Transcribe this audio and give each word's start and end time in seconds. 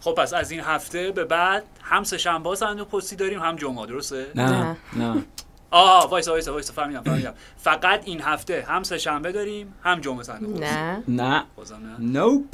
خب 0.00 0.14
پس 0.14 0.34
از 0.34 0.50
این 0.50 0.60
هفته 0.60 1.12
به 1.12 1.24
بعد 1.24 1.64
هم 1.82 2.04
سه 2.04 2.18
شنبه 2.18 2.54
صندوق 2.54 2.88
پستی 2.88 3.16
داریم 3.16 3.38
هم 3.40 3.56
جمعه 3.56 3.86
درسته؟ 3.86 4.26
نه 4.34 4.76
نه. 4.96 5.24
آه 5.70 6.10
وایسا 6.10 6.30
وایسا 6.32 6.52
وایسا 6.52 6.72
فهمیدم 6.72 7.02
فهمیدم. 7.02 7.34
فقط 7.56 8.02
این 8.04 8.20
هفته 8.20 8.64
هم 8.68 8.82
سه 8.82 8.98
شنبه 8.98 9.32
داریم 9.32 9.74
هم 9.82 10.00
جمعه 10.00 10.22
صندوق 10.22 10.50
پستی. 10.52 10.64
نه. 10.64 11.02
نه. 11.08 11.44
بازم 11.56 11.76
نه. 11.76 11.96
نوپ 12.20 12.44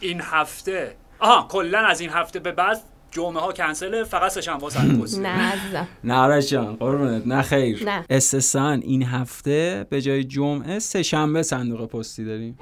این 0.00 0.20
هفته 0.24 0.96
آها 1.18 1.46
کلا 1.50 1.78
از 1.78 2.00
این 2.00 2.10
هفته 2.10 2.38
به 2.38 2.52
بعد 2.52 2.80
جمعه 3.10 3.40
ها 3.42 3.52
کنسله 3.52 4.04
فقط 4.04 4.30
سه 4.30 4.40
شنبه 4.40 4.70
صندوق 4.70 5.00
پستی. 5.04 5.20
نه 5.20 5.28
عزیزم. 5.28 5.88
نه 6.04 6.14
آرش 6.14 6.50
جان 6.50 6.76
قربونت. 6.76 7.26
نه 7.26 7.42
خیر. 7.42 7.84
نه. 7.84 8.04
استثان 8.10 8.80
این 8.82 9.02
هفته 9.02 9.86
به 9.90 10.00
جای 10.02 10.24
جمعه 10.24 10.78
سه 10.78 11.02
شنبه 11.02 11.42
صندوق 11.42 11.88
پستی 11.88 12.24
داریم. 12.24 12.58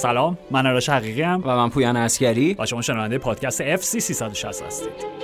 سلام 0.00 0.38
من 0.50 0.66
آرش 0.66 0.88
حقیقی 0.88 1.22
ام 1.22 1.42
و 1.44 1.56
من 1.56 1.70
پویان 1.70 1.96
اسکری 1.96 2.56
و 2.58 2.66
شما 2.66 2.82
شنونده 2.82 3.18
پادکست 3.18 3.76
FC 3.76 3.98
360 3.98 4.62
هستید 4.62 5.20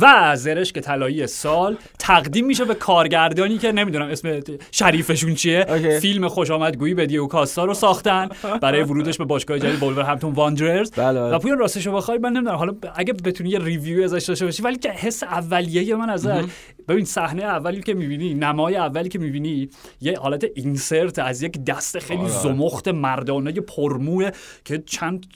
و 0.00 0.36
زرشک 0.36 0.78
طلایی 0.78 1.26
سال 1.26 1.76
تقدیم 1.98 2.46
میشه 2.46 2.64
به 2.64 2.74
کارگردانی 2.74 3.58
که 3.58 3.72
نمی‌دونم 3.72 4.08
اسم 4.08 4.40
شریفشون 4.70 5.34
چیه. 5.34 5.66
OK. 5.68 5.98
فیلم 5.98 6.28
خوش 6.28 6.50
آمدگویی 6.50 6.94
به 6.94 7.06
دیگو 7.06 7.26
کاستا 7.26 7.64
رو 7.64 7.74
ساختن 7.74 8.28
برای 8.62 8.82
ورودش 8.82 9.18
به 9.18 9.24
باشگاه 9.24 9.58
جدید 9.58 9.80
Wolverhampton 9.80 10.32
Wanderers 10.32 10.92
بله، 10.92 11.20
بله. 11.20 11.36
و 11.36 11.38
پویان 11.38 11.58
راستش 11.58 11.86
رو 11.86 11.92
بخوای 11.92 12.18
من 12.18 12.32
نمی‌دونم 12.32 12.56
حالا 12.56 12.74
اگه 12.94 13.12
بتونی 13.12 13.50
یه 13.50 13.58
review 13.58 14.04
ازش 14.04 14.24
داشته 14.24 14.44
باشی 14.44 14.62
ولی 14.62 14.78
که 14.78 14.90
حس 14.90 15.22
اولیه 15.22 15.96
من 15.96 16.10
ازش 16.10 16.44
ببین 16.90 17.04
صحنه 17.04 17.42
اولی 17.42 17.82
که 17.82 17.94
می‌بینی 17.94 18.34
نمای 18.34 18.76
اولی 18.76 19.08
که 19.08 19.18
می‌بینی 19.18 19.68
یه 20.00 20.18
حالت 20.18 20.44
اینسرت 20.54 21.18
از 21.18 21.42
یک 21.42 21.64
دست 21.64 21.98
خیلی 21.98 22.20
آره. 22.20 22.30
زمخت 22.30 22.88
مردانه 22.88 23.52
پرموه 23.52 24.30
که 24.64 24.82
چند 24.86 25.26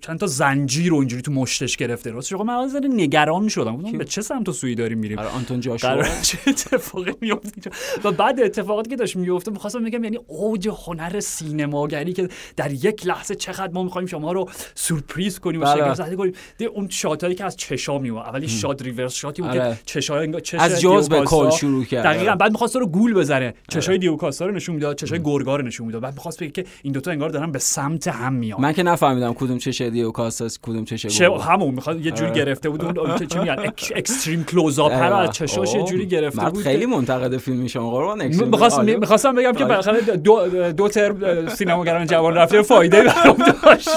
چند 0.00 0.18
تا 0.18 0.26
زنجیر 0.26 0.90
رو 0.90 0.96
اینجوری 0.96 1.22
تو 1.22 1.32
مشتش 1.32 1.76
گرفته 1.76 2.10
راستش 2.10 2.32
من 2.32 2.54
از 2.54 2.76
نگران 2.76 3.48
شدم 3.48 3.76
گفتم 3.76 3.98
به 3.98 4.04
چه 4.04 4.22
سمت 4.22 4.48
و 4.48 4.52
سویی 4.52 4.74
داریم 4.74 4.98
میریم 4.98 5.18
آره 5.18 5.28
آنتون 5.28 5.60
جاشوا 5.60 6.02
چه 6.22 6.38
اتفاقی 6.46 7.12
میفته؟ 7.20 7.70
و 8.04 8.12
بعد 8.12 8.40
اتفاقاتی 8.40 8.90
که 8.90 8.96
داشت 8.96 9.16
میفته 9.16 9.50
می‌خواستم 9.50 9.84
بگم 9.84 10.04
یعنی 10.04 10.18
اوج 10.26 10.68
هنر 10.86 11.20
سینماگری 11.20 12.12
که 12.12 12.28
در 12.56 12.72
یک 12.72 13.06
لحظه 13.06 13.34
چقدر 13.34 13.72
ما 13.72 13.82
می‌خوایم 13.82 14.06
شما 14.06 14.32
رو 14.32 14.48
سورپریز 14.74 15.38
کنیم 15.38 15.60
و 15.60 15.64
بله. 15.64 15.76
شگفت 15.76 15.94
زده 15.94 16.16
کنیم 16.16 16.34
اون 16.74 16.88
شاتایی 16.88 17.34
که 17.34 17.44
از 17.44 17.56
چشا 17.56 17.98
میومد 17.98 18.26
اولی 18.26 18.48
شات 18.48 18.82
ریورس 18.82 19.14
شاتی 19.14 19.42
بود 19.42 19.50
آره. 19.50 19.74
که 19.74 19.78
چشای 19.84 20.22
انگار 20.22 20.40
چش 20.40 20.60
از 21.02 21.08
جز 21.08 21.14
به 21.18 21.24
کل 21.24 21.50
شروع 21.50 21.84
کرد. 21.84 22.04
دقیقاً 22.04 22.26
آره. 22.30 22.38
بعد 22.38 22.52
می‌خواست 22.52 22.76
رو 22.76 22.86
گول 22.86 23.14
بزنه 23.14 23.54
چشای 23.68 23.98
دیوکاستا 23.98 24.46
رو 24.46 24.52
نشون 24.52 24.74
می‌داد 24.74 24.96
چشای 24.96 25.22
گرگا 25.22 25.56
رو 25.56 25.62
نشون 25.66 25.86
می‌داد 25.86 26.02
بعد 26.02 26.14
می‌خواست 26.14 26.40
بگه 26.40 26.50
که 26.50 26.64
این 26.82 26.92
دوتا 26.92 27.10
انگار 27.10 27.28
دارن 27.28 27.52
به 27.52 27.58
سمت 27.58 28.08
هم 28.08 28.32
میان 28.32 28.60
من 28.60 28.72
که 28.72 28.82
نفهمیدم 28.82 29.32
کدوم 29.34 29.58
چه 29.58 29.72
شدی 29.72 30.02
و 30.02 30.10
کاساس 30.10 30.58
کدوم 30.62 30.84
شگو 30.84 31.38
همون 31.38 31.74
می‌خواد 31.74 32.06
یه 32.06 32.10
جوری 32.12 32.30
آره. 32.30 32.44
گرفته 32.44 32.68
بود 32.68 32.98
اون 32.98 33.18
چه 33.18 33.26
چی 33.26 33.38
میگن 33.38 33.56
اک- 33.56 33.92
اکستریم 33.96 34.44
کلوز 34.44 34.78
اپ 34.78 34.92
رو 34.92 35.14
از 35.14 35.30
چشاش 35.30 35.74
یه 35.74 35.82
جوری 35.82 36.06
گرفته 36.06 36.50
بود 36.50 36.62
خیلی 36.62 36.86
منتقد 36.86 37.36
فیلم 37.36 37.66
شما 37.66 37.90
قربان. 37.90 38.26
می‌خواستم. 38.26 38.84
می‌خواستم 38.84 39.34
بگم 39.34 39.52
که 39.52 39.58
آره. 39.64 39.66
بالاخره 39.68 40.00
دو 40.00 40.48
دو 40.72 40.88
ترم 40.88 41.48
سینماگران 41.48 42.06
جوان 42.06 42.34
رفته 42.34 42.62
فایده 42.62 43.02
برام 43.04 43.36
داشت 43.62 43.88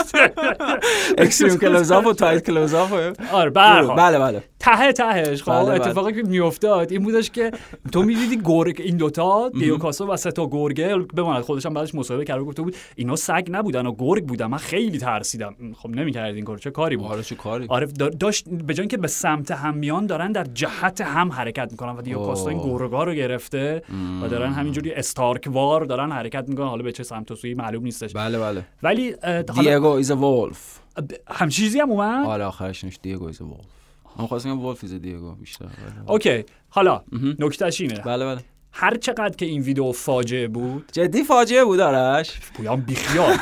extreme 1.17 1.57
close 1.57 1.93
up 1.93 2.07
و 2.07 2.13
tight 2.13 2.45
close 2.45 2.80
up 2.80 2.93
آره 3.33 3.51
هر. 3.55 3.93
بله 3.93 4.19
بله 4.19 4.43
ته 4.65 4.93
تهش 4.93 5.43
خب 5.43 5.51
بله، 5.51 5.65
بله. 5.65 5.73
اتفاقی 5.73 6.13
که 6.13 6.23
میافتاد 6.23 6.91
این 6.91 7.03
بودش 7.03 7.29
که 7.29 7.51
تو 7.91 8.03
می‌دیدی 8.03 8.41
گرگ 8.45 8.81
این 8.81 8.97
دوتا 8.97 9.49
دیگو 9.49 9.78
کاستا 9.78 10.07
و 10.07 10.17
سه 10.17 10.31
تا 10.31 10.47
گرگه 10.47 10.97
بماند 10.97 11.43
خودش 11.43 11.65
هم 11.65 11.73
بعدش 11.73 11.95
مصاحبه 11.95 12.25
کرده 12.25 12.43
گفته 12.43 12.61
بود 12.61 12.75
اینا 12.95 13.15
سگ 13.15 13.47
نبودن 13.49 13.85
و 13.85 13.95
گرگ 13.95 14.25
بودن. 14.25 14.45
من 14.45 14.57
خیلی 14.57 14.97
ترسیدم. 14.97 15.55
خب 15.77 15.89
نمی‌کردی 15.89 16.35
این 16.35 16.45
کارو 16.45 16.59
چه 16.59 16.71
کاری 16.71 16.97
بود؟ 16.97 17.07
آره 17.07 17.23
چه 17.23 17.35
کاری؟ 17.35 17.65
آره 17.69 17.87
دا- 17.87 18.15
داشت 18.19 18.49
به 18.49 18.73
جای 18.73 18.83
اینکه 18.83 18.97
به 18.97 19.07
سمت 19.07 19.51
هم 19.51 19.77
میان 19.77 20.05
دارن 20.05 20.31
در 20.31 20.43
جهت 20.43 21.01
هم 21.01 21.31
حرکت 21.31 21.71
می‌کنن 21.71 21.95
و 21.95 22.01
دیگو 22.01 22.25
کاستا 22.25 22.49
این. 22.49 22.63
گرگا 22.63 23.03
رو 23.03 23.13
گرفته 23.13 23.81
و 24.23 24.27
دارن 24.27 24.51
همینجوری 24.53 24.93
Stark 24.93 25.59
وار 25.59 25.85
دارن 25.85 26.11
حرکت 26.11 26.49
می‌کنن. 26.49 26.67
حالا 26.67 26.83
به 26.83 26.91
چه 26.91 27.03
سمت 27.03 27.31
و 27.31 27.35
سوی 27.35 27.53
معلوم 27.53 27.83
نیستش. 27.83 28.13
بله 28.13 28.39
بله. 28.39 28.65
ولی 28.83 29.15
Diego 29.63 29.87
is 29.87 30.11
wolf 30.11 30.79
هم 31.27 31.49
چیزی 31.49 31.79
هم 31.79 31.91
اومد؟ 31.91 32.25
آره 32.25 32.43
آخرش 32.43 32.85
Diego 33.01 33.25
is 33.25 33.41
wolf 33.41 33.75
من 34.19 34.27
خواستم 34.27 34.49
بگم 34.55 34.65
wolf 34.65 34.83
is 34.83 34.93
Diego 34.93 35.35
بیشتر 35.35 35.65
OK 36.07 36.43
حالا. 36.69 37.03
نکتهش 37.39 37.81
اینه. 37.81 37.99
بله 37.99 38.25
بله. 38.25 38.41
هر 38.77 38.95
چقدر 38.95 39.35
که 39.35 39.45
این 39.45 39.61
ویدیو 39.61 39.91
فاجعه 39.91 40.47
بود. 40.47 40.85
جدی 40.91 41.23
فاجعه 41.23 41.63
بود 41.63 41.79
آرش؟ 41.79 42.31
پویان 42.57 42.81
بیخیال. 42.81 43.37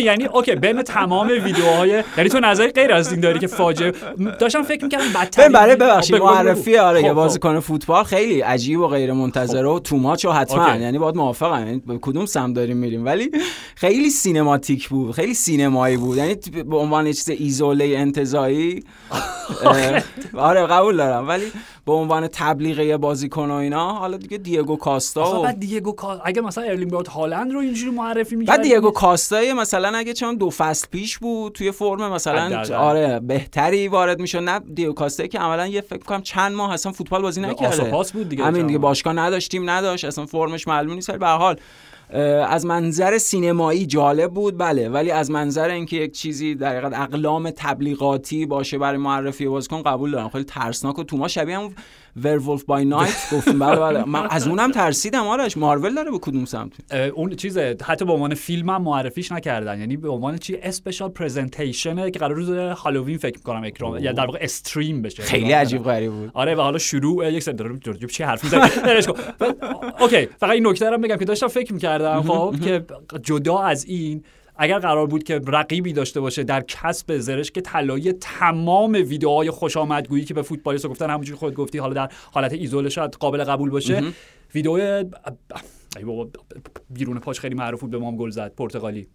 یعنی 0.00 0.24
OK 0.24 0.54
بین 0.54 0.82
تمام 0.82 1.28
ویدیوهای 1.28 2.02
یعنی 2.16 2.30
تو 2.30 2.40
نظری 2.40 2.68
غیر 2.68 2.92
از 2.92 3.12
این 3.12 3.20
داری 3.20 3.38
که 3.38 3.46
فاجعه 3.46 3.92
داشتم 4.40 4.62
فکر 4.62 4.84
می‌کردم 4.84 5.12
بدتر 5.14 5.48
برای 5.48 5.76
ببخشید 5.76 6.16
بگو. 6.16 6.26
معرفی 6.26 6.76
آره 6.76 6.98
خب، 6.98 7.04
یه 7.04 7.10
خب. 7.10 7.16
بازیکن 7.16 7.60
فوتبال 7.60 8.04
خیلی 8.04 8.40
عجیب 8.40 8.80
و 8.80 8.88
غیر 8.88 9.12
منتظره 9.12 9.68
و 9.68 9.78
too 9.78 9.96
much 9.96 10.24
و 10.24 10.30
حتما. 10.30 10.76
یعنی 10.76 10.98
باید 10.98 11.16
موافقم. 11.16 11.66
یعنی 11.66 11.82
به 11.86 11.98
کدوم 12.02 12.26
سمت 12.26 12.52
داریم 12.52 12.76
میریم؟ 12.76 13.04
ولی 13.04 13.30
خیلی 13.74 14.10
cinematic 14.10 14.88
بود. 14.88 15.12
خیلی 15.14 15.34
سینمایی 15.34 15.96
بود. 15.96 16.16
یعنی 16.16 16.34
به 16.70 16.76
عنوان 16.76 17.04
چیز 17.12 17.30
ایزوله 17.30 17.84
انتزاعی 17.84 18.82
آره 20.36 20.66
قبول 20.66 20.96
دارم. 20.96 21.28
ولی 21.28 21.44
به 21.86 21.92
عنوان 21.92 22.28
تبلیغ 22.32 22.78
یه 22.78 22.96
بازیکن 22.96 23.50
و 23.50 23.54
اینا 23.54 23.92
حالا 23.92 24.16
دیگه 24.16 24.38
دیگو 24.38 24.76
کاستا 24.76 25.40
و 25.40 25.42
بعد 25.42 25.60
دیگو 25.60 25.92
کا- 25.92 26.20
اگه 26.24 26.42
مثلا 26.42 26.64
ارلینگ 26.64 26.90
برات 26.90 27.08
هالند 27.08 27.52
رو 27.52 27.58
اینجوری 27.58 27.90
معرفی 27.90 28.36
می‌کرد 28.36 28.56
بعد 28.56 28.66
دیگو 28.66 28.90
کاستای 28.90 29.52
مثلا 29.52 29.98
اگه 29.98 30.12
چون 30.12 30.34
دو 30.36 30.50
فصل 30.50 30.86
پیش 30.90 31.18
بود 31.18 31.52
توی 31.52 31.70
فرم 31.70 32.12
مثلا. 32.12 32.62
آره 32.78 33.20
بهتری 33.20 33.88
وارد 33.88 34.20
می‌شد 34.20 34.38
نه 34.38 34.58
دیگو 34.74 34.92
کاستایی 34.92 35.28
که 35.28 35.38
عملا 35.38 35.66
یه 35.66 35.80
فکر 35.80 36.02
کنم 36.04 36.22
چند 36.22 36.52
ماه 36.52 36.72
اصلا 36.72 36.92
فوتبال 36.92 37.22
بازی 37.22 37.40
نکرده 37.40 37.76
بود 38.12 38.28
دیگه 38.28 38.44
همین 38.44 38.66
دیگه. 38.66 38.78
باشگاه 38.78 39.12
نداشتیم 39.12 39.70
نداشت 39.70 40.04
اصلا 40.04 40.26
فرمش 40.26 40.68
معلوم 40.68 40.94
نیست 40.94 41.10
ولی 41.10 41.18
به 41.18 41.26
هر 41.26 41.36
حال 41.36 41.56
از 42.48 42.66
منظر 42.66 43.18
سینمایی 43.18 43.86
جالب 43.86 44.30
بود 44.32 44.58
بله. 44.58 44.88
ولی 44.88 45.10
از 45.10 45.30
منظر 45.30 45.68
اینکه 45.68 45.96
یک 45.96 46.12
چیزی 46.12 46.54
در 46.54 46.70
حقیقت 46.70 46.92
اقلام 47.00 47.50
تبلیغاتی 47.50 48.46
باشه 48.46 48.78
برای 48.78 48.98
معرفی 48.98 49.46
بازیکن 49.46 49.82
قبول 49.82 50.10
دارم. 50.10 50.28
خیلی 50.28 50.44
ترسناک 50.44 50.98
و 50.98 51.04
تو 51.04 51.16
ما 51.16 51.28
شبیه 51.28 51.58
هم 51.58 51.74
ورولف 52.16 52.64
بای 52.64 52.84
نایت 52.84 53.28
گفتیم 53.32 53.58
بله 53.58 53.76
بله. 53.80 54.04
من 54.04 54.26
از 54.30 54.48
اونم 54.48 54.70
ترسیدم 54.72 55.26
آرش. 55.26 55.56
مارول 55.56 55.94
داره 55.94 56.10
به 56.10 56.18
کدوم 56.18 56.44
سمت 56.44 56.72
اون 57.14 57.36
چیزه 57.36 57.76
حتی 57.84 58.04
به 58.04 58.12
عنوان 58.12 58.34
فیلم 58.34 58.70
هم 58.70 58.82
معرفیش 58.82 59.32
نکردن. 59.32 59.80
یعنی 59.80 59.96
به 59.96 60.08
عنوان 60.08 60.38
چی؟ 60.38 60.56
اسپشال 60.62 61.08
پرزنتیشنه 61.08 62.10
که 62.10 62.18
قرار 62.18 62.34
روز 62.34 62.50
هالووین 62.50 63.18
فکر 63.18 63.36
می‌کنم 63.36 63.64
اکرام. 63.64 63.98
یا 63.98 64.12
در 64.12 64.26
واقع 64.26 64.38
استریم 64.42 65.02
بشه. 65.02 65.22
خیلی 65.22 65.44
اکرام 65.44 65.60
عجیب 65.60 65.82
کنن. 65.82 65.92
غریب 65.92 66.12
بود. 66.12 66.30
آره 66.34 66.54
و 66.54 66.60
حالا 66.60 66.78
شروع 66.78 67.32
یک 67.32 67.44
دارم 67.44 67.76
دارم 67.76 67.98
چی 67.98 68.22
حرف 68.22 68.44
و- 69.40 69.46
OK 70.00 70.26
فقط 70.26 70.50
این 70.50 70.66
نکته 70.66 70.90
رو 70.90 70.98
بگم 70.98 71.16
که 71.16 71.24
داشتم 71.24 71.48
فکر 71.48 71.72
می‌کردم 71.72 72.22
خب 72.22 72.54
که 72.64 72.84
جدا 73.22 73.58
از 73.58 73.84
این 73.84 74.24
اگر 74.56 74.78
قرار 74.78 75.06
بود 75.06 75.22
که 75.24 75.40
رقیبی 75.46 75.92
داشته 75.92 76.20
باشه 76.20 76.44
در 76.44 76.60
کسب 76.60 77.18
زرشک 77.18 77.60
طلایی 77.60 78.12
تمام 78.12 78.92
ویدیوهای 78.92 79.50
خوش 79.50 79.76
آمدگویی 79.76 80.24
که 80.24 80.34
به 80.34 80.42
فوتبالیست 80.42 80.86
گفتن 80.86 81.10
همونجوری 81.10 81.38
خود 81.38 81.54
گفتی 81.54 81.78
حالا 81.78 81.94
در 81.94 82.08
حالت 82.32 82.52
ایزوله 82.52 82.88
شاید 82.88 83.14
قابل 83.14 83.44
قبول 83.44 83.70
باشه. 83.70 84.02
ویدیو 84.54 85.04
بیرون 86.90 87.18
پاش 87.18 87.40
خیلی 87.40 87.54
معروف 87.54 87.80
بود 87.80 87.90
به 87.90 87.98
مام 87.98 88.16
گل 88.16 88.30
زد 88.30 88.54
پرتغالی. 88.54 89.06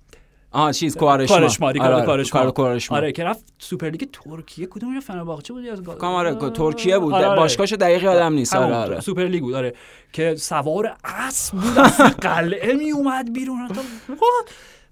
آها 0.52 0.72
چیز 0.72 0.96
کارشما. 0.98 1.38
کارشما 1.38 1.72
دیگه 1.72 1.86
آره، 1.86 2.06
کارشما. 2.06 2.42
کار- 2.42 2.52
کارشما. 2.52 2.98
آره 2.98 3.12
که 3.12 3.24
رفت 3.24 3.46
سوپرلیگ 3.60 4.10
ترکیه 4.14 4.66
کدوم 4.66 4.94
یا 4.94 5.00
فنرباغچه 5.00 5.54
بود؟ 5.54 5.63
یا 5.63 5.75
آره 6.02 6.36
ترکیه 6.36 7.00
بود. 7.00 7.13
آره، 7.13 7.25
آره. 7.25 7.40
باشگاهش 7.40 7.74
دقیق 7.74 8.04
یادم 8.04 8.34
نیست. 8.34 8.56
آره 8.56 8.75
آره. 8.75 9.00
سوپر 9.00 9.24
لیگ 9.25 9.42
بود 9.42 9.54
آره. 9.54 9.74
که 10.13 10.36
سوار 10.36 10.96
اسب 11.04 11.54
بود 11.58 11.78
از 11.78 12.02
قلعه 12.22 12.74
می 12.74 12.92
اومد 12.92 13.34
بیرون؟ 13.34 13.69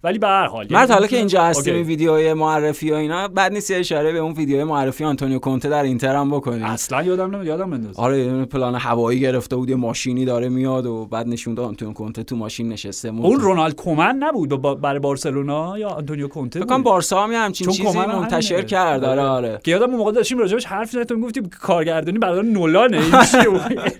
ولی 0.07 0.19
به 0.19 0.27
هر 0.27 0.45
حال 0.47 0.67
مرد 0.69 0.71
یعنی- 0.71 0.93
حالا 0.93 1.07
که 1.07 1.17
اینجا 1.17 1.43
هستیم. 1.43 1.73
این 1.75 1.83
ویدیوهای 1.83 2.33
معرفی 2.33 2.91
و 2.91 2.93
اینا 2.95 3.27
بعد 3.27 3.51
نیست 3.53 3.71
یه 3.71 3.77
اشاره 3.77 4.11
به 4.11 4.17
اون 4.19 4.31
ویدیوهای 4.33 4.63
معرفی 4.63 5.03
آنتونیو 5.03 5.39
کونته 5.39 5.69
در 5.69 5.83
اینتر 5.83 6.15
هم 6.15 6.31
بکنیم. 6.31 6.63
اصلا 6.63 7.03
یادم 7.03 7.25
نمیاد 7.25 7.45
یادم 7.45 7.69
بنداز 7.69 7.99
آره 7.99 8.19
یه 8.19 8.45
پلان 8.45 8.75
هوایی 8.75 9.19
گرفته 9.19 9.55
بود 9.55 9.69
یه 9.69 9.75
ماشینی 9.75 10.25
داره 10.25 10.49
میاد 10.49 10.85
و 10.85 11.05
بعد 11.05 11.27
نشون 11.27 11.53
داد 11.53 11.65
آنتونیو 11.65 11.93
کونته 11.93 12.23
تو 12.23 12.35
ماشین 12.35 12.69
نشسته. 12.69 13.11
اون 13.11 13.39
رونالد 13.39 13.75
کومن 13.75 14.15
نبود 14.15 14.49
با- 14.49 14.75
برای 14.75 14.99
بارسلونا 14.99 15.79
یا 15.79 15.89
آنتونیو 15.89 16.27
کونته 16.27 16.59
فکر 16.59 16.67
کنم 16.69 16.77
بود؟ 16.77 16.85
بارسا 16.85 17.23
هم 17.23 17.31
یه 17.31 17.37
همچین 17.39 17.67
چیزی 17.69 17.97
منتشر. 17.97 18.61
کرد. 18.61 19.03
آره 19.03 19.21
آره. 19.21 19.59
که 19.63 19.71
یادم 19.71 19.85
اون 19.89 19.95
موقع 19.95 20.11
داشتیم 20.11 20.37
راجبش 20.37 20.65
حرف 20.65 20.89
زدیم 20.91 21.03
تو 21.03 21.15
می‌گفتی 21.15 21.41
کارگردانی 21.61 22.17
برادر 22.19 22.41
نولانه 22.41 22.99
بود؟ 23.45 23.59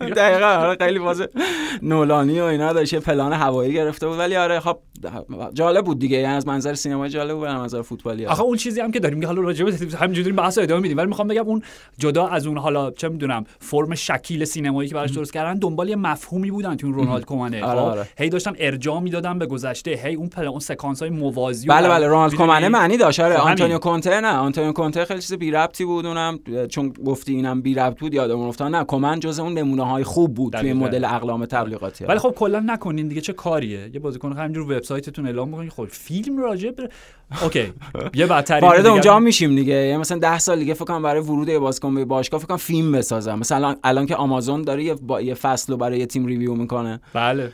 دقیقا 0.17 0.45
آره 0.47 0.77
خیلی 0.85 0.99
باز 0.99 1.21
نولانی 1.81 2.39
و 2.39 2.43
اینا 2.43 2.73
داشت 2.73 2.93
یه 2.93 2.99
پلان 2.99 3.33
هوایی 3.33 3.73
گرفته 3.73 4.07
بود. 4.07 4.19
ولی 4.19 4.35
آره 4.35 4.59
خب 4.59 4.77
جالب 5.53 5.85
بود. 5.85 5.96
بود 5.97 5.99
دیگه. 5.99 6.17
یعنی 6.17 6.33
از 6.33 6.47
منظر 6.47 6.73
سینما 6.73 7.07
جالب 7.07 7.35
بود 7.35 7.47
از 7.47 7.55
منظر 7.55 7.81
فوتبالی 7.81 8.25
آخه 8.25 8.41
اون 8.41 8.57
چیزی 8.57 8.81
هم 8.81 8.91
که 8.91 8.99
داریم 8.99 9.25
حالا 9.25 9.41
راجع 9.41 9.65
به 9.65 9.97
همینجوری 9.97 10.31
بحث 10.31 10.57
ادامه 10.57 10.81
میدیم. 10.81 10.97
ولی 10.97 11.07
می‌خوام 11.07 11.27
بگم 11.27 11.45
اون 11.45 11.61
جدا 11.97 12.27
از 12.27 12.47
اون 12.47 12.57
حالا 12.57 12.91
چه 12.91 13.09
می‌دونم 13.09 13.45
فرم 13.59 13.95
شکیل 13.95 14.45
سینمایی 14.45 14.89
که 14.89 14.95
براش 14.95 15.11
درست 15.11 15.33
کردن 15.33 15.59
دنبال 15.59 15.89
یه 15.89 15.95
مفهومی 15.95 16.51
بودن 16.51 16.75
تو 16.75 16.91
رونالد 16.91 17.25
کومنه 17.25 17.63
آره، 17.63 17.79
خب؟ 17.79 17.85
آره. 17.85 18.07
هی 18.17 18.29
داشتن 18.29 18.53
ارجاع 18.59 18.99
می‌دادن 18.99 19.39
به 19.39 19.45
گذشته. 19.45 19.91
هی 20.03 20.15
اون 20.15 20.29
پل 20.29 20.47
اون 20.47 20.59
سکانس 20.59 21.01
های 21.01 21.09
موازی 21.09 21.67
بله 21.67 21.87
بله. 21.87 22.07
رونالد؟ 22.07 22.35
کومنه 22.35 22.69
معنی 22.69 22.97
داشت. 22.97 23.19
آره 23.19 23.37
خب. 23.37 23.47
آنتونیو 23.47 23.77
کونته 23.77 24.21
نه. 24.21 24.27
آنتونیو 24.27 24.71
کونته 24.71 25.05
خیلی 25.05 25.21
چیز 25.21 25.33
بی 25.33 25.51
ربطی 25.51 25.85
بود 25.85 26.05
اونم. 26.05 26.39
چون 26.69 26.93
گفتی 27.05 27.33
اینم 27.33 27.61
بی 27.61 27.73
ربط 27.73 27.99
بود 27.99 28.13
یادمون 28.13 28.47
افتاد 28.47 28.71
نه 28.71 28.83
کومن 28.83 29.19
جز 29.19 29.39
اون 29.39 29.53
نمونه 29.53 29.83
های 29.83 30.03
خوب 30.03 30.33
بود 30.33 30.53
توی. 30.53 30.73
مدل 30.73 31.05
اقلام 31.05 31.45
تبلیغاتی. 31.45 32.05
ولی 32.05 32.19
خب 32.19 32.29
کلا 32.29 32.59
نکنین 32.59 33.07
دیگه 33.07 33.21
چه 33.21 33.33
کاریه؟ 33.33 33.89
یه 33.93 33.99
بازیکن 33.99 34.33
همینجور 34.33 34.63
وبسایتتون 34.63 35.25
اعلام 35.25 35.51
بکنین. 35.51 35.69
خب 35.77 35.85
فیلم 35.85 36.37
راجع 36.37 36.71
به 36.71 36.89
OK 37.43 37.73
یه 38.13 38.25
بدترین 38.25 38.69
وارد 38.69 38.85
اونجا 38.85 39.19
میشیم 39.19 39.55
دیگه. 39.55 39.73
یعنی 39.73 39.97
مثلا 39.97 40.17
10 40.17 40.39
سال 40.39 40.59
دیگه 40.59 40.73
فکر 40.73 40.85
کنم 40.85 41.03
برای 41.03 41.21
ورود 41.21 41.49
یه 41.49 41.59
بازیکن 41.59 41.95
به 41.95 42.05
باشگاه 42.05 42.39
فکر 42.39 42.47
کنم 42.47 42.57
فیلم 42.57 42.91
بسازم. 42.91 43.39
مثلا 43.39 43.75
الان, 43.83 44.05
که 44.05 44.15
آمازون 44.15 44.61
داره 44.61 44.83
یه, 44.83 44.93
با... 44.93 45.21
یه 45.21 45.33
فصل 45.33 45.73
رو 45.73 45.77
برای 45.77 45.99
یه 45.99 46.05
تیم 46.05 46.25
review 46.25 46.53
می‌کنه. 46.53 46.99
بله. 47.13 47.51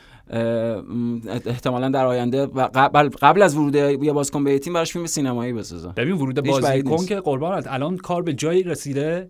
احتمالا 1.46 1.88
در 1.88 2.06
آینده 2.06 2.46
و 2.46 2.68
قبل, 2.74 3.08
قبل 3.08 3.42
از 3.42 3.56
ورود 3.56 3.74
یه 3.74 4.12
بازیکن 4.12 4.44
به 4.44 4.52
یه 4.52 4.58
تیم 4.58 4.72
براش 4.72 4.92
فیلم 4.92 5.06
سینمایی 5.06 5.52
بسازن 5.52 5.92
ببین 5.96 6.14
ورود 6.14 6.46
بازیکن. 6.46 7.06
که 7.06 7.20
قربانت. 7.20 7.66
الان 7.66 7.96
کار 7.96 8.22
به 8.22 8.32
جایی 8.32 8.62
رسیده. 8.62 9.28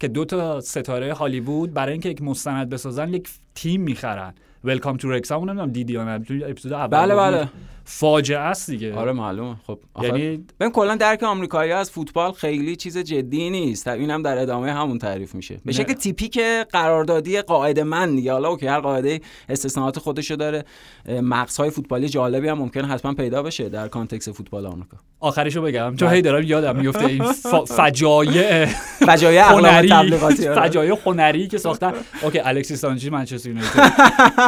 که 0.00 0.08
دو 0.08 0.24
تا 0.24 0.60
ستاره 0.60 1.14
هالیوود 1.14 1.74
برای 1.74 1.92
اینکه 1.92 2.08
یک 2.08 2.22
مستند 2.22 2.68
بسازن 2.68 3.14
یک 3.14 3.28
تیم 3.54 3.80
می‌خرن. 3.80 4.34
Welcome 4.64 4.96
to 4.96 5.10
Wrexham 5.10 5.32
و 5.32 5.48
نمی‌دونم 5.48 5.72
دیدی 5.72 5.92
یا 5.92 6.04
نه؟ 6.04 6.24
اپیزود 6.48 6.72
اول 6.72 6.88
بله. 6.88 7.14
بله. 7.14 7.48
فاجعه 7.84 8.38
است 8.38 8.70
دیگه. 8.70 8.94
آره 8.94 9.12
معلومه. 9.12 9.56
خب 9.66 9.78
یعنی 10.02 10.44
ببین 10.60 10.72
کلا 10.72 10.96
درک 10.96 11.22
آمریکایی 11.22 11.72
از 11.72 11.90
فوتبال 11.90 12.32
خیلی 12.32 12.76
چیز 12.76 12.98
جدی 12.98 13.50
نیست. 13.50 13.88
اینم 13.88 14.22
در 14.22 14.38
ادامه 14.38 14.72
همون 14.72 14.98
تعریف 14.98 15.34
میشه. 15.34 15.60
به. 15.64 15.72
شکل 15.72 15.92
تیپیک 15.92 16.40
قراردادی 16.72 17.40
قاعده 17.40 17.84
من 17.84 18.16
دیگه. 18.16 18.32
حالا 18.32 18.48
OK 18.48 18.66
هر 18.66 18.80
قاعده 18.80 19.20
استثناءات 19.48 19.98
خودشو 19.98 20.34
داره. 20.34 20.64
مثال‌های 21.22 21.70
فوتبالی 21.70 22.08
جالبی 22.08 22.48
هم 22.48 22.58
ممکن 22.58 22.84
حتما 22.84 23.14
پیدا 23.14 23.42
بشه 23.42 23.68
در 23.68 23.88
context 23.88 24.32
فوتبال 24.32 24.66
آمریکا. 24.66 24.96
آخرشو 25.20 25.62
بگم. 25.62 25.96
چون. 25.96 26.08
هی 26.08 26.22
دارم 26.22 26.42
یادم 26.42 26.76
میفته 26.76 27.06
این 27.06 27.24
فجایع 27.78 28.66
فجایع 29.06 29.42
هنری. 29.42 29.92
آره. 29.92 30.16
فجایع 30.54 30.96
هنری 31.06 31.48
که 31.48 31.58
ساختن. 31.58 31.92
OK 32.22 32.38
الکسیس 32.38 32.76
سانچز 32.76 33.10
منچستر 33.10 33.48
یونایتد. 33.48 33.92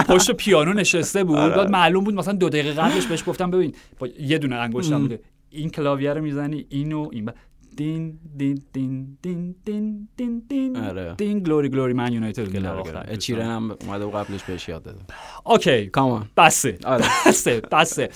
پشت 0.12 0.30
پیانو 0.30 0.72
نشسته 0.72 1.24
بود. 1.24 1.36
آره. 1.36 1.56
بعد 1.56 1.70
معلوم 1.70 2.04
بود 2.04 2.14
مثلا 2.14 2.34
دو 2.34 2.48
دقیقه 2.48 2.72
قبلش 2.72 3.06
بهش 3.06 3.22
گفتم 3.26 3.50
ببین 3.50 3.74
با 3.98 4.06
یه 4.06 4.38
دونه 4.38 4.56
انگشتم 4.56 4.98
بوده. 4.98 5.20
این 5.50 5.70
کلاویه 5.70 6.12
رو 6.12 6.22
می‌زنی 6.22 6.66
اینو 6.68 7.08
این. 7.12 7.24
ب... 7.24 7.34
دین 7.76 8.18
دین 8.36 8.62
دین 8.72 9.16
دین 9.22 9.54
دین 9.64 10.08
دین 10.16 10.42
دین 10.48 10.76
آره. 10.76 11.14
دین 11.18 11.38
glory 11.38 11.68
glory. 11.68 11.92
Man 11.92 12.12
United. 12.12 13.04
اچیرن 13.08 13.46
هم 13.46 13.76
اومده 13.86 14.04
و 14.04 14.10
قبلش 14.10 14.42
بهش 14.42 14.68
یاد 14.68 14.82
دادم 14.82 15.06
OK. 15.44 15.86
Come 15.86 16.14
on 16.14 16.28
بسه. 16.36 16.78
آره. 16.84 17.04
بسه 17.26 17.60
بسه. 17.60 18.10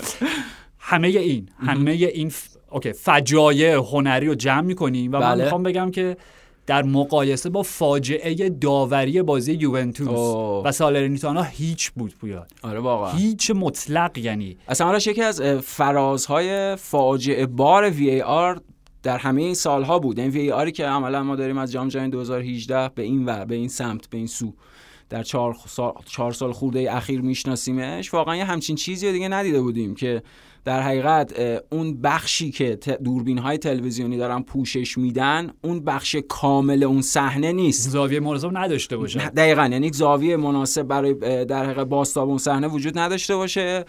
همه 0.78 1.08
این 1.08 1.48
همه 1.58 1.90
این. 1.90 2.32
اوکی 2.70 2.92
فجایع 2.92 3.74
هنری 3.74 4.26
رو 4.26 4.34
جمع 4.34 4.60
می‌کنیم 4.60 5.12
و 5.12 5.18
من 5.18 5.20
بله. 5.20 5.44
می‌خوام 5.44 5.62
بگم 5.62 5.90
که 5.90 6.16
در 6.70 6.82
مقایسه 6.82 7.50
با 7.50 7.62
فاجعه 7.62 8.48
داوری 8.48 9.22
بازی 9.22 9.52
یوونتوس 9.52 10.08
اوه. 10.08 10.64
و 10.64 10.72
سالرنیتانا 10.72 11.42
هیچ 11.42 11.90
بود 11.90 12.14
پویا 12.14 12.46
آره 12.62 12.80
واقعا. 12.80 13.12
هیچ 13.12 13.50
مطلق 13.50 14.18
یعنی. 14.18 14.56
اصلا 14.68 14.86
آرش 14.86 15.06
یکی 15.06 15.22
از 15.22 15.42
فرازهای 15.62 16.76
فاجعه 16.76 17.46
بار 17.46 17.90
وی 17.90 18.10
ای 18.10 18.22
آر 18.22 18.60
در 19.02 19.18
همه 19.18 19.42
این 19.42 19.54
سالها 19.54 19.98
بود. 19.98 20.18
این 20.18 20.30
وی 20.30 20.40
ای 20.40 20.50
آری 20.50 20.72
که 20.72 20.86
عملا 20.86 21.22
ما 21.22 21.36
داریم 21.36 21.58
از 21.58 21.72
جام 21.72 21.88
جهانی 21.88 22.10
2018 22.10 22.88
به 22.94 23.02
این 23.02 23.26
ور 23.26 23.44
به 23.44 23.54
این 23.54 23.68
سمت 23.68 24.10
به 24.10 24.18
این 24.18 24.26
سو 24.26 24.54
در 25.08 25.22
چهار 25.22 25.56
سال, 25.68 25.92
چهار 26.06 26.32
سال 26.32 26.52
خورده 26.52 26.96
اخیر 26.96 27.20
میشناسیمش. 27.20 28.14
واقعا 28.14 28.36
یه 28.36 28.44
همچین 28.44 28.76
چیزی 28.76 29.06
رو 29.06 29.12
دیگه 29.12 29.28
ندیده 29.28 29.60
بودیم 29.60 29.94
که 29.94 30.22
در 30.64 30.80
حقیقت 30.82 31.32
اون 31.70 32.00
بخشی 32.00 32.50
که 32.50 32.78
دوربین 33.04 33.38
های 33.38 33.58
تلویزیونی 33.58 34.16
دارن 34.16 34.42
پوشش 34.42 34.98
میدن 34.98 35.50
اون 35.62 35.80
بخش 35.80 36.16
کامل 36.28 36.82
اون 36.84 37.02
صحنه 37.02 37.52
نیست. 37.52 37.90
زاویه 37.90 38.20
مناسب 38.20 38.56
نداشته 38.56 38.96
باشه. 38.96 39.18
دقیقا. 39.18 39.68
یعنی 39.72 39.92
زاویه 39.92 40.36
مناسب 40.36 40.82
برای 40.82 41.44
در 41.44 41.64
حقیقت 41.64 41.86
باستاب 41.86 42.28
اون 42.28 42.38
صحنه 42.38 42.68
وجود 42.68 42.98
نداشته 42.98 43.36
باشه 43.36 43.84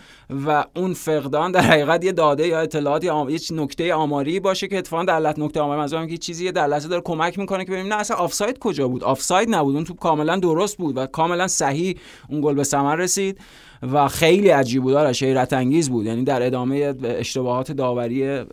و 0.45 0.65
اون 0.75 0.93
فقدان 0.93 1.51
در 1.51 1.61
حقیقت 1.61 2.05
یه 2.05 2.11
داده 2.11 2.47
یا 2.47 2.59
اطلاعات 2.59 3.03
یا 3.03 3.13
آم... 3.13 3.29
یه 3.29 3.39
نکته 3.51 3.93
آماری 3.93 4.39
باشه 4.39 4.67
که 4.67 4.77
اتفاقا 4.77 5.03
در 5.03 5.19
لحظه 5.19 5.41
نکته 5.43 5.61
آماری 5.61 5.79
منظورم 5.79 6.07
که 6.07 6.17
چیزی 6.17 6.51
در 6.51 6.67
لحظه 6.67 6.87
داره 6.87 7.01
کمک 7.05 7.39
می‌کنه 7.39 7.65
که 7.65 7.71
ببینیم 7.71 7.93
نه 7.93 7.99
اصلا 7.99 8.17
آفساید 8.17 8.59
کجا 8.59 8.87
بود؟ 8.87 9.03
آفساید 9.03 9.49
نبود. 9.49 9.75
اون 9.75 9.83
توپ 9.83 9.99
کاملا 9.99 10.37
درست 10.37 10.77
بود 10.77 10.97
و 10.97 11.05
کاملا 11.05 11.47
صحیح 11.47 11.95
اون 12.29 12.41
گل 12.41 12.53
به 12.53 12.63
ثمر 12.63 12.95
رسید. 12.95 13.39
و 13.83 14.07
خیلی 14.07 14.49
عجیب 14.49 14.83
بود. 14.83 14.93
آرش 14.93 15.23
حیرت 15.23 15.53
انگیز 15.53 15.89
بود. 15.89 16.05
یعنی 16.05 16.23
در 16.23 16.45
ادامه 16.45 16.93
اشتباهات 17.03 17.71
داوری 17.71 18.43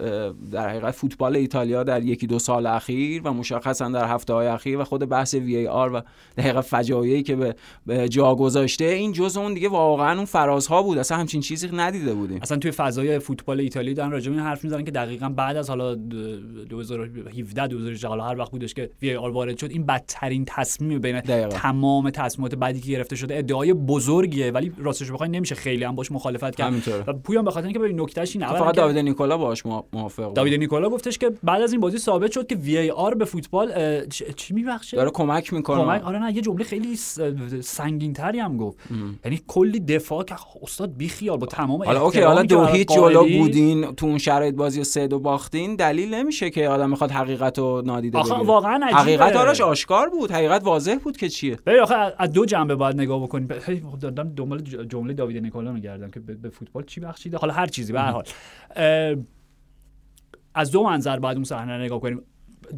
در 0.52 0.68
حقیقت 0.68 0.90
فوتبال 0.90 1.36
ایتالیا 1.36 1.82
در 1.82 2.02
یکی 2.02 2.26
دو 2.26 2.38
سال 2.38 2.66
اخیر 2.66 3.22
و 3.24 3.32
مشخصا 3.32 3.88
در 3.88 4.04
هفته 4.04 4.32
های 4.32 4.46
اخیر 4.46 4.78
و 4.78 4.84
خود 4.84 5.08
بحث 5.08 5.34
وی 5.34 5.56
ای 5.56 5.66
آر 5.66 5.94
و 5.94 6.02
دقیقا 6.38 6.60
فجایعی 6.60 7.22
که 7.22 7.54
به, 7.86 8.08
جا 8.08 8.34
گذاشته 8.34 8.84
این 8.84 9.12
جز 9.12 9.36
اون 9.36 9.54
دیگه 9.54 9.68
واقعا 9.68 10.16
اون 10.16 10.24
فرازها 10.24 10.82
بود. 10.82 10.98
اصلا 10.98 11.18
همچین 11.18 11.40
چیزی 11.40 11.68
ندیده 11.72 12.14
بودیم. 12.14 12.38
اصلا 12.42 12.58
توی 12.58 12.70
فضای 12.70 13.18
فوتبال 13.18 13.60
ایتالیا 13.60 13.94
دارن 13.94 14.10
راجع 14.10 14.32
به 14.32 14.42
حرف 14.42 14.64
می‌زنن 14.64 14.84
که 14.84 14.90
دقیقا 14.90 15.28
بعد 15.28 15.56
از 15.56 15.68
حالا 15.68 15.94
2017 15.94 17.66
2018 17.66 18.08
حالا 18.08 18.24
هر 18.24 18.38
وقت 18.38 18.50
بودش 18.50 18.74
که 18.74 18.90
وی 19.02 19.16
آر 19.16 19.30
وارد 19.30 19.58
شد 19.58 19.70
این 19.70 19.86
بدترین 19.86 20.44
تصمیم 20.46 20.98
بین 20.98 21.20
دقیقاً. 21.20 21.48
تمام 21.48 22.10
تصمیمات 22.10 22.54
بعدی 22.54 22.80
که 22.80 22.90
گرفته 22.90 23.16
شده 23.16 23.38
ادعای 23.38 23.72
بزرگیه. 23.72 24.50
ولی 24.50 24.72
راستش 24.78 25.10
بخوای 25.18 25.30
نمیشه 25.30 25.54
خیلی 25.54 25.84
هم 25.84 25.94
باش 25.94 26.12
مخالفت 26.12 26.56
کرد. 26.56 26.66
همینطوره. 26.66 27.04
و 27.06 27.12
پویان 27.12 27.44
به 27.44 27.50
خاطر 27.50 27.66
اینکه 27.66 27.78
ببین 27.78 28.00
نکتهش 28.00 28.36
اینه 28.36 28.52
فقط 28.52 28.74
داوید 28.74 28.98
نیکولا 28.98 29.38
باش 29.38 29.62
موافق. 29.92 30.32
داوید 30.32 30.54
نیکولا 30.60 30.88
گفتش 30.88 31.18
که 31.18 31.30
بعد 31.42 31.62
از 31.62 31.72
این 31.72 31.80
بازی 31.80 31.98
ثابت 31.98 32.32
شد 32.32 32.46
که 32.46 32.54
وی 32.56 32.78
ای 32.78 32.90
آر 32.90 33.14
به 33.14 33.24
فوتبال 33.24 33.72
چی 34.36 34.54
میبخشه؟ 34.54 34.96
داره 34.96 35.10
کمک 35.10 35.52
می‌کنه. 35.52 35.82
کمک 35.84 36.04
آره 36.04 36.18
نه 36.18 36.36
یه 36.36 36.40
جمله 36.42 36.64
خیلی 36.64 36.96
سنگین 37.62 38.12
تری 38.12 38.38
هم 38.38 38.56
گفت. 38.56 38.78
یعنی 39.24 39.40
کلی 39.46 39.80
دفاع 39.80 40.24
که 40.24 40.34
استاد 40.62 40.92
بی 40.96 41.08
خیال 41.08 41.36
با 41.38 41.46
تمام 41.46 41.84
حالا 41.84 42.02
اوکی 42.02 42.20
حالا 42.20 42.42
دو 42.42 42.64
هیچ 42.64 42.88
جلو 42.88 43.38
بودین 43.38 43.94
تو 43.94 44.06
اون 44.06 44.18
شرایط 44.18 44.54
بازی 44.54 44.84
سه 44.84 45.06
دو 45.06 45.18
باختین 45.18 45.76
دلیل 45.76 46.14
نمیشه 46.14 46.50
که 46.50 46.68
آدم 46.68 46.90
می‌خواد 46.90 47.10
حقیقت 47.10 47.58
رو 47.58 47.82
نادیده 47.86 48.18
آخه 48.18 48.34
بگیره 48.34 48.46
واقعا 48.46 48.80
عجیبه. 48.84 49.00
حقیقت 49.00 49.36
آرش 49.36 49.60
آشکار 49.60 50.08
بود 50.08 50.30
حقیقت 50.30 50.64
واضح 50.64 50.94
بود 51.04 51.16
که 51.16 51.28
چیه. 51.28 51.58
ببین 51.66 51.80
آخه 51.80 51.94
از 52.18 52.32
دو 52.32 52.44
جنبه 52.46 52.74
باید 52.74 52.96
نگاه 52.96 53.22
بکنیم. 53.22 53.48
خب 53.58 53.98
دادم 53.98 54.32
دنبال 54.36 54.58
ج- 54.58 54.74
جمله 55.08 55.14
داوید 55.14 55.42
نیکولا 55.42 55.65
رو 55.65 55.72
میگردم 55.72 56.10
که 56.10 56.20
به 56.20 56.50
فوتبال 56.50 56.84
چی 56.84 57.00
بخشیده؟ 57.00 57.36
حالا 57.36 57.52
هر 57.52 57.66
چیزی 57.66 57.92
به 57.92 58.00
هر 58.00 58.10
حال. 58.10 58.24
اه، 58.76 59.16
از 60.54 60.70
دو 60.70 60.82
منظر 60.82 61.18
باید 61.18 61.36
اون 61.36 61.44
صحنه 61.44 61.76
رو 61.76 61.82
نگاه 61.82 62.00
کنیم. 62.00 62.22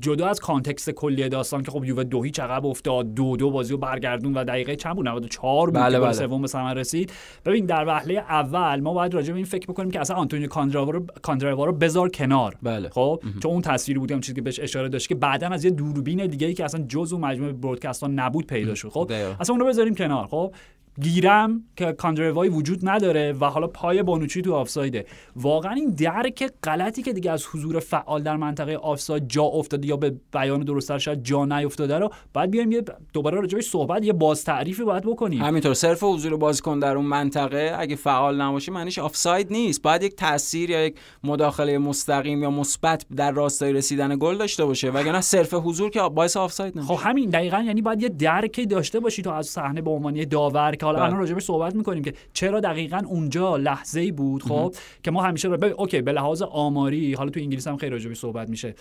جدا 0.01 0.27
از 0.27 0.41
context 0.41 0.91
کلی 0.91 1.29
داستان 1.29 1.63
که 1.63 1.71
خب 1.71 1.85
یووه 1.85 2.05
دو 2.05 2.23
هیچ 2.23 2.41
عقب 2.41 2.67
افتاد 2.67 3.15
دو 3.15 3.37
دو 3.37 3.51
بازی 3.51 3.73
رو 3.73 3.79
برگردوند 3.79 4.35
و 4.35 4.45
دقیقه 4.45 4.77
چند 4.77 4.97
بود؟ 4.97 5.09
94 5.09 5.67
بود 5.67 5.81
بله، 5.81 6.01
بله. 6.01 6.13
سوم 6.13 6.43
به 6.43 6.49
ثمر 6.49 6.75
رسید. 6.75 7.13
ببین 7.45 7.67
در 7.67 7.85
وهله 7.87 8.15
اول 8.15 8.81
ما 8.81 8.93
باید 8.93 9.15
راجع 9.15 9.33
به 9.33 9.37
این 9.37 9.45
فکر 9.45 9.67
بکنیم 9.67 9.91
که 9.91 10.01
اصلا 10.01 10.17
آنتونیو 10.17 10.49
کاندروا 10.49 10.91
رو 10.91 11.07
کاندروا 11.23 11.65
رو 11.65 11.73
بذار 11.73 12.09
کنار. 12.09 12.57
بله. 12.63 12.89
خب؟ 12.89 13.23
چون 13.43 13.53
اون 13.53 13.63
تصویری 13.63 14.01
بود 14.01 14.13
اون 14.13 14.21
چیزی 14.21 14.35
که 14.35 14.43
بهش 14.43 14.61
اشاره 14.61 14.89
داشت 14.89 15.09
که 15.09 15.15
بعدا 15.15 15.49
از 15.49 15.65
یه 15.65 15.71
دوربین 15.71 16.27
دیگه 16.27 16.47
ای 16.47 16.55
که 16.55 16.65
اصلا 16.65 16.85
جزء 16.89 17.17
مجموعه 17.17 17.53
broadcast 17.53 18.03
ها 18.03 18.09
نبود 18.15 18.47
پیدا 18.47 18.75
شد. 18.75 18.89
خب. 18.89 19.13
اصلا 19.41 19.55
اون 19.55 19.61
رو 19.61 19.67
بذاریم 19.67 19.95
کنار. 19.95 20.27
خب؟ 20.27 20.55
گیرم 21.01 21.65
که 21.77 21.93
کاندروای 21.93 22.49
وجود 22.49 22.89
نداره 22.89 23.33
و 23.33 23.45
حالا 23.45 23.67
پای 23.67 24.03
بانوچی 24.03 24.43
تو 24.43 24.55
آفسایده. 24.55 25.07
واقعا 25.37 25.73
این 25.73 25.91
درک 25.91 26.51
غلطی 26.65 27.03
که 27.03 27.13
دیگه 27.13 27.31
از 27.31 27.47
حضور 27.47 27.81
فعال 27.81 28.23
در 28.23 28.37
منطقه 28.37 28.77
آفساید 28.77 29.29
جا 29.29 29.43
افتاده 29.43 29.89
یا 29.89 29.97
به 29.97 30.15
بیان 30.33 30.61
درستتر 30.61 30.99
شاید 30.99 31.25
جا 31.25 31.45
نیافتاده 31.45 31.99
رو 31.99 32.11
باید 32.35 32.51
بیایم 32.51 32.73
یه 32.73 32.85
دوباره 33.13 33.41
راجعش 33.41 33.65
صحبت 33.65 34.05
یه 34.05 34.13
باز 34.13 34.45
تعریفی 34.45 34.85
باید 34.85 35.03
بکنیم. 35.03 35.43
همینطور 35.43 35.75
صرف 35.75 36.03
حضور 36.03 36.37
بازیکن 36.37 36.79
در 36.79 36.97
اون 36.97 37.07
منطقه 37.07 37.77
اگه 37.79 37.97
فعال 37.97 38.41
نباشه 38.41 38.73
معنیش 38.73 38.99
آفساید 38.99 39.53
نیست. 39.53 39.83
باید 39.83 40.03
یک 40.03 40.17
تاثیر 40.17 40.71
یا 40.71 40.87
یک 40.87 40.97
مداخله 41.25 41.79
مستقیم 41.79 42.43
یا 42.43 42.51
مثبت 42.51 43.07
در 43.17 43.33
راستای 43.33 43.73
رسیدن 43.73 44.17
گل 44.19 44.39
داشته 44.39 44.65
باشه 44.65 44.91
وگرنه 44.91 45.21
صرف 45.21 45.55
حضور 45.55 45.91
که 45.91 46.01
باعث 46.01 46.37
آفساید 46.37 46.79
نمیشه. 46.79 46.95
خب 46.95 47.01
همین 47.09 47.31
دقیقا 47.31 47.61
یعنی 47.67 47.83
باید 47.83 48.03
یه 48.03 48.09
درکی 48.09 48.67
داشته 48.67 49.01
باشی 49.01 49.23
تو 49.23 49.31
از 49.31 49.47
صحنه 49.47 49.83
به 49.83 49.91
عنوان 49.91 50.25
داور 50.25 50.75
که 50.75 50.87
حالا 50.91 50.99
بله. 50.99 51.09
الان 51.09 51.21
راجبش 51.21 51.43
صحبت 51.43 51.75
می‌کنیم 51.75 52.03
که 52.03 52.15
چرا 52.33 52.61
دقیقا 52.61 53.03
اونجا 53.07 53.57
لحظه 53.57 54.01
ای 54.01 54.13
بود 54.13 54.43
خب 54.43 54.75
که 55.03 55.11
ما 55.11 55.23
همیشه 55.23 55.49
رو 55.49 55.65
اوکی 55.65 56.01
به 56.03 56.13
لحاظ 56.13 56.43
آماری 56.43 57.15
حالا 57.15 57.31
تو 57.31 57.41
انگلیس 57.41 57.69
هم 57.69 57.77
خیلی 57.77 57.93
راجبش 57.93 58.17
صحبت 58.17 58.49
میشه. 58.49 58.75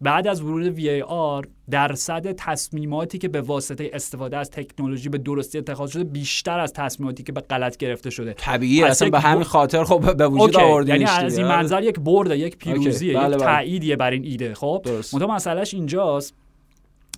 بعد 0.00 0.26
از 0.26 0.42
ورود 0.42 0.66
وی 0.66 1.02
آر 1.02 1.46
درصد 1.70 2.32
تصمیماتی 2.32 3.18
که 3.18 3.28
به 3.28 3.40
واسطه 3.40 3.90
استفاده 3.92 4.36
از 4.36 4.50
تکنولوژی 4.50 5.08
به 5.08 5.18
درستی 5.18 5.58
اتخاذ 5.58 5.90
شده 5.90 6.04
بیشتر 6.04 6.60
از 6.60 6.72
تصمیماتی 6.72 7.22
که 7.22 7.32
به 7.32 7.40
غلط 7.40 7.76
گرفته 7.76 8.10
شده. 8.10 8.32
طبیعی 8.32 8.84
اصلا 8.84 9.10
به 9.10 9.20
همین 9.20 9.44
خاطر 9.44 9.84
خب 9.84 10.16
به 10.16 10.28
وجود 10.28 10.56
آوردیم 10.56 10.94
یعنی 10.94 11.04
از 11.04 11.38
این 11.38 11.46
منظر 11.46 11.82
یک 11.82 12.00
برده 12.00 12.38
یک 12.38 12.56
پیروزیه 12.56 13.14
بله 13.14 13.28
یک 13.28 13.34
بله. 13.34 13.44
تاییدیه 13.44 13.96
بر 13.96 14.10
این 14.10 14.24
ایده 14.24 14.54
خب. 14.54 14.86
منتها 15.12 15.34
مسئلهش 15.34 15.74
اینجاست 15.74 16.34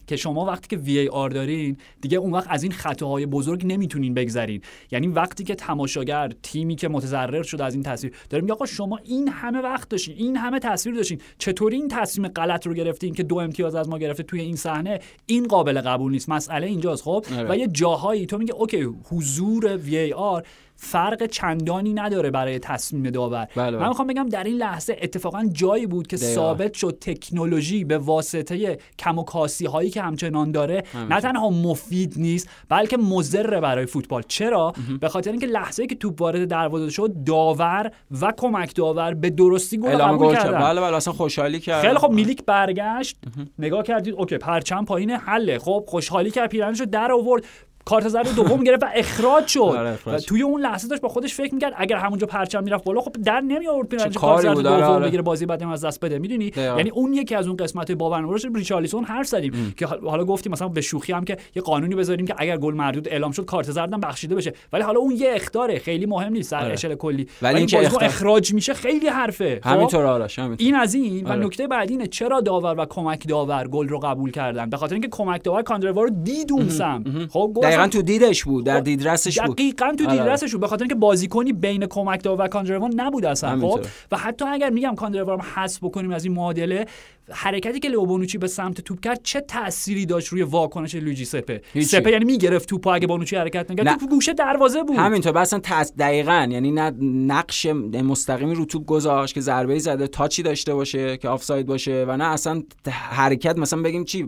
که 0.06 0.16
شما 0.16 0.44
وقتی 0.44 0.68
که 0.68 0.76
وی 0.76 1.09
آر 1.09 1.30
دارین 1.30 1.76
دیگه 2.00 2.18
اون 2.18 2.32
وقت 2.32 2.47
از 2.50 2.62
این 2.62 2.73
خطاهای 2.73 3.26
بزرگ 3.26 3.66
نمی‌تونین 3.66 4.14
بگذرین. 4.14 4.61
یعنی 4.90 5.06
وقتی 5.06 5.44
که 5.44 5.54
تماشاگر 5.54 6.32
تیمی 6.42 6.76
که 6.76 6.88
متضرر 6.88 7.42
شده 7.42 7.64
از 7.64 7.75
این 7.75 7.82
تصویر 7.82 8.12
داره 8.30 8.42
میگه 8.42 8.52
آقا 8.54 8.66
شما 8.66 8.99
این 9.04 9.28
همه 9.28 9.61
وقت 9.61 9.88
داشتین 9.88 10.16
این 10.16 10.37
همه 10.37 10.59
تصویر 10.59 10.97
داشتین. 10.97 11.21
چطوری 11.38 11.76
این 11.76 11.88
تصمیم 11.88 12.28
غلط 12.28 12.66
رو 12.66 12.75
گرفتین 12.75 13.14
که 13.14 13.23
دو 13.23 13.38
امتیاز 13.38 13.75
از 13.75 13.88
ما 13.88 13.99
گرفته 13.99 14.23
توی 14.23 14.40
این 14.40 14.56
صحنه؟ 14.56 15.00
این 15.26 15.47
قابل 15.47 15.80
قبول 15.80 16.12
نیست. 16.12 16.28
مسئله 16.28 16.66
اینجاست 16.66 17.02
خب؟ 17.02 17.25
و 17.49 17.56
یه 17.56 17.68
جاهایی 17.68 18.26
تو 18.26 18.38
میگه 18.38 18.54
اوکی 18.54 18.88
حضور 19.11 19.76
وی 19.76 20.12
آر 20.12 20.42
فرق 20.84 21.26
چندانی 21.26 21.92
نداره 21.92 22.30
برای 22.30 22.58
تصمیم 22.58 23.10
داور. 23.10 23.48
بله 23.56 23.78
من 23.78 23.88
می‌خوام 23.88 24.08
بگم 24.08 24.28
در 24.28 24.44
این 24.44 24.56
لحظه 24.56 24.96
اتفاقا 25.02 25.48
جایی 25.52 25.86
بود 25.86 26.06
که 26.06 26.16
دقیقا. 26.16 26.34
ثابت 26.34 26.74
شد 26.74 26.98
تکنولوژی 27.00 27.84
به 27.84 27.98
واسطه 27.98 28.78
کم 28.98 29.18
و 29.18 29.24
کاسی 29.24 29.66
هایی 29.66 29.90
که 29.90 30.02
همچنان 30.02 30.52
داره 30.52 30.82
نه 31.10 31.20
تنها 31.20 31.50
مفید 31.50 32.14
نیست 32.16 32.48
بلکه 32.68 32.96
مضر 32.96 33.60
برای 33.60 33.86
فوتبال. 33.86 34.22
چرا؟ 34.28 34.72
به 35.00 35.08
خاطر 35.08 35.30
اینکه 35.30 35.46
لحظه 35.46 35.86
که 35.86 35.94
توپ 35.94 36.20
وارد 36.20 36.48
دروازه 36.48 36.90
شد 36.90 37.12
داور 37.26 37.90
و 38.20 38.32
کمک 38.36 38.74
داور 38.74 39.14
به 39.14 39.30
درستی 39.30 39.78
گل 39.78 39.96
قبول 39.96 40.34
کردن. 40.34 40.58
بله 40.58 40.80
بله 40.80 40.96
اصلا 40.96 41.12
خوشحالی 41.12 41.60
کرد. 41.60 41.82
خیلی 41.82 41.98
خب 41.98 42.10
میلیک 42.10 42.44
برگشت. 42.44 43.16
نگاه 43.58 43.82
کردید 43.82 44.14
OK 44.14 44.38
پرچم 44.38 44.84
پایین 44.84 45.10
حله. 45.10 45.58
خب 45.58 45.84
خوشحالی 45.88 46.30
کرد 46.30 46.50
پیرهنشو 46.50 46.84
در 46.84 47.12
آورد. 47.12 47.44
کارت 47.84 48.08
زرد 48.08 48.34
دوم 48.34 48.64
گرفت 48.64 48.82
و 48.82 48.86
اخراج 48.94 49.46
شد. 49.46 49.96
و 50.06 50.18
توی 50.18 50.42
اون 50.42 50.60
لحظه 50.60 50.88
داشت 50.88 51.02
با 51.02 51.08
خودش 51.08 51.34
فکر 51.34 51.54
می‌کرد 51.54 51.72
اگر 51.76 51.96
همونجا 51.96 52.26
پرچم 52.26 52.64
می‌رفت 52.64 52.84
بالا 52.84 53.00
خب 53.00 53.12
در 53.24 53.40
نمی 53.40 53.68
آورد 53.68 53.88
پیرهنش 53.88 54.14
کارت 54.14 54.42
زرد 54.42 54.56
دوم 54.56 54.82
آره. 54.82 55.06
بگیره 55.06 55.22
بازی 55.22 55.46
بعدم 55.46 55.68
از 55.68 55.84
دست 55.84 56.00
بده. 56.00 56.18
می‌دونی؟ 56.18 56.52
یعنی 56.56 56.90
اون 56.90 57.14
یکی 57.14 57.34
از 57.34 57.46
اون 57.46 57.56
قسمت 57.56 57.92
برنامه‌امون 57.92 58.46
ریچارلیسون 58.54 59.04
حرف 59.04 59.26
زدیم 59.26 59.52
ام. 59.54 59.72
که 59.76 59.86
حالا 59.86 60.24
گفتیم 60.24 60.52
مثلا 60.52 60.68
به 60.68 60.80
شوخی 60.80 61.12
هم 61.12 61.24
که 61.24 61.36
یه 61.56 61.62
قانونی 61.62 61.94
بذاریم 61.94 62.26
که 62.26 62.34
اگر 62.38 62.56
گل 62.56 62.74
مردود 62.74 63.08
اعلام 63.08 63.32
شد 63.32 63.44
کارت 63.44 63.70
زردم 63.70 64.00
بخشیده 64.00 64.34
بشه. 64.34 64.52
ولی 64.72 64.82
حالا 64.82 65.00
اون 65.00 65.16
یه 65.16 65.32
اخطاره 65.34 65.78
خیلی 65.78 66.06
مهم 66.06 66.32
نیست 66.32 66.52
در 66.52 66.72
اشل 66.72 66.94
کلی. 66.94 67.28
ولی 67.42 67.58
اینکه 67.58 67.86
اخطار... 67.87 68.04
اخراج 68.04 68.54
میشه 68.54 68.74
خیلی 68.74 69.08
حرفه. 69.08 69.60
همینطور 69.64 70.06
آرش 70.06 70.38
این 70.38 70.74
از 70.74 70.94
این. 70.94 71.26
و 71.26 71.36
نکته 71.36 71.66
بعدی 71.66 71.94
اینه 71.94 72.06
چرا 72.06 72.40
داور 72.40 72.74
و 72.78 72.84
کمک 72.84 73.28
داور 73.28 73.68
گل 73.68 73.88
رو 73.88 73.98
قبول 73.98 74.30
کردن؟ 74.30 74.70
به 74.70 74.76
خاطر 74.76 74.94
اینکه 74.94 75.08
کمک 75.08 75.44
داور 75.44 75.62
کاندروا 75.62 76.02
رو 76.02 76.10
دید 76.10 76.52
اون 76.52 76.68
سمت 76.68 77.04
خب 77.30 77.58
دقیقاً 77.72 77.88
تو 77.88 78.02
دیدش 78.02 78.44
بود 78.44 78.66
در 78.66 78.80
دیدرسش 78.80 79.40
بود. 79.40 79.56
دقیقاً 79.56 79.94
تو 79.98 80.06
دیدرسش 80.06 80.52
بود 80.52 80.60
به 80.60 80.66
خاطر 80.66 80.82
اینکه 80.82 80.94
بازیکنی 80.94 81.52
بین 81.52 81.86
کمک 81.86 82.22
داور 82.22 82.44
و 82.44 82.48
کاندروا 82.49 82.92
نبود 82.96 83.24
اصلا 83.24 83.60
خب؟ 83.60 83.80
و 84.12 84.16
حتی 84.16 84.44
اگر 84.44 84.70
میگم 84.70 84.94
کاندروا 84.94 85.38
رو 85.38 85.44
حذف 85.54 85.84
بکنیم 85.84 86.10
از 86.10 86.24
این 86.24 86.34
معادله 86.34 86.86
حرکتی 87.30 87.80
که 87.80 87.88
لئو 87.88 88.06
بونوچی 88.06 88.38
به 88.38 88.46
سمت 88.46 88.80
توپ 88.80 89.00
کرد 89.00 89.20
چه 89.22 89.40
تأثیری 89.40 90.06
داشت 90.06 90.28
روی 90.28 90.42
واکنش 90.42 90.94
لویجی 90.94 91.24
سپه؟ 91.24 91.62
هیچی. 91.72 91.88
سپه 91.88 92.10
یعنی 92.10 92.24
می‌گرفت 92.24 92.68
توپو 92.68 92.90
اگه 92.90 93.06
بونوچی 93.06 93.36
حرکت 93.36 93.70
نکرد 93.70 93.98
توپ 93.98 94.10
گوشه 94.10 94.32
دروازه 94.32 94.82
بود. 94.82 94.96
همینطور 94.96 95.38
اصلا 95.38 95.58
تاچ 95.58 95.92
دقیقاً 95.98 96.48
یعنی 96.50 96.72
نه 96.72 96.90
نقش 97.02 97.66
مستقیمی 97.66 98.54
رو 98.54 98.64
توپ 98.64 98.86
گذاشت 98.86 99.34
که 99.34 99.40
ضربه 99.40 99.78
زده 99.78 100.06
touchی 100.06 100.42
داشته 100.42 100.74
باشه 100.74 101.16
که 101.16 101.28
آفساید 101.28 101.66
باشه 101.66 102.04
و 102.08 102.16
نه 102.16 102.24
اصلا 102.24 102.62
حرکت 102.90 103.58
مثلا 103.58 103.82
بگیم 103.82 104.04
چی 104.04 104.26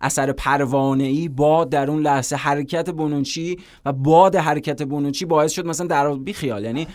اثر 0.00 0.32
پروانه 0.32 1.04
ای 1.04 1.28
با 1.28 1.64
در 1.64 1.90
اون 1.90 2.02
لحظه 2.02 2.36
حرکت 2.36 2.90
بونوچی 2.90 3.58
و 3.84 3.92
باد 3.92 4.36
حرکت 4.36 4.82
بونوچی 4.82 5.24
باعث 5.24 5.52
شد 5.52 5.66
مثلا 5.66 5.86
در 5.86 6.14
بی 6.14 6.32
خیال 6.32 6.64
یعنی 6.64 6.86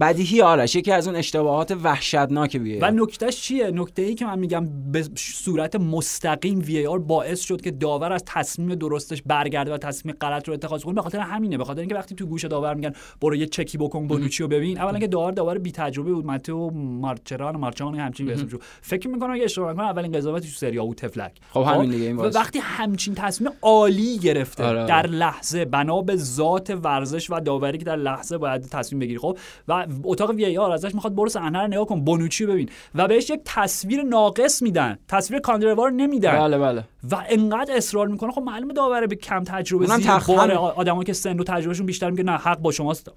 بدیهی 0.00 0.42
آرش 0.42 0.76
یکی 0.76 0.92
از 0.92 1.06
اون 1.06 1.16
اشتباهات 1.16 1.76
وحشتناک 1.82 2.60
وی 2.62 2.78
و 2.78 2.90
نکتهش 2.90 3.40
چیه؟ 3.40 3.70
نکته 3.70 4.02
ای 4.02 4.14
که 4.14 4.26
من 4.26 4.38
میگم 4.38 4.68
به 4.92 5.04
صورت 5.16 5.76
مستقیم 5.76 6.58
وی 6.58 6.86
آر 6.86 6.98
باعث 6.98 7.40
شد 7.40 7.60
که 7.60 7.70
داور 7.70 8.12
از 8.12 8.22
تصمیم 8.26 8.74
درستش 8.74 9.22
برگرده 9.22 9.74
و 9.74 9.78
تصمیم 9.78 10.14
غلط 10.20 10.48
رو 10.48 10.54
اتخاذ 10.54 10.82
کنه 10.82 10.94
به 10.94 11.02
خاطر 11.02 11.18
همینه 11.18 11.58
به 11.58 11.64
خاطر 11.64 11.80
اینکه 11.80 11.94
وقتی 11.94 12.14
تو 12.14 12.26
گوش 12.26 12.44
داور 12.44 12.74
میگن 12.74 12.92
برو 13.20 13.36
یه 13.36 13.46
چکی 13.46 13.78
بکن 13.78 14.06
بونوچی 14.06 14.42
رو 14.42 14.48
ببین 14.48 14.80
اولا 14.80 14.98
که 14.98 15.06
داور 15.06 15.30
داور 15.30 15.58
بی 15.58 15.72
تجربه 15.72 16.12
بود 16.12 16.26
ماتو 16.26 16.70
مارچران 16.70 17.56
مارچان 17.56 17.94
همچین 17.94 18.30
اسمش 18.30 18.50
فکر 18.82 19.08
می‌کنم 19.08 19.30
اگه 19.30 19.44
اشتباه 19.44 19.72
نکنم 19.72 19.84
اولین 19.84 20.12
قضاوتی 20.12 20.48
تو 20.48 20.54
سری 20.54 20.78
او 20.78 20.94
تفلک 20.94 21.32
خب 21.50 21.60
همین 21.60 21.90
دیگه 21.90 22.04
این 22.04 22.16
وقتی 22.16 22.58
همچین 22.58 23.14
تصمیم 23.14 23.50
عالی 23.62 24.18
گرفته 24.18 24.64
آره. 24.64 24.86
در 24.86 25.06
لحظه 25.06 25.64
بنا 25.64 26.02
به 26.02 26.16
ذات 26.16 26.78
ورزش 26.82 27.30
و 27.30 27.40
داوری 27.40 27.78
که 27.78 27.84
در 27.84 27.96
لحظه 27.96 28.38
باید 28.38 28.62
تصمیم 28.62 29.00
بگیری. 29.00 29.18
خب؟ 29.18 29.38
و 29.68 29.86
اتاق 30.04 30.30
وی 30.30 30.58
آر 30.58 30.70
ازش 30.70 30.94
می‌خواد 30.94 31.14
برو 31.14 31.28
صحنه 31.28 31.60
رو 31.60 31.66
نگاه 31.66 31.86
کن 31.86 32.04
بونوچی 32.04 32.46
ببین. 32.46 32.68
و 32.94 33.08
بهش 33.08 33.30
یک 33.30 33.40
تصویر 33.44 34.02
ناقص 34.02 34.62
میدن. 34.62 34.98
تصویر 35.08 35.40
کاندروار 35.40 35.90
نمیدن. 35.90 36.38
بله 36.38 36.58
بله. 36.58 36.84
و 37.10 37.16
انقدر 37.28 37.76
اصرار 37.76 38.08
می‌کنه. 38.08 38.32
خب 38.32 38.42
معلومه 38.42 38.72
داوره 38.72 39.06
به 39.06 39.16
کم 39.16 39.44
تجربه 39.44 39.86
زیر 39.86 40.12
بار 40.28 40.50
آدمایی 40.52 41.04
که 41.04 41.12
سن 41.12 41.40
و 41.40 41.44
تجربهشون 41.44 41.86
بیشتر 41.86 42.10
میگه 42.10 42.22
نه 42.22 42.32
حق 42.32 42.58
با 42.58 42.72
شماست. 42.72 43.10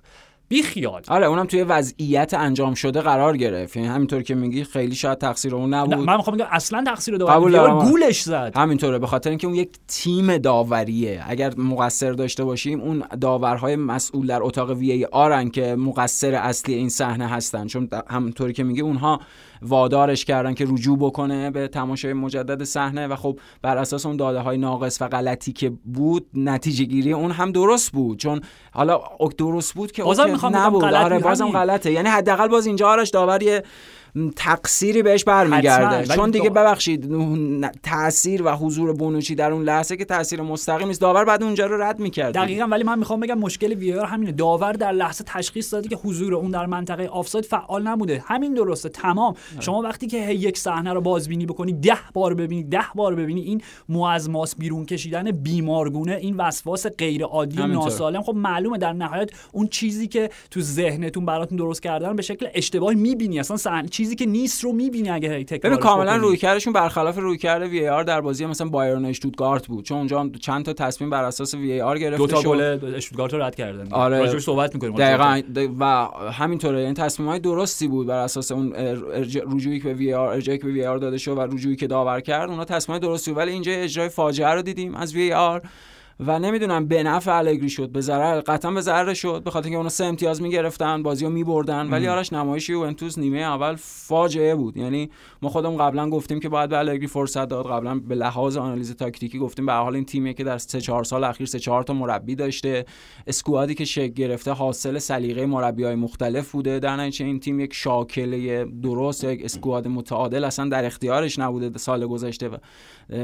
بی 0.50 0.64
خیال 0.64 1.02
آره 1.08 1.26
اونم 1.26 1.46
توی 1.46 1.64
وضعیت 1.64 2.34
انجام 2.34 2.74
شده 2.74 3.02
قرار 3.02 3.38
گرفت. 3.38 3.78
یعنی 3.78 3.88
همینطور 3.88 4.22
که 4.22 4.36
میگی 4.36 4.64
خیلی 4.64 4.96
شاید 4.96 5.18
تقصیر 5.18 5.56
اون 5.56 5.74
نبود. 5.74 5.94
نه 5.94 6.02
من 6.02 6.18
می‌خوام 6.18 6.38
بگم 6.38 6.46
اصلا 6.52 6.84
تقصیر 6.84 7.18
داور 7.18 7.86
گولش 7.86 8.22
زد. 8.22 8.52
همینطوره 8.56 9.00
به 9.00 9.08
خاطر 9.08 9.30
اینکه 9.30 9.48
اون 9.48 9.56
یک 9.56 9.70
تیم 9.88 10.38
داوریه. 10.38 11.24
اگر 11.28 11.54
مقصر 11.58 12.12
داشته 12.12 12.44
باشیم 12.44 12.82
اون 12.82 13.04
داورهای 13.22 13.76
مسئول 13.76 14.28
در 14.28 14.44
اتاق 14.44 14.72
وی 14.72 14.92
ای 14.92 15.06
آرن 15.06 15.50
که 15.50 15.76
مقصر 15.76 16.36
اصلی 16.36 16.74
این 16.74 16.90
صحنه 16.90 17.28
هستن. 17.28 17.68
چون 17.68 17.90
همونطوری 18.10 18.54
که 18.54 18.64
میگه 18.64 18.84
اونها 18.84 19.20
وادارش 19.62 20.26
کردن 20.26 20.54
که 20.54 20.66
رجوع 20.68 20.98
بکنه 20.98 21.52
به 21.52 21.68
تماشای 21.68 22.14
مجدد 22.14 22.64
صحنه 22.64 23.08
و 23.08 23.16
خب 23.16 23.40
بر 23.62 23.78
اساس 23.78 24.06
اون 24.06 24.18
داده 24.18 24.40
های 24.40 24.58
ناقص 24.58 25.02
و 25.02 25.08
غلطی 25.08 25.54
که 25.54 25.70
بود 25.86 26.28
نتیجه 26.34 26.86
گیری 26.86 27.14
اون 27.14 27.32
هم 27.32 27.52
درست 27.52 27.92
بود. 27.92 28.20
چون 28.20 28.42
حالا 28.72 29.02
درست 29.38 29.74
بود 29.74 29.92
که 29.92 30.04
بازم 30.04 30.56
نبود. 30.56 30.84
آره 30.84 31.20
بازم 31.20 31.50
غلطه. 31.50 31.92
یعنی 31.92 32.10
حداقل 32.10 32.48
باز 32.48 32.66
اینجا 32.66 32.90
آرش 32.90 33.10
داور 33.10 33.44
یه 33.44 33.64
تقصیری 34.36 35.04
بهش 35.04 35.24
برمیگرده. 35.24 36.16
چون 36.16 36.32
دیگه 36.32 36.50
ببخشید 36.50 37.10
تاثیر 37.84 38.44
و 38.44 38.50
حضور 38.50 38.94
بونوچی 38.94 39.36
در 39.36 39.52
اون 39.52 39.64
لحظه 39.64 39.98
که 39.98 40.06
تاثیر 40.06 40.42
مستقیم 40.42 40.88
نیست. 40.88 41.02
داور 41.02 41.26
بعد 41.26 41.44
اونجا 41.44 41.66
رو 41.66 41.84
رد 41.84 42.00
می‌کرد 42.00 42.34
دقیقا 42.34 42.66
ولی 42.66 42.84
من 42.84 43.00
می‌خوام 43.00 43.20
بگم 43.20 43.38
مشکل 43.38 43.74
وی 43.74 43.92
همینه. 43.92 44.32
داور 44.32 44.74
در 44.74 44.92
لحظه 44.92 45.24
تشخیص 45.28 45.74
داده 45.74 45.90
که 45.90 45.96
حضور 45.96 46.36
اون 46.36 46.52
در 46.52 46.66
منطقه 46.66 47.08
آفساید 47.08 47.46
فعال 47.46 47.88
نبوده. 47.88 48.24
همین 48.26 48.54
درسته. 48.54 48.90
تمام. 48.90 49.36
شما 49.60 49.82
وقتی 49.82 50.08
که 50.08 50.18
یک 50.18 50.58
صحنه 50.58 50.94
رو 50.94 51.02
بازبینی 51.02 51.46
بکنی 51.46 51.74
ده 51.74 51.98
بار 52.14 52.34
ببینی 52.34 52.64
ده 52.64 52.86
بار 52.96 53.16
ببینی 53.16 53.42
این 53.42 53.62
مو 53.90 54.04
از 54.04 54.30
ماس 54.30 54.56
بیرون 54.56 54.86
کشیدن 54.86 55.32
بیمارگونه 55.32 56.16
این 56.16 56.36
وسواس 56.38 56.88
غیر 56.88 57.24
عادی 57.24 57.58
ناسالم. 57.58 58.22
خب 58.22 58.36
معلومه 58.36 58.78
در 58.78 58.94
نهایت 58.94 59.30
اون 59.52 59.68
چیزی 59.68 60.08
که 60.08 60.30
تو 60.52 60.62
ذهنتون 60.62 61.26
براتون 61.26 61.58
درست 61.58 61.82
کردن 61.82 62.16
به 62.16 62.22
شکل 62.22 62.48
اشتباهی 62.54 62.96
می‌بینی. 62.96 63.40
اصلا 63.40 63.58
صحنه 63.58 63.88
چیزی 64.08 64.16
که 64.16 64.26
نیست 64.26 64.64
رو 64.64 64.72
می‌بینی 64.72 65.10
اگه 65.10 65.36
هی 65.36 65.44
تکرار 65.44 65.74
ببین 65.74 65.84
کاملا 65.84 66.16
رویکردشون 66.16 66.74
برخلاف 66.74 67.18
رویکرد 67.18 67.62
وی 67.62 67.88
آر 67.88 68.04
در 68.04 68.22
بازی 68.22 68.46
مثلا 68.46 68.70
بایرن 68.70 69.06
اشتوتگارت 69.06 69.68
بود. 69.68 69.86
چون 69.86 69.98
اونجا 69.98 70.30
چند 70.42 70.66
تا 70.66 70.74
تصمیم 70.74 71.10
بر 71.10 71.24
اساس 71.24 71.54
وی 71.54 71.82
آر 71.82 72.00
گرفته 72.00 72.18
دو 72.18 72.28
تا 72.28 72.42
گل 72.42 72.80
اشتوتگارت 72.96 73.34
رو 73.34 73.42
رد 73.42 73.56
کردن. 73.56 73.88
آره. 73.92 74.20
راجعش 74.20 74.42
صحبت 74.42 74.74
می‌کنیم. 74.74 74.96
دقیقاً. 74.96 75.42
و 75.80 75.86
همینطوره. 76.32 76.80
این 76.80 76.94
تصمیم 76.94 77.30
های 77.30 77.40
درستی 77.40 77.88
بود 77.88 78.08
بر 78.08 78.24
اساس 78.24 78.52
اون 78.52 78.74
رجوعی 79.54 79.80
که 79.80 79.86
به 79.86 79.94
VAR 79.94 80.28
ارجاعی 80.28 80.58
که 80.58 80.66
به 80.66 80.72
VAR 80.72 80.98
داده 80.98 81.18
شد 81.18 81.38
و 81.38 81.42
رجوعی 81.42 81.76
که 81.76 81.88
داور 81.88 82.22
کرد 82.22 82.50
اونها 82.50 82.66
تصمیم 82.66 83.00
درستی 83.00 83.32
بود. 83.32 83.38
ولی 83.38 83.52
اینجا 83.52 83.72
اجرای 83.72 84.10
فاجعه 84.10 84.50
رو 84.50 84.62
دیدیم. 84.62 84.96
از 84.96 85.16
VAR 85.16 85.62
و 86.20 86.40
نمی‌دونم 86.40 86.88
به 86.88 87.04
نفع 87.04 87.38
الگری 87.38 87.70
شد 87.70 87.90
به 87.90 88.02
ضرر 88.02 88.42
قطعا 88.42 88.72
به 88.72 88.82
ضرر 88.82 89.14
شد 89.14 89.42
به 89.44 89.52
خاطر 89.52 89.66
اینکه 89.66 89.78
اونا 89.78 89.90
سه 89.90 90.06
امتیاز 90.06 90.42
می‌گرفتن 90.42 91.04
بازی 91.04 91.26
رو 91.26 91.32
میبردن 91.32 91.90
ولی 91.90 92.08
آرش 92.08 92.34
نمایش 92.34 92.70
یوونتوس 92.70 93.18
نیمه 93.18 93.38
اول 93.38 93.76
فاجعه 93.76 94.56
بود. 94.56 94.78
یعنی 94.78 95.10
ما 95.42 95.50
خودم 95.50 95.78
قبلا 95.78 96.10
گفتیم 96.10 96.40
که 96.40 96.50
باید 96.50 96.70
به 96.70 96.78
الگری 96.78 97.08
فرصت 97.08 97.48
داد 97.48 97.72
قبلا 97.72 98.00
به 98.00 98.16
لحاظ 98.16 98.58
آنالیز 98.58 98.96
تاکتیکی 98.96 99.40
گفتیم 99.40 99.66
به 99.66 99.74
حال 99.74 99.96
این 99.96 100.06
تیمی 100.06 100.34
که 100.34 100.44
در 100.44 100.58
3 100.58 100.82
4 100.82 101.04
سال 101.04 101.24
اخیر 101.24 101.48
3 101.48 101.60
4 101.60 101.84
تا 101.84 101.94
مربی 101.94 102.36
داشته. 102.36 102.86
squadی 103.28 103.76
که 103.76 103.86
شکل 103.86 104.14
گرفته 104.14 104.52
حاصل 104.52 105.00
سلیقه 105.00 105.46
مربیای 105.46 105.96
مختلف 105.96 106.52
بوده. 106.52 106.80
در 106.80 106.96
نتیجه 106.96 107.26
این 107.26 107.40
تیم 107.40 107.60
یک 107.60 107.74
شاکله 107.74 108.66
درست 108.66 109.24
یک 109.24 109.42
squad 109.44 109.88
متعادل 109.88 110.44
اصلا 110.44 110.70
در 110.70 110.86
اختیارش 110.86 111.40
نبوده 111.40 111.78
سال 111.78 112.08
گذشته 112.08 112.50
و 112.50 112.58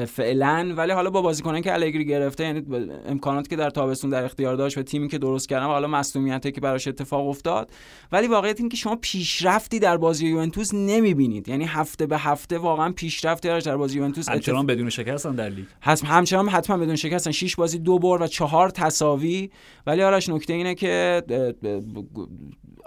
فعلا. 0.05 0.73
ولی 0.77 0.91
حالا 0.91 1.09
با 1.09 1.21
بازیکنان 1.21 1.61
که 1.61 1.73
الگری 1.73 2.05
گرفته 2.05 2.43
یعنی 2.43 2.61
امکاناتی 3.05 3.49
که 3.49 3.55
در 3.55 3.69
تابستون 3.69 4.09
در 4.09 4.23
اختیار 4.23 4.55
داشت 4.55 4.77
و 4.77 4.83
تیمی 4.83 5.07
که 5.07 5.17
درست 5.17 5.49
کردن 5.49 5.65
و 5.65 5.67
حالا 5.67 5.87
مصونیتی 5.87 6.51
که 6.51 6.61
براش 6.61 6.87
اتفاق 6.87 7.27
افتاد. 7.27 7.71
ولی 8.11 8.27
واقعیت 8.27 8.59
این 8.59 8.69
که 8.69 8.77
شما 8.77 8.95
پیشرفتی 8.95 9.79
در 9.79 9.97
بازی 9.97 10.27
یوونتوس 10.27 10.73
نمی‌بینید. 10.73 11.49
یعنی 11.49 11.65
هفته 11.65 12.05
به 12.05 12.17
هفته 12.17 12.57
واقعا 12.57 12.91
پیشرفتی 12.91 13.47
در 13.47 13.77
بازی 13.77 13.97
یوونتوس 13.97 14.29
همچنان 14.29 14.65
بدون 14.65 14.89
شکست 14.89 15.27
در 15.27 15.49
لیگ. 15.49 15.65
همچنان 15.81 16.49
حتما 16.49 16.77
بدون 16.77 16.95
شکست. 16.95 17.31
6 17.31 17.55
بازی 17.55 17.79
دو 17.79 17.99
برد 17.99 18.21
و 18.21 18.27
چهار 18.27 18.69
تساوی. 18.69 19.49
ولی 19.87 20.03
آرش 20.03 20.29
نکته 20.29 20.53
اینه 20.53 20.75
که 20.75 21.23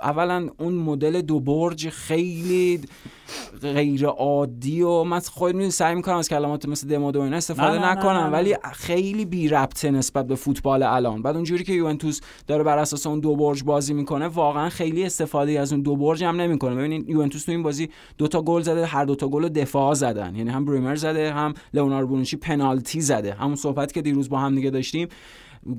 اولا 0.03 0.49
اون 0.59 0.75
مدل 0.75 1.21
دو 1.21 1.41
برج 1.41 1.89
خیلی 1.89 2.81
غیر 3.63 4.07
عادی 4.07 4.83
و 4.83 5.03
من 5.03 5.21
خود 5.21 5.69
سعی 5.69 5.95
می‌کنم 5.95 6.17
از 6.17 6.29
کلمات 6.29 6.69
مثل 6.69 6.89
دمود 6.89 7.17
و 7.17 7.21
اینا 7.21 7.37
استفاده 7.37 7.79
نه 7.79 7.91
نکنم 7.91 8.19
نه 8.19 8.31
ولی 8.31 8.57
خیلی 8.73 9.25
بی 9.25 9.49
ربطه 9.49 9.91
نسبت 9.91 10.27
به 10.27 10.35
فوتبال 10.35 10.83
الان. 10.83 11.23
بعد 11.23 11.35
اونجوری 11.37 11.65
که 11.65 11.73
یوونتوس 11.73 12.21
داره 12.47 12.65
بر 12.65 12.79
اساس 12.79 13.07
اون 13.07 13.21
دو 13.21 13.37
برج 13.37 13.65
بازی 13.65 13.95
می‌کنه 13.95 14.29
واقعا 14.29 14.69
خیلی 14.69 15.05
استفاده 15.05 15.61
از 15.61 15.73
اون 15.73 15.83
دو 15.83 15.97
برج 15.97 16.25
هم 16.25 16.41
نمی‌کنه. 16.41 16.75
ببینید 16.75 17.09
یوونتوس 17.09 17.45
تو 17.45 17.53
این 17.53 17.63
بازی 17.63 17.89
دو 18.19 18.29
تا 18.29 18.43
گل 18.43 18.63
زده 18.63 18.87
هر 18.87 19.05
دو 19.05 19.15
تا 19.15 19.29
گل 19.29 19.49
دفاع 19.49 19.95
زدن. 19.95 20.35
یعنی 20.37 20.51
هم 20.51 20.65
بریمر 20.65 20.97
زده 20.97 21.33
هم 21.33 21.55
لئوناردو 21.75 22.07
بونوچی 22.07 22.37
پنالتی 22.37 23.01
زده. 23.01 23.35
همون 23.35 23.57
صحبتی 23.57 23.95
که 23.95 24.03
دیروز 24.03 24.29
با 24.29 24.39
هم 24.39 24.55
دیگه 24.55 24.71
داشتیم. 24.71 25.09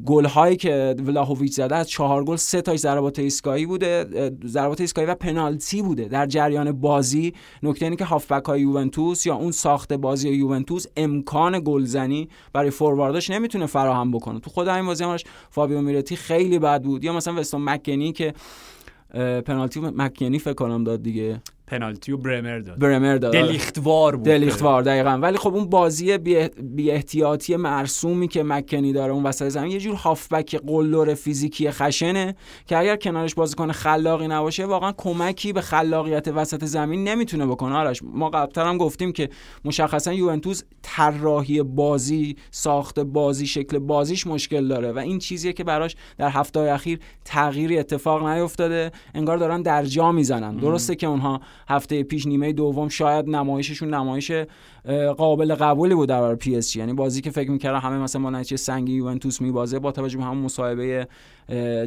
گل 0.05 0.25
هایی 0.25 0.55
که 0.55 0.95
ولاهویچ 1.05 1.53
زده 1.53 1.75
از 1.75 1.89
چهار 1.89 2.23
گل 2.23 2.35
سه 2.35 2.61
تاش 2.61 2.79
ضربات 2.79 3.19
ایستگاهی 3.19 3.65
بوده 3.65 4.05
ضربات 4.45 4.81
ایستگاهی 4.81 5.07
و 5.07 5.15
پنالتی 5.15 5.81
بوده. 5.81 6.05
در 6.05 6.25
جریان 6.25 6.71
بازی 6.71 7.33
نکته 7.63 7.85
اینه 7.85 7.95
که 7.95 8.05
هافبک 8.05 8.45
های 8.45 8.61
یوونتوس 8.61 9.25
یا 9.25 9.35
اون 9.35 9.51
ساخت 9.51 9.93
بازی 9.93 10.29
یوونتوس 10.29 10.85
امکان 10.97 11.59
گلزنی 11.59 12.29
برای 12.53 12.69
فوروارداش 12.69 13.29
نمی‌تونه 13.29 13.65
فراهم 13.65 14.11
بکنه. 14.11 14.39
تو 14.39 14.49
خود 14.49 14.67
همین 14.67 14.85
بازی 14.85 15.03
همش 15.03 15.23
فابیو 15.49 15.81
میرتی 15.81 16.15
خیلی 16.15 16.59
بد 16.59 16.83
بود. 16.83 17.03
یا 17.03 17.13
مثلا 17.13 17.39
وستون 17.39 17.61
مکنی 17.61 18.11
که 18.11 18.33
پنالتی 19.45 19.79
مکنی 19.79 20.39
فکر 20.39 20.53
کنم 20.53 20.83
داد 20.83 21.03
دیگه. 21.03 21.41
پنالتی 21.67 22.11
و 22.11 22.17
برمر 22.17 22.59
داد. 22.59 22.79
برمر 22.79 23.15
داد 23.15 23.33
دلیختوار 23.33 24.15
بود. 24.15 24.25
دلیختوار 24.25 24.81
دقیقا. 24.81 25.09
ولی 25.09 25.37
خب 25.37 25.55
اون 25.55 25.69
بازی 25.69 26.17
بی, 26.17 26.91
احتیاطی 26.91 27.55
مرسومی 27.55 28.27
که 28.27 28.43
مکنی 28.43 28.93
داره 28.93 29.13
اون 29.13 29.23
وسط 29.23 29.49
زمین 29.49 29.71
یه 29.71 29.79
جور 29.79 29.95
هافبک 29.95 30.55
قلدر 30.55 31.13
فیزیکی 31.13 31.71
خشنه 31.71 32.35
که 32.65 32.77
اگر 32.77 32.95
کنارش 32.95 33.35
بازیکن 33.35 33.71
خلاقی 33.71 34.27
نباشه 34.27 34.65
واقعا 34.65 34.91
کمکی 34.97 35.53
به 35.53 35.61
خلاقیت 35.61 36.27
وسط 36.27 36.65
زمین 36.65 37.03
نمی‌تونه 37.03 37.45
بکنه. 37.45 37.75
آرش 37.75 37.99
ما 38.03 38.29
قبلتر 38.29 38.65
هم 38.65 38.77
گفتیم 38.77 39.11
که 39.11 39.29
مشخصا 39.65 40.13
یوونتوس 40.13 40.63
طراحی 40.81 41.63
بازی 41.63 42.35
ساخت 42.51 42.99
بازی 42.99 43.47
شکل 43.47 43.79
بازیش 43.79 44.27
مشکل 44.27 44.67
داره 44.67 44.91
و 44.91 44.97
این 44.97 45.19
چیزیه 45.19 45.53
که 45.53 45.63
براش 45.63 45.95
در 46.17 46.29
هفته 46.29 46.59
اخیر 46.59 46.99
تغییری 47.25 47.79
اتفاق 47.79 48.27
نیفتاده. 48.27 48.91
انگار 49.13 49.37
دارن 49.37 49.61
در 49.61 49.85
جا 49.85 50.11
می‌زنن. 50.11 50.57
درسته 50.57 50.95
که 50.95 51.07
اونها 51.07 51.41
هفته 51.69 52.03
پیش 52.03 52.25
نیمه 52.25 52.53
دوم 52.53 52.89
شاید 52.89 53.29
نمایششون 53.29 53.93
نمایش 53.93 54.31
قابل 55.17 55.55
قبولی 55.55 55.95
بود 55.95 56.09
در 56.09 56.35
پی 56.35 56.55
اس 56.55 56.71
جی. 56.71 56.79
یعنی 56.79 56.93
بازی 56.93 57.21
که 57.21 57.31
فکر 57.31 57.51
می‌کردم 57.51 57.79
همه 57.79 57.97
مثلا 57.97 58.21
با 58.21 58.29
نتیجه 58.29 58.57
سنگی 58.57 58.93
یوونتوس 58.93 59.41
میبازه 59.41 59.79
با 59.79 59.91
توجه 59.91 60.17
به 60.17 60.23
همون 60.23 60.43
مصاحبه 60.43 61.07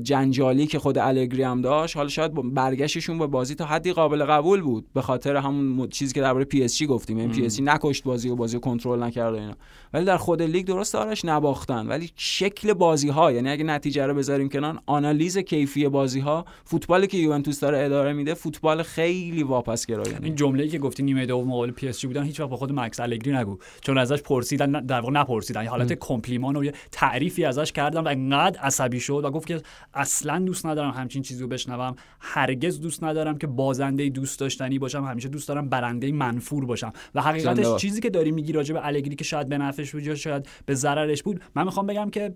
جنجالی 0.02 0.67
که 0.67 0.79
خود 0.79 0.99
الگری 0.99 1.43
هم 1.43 1.61
داشت 1.61 1.97
حالا 1.97 2.09
شاید 2.09 2.55
برگشتشون 2.55 3.19
به 3.19 3.26
بازی 3.26 3.55
تا 3.55 3.64
حدی 3.64 3.93
قابل 3.93 4.25
قبول 4.25 4.61
بود. 4.61 4.87
به 4.95 5.02
خاطر 5.02 5.37
همون 5.37 5.88
چیزی 5.88 6.14
که 6.14 6.21
درباره 6.21 6.45
پی 6.45 6.64
اس 6.64 6.76
جی 6.76 6.87
گفتیم. 6.87 7.19
این 7.19 7.31
پی 7.31 7.47
اس 7.47 7.57
جی 7.57 7.62
نکشت 7.62 8.05
بازی 8.05 8.29
و 8.29 8.37
بازی 8.37 8.61
کنترل 8.61 9.02
نکرد 9.02 9.35
اینا. 9.35 9.55
ولی 9.93 10.05
در 10.05 10.17
خود 10.17 10.43
لیگ 10.43 10.67
درست 10.67 10.93
دارش 10.93 11.25
نباختن. 11.25 11.87
ولی 11.87 12.11
شکل 12.17 12.73
بازی 12.73 13.09
ها 13.09 13.33
یعنی 13.33 13.50
اگه 13.50 13.64
نتیجه 13.64 14.07
رو 14.07 14.14
بذاریم 14.14 14.49
کنار 14.49 14.79
آنالیز 14.87 15.38
کیفی 15.38 15.88
بازی 15.88 16.21
ها 16.21 16.45
فوتبالی 16.64 17.07
که 17.07 17.19
یوونتوس 17.19 17.61
داره 17.61 17.85
اداره 17.85 18.12
میده 18.12 18.35
فوتبال 18.35 18.83
خیلی 18.83 19.43
واپس 19.43 19.87
گرایانه 19.87 20.25
این 20.25 20.35
جمله‌ای 20.35 20.69
که 20.69 20.79
گفتی 20.79 21.02
نیمه 21.02 21.26
دوم 21.26 21.49
مقابل 21.49 21.71
پی 21.71 21.88
اس 21.88 22.00
جی 22.00 22.07
بودن 22.07 22.23
هیچ 22.23 22.40
وقت 22.40 22.50
با 22.50 22.57
خود 22.57 22.73
مکس 22.73 23.00
الگری 23.00 23.33
نگو. 23.33 23.59
چون 23.81 23.99
ازش 23.99 24.23
پرسیدن 24.23 24.73
در 24.73 25.00
واقع 25.00 25.12
نپرسیدن. 25.12 25.67
حالت 25.67 25.93
کمپلیمان 25.93 26.57
و 26.57 26.71
تعریفی 26.93 27.45
ازش 27.45 27.73
کردم 27.73 28.05
و 28.05 28.09
انقدر 28.09 28.61
عصبی 28.61 29.00
شد 29.00 29.21
و 29.25 29.31
گفت 29.31 29.50
که 29.54 29.62
اصلا 29.95 30.38
دوست 30.38 30.66
ندارم 30.66 30.90
همچین 30.90 31.23
چیزی 31.23 31.42
رو 31.42 31.49
بشنوم. 31.49 31.97
هرگز 32.21 32.80
دوست 32.80 33.04
ندارم 33.04 33.38
که 33.38 33.47
بازنده 33.47 34.09
دوست 34.09 34.40
داشتنی 34.40 34.78
باشم. 34.78 35.04
همیشه 35.04 35.28
دوست 35.28 35.49
دارم 35.49 35.69
برنده 35.69 36.12
منفور 36.12 36.66
باشم. 36.66 36.92
و 37.14 37.23
حقیقتش 37.23 37.76
چیزی 37.76 38.00
که 38.00 38.11
داری 38.11 38.33
میگی 38.33 38.52
راجع 38.52 38.75
به 38.75 38.87
الگری 38.87 39.16
که 39.16 39.25
شاید 39.25 39.49
به 39.49 39.59
نفعش 39.59 39.92
بود 39.92 40.02
یا 40.02 40.14
شاید 40.14 40.49
به 40.66 40.75
ضررش 40.75 41.23
بود 41.23 41.40
من 41.54 41.64
می‌خوام 41.64 41.87
بگم 41.87 42.11
که 42.11 42.35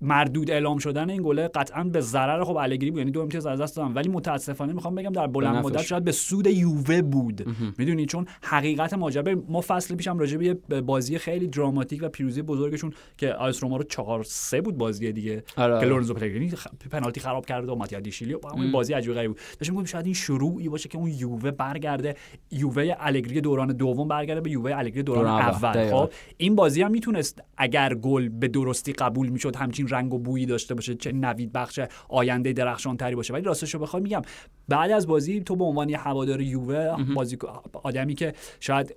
مردود 0.00 0.50
اعلام 0.50 0.78
شدن 0.78 1.10
این 1.10 1.22
گله 1.22 1.48
قطعا 1.48 1.84
به 1.84 2.00
ضرر. 2.00 2.44
خب 2.44 2.56
الگری 2.56 2.90
بود 2.90 2.98
یعنی 2.98 3.10
دو 3.10 3.20
امتیاز 3.20 3.46
از 3.46 3.60
دست 3.60 3.76
دادم 3.76 3.94
ولی 3.94 4.08
متاسفانه 4.08 4.72
می‌خوام 4.72 4.94
بگم 4.94 5.12
در 5.12 5.26
بلند 5.26 5.64
مدت 5.64 5.82
شاید 5.82 6.04
به 6.04 6.12
سود 6.12 6.46
یووه 6.46 7.02
بود. 7.02 7.46
می‌دونی؟ 7.78 8.06
چون 8.06 8.26
حقیقت 8.42 8.94
ماجرا 8.94 9.42
ما 9.48 9.60
فصل 9.60 9.94
پیشم 9.94 10.18
راجع 10.18 10.54
به 10.68 10.80
بازی 10.80 11.18
خیلی 11.18 11.46
دراماتیک 11.46 12.02
و 12.02 12.08
پیروزی 12.08 12.42
بزرگشون 12.42 12.92
که 13.16 13.32
آیس 13.32 13.62
روما 13.62 13.76
رو 13.76 13.84
4 13.84 14.22
3 14.24 14.60
بود 14.60 14.78
بازی 14.78 15.12
دیگه. 15.12 15.44
آره. 15.56 15.80
که 15.80 15.86
لورنزو 15.86 16.14
پلگرینی 16.14 16.52
پنالتی 16.90 17.20
خراب 17.20 17.46
کرد 17.46 17.68
و 17.68 17.74
ماتیا 17.74 18.00
دیشیلی 18.00 18.34
و 18.34 18.38
همین 18.56 18.72
بازی 18.72 18.92
عجیب 18.92 19.14
غریب 19.14 19.30
بود. 19.30 19.40
داشتم 19.58 19.74
میگم 19.74 19.84
شاید 19.84 20.04
این 20.04 20.14
شروعی 20.14 20.68
باشه 20.68 20.88
که 20.88 20.98
اون 20.98 21.10
یووه 21.10 21.50
برگرده. 21.50 22.14
یووه 22.50 22.94
الگری 22.98 23.40
دوران 23.40 23.68
دوم 23.68 24.08
برگرده 24.08 24.40
به 24.40 24.50
یووه 24.50 24.76
الگری 24.76 25.02
دوران, 25.02 25.22
دوران 25.22 25.40
اول. 25.40 25.90
خب 25.90 26.10
این 26.36 26.54
بازی 26.54 26.82
هم 26.82 26.90
می‌تونست 26.90 27.42
اگر 27.56 27.94
گل 27.94 28.28
به 28.28 28.48
درستی 28.48 28.92
قبول 28.92 29.28
می‌شد 29.28 29.56
همچین 29.56 29.87
رنگ 29.90 30.14
و 30.14 30.18
بویی 30.18 30.46
داشته 30.46 30.74
باشه 30.74 30.94
چه 30.94 31.12
نوید 31.12 31.52
بخش 31.52 31.80
آینده 32.08 32.52
درخشان 32.52 32.96
تری 32.96 33.14
باشه. 33.14 33.32
ولی 33.32 33.42
راستش 33.42 33.74
رو 33.74 33.80
بخوام 33.80 34.02
میگم 34.02 34.22
بعد 34.68 34.90
از 34.90 35.06
بازی 35.06 35.40
تو 35.40 35.56
به 35.56 35.64
عنوان 35.64 35.90
هوادار 35.90 36.40
یووه 36.40 36.96
بازی 37.14 37.38
آدمی 37.72 38.14
که 38.14 38.32
شاید 38.60 38.94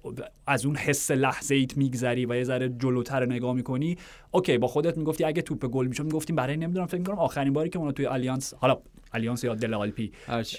از 0.48 0.66
اون 0.66 0.76
حس 0.76 1.12
لحظه 1.12 1.56
ایت 1.56 1.78
میگذری 1.78 2.26
و 2.26 2.36
یه 2.36 2.44
ذره 2.44 2.70
جلوتر 2.70 3.26
نگاه 3.26 3.54
می‌کنی 3.54 3.98
okay 4.32 4.58
با 4.58 4.68
خودت 4.68 4.98
می‌گفتی 4.98 5.24
اگه 5.24 5.42
توپ 5.42 5.66
گل 5.66 5.88
می‌شد 5.88 6.04
می‌گفتیم 6.04 6.36
برای 6.36 6.58
نمی‌دونم 6.58 6.86
فکر 6.86 6.98
می‌کنم 6.98 7.20
آخرین 7.20 7.54
باری 7.54 7.70
که 7.70 7.80
اونا 7.80 7.92
توی 7.92 8.06
آلیانس 8.06 8.54
حالا 8.54 8.78
الیانس 9.14 9.44
یا 9.44 9.56
دل 9.56 9.74
آلپی 9.74 10.12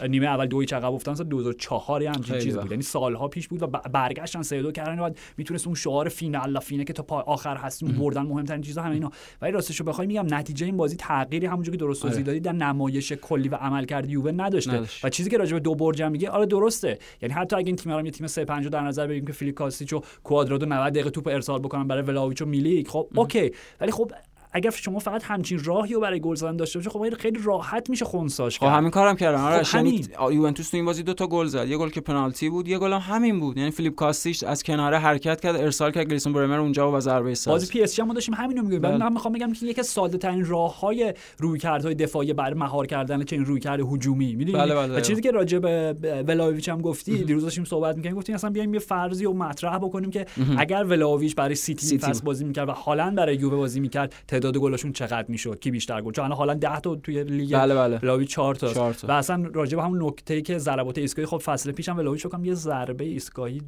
نیمه 0.09 0.27
اول 0.27 0.47
دو 0.47 0.67
هیچ 0.67 0.78
عقب 0.78 0.87
افتادن 0.87 1.17
سال 1.17 1.27
2004 1.27 2.03
هم 2.03 2.23
چیز 2.23 2.59
بود. 2.59 2.71
یعنی 2.71 2.83
سالها 2.83 3.29
پیش 3.29 3.49
بود 3.49 3.63
و 3.63 3.67
برگشتن 3.67 4.43
3 4.43 4.63
2 4.63 4.73
کردن 4.73 4.97
بعد 4.97 5.19
می‌تونست 5.37 5.67
اون 5.67 5.75
شعار 5.75 6.09
fino 6.09 6.34
alla 6.34 6.59
fine 6.59 6.85
که 6.85 6.93
تا 6.93 7.03
پای 7.03 7.23
آخر 7.27 7.57
هستیم 7.57 7.89
بردن 7.89 8.23
مهمترین 8.23 8.63
چیزا 8.63 8.83
همه 8.83 8.95
اینا. 8.95 9.11
ولی 9.43 9.53
راستش 9.53 9.81
رو 9.81 9.87
بخوای 9.87 10.07
میگم 10.07 10.35
نتیجه 10.35 10.67
این 10.67 10.77
بازی 10.77 10.97
تغییری 10.97 11.47
همونجوری 11.47 11.79
که 11.79 11.85
درست 11.85 12.03
توضیح 12.03 12.17
آره. 12.17 12.27
دادی 12.27 12.41
در 12.41 12.53
نمایش 12.53 13.13
کلی 13.13 13.49
و 13.49 13.55
عملکرد 13.55 14.11
یووه 14.11 14.33
نداشته. 14.33 14.83
و 15.05 15.09
چیزی 15.11 15.31
که 15.31 15.39
راجع 15.39 15.53
به 15.53 15.61
دو 15.61 15.75
برج 15.75 16.03
میگه 16.03 16.31
آره 16.31 16.47
درسته. 16.47 16.99
یعنی 17.23 17.35
حتی 17.35 17.57
اگه 17.57 17.67
این 17.67 17.77
تیم 17.77 17.93
رو 17.93 18.05
یه 18.05 18.11
تیم 18.11 18.27
3 18.27 18.45
5 18.45 18.69
در 18.69 18.81
نظر 18.81 19.07
بگیریم 19.07 19.27
که 19.27 19.33
فیلیپ 19.33 19.55
کاستیچ 19.55 19.93
و 19.93 20.03
کوادرادو 20.25 20.67
90 20.67 20.93
دقیقه 20.93 21.11
توپ 21.11 21.29
ارسال 21.29 21.59
بکنن 21.59 21.89
برای 21.89 22.03
ولاویچ 22.03 22.43
و 22.43 22.47
میلیک 22.47 22.89
خب 22.89 23.09
okay. 23.15 23.51
ولی 23.81 23.93
خب 23.93 24.13
اگر 24.53 24.71
شما 24.71 24.99
فقط 24.99 25.23
همچین 25.25 25.65
راهی 25.65 25.95
رو 25.95 26.01
برای 26.01 26.21
گل 26.21 26.35
زدن 26.35 26.57
داشته 26.57 26.79
باشه 26.79 26.91
خب 26.91 27.15
خیلی 27.15 27.41
راحت 27.45 27.91
میشه 27.91 28.05
خونساش 28.05 28.59
خب 28.59 28.67
همین 28.67 28.91
کارم 28.91 29.17
کردن 29.17 29.41
آره 29.41 29.63
خب 29.63 30.33
یوونتوس 30.33 30.71
تو 30.71 30.77
این 30.77 30.87
بازی 30.87 31.03
دو 31.03 31.15
تا 31.15 31.27
گل 31.27 31.47
زد. 31.47 31.69
یه 31.69 31.77
گل 31.77 31.89
که 31.89 32.01
پنالتی 32.01 32.51
بود 32.51 32.69
یه 32.69 32.79
گل 32.79 32.93
هم 32.93 33.15
همین 33.15 33.41
بود. 33.41 33.57
یعنی 33.57 33.71
فیلیپ 33.71 33.95
کاستیچ 33.95 34.43
از 34.43 34.63
کناره 34.63 34.99
حرکت 34.99 35.41
کرد 35.41 35.57
ارسال 35.57 35.91
کرد 35.91 36.07
گلیسون 36.07 36.33
برمر 36.33 36.59
اونجا 36.59 36.93
و 36.93 37.01
ضربه 37.01 37.35
سر. 37.35 37.53
بازی 37.53 37.67
پی 37.67 37.83
اس 37.83 37.97
جی 37.97 38.03
ما 38.03 38.15
داشتیم 38.15 38.35
همین 38.35 38.57
رو 38.57 38.65
میگیم 38.65 38.81
بله. 38.81 38.97
من 38.97 39.13
می‌خوام 39.13 39.35
بگم 39.35 39.53
که 39.53 39.67
یکی 39.67 39.81
از 39.81 39.87
ساده 39.87 40.19
ترین 40.19 40.47
راههای 40.47 41.15
رویکردهای 41.39 41.95
دفاعی 41.95 42.33
برای 42.33 42.55
مهار 42.55 42.87
کردن 42.87 43.25
چه 43.25 43.37
این 43.37 43.45
رویکرد 43.45 43.81
هجومی. 43.81 44.35
می‌دونی؟ 44.35 44.59
بله 44.59 44.75
بله. 44.75 45.01
چیزی 45.01 45.23
که 45.23 45.31
راجع 45.31 45.59
به 45.59 45.97
ولاویچ 46.27 46.69
هم 46.69 46.81
گفتی 46.81 47.25
دیروز 47.25 47.43
داشتیم 47.43 47.65
صحبت 47.65 47.97
می‌کنیم 47.97 48.15
گفتیم 48.15 48.35
اصلا 48.35 48.51
بیایم 48.51 48.75
یه 48.75 48.81
فرضی 48.81 49.27
و 49.27 49.33
مطرح 49.33 49.79
بکنیم 49.79 50.11
که 50.11 50.27
اگر 50.59 50.85
ولاویچ 50.85 51.35
برای 51.35 51.55
سیتی. 51.55 51.99
فصل 51.99 52.25
بازی 52.25 52.45
می‌کرد 52.45 52.69
و 52.69 52.73
هالند 52.73 53.17
برای 53.17 53.37
یووه 53.37 53.57
بازی 53.57 53.81
می‌کرد 53.81 54.15
تعداد 54.43 54.63
گلاشون 54.63 54.93
چقدر 54.93 55.25
می‌شد؟ 55.29 55.59
کی 55.59 55.71
بیشتر 55.71 56.01
گل؟ 56.01 56.13
چون 56.13 56.33
حالا 56.33 56.55
10 56.55 56.81
تا 56.81 56.95
توی 56.95 57.25
لیگ 57.25 57.57
بله 57.57 57.75
بله. 57.75 57.99
لاوی 58.03 58.27
4 58.27 58.55
تا. 58.55 58.93
و 59.09 59.13
اصلا 59.13 59.51
راجع 59.55 59.77
به 59.77 59.83
همون 59.83 60.03
نکته 60.03 60.35
ای 60.35 60.43
که 60.43 60.59
ضربات 60.59 60.99
ایستگاهی 60.99 61.27
خب 61.27 61.39
فصل 61.39 61.73
پیشم 61.73 61.97
ولاوی 61.97 62.19
شکم 62.19 62.45
یه 62.45 62.55
ضربه 62.55 63.05
ایستگاهی 63.05 63.63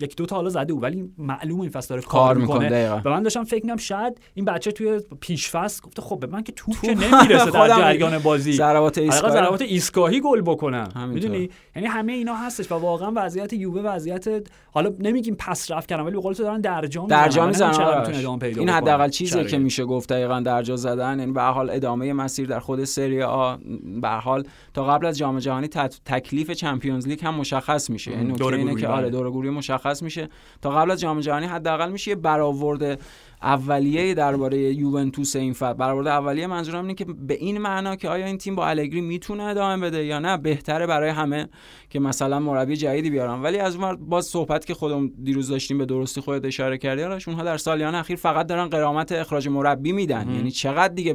یک 0.00 0.16
دو 0.16 0.26
تا 0.26 0.36
حالا 0.36 0.48
زده 0.48 0.72
بود 0.72 0.82
ولی 0.82 1.12
معلومه 1.18 1.60
این 1.60 1.70
فصل 1.70 1.88
داره 1.88 2.02
کار, 2.02 2.36
می‌کنه. 2.36 3.00
و 3.04 3.10
من 3.10 3.22
داشتم 3.22 3.44
فکر 3.44 3.54
می‌کردم 3.54 3.76
شاید 3.76 4.20
این 4.34 4.44
بچه 4.44 4.72
توی 4.72 5.00
پیش 5.20 5.50
فصل 5.50 5.82
گفته 5.82 6.02
خب 6.02 6.20
به 6.20 6.26
من 6.26 6.42
که 6.42 6.52
توپ 6.52 6.80
که 6.82 6.94
نمی‌رسه 7.04 7.50
در 7.50 7.68
جریان 7.68 8.18
بازی. 8.18 8.52
ضربات 8.52 8.98
ایستگاهی 8.98 9.32
ضربات 9.32 9.62
ایستگاهی 9.62 10.20
گل 10.20 10.40
بکنم. 10.40 11.10
می‌دونی؟ 11.12 11.50
یعنی 11.76 11.88
همه 11.88 12.12
اینا 12.12 12.34
هستش 12.34 12.72
و 12.72 12.74
واقعا 12.74 13.12
وضعیت 13.16 13.52
یووه 13.52 13.80
وضعیت 13.82 14.28
حالا 14.72 14.92
نمیگیم 14.98 15.34
پس 15.38 15.70
رفت 15.70 15.88
کردن 15.88 16.02
ولی 16.02 16.14
به 16.14 16.20
قول 16.20 16.34
تو 16.34 16.42
دارن 16.42 16.60
درجا 16.60 17.06
درجا 17.08 17.46
می‌زنن. 17.46 18.04
این 18.42 18.68
حداقل 18.68 19.08
چیزی 19.08 19.44
که 19.44 19.58
میشه 19.58 19.84
گفت 19.84 20.12
دقیقاً 20.20 20.40
درجا 20.40 20.76
زدن 20.76 21.18
یعنی 21.18 21.32
به 21.32 21.42
حال 21.42 21.70
ادامه 21.70 22.12
مسیر 22.12 22.46
در 22.46 22.60
خود 22.60 22.84
سری 22.84 23.22
آ 23.22 23.56
به 24.02 24.08
حال 24.08 24.44
تا 24.74 24.84
قبل 24.84 25.06
از 25.06 25.18
جام 25.18 25.38
جهانی 25.38 25.68
تکلیف 26.04 26.50
چمپیونز 26.50 27.08
لیگ 27.08 27.24
هم 27.24 27.34
مشخص 27.34 27.90
میشه 27.90 28.10
یعنی 28.10 28.34
اینه 28.42 28.74
که 28.74 28.88
آره 28.88 29.02
بله. 29.02 29.10
دور 29.10 29.30
گروهی 29.30 29.50
مشخص 29.50 30.02
میشه 30.02 30.28
تا 30.62 30.70
قبل 30.70 30.90
از 30.90 31.00
جام 31.00 31.20
جهانی 31.20 31.46
حداقل 31.46 31.90
میشه 31.92 32.10
یه 32.10 32.14
برآورده 32.14 32.98
اولیه 33.42 34.14
درباره 34.14 34.58
یوونتوس 34.58 35.36
این 35.36 35.52
فصل 35.52 35.72
برآورد 35.72 36.06
اولیه 36.06 36.46
منظورم 36.46 36.80
اینه 36.80 36.94
که 36.94 37.04
به 37.04 37.34
این 37.34 37.58
معنا 37.58 37.96
که 37.96 38.08
آیا 38.08 38.26
این 38.26 38.38
تیم 38.38 38.54
با 38.54 38.66
الگری 38.66 39.00
می‌تونه 39.00 39.42
ادامه 39.42 39.86
بده 39.86 40.04
یا 40.04 40.18
نه 40.18 40.36
بهتره 40.36 40.86
برای 40.86 41.10
همه 41.10 41.48
که 41.90 42.00
مثلا 42.00 42.38
مربی 42.38 42.76
جدیدی 42.76 43.10
بیارن. 43.10 43.42
ولی 43.42 43.58
از 43.58 43.76
اون 43.76 43.96
باز 43.96 44.26
صحبت 44.26 44.66
که 44.66 44.74
خودم 44.74 45.08
دیروز 45.08 45.48
داشتیم 45.48 45.78
به 45.78 45.86
درستی 45.86 46.20
خودت 46.20 46.44
اشاره 46.44 46.78
کردی 46.78 47.02
آرش 47.02 47.28
اونها 47.28 47.44
در 47.44 47.56
سالیان 47.56 47.94
اخیر 47.94 48.16
فقط 48.16 48.46
دارن 48.46 48.68
قرامت 48.68 49.12
اخراج 49.12 49.48
مربی 49.48 49.92
میدن. 49.92 50.30
یعنی 50.34 50.50
چقدر 50.50 50.94
دیگه 50.94 51.14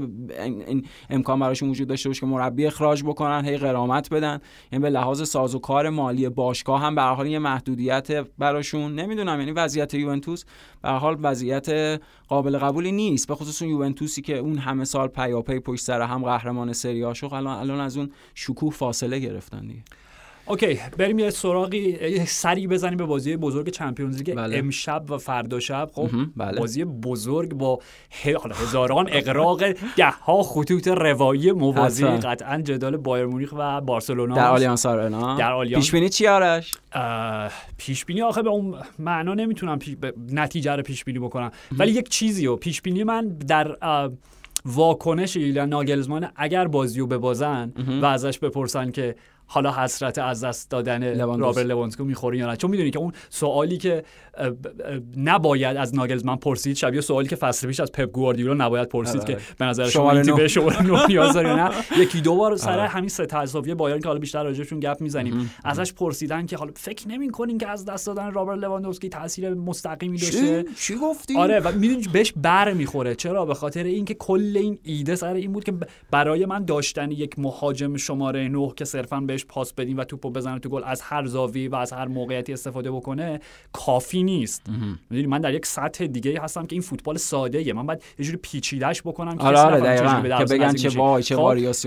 این 0.67 0.85
امکان 1.09 1.39
براشون 1.39 1.69
وجود 1.69 1.87
داشته 1.87 2.09
باشه 2.09 2.19
که 2.19 2.25
مربی 2.25 2.65
اخراج 2.65 3.03
بکنن 3.03 3.45
هی 3.45 3.57
قرامت 3.57 4.13
بدن. 4.13 4.39
یعنی 4.71 4.83
به 4.83 4.89
لحاظ 4.89 5.29
سازوکار 5.29 5.89
مالی 5.89 6.29
باشگاه 6.29 6.81
هم 6.81 6.95
به 6.95 7.01
حال 7.01 7.27
یه 7.27 7.39
محدودیت 7.39 8.27
براشون. 8.37 8.95
نمی‌دونم 8.95 9.39
یعنی 9.39 9.51
وضعیت 9.51 9.93
یوونتوس 9.93 10.43
به 10.85 10.91
حال 10.91 11.17
وضعیت 11.21 11.99
قابل 12.27 12.57
قبولی 12.57 12.91
نیست 12.91 13.27
به 13.27 13.35
خصوص 13.35 13.61
یوونتوسی 13.61 14.21
که 14.21 14.37
اون 14.37 14.57
همه 14.57 14.85
سال 14.85 15.07
پیاپی 15.07 15.59
پشت 15.59 15.83
سر 15.83 16.01
هم 16.01 16.23
قهرمان 16.23 16.73
سری 16.73 17.03
آ 17.03 17.13
الان 17.31 17.47
الان 17.47 17.79
از 17.79 17.97
اون 17.97 18.11
شکوه 18.35 18.73
فاصله 18.73 19.19
گرفتن 19.19 19.67
دیگه. 19.67 19.83
okay 20.47 20.79
بریم 20.97 21.19
یه 21.19 21.29
سراغی 21.29 21.97
یه 22.01 22.25
سری 22.25 22.67
بزنیم 22.67 22.97
به 22.97 23.05
بازی 23.05 23.37
بزرگ 23.37 23.69
Champions 23.69 24.17
League 24.17 24.35
بله. 24.35 24.57
امشب 24.57 25.05
و 25.09 25.17
فردا 25.17 25.59
شب. 25.59 25.89
خب 25.93 26.09
بله. 26.35 26.59
بازی 26.59 26.85
بزرگ 26.85 27.53
با 27.53 27.79
هزاران 28.53 29.07
اغراق 29.11 29.71
ده 29.71 30.09
ها 30.09 30.43
خطوط 30.43 30.87
روایی 30.87 31.51
موازی 31.51 32.05
قطعا 32.05 32.61
جدال 32.61 32.97
بایرن 32.97 33.25
مونیخ 33.25 33.53
و 33.57 33.81
بارسلونا. 33.81 34.35
در 34.35 34.47
آلیانس 34.47 34.85
آرنا. 34.85 35.37
در 35.37 35.51
آلیانس. 35.51 35.83
پیش 35.83 35.91
بینی 35.91 36.09
چی 36.09 36.27
آرش؟ 36.27 36.71
پیش 37.77 38.05
بینی 38.05 38.21
آخه 38.21 38.41
به 38.41 38.49
اون 38.49 38.75
معنا 38.99 39.33
نمی‌تونم 39.33 39.79
پیش... 39.79 39.95
نتیجه 40.31 40.75
رو 40.75 40.83
پیش 40.83 41.03
بینی 41.03 41.19
بکنم 41.19 41.51
ولی 41.71 41.91
یک 41.91 42.09
چیزی 42.09 42.47
و 42.47 42.55
پیش 42.55 42.81
بینی 42.81 43.03
من 43.03 43.27
در 43.27 43.75
واکنش 44.65 45.37
یولیان 45.37 45.65
ناگلزمان 45.65 46.27
اگر 46.35 46.67
بازی 46.67 46.99
رو 46.99 47.07
ببازن 47.07 47.73
و 48.01 48.05
ازش 48.05 48.39
بپرسن 48.39 48.91
که 48.91 49.15
حالا 49.47 49.71
حسرت 49.71 50.17
از 50.17 50.43
دست 50.43 50.69
دادن 50.71 51.19
رابرت 51.39 51.63
لواندوفسکی 51.63 51.97
رو 51.97 52.03
می‌خوره 52.03 52.37
یا 52.37 52.47
نه؟ 52.47 52.55
چون 52.55 52.71
می‌دونی 52.71 52.91
که 52.91 52.99
اون 52.99 53.13
سوالی 53.29 53.77
که 53.77 54.03
نباید 55.17 55.77
از 55.77 55.95
ناگلزمان 55.95 56.35
پرسید 56.35 56.75
شبیه 56.75 57.01
سوالی 57.01 57.27
که 57.27 57.35
فصل 57.35 57.67
پیش 57.67 57.79
از 57.79 57.91
پپ 57.91 58.11
گواردیولا 58.11 58.65
نباید 58.65 58.89
پرسید 58.89 59.21
آره، 59.21 59.27
که 59.27 59.33
آره. 59.33 59.43
به 59.57 59.65
نظر 59.65 59.89
شما 59.89 60.11
این 60.11 60.35
به 60.35 60.47
شما 60.47 60.71
نیاز 61.09 61.33
داره 61.33 61.55
نه؟ 61.55 61.71
یکی 62.03 62.21
دو 62.21 62.35
بار 62.35 62.55
سر 62.55 62.79
آره. 62.79 62.87
همین 62.87 63.09
سه 63.09 63.25
تا 63.25 63.35
تساوی 63.35 63.75
بایرن 63.75 63.99
که 63.99 64.07
حالا 64.07 64.19
بیشتر 64.19 64.43
راجعشون 64.43 64.79
گپ 64.79 65.01
می‌زنیم. 65.01 65.51
ازش 65.63 65.93
پرسیدن 65.93 66.45
که 66.45 66.57
حالا 66.57 66.71
فکر 66.75 67.07
نمی‌کنین 67.07 67.57
که 67.57 67.67
از 67.67 67.85
دست 67.85 68.07
دادن 68.07 68.31
رابرت 68.31 68.55
لواندوفسکی 68.55 69.09
تاثیر 69.09 69.53
مستقیمی 69.53 70.17
داشته؟ 70.17 70.65
چی 70.79 70.95
گفتی؟ 70.95 71.37
آره 71.37 71.59
و 71.59 71.71
می‌دونی 71.71 72.07
بهش 72.13 72.33
بر 72.35 72.73
می‌خوره. 72.73 73.15
چرا؟ 73.15 73.45
به 73.45 73.53
خاطر 73.53 73.83
اینکه 73.83 74.13
کل 74.13 74.57
این 74.57 74.79
ایده 74.83 75.15
سر 75.15 75.33
این 75.33 75.51
بود 75.51 75.63
که 75.63 75.73
برای 76.11 76.45
من 76.45 76.65
داشتن 76.65 77.11
یک 77.11 77.39
مهاجم 77.39 77.97
شماره 77.97 78.47
9 78.47 78.71
که 78.75 78.85
صرفا 78.85 79.19
بهش 79.35 79.45
پاس 79.45 79.73
بدیم 79.73 79.97
و 79.97 80.03
توپو 80.03 80.29
بزنه 80.29 80.59
تو 80.59 80.69
گل 80.69 80.81
از 80.85 81.01
هر 81.01 81.25
زاویه 81.25 81.69
و 81.69 81.75
از 81.75 81.93
هر 81.93 82.07
موقعیتی 82.07 82.53
استفاده 82.53 82.91
بکنه 82.91 83.39
کافی 83.73 84.23
نیست. 84.23 84.61
می‌دونی 85.09 85.27
من 85.27 85.41
در 85.41 85.53
یک 85.53 85.65
سطح 85.65 86.05
دیگه 86.07 86.41
هستم 86.41 86.65
که 86.65 86.73
این 86.73 86.81
فوتبال 86.81 87.17
ساده 87.17 87.57
ایه. 87.57 87.73
من 87.73 87.85
باید 87.85 88.03
یه 88.19 88.25
جوری 88.25 88.37
پیچیدهش 88.37 89.01
بکنم 89.01 89.37
که 89.37 89.43
آره 89.43 89.57
آره 89.59 89.79
دقیقاً. 89.79 90.37
که 90.37 90.53
بگن 90.53 90.73
چه 90.73 90.89
وای 90.89 91.23
چه 91.23 91.35
خب 91.35 91.41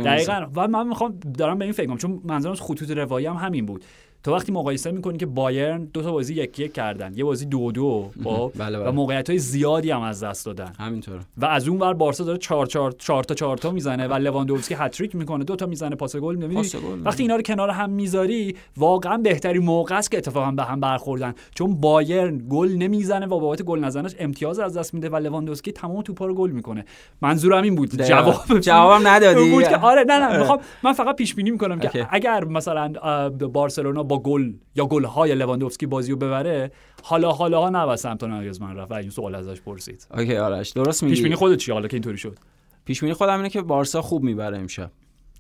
دقیقاً. 0.05 0.47
و 0.57 0.69
من 0.69 0.87
می‌خوام 0.87 1.21
دارم 1.39 1.59
به 1.59 1.65
این 1.65 1.73
فکر 1.73 1.87
کنم 1.87 1.97
چون 1.97 2.21
منظورم 2.25 2.55
خطوط 2.55 2.91
روایی 2.91 3.27
هم 3.27 3.37
همین 3.37 3.67
بود. 3.67 3.85
تو 4.25 4.35
وقتی 4.35 4.53
مقایسه 4.53 4.91
می‌کنی 4.91 5.19
که 5.19 5.27
بایرن 5.27 5.85
دو 5.85 6.03
تا 6.03 6.13
بازی 6.13 6.35
یک 6.35 6.59
یک 6.59 6.73
کردن 6.73 7.13
یه 7.17 7.25
بازی 7.25 7.47
دو 7.47 7.73
دو 7.73 8.11
با 8.23 8.49
بله 8.49 8.79
بله. 8.79 8.89
و 8.89 8.93
موقعیت 8.93 9.31
های 9.31 9.39
زیادی 9.39 9.91
هم 9.91 10.03
از 10.03 10.23
دست 10.23 10.47
دادن. 10.47 10.73
همینطور 10.79 11.21
و 11.39 11.47
از 11.47 11.69
اون 11.69 11.79
ور 11.79 11.95
بارسا 11.95 12.25
داره 12.25 12.39
4 12.39 12.67
4 12.67 12.93
4 12.93 13.25
تا 13.25 13.35
4 13.35 13.57
تا 13.57 13.71
می‌زنه 13.71 14.09
و 14.09 14.15
لواندوفسکی 14.15 14.75
هت‌تریک 14.75 15.17
می‌کنه 15.17 15.45
دو 15.45 15.57
تا 15.57 15.67
می‌زنه 15.67 15.97
پاس 15.97 16.17
گل 16.17 16.35
می‌بینی؟ 16.35 16.69
وقتی 17.05 17.23
اینا 17.23 17.37
رو 17.37 17.43
کنار 17.43 17.71
هم 17.71 17.91
می‌ذاری 17.91 18.57
واقعا 18.77 19.17
بهترین 19.17 19.59
موقع 19.59 19.99
است 19.99 20.11
که 20.11 20.19
اتفاقا 20.19 20.51
به 20.51 20.65
هم 20.65 20.81
برخوردن. 20.81 21.35
چون 21.55 21.75
بایرن 21.81 22.43
گل 22.49 22.69
نمی‌زنه 22.69 23.27
و 23.27 23.41
بابت 23.41 23.63
گل 23.63 23.79
نزنش 23.79 24.15
امتیاز 24.19 24.59
از 24.59 24.77
دست 24.77 24.95
میده 24.95 25.09
و 25.09 25.17
لواندوفسکی 25.17 25.73
تمام 25.73 26.03
توپا 26.03 26.27
رو 26.27 26.35
گل 26.35 26.51
می‌کنه. 26.51 26.85
منظورم 27.23 27.63
این 27.63 27.75
بود. 27.75 28.03
جواب 28.03 28.59
جوابم 28.61 29.09
ندادی. 29.09 29.51
بود 29.51 29.69
که 29.69 29.77
آره 29.77 30.05
نه 30.09 30.19
نه 30.19 30.37
می‌خوام 30.39 30.59
من 30.83 30.93
فقط 30.93 31.17
پیش 31.17 31.35
بینی 31.35 31.51
می‌کنم 31.51 31.81
که 31.81 32.09
اگر 32.11 32.45
مثلا 32.45 32.93
بارسلونا 33.31 34.08
با 34.09 34.19
گل 34.19 34.53
یا 34.75 34.87
گل 34.87 35.05
های 35.05 35.35
لواندوفسکی 35.35 35.87
بازی 35.87 36.13
رو 36.13 36.19
ببره 36.19 36.73
حالا 37.03 37.33
حالا 37.33 37.61
ها 37.61 37.71
نه 37.71 37.97
سمت 37.97 38.25
من 38.25 38.77
رفت. 38.77 38.91
و 38.91 38.95
این 38.95 39.11
سوال 39.11 39.35
ازش 39.35 39.61
پرسید. 39.61 40.07
okay 40.15 40.37
آرش 40.37 40.71
درست 40.71 41.03
میگی؟ 41.03 41.15
پیش 41.15 41.23
بینی 41.23 41.35
خودت 41.35 41.59
چی؟ 41.59 41.73
حالا 41.73 41.89
که 41.89 41.95
اینطوری 41.95 42.19
شد. 42.19 42.39
پیش 42.85 43.01
بینی 43.01 43.13
خودم 43.13 43.37
اینه 43.37 43.49
که 43.49 43.63
بارسا 43.63 44.03
خوب 44.03 44.23
می‌بره 44.23 44.59
امشب. 44.59 44.91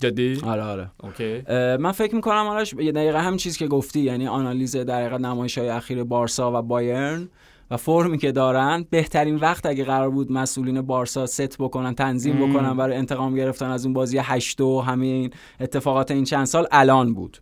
جدی؟ 0.00 0.40
آره 0.44 0.62
آره. 0.62 0.90
okay. 1.02 1.42
من 1.76 1.92
فکر 1.92 2.14
می‌کنم 2.14 2.46
آرش 2.46 2.72
یه 2.72 2.92
دقیقه 2.92 3.22
هم 3.22 3.36
چیزی 3.36 3.58
که 3.58 3.66
گفتی 3.66 4.00
یعنی 4.00 4.26
آنالیز 4.26 4.76
دقیقه 4.76 5.18
نمایش 5.18 5.58
های 5.58 5.68
اخیر 5.68 6.04
بارسا 6.04 6.58
و 6.58 6.62
بایرن 6.62 7.28
و 7.70 7.76
فرمی 7.76 8.18
که 8.18 8.32
دارن 8.32 8.86
بهترین 8.90 9.36
وقت 9.36 9.66
اگه 9.66 9.84
قرار 9.84 10.10
بود 10.10 10.32
مسئولین 10.32 10.82
بارسا 10.82 11.26
ست 11.26 11.58
بکنن 11.58 11.94
تنظیم 11.94 12.48
بکنن 12.48 12.76
برای 12.76 12.96
انتقام 12.96 13.34
گرفتن 13.34 13.66
از 13.66 13.84
اون 13.84 13.94
بازی 13.94 14.18
8 14.18 14.60
و 14.60 14.80
همه 14.80 15.06
این 15.06 15.30
اتفاقات 15.60 16.10
این 16.10 16.24
چند 16.24 16.44
سال 16.44 16.66
الان 16.72 17.14
بود. 17.14 17.38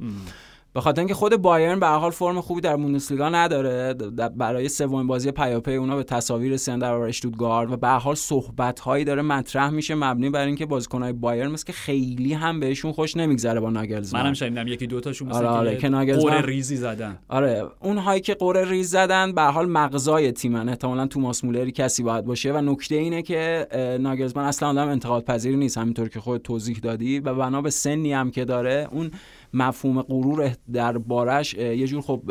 به 0.77 0.83
خاطر 0.83 1.01
اینکه 1.01 1.15
خود 1.15 1.37
بایرن 1.37 1.81
به 1.81 1.87
حال 1.87 2.11
فرم 2.11 2.41
خوبی 2.41 2.61
در 2.61 2.77
بوندسلیگا 2.77 3.29
نداره 3.29 3.95
برای 4.37 4.69
سومین 4.69 5.07
بازی 5.07 5.31
پیاپی 5.31 5.75
اونا 5.75 5.97
به 5.97 6.03
تساوی 6.03 6.53
رسیدن 6.53 6.79
در 6.79 6.91
برابر 6.91 7.07
اشتوتگارت 7.07 7.71
و 7.71 7.77
به 7.77 7.89
حال 7.89 8.15
صحبت 8.15 8.81
هایی 8.81 9.05
داره 9.05 9.23
مطرح 9.23 9.71
میشه 9.71 9.95
مبنی 9.95 10.31
بر 10.31 10.47
اینکه 10.47 10.67
بازیکنهای 10.67 11.13
بایرن 11.13 11.51
مثل 11.51 11.67
که 11.67 11.73
خیلی 11.73 12.33
هم 12.33 12.61
بهشون 12.61 12.93
خوش 12.93 13.17
نمیگذره 13.17 13.61
با 13.61 13.71
ناگلزمان. 13.71 14.23
منم 14.23 14.33
شنیدم 14.33 14.67
یکی 14.67 14.87
دو 14.87 15.01
تاشون 15.01 15.29
مثلا 15.29 15.39
آره 15.39 15.49
آره 15.49 15.77
که 15.77 15.89
ناگلزمن 15.89 16.43
ریزی 16.43 16.77
زدن. 16.77 17.19
آره 17.29 17.67
اون 17.81 17.99
هایی 17.99 18.21
که 18.21 18.35
قره 18.35 18.71
ریز 18.71 18.91
زدن 18.91 19.33
به 19.33 19.43
حال 19.43 19.67
مغزای 19.67 20.33
تیمن. 20.33 20.69
احتمالاً 20.69 21.07
توماس 21.07 21.45
مولری 21.45 21.73
کسی 21.73 22.03
باید 22.03 22.25
باشه 22.25 22.53
و 22.53 22.61
نکته 22.61 22.95
اینه 22.95 23.23
که 23.23 23.67
ناگلزمن 24.01 24.45
اصلا 24.45 24.69
آدم 24.69 24.89
انتقاد 24.89 25.25
پذیر 25.25 25.57
نیست 25.57 25.79
همینطور 25.79 26.09
که 26.09 26.21
خود 26.21 26.43
توضیح 26.43 26.79
دادی. 26.79 27.21
و 27.21 27.35
بنا 27.35 27.63
به 27.63 27.71
سنی 27.71 28.13
هم 28.13 28.31
که 28.31 28.45
داره 28.45 28.89
اون 28.93 29.11
مفهوم 29.55 30.03
غرور 30.03 30.53
در 30.73 30.99
بارش 30.99 31.55
یه 31.55 31.87
جور 31.87 32.01
خب 32.01 32.23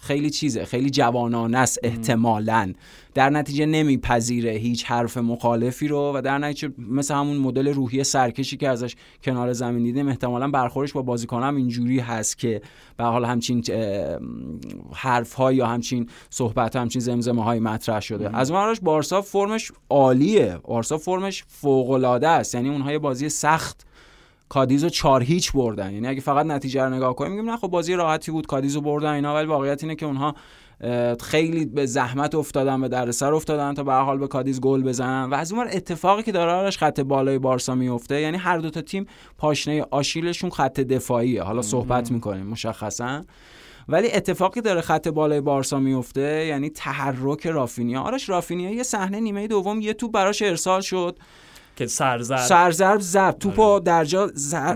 خیلی 0.00 0.30
چیزه 0.30 0.64
خیلی 0.64 0.90
جوانانه 0.90 1.58
است 1.58 1.78
احتمالا. 1.82 2.72
در 3.14 3.30
نتیجه 3.30 3.66
نمیپذیره 3.66 4.50
هیچ 4.50 4.84
حرف 4.84 5.16
مخالفی 5.16 5.88
رو 5.88 6.12
و 6.14 6.22
در 6.22 6.38
نتیجه 6.38 6.74
مثل 6.78 7.14
همون 7.14 7.36
مدل 7.36 7.68
روحی 7.68 8.04
سرکشی 8.04 8.56
که 8.56 8.68
ازش 8.68 8.96
کنار 9.22 9.52
زمین 9.52 9.82
دیدیم 9.82 10.08
احتمالا 10.08 10.48
برخورش 10.48 10.92
با 10.92 11.02
بازیکنم 11.02 11.56
اینجوری 11.56 11.98
هست 11.98 12.38
که 12.38 12.62
به 12.96 13.04
حال 13.04 13.24
همچین 13.24 13.64
حرف 14.94 15.32
ها 15.32 15.52
یا 15.52 15.66
همچین 15.66 16.08
صحبت 16.30 16.76
ها 16.76 16.82
همچین 16.82 17.00
زمزمه 17.00 17.44
های 17.44 17.60
مطرح 17.60 18.00
شده. 18.00 18.36
از 18.36 18.50
اون 18.50 18.74
بارسا 18.82 19.22
فرمش 19.22 19.72
عالیه. 19.90 20.58
بارسا 20.64 20.98
فرمش 20.98 21.44
فوق 21.48 21.90
العاده 21.90 22.28
است. 22.28 22.54
یعنی 22.54 22.68
اونها 22.68 22.98
بازی 22.98 23.28
سخت 23.28 23.86
کادیزو 24.48 24.88
چار 24.88 25.22
هیچ 25.22 25.52
بردن. 25.52 25.92
یعنی 25.92 26.08
اگه 26.08 26.20
فقط 26.20 26.46
نتیجه 26.46 26.82
رو 26.82 26.94
نگاه 26.94 27.14
کنیم 27.16 27.32
میگیم 27.32 27.50
نه 27.50 27.56
خب 27.56 27.68
بازی 27.68 27.94
راحتی 27.94 28.30
بود 28.30 28.46
کادیزو 28.46 28.80
بردن 28.80 29.12
اینا. 29.12 29.34
ولی 29.34 29.46
واقعیت 29.46 29.82
اینه 29.82 29.94
که 29.94 30.06
اونها 30.06 30.34
خیلی 31.20 31.64
به 31.64 31.86
زحمت 31.86 32.34
افتادن 32.34 32.80
به 32.80 32.88
دردسر 32.88 33.34
افتادن 33.34 33.74
تا 33.74 33.84
به 33.84 33.92
حال 33.92 34.18
به 34.18 34.26
کادیز 34.26 34.60
گل 34.60 34.82
بزنن. 34.82 35.30
و 35.30 35.34
از 35.34 35.52
اون 35.52 35.66
اتفاقی 35.72 36.22
که 36.22 36.32
داره 36.32 36.52
آرش 36.52 36.78
خط 36.78 37.00
بالای 37.00 37.38
بارسا 37.38 37.74
میفته 37.74 38.20
یعنی 38.20 38.36
هر 38.36 38.58
دو 38.58 38.70
تا 38.70 38.82
تیم 38.82 39.06
پاشنه 39.38 39.86
آشیلشون 39.90 40.50
خط 40.50 40.80
دفاعیه. 40.80 41.42
حالا 41.42 41.62
صحبت 41.62 42.10
می‌کنیم 42.10 42.46
مشخصا. 42.46 43.24
ولی 43.88 44.12
اتفاقی 44.12 44.60
داره 44.60 44.80
خط 44.80 45.08
بالای 45.08 45.40
بارسا 45.40 45.78
میفته 45.78 46.46
یعنی 46.46 46.70
تحرک 46.70 47.46
رافینیا. 47.46 48.00
آرش 48.00 48.28
رافینیا 48.28 48.70
یه 48.70 48.82
صحنه 48.82 49.20
نیمه 49.20 49.46
دوم 49.46 49.80
یه 49.80 49.92
تو 49.92 50.08
براش 50.08 50.42
ارسال 50.42 50.80
شد. 50.80 51.18
که 51.76 51.86
سرزرب 51.86 52.38
سرزرب 52.38 53.00
زد 53.00 53.38
توپو 53.38 53.62
آره. 53.62 53.84
در 53.84 54.04
جا 54.04 54.30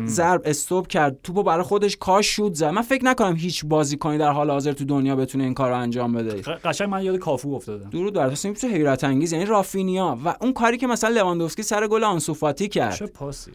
ضرب 0.06 0.42
استوب 0.44 0.86
کرد. 0.86 1.16
توپو 1.22 1.42
برای 1.42 1.62
خودش 1.62 1.96
کاش 1.96 2.26
شود 2.26 2.54
زد. 2.54 2.66
من 2.66 2.82
فکر 2.82 3.04
نکنم 3.04 3.36
هیچ 3.36 3.64
بازیکنی 3.64 4.18
در 4.18 4.30
حال 4.30 4.50
حاضر 4.50 4.72
تو 4.72 4.84
دنیا 4.84 5.16
بتونه 5.16 5.44
این 5.44 5.54
کار 5.54 5.70
رو 5.70 5.78
انجام 5.78 6.12
بده. 6.12 6.42
قشنگ 6.64 6.88
من 6.88 7.02
یاد 7.02 7.18
کافو 7.18 7.54
افتادم 7.54 7.90
درود 7.90 8.14
بر 8.14 8.30
تو 8.34 8.66
حیرت 8.66 9.04
انگیز. 9.04 9.32
یعنی 9.32 9.44
رافینیا. 9.44 10.18
و 10.24 10.34
اون 10.40 10.52
کاری 10.52 10.76
که 10.76 10.86
مثلا 10.86 11.10
لواندوفسکی 11.10 11.62
سر 11.62 11.86
گل 11.86 12.04
آنسوفاتی 12.04 12.68
کرد. 12.68 12.94
چه 12.94 13.06
پاسی. 13.06 13.50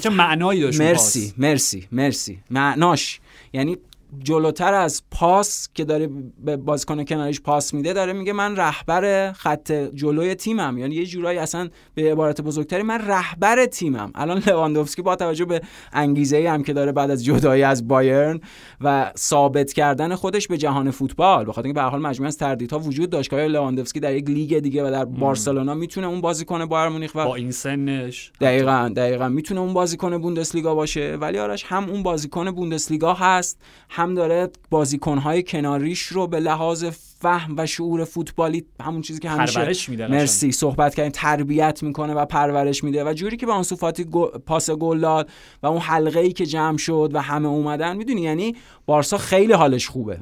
چه 0.00 0.10
معنایی 0.10 0.60
داشت 0.60 0.80
مرسی 0.80 1.34
مرسی 1.38 1.88
مرسی. 1.92 2.38
معناش. 2.50 3.20
یعنی 3.52 3.76
جلوتر 4.24 4.74
از 4.74 5.02
پاس 5.10 5.68
که 5.74 5.84
داره 5.84 6.08
به 6.44 6.56
بازیکن 6.56 7.04
کناریش 7.04 7.40
پاس 7.40 7.74
میده 7.74 7.92
داره 7.92 8.12
میگه 8.12 8.32
من 8.32 8.56
رهبر 8.56 9.32
خط 9.32 9.72
جلوی 9.72 10.34
تیمم. 10.34 10.78
یعنی 10.78 10.94
یه 10.94 11.06
جورایی 11.06 11.38
اصلا 11.38 11.68
به 11.94 12.12
عبارت 12.12 12.40
بزرگتری 12.40 12.82
من 12.82 12.98
رهبر 13.06 13.66
تیمم. 13.66 14.10
الان 14.14 14.42
لواندوفسکی 14.46 15.02
با 15.02 15.16
توجه 15.16 15.44
به 15.44 15.60
انگیزه 15.92 16.50
هم 16.50 16.62
که 16.62 16.72
داره 16.72 16.92
بعد 16.92 17.10
از 17.10 17.24
جدایی 17.24 17.62
از 17.62 17.88
بایرن 17.88 18.40
و 18.80 19.12
ثابت 19.18 19.72
کردن 19.72 20.14
خودش 20.14 20.48
به 20.48 20.58
جهان 20.58 20.90
فوتبال 20.90 21.44
بخاطر 21.44 21.66
اینکه 21.66 21.80
به 21.80 21.82
هر 21.82 21.90
حال 21.90 22.00
مجموعه 22.00 22.28
از 22.28 22.38
تردیدها 22.38 22.78
وجود 22.78 23.10
داشت 23.10 23.30
که 23.30 23.36
لواندوفسکی 23.36 24.00
در 24.00 24.14
یک 24.14 24.30
لیگ 24.30 24.58
دیگه 24.58 24.88
و 24.88 24.90
در 24.90 25.04
بارسلونا 25.04 25.74
می‌تونه 25.74 26.06
اون 26.06 26.20
بازیکن 26.20 26.66
بایرن 26.66 26.88
مونیخ 26.88 27.14
و 27.14 27.24
با 27.24 27.34
این 27.34 27.50
سنش؟ 27.50 28.32
دقیقاً 28.40 28.92
دقیقاً 28.96 29.28
می‌تونه 29.28 29.60
اون 29.60 29.74
بازیکن 29.74 30.18
بوندسلیگا 30.18 30.74
باشه. 30.74 31.16
ولی 31.20 31.38
آرش 31.38 31.64
هم 31.64 31.90
اون 31.90 32.02
بازیکن 32.02 32.50
بوندسلیگا 32.50 33.14
هست 33.14 33.58
هم 33.98 34.14
داره 34.14 34.48
بازیکنهای 34.70 35.42
کناریش 35.42 36.02
رو 36.02 36.26
به 36.26 36.40
لحاظ 36.40 36.84
فهم 37.20 37.54
و 37.56 37.66
شعور 37.66 38.04
فوتبالی 38.04 38.64
همون 38.82 39.00
چیزی 39.00 39.20
که 39.20 39.30
همیشه 39.30 39.90
میده 39.90 40.08
مرسی 40.08 40.52
صحبت 40.52 40.94
کردیم 40.94 41.12
تربیت 41.12 41.82
می‌کنه 41.82 42.14
و 42.14 42.24
پرورش 42.24 42.84
میده 42.84 43.04
و 43.04 43.12
جوری 43.12 43.36
که 43.36 43.46
به 43.46 43.52
آنسو 43.52 43.76
فاتی 43.76 44.04
پاس 44.46 44.70
گل 44.70 45.00
داد 45.00 45.30
و 45.62 45.66
اون 45.66 45.80
حلقه 45.80 46.20
ای 46.20 46.32
که 46.32 46.46
جمع 46.46 46.76
شد 46.76 47.10
و 47.12 47.22
همه 47.22 47.48
اومدن 47.48 47.96
می‌دونی 47.96 48.20
یعنی 48.20 48.56
بارسا 48.86 49.18
خیلی 49.18 49.52
حالش 49.52 49.88
خوبه. 49.88 50.18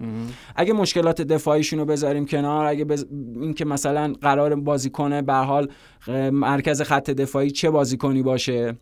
اگه 0.57 0.73
مشکلات 0.73 1.23
دفاعیشون 1.23 1.79
رو 1.79 1.85
بذاریم 1.85 2.27
کنار 2.27 2.67
اگه 2.67 2.85
بز... 2.85 3.07
این 3.41 3.55
که 3.55 3.65
مثلا 3.65 4.13
قرار 4.21 4.55
بازی 4.55 4.91
کنه 4.91 5.23
به 5.23 5.35
حال 5.35 5.69
مرکز 6.33 6.83
خط 6.83 7.11
دفاعی 7.11 7.51
چه 7.51 7.71
بازیکنی 7.71 8.23
باشه؟ 8.23 8.77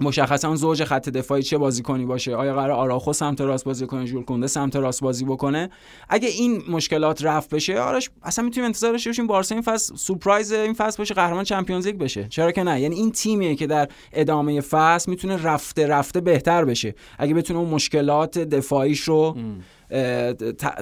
مشخصا 0.00 0.56
زوج 0.56 0.84
خط 0.84 1.08
دفاعی 1.08 1.42
چه 1.42 1.58
بازیکنی 1.58 2.06
باشه؟ 2.06 2.36
آیا 2.36 2.54
قرار 2.54 2.70
آراخو 2.70 3.12
سمت 3.12 3.40
راست 3.40 3.64
بازی 3.64 3.86
کنه 3.86 4.06
ژول 4.06 4.22
کنده 4.22 4.46
سمت 4.46 4.76
راست 4.76 5.00
بازی 5.00 5.24
بکنه؟ 5.24 5.70
اگه 6.08 6.28
این 6.28 6.62
مشکلات 6.68 7.24
رفت 7.24 7.54
بشه 7.54 7.80
آرش 7.80 8.10
اصلا 8.22 8.44
می‌تونیم 8.44 8.66
انتظار 8.66 8.92
داشته 8.92 9.10
باشیم 9.10 9.26
بارسا 9.26 9.54
این 9.54 9.62
فصل 9.62 9.96
سورپرایز 9.96 10.52
این 10.52 10.74
فصل 10.74 10.98
باشه 10.98 11.14
قهرمان 11.14 11.44
چمپیونز 11.44 11.86
لیگ 11.86 11.98
بشه. 11.98 12.26
چرا 12.28 12.52
که 12.52 12.62
نه؟ 12.62 12.80
یعنی 12.80 12.94
این 12.94 13.12
تیمیه 13.12 13.54
که 13.54 13.66
در 13.66 13.88
ادامه 14.12 14.60
فصل 14.60 15.10
می‌تونه 15.10 15.42
رفته 15.42 15.86
رفته 15.86 16.20
بهتر 16.20 16.64
بشه. 16.64 16.94
اگه 17.18 17.34
بتونه 17.34 17.58
اون 17.58 17.68
مشکلات 17.68 18.38
دفاعیش 18.38 19.00
رو 19.00 19.36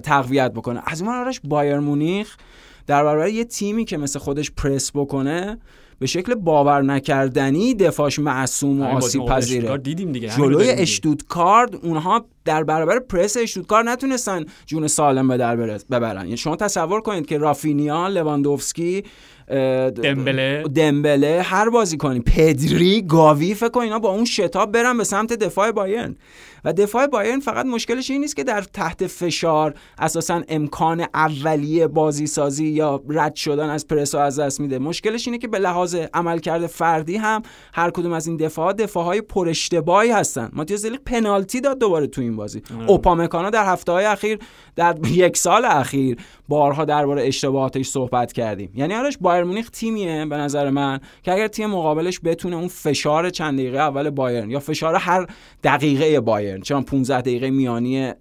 تقویت 0.02 0.52
بکنه. 0.52 0.82
از 0.86 1.02
اون 1.02 1.14
آرش 1.14 1.40
بایر 1.44 1.78
مونیخ 1.78 2.36
در 2.86 3.04
برابر 3.04 3.28
یه 3.28 3.44
تیمی 3.44 3.84
که 3.84 3.96
مثل 3.96 4.18
خودش 4.18 4.50
پرس 4.50 4.90
بکنه 4.94 5.58
به 5.98 6.06
شکل 6.06 6.34
باور 6.34 6.82
نکردنی 6.82 7.74
دفاعش 7.74 8.18
معصوم 8.18 8.80
و 8.80 8.84
آسیب 8.84 9.24
پذیره. 9.26 9.76
دیدیم 9.76 10.12
دیگه 10.12 10.28
جلوی 10.28 10.70
اشتودکارد 10.70 11.76
اونها 11.76 12.26
در 12.44 12.64
برابر 12.64 12.98
پرس 12.98 13.36
اشتودکارد 13.36 13.88
نتونستن 13.88 14.44
جون 14.66 14.86
سالم 14.86 15.28
به 15.28 15.36
در 15.36 15.56
ببرن. 15.56 16.24
یعنی 16.24 16.36
شما 16.36 16.56
تصور 16.56 17.00
کنید 17.00 17.26
که 17.26 17.38
رافینیا 17.38 18.08
لواندوفسکی 18.08 19.04
دمبله. 19.48 20.62
دمبله 20.74 21.42
هر 21.42 21.70
بازی 21.70 21.96
کنی. 21.96 22.20
پدری 22.20 23.02
گاوی 23.02 23.54
فکر 23.54 23.78
اینا 23.78 23.98
با 23.98 24.10
اون 24.10 24.24
شتاب 24.24 24.72
برن 24.72 24.98
به 24.98 25.04
سمت 25.04 25.32
دفاع 25.32 25.70
بایرن. 25.70 26.16
و 26.64 26.72
دفاع 26.72 27.06
بایرن 27.06 27.40
فقط 27.40 27.66
مشکلش 27.66 28.10
این 28.10 28.20
نیست 28.20 28.36
که 28.36 28.44
در 28.44 28.62
تحت 28.62 29.06
فشار 29.06 29.74
اساسا 29.98 30.42
امکان 30.48 31.06
اولیه 31.14 31.86
بازی 31.86 32.26
سازی 32.26 32.66
یا 32.66 33.02
رد 33.08 33.34
شدن 33.34 33.70
از 33.70 33.86
پرس 33.86 34.14
از 34.14 34.38
دست 34.38 34.60
میده. 34.60 34.78
مشکلش 34.78 35.26
اینه 35.26 35.38
که 35.38 35.48
به 35.48 35.58
لحاظ 35.58 35.94
عملکرد 36.14 36.66
فردی 36.66 37.16
هم 37.16 37.42
هر 37.74 37.90
کدوم 37.90 38.12
از 38.12 38.26
این 38.26 38.36
دفاع 38.36 38.72
دفاع 38.72 39.04
های 39.04 39.20
پر 39.20 39.48
اشتباهی 39.48 40.10
هستن. 40.10 40.50
ماتیاس 40.52 40.86
پنالتی 40.86 41.60
داد 41.60 41.78
دوباره 41.78 42.06
تو 42.06 42.20
این 42.20 42.36
بازی. 42.36 42.62
اوپامکانو 42.86 43.50
در 43.50 43.64
هفته 43.64 43.92
های 43.92 44.04
اخیر 44.04 44.38
در 44.76 44.96
یک 45.10 45.36
سال 45.36 45.64
اخیر 45.64 46.16
بارها 46.48 46.84
درباره 46.84 47.26
اشتباهاتش 47.26 47.86
صحبت 47.86 48.32
کردیم. 48.32 48.72
یعنی 48.74 48.94
آرش 48.94 49.18
بایر 49.20 49.44
مونیخ 49.44 49.70
تیمیه 49.70 50.26
به 50.26 50.36
نظر 50.36 50.70
من 50.70 51.00
که 51.22 51.32
اگر 51.32 51.48
تیم 51.48 51.70
مقابلش 51.70 52.20
بتونه 52.24 52.56
اون 52.56 52.68
فشار 52.68 53.30
چند 53.30 53.58
دقیقه 53.58 53.78
اول 53.78 54.10
بایرن 54.10 54.50
یا 54.50 54.60
فشار 54.60 54.94
هر 54.94 55.26
دقیقه 55.64 56.20
بایرن 56.20 56.57
چون 56.60 56.82
15 56.82 57.20
دقیقه 57.20 57.50
میانی 57.50 58.12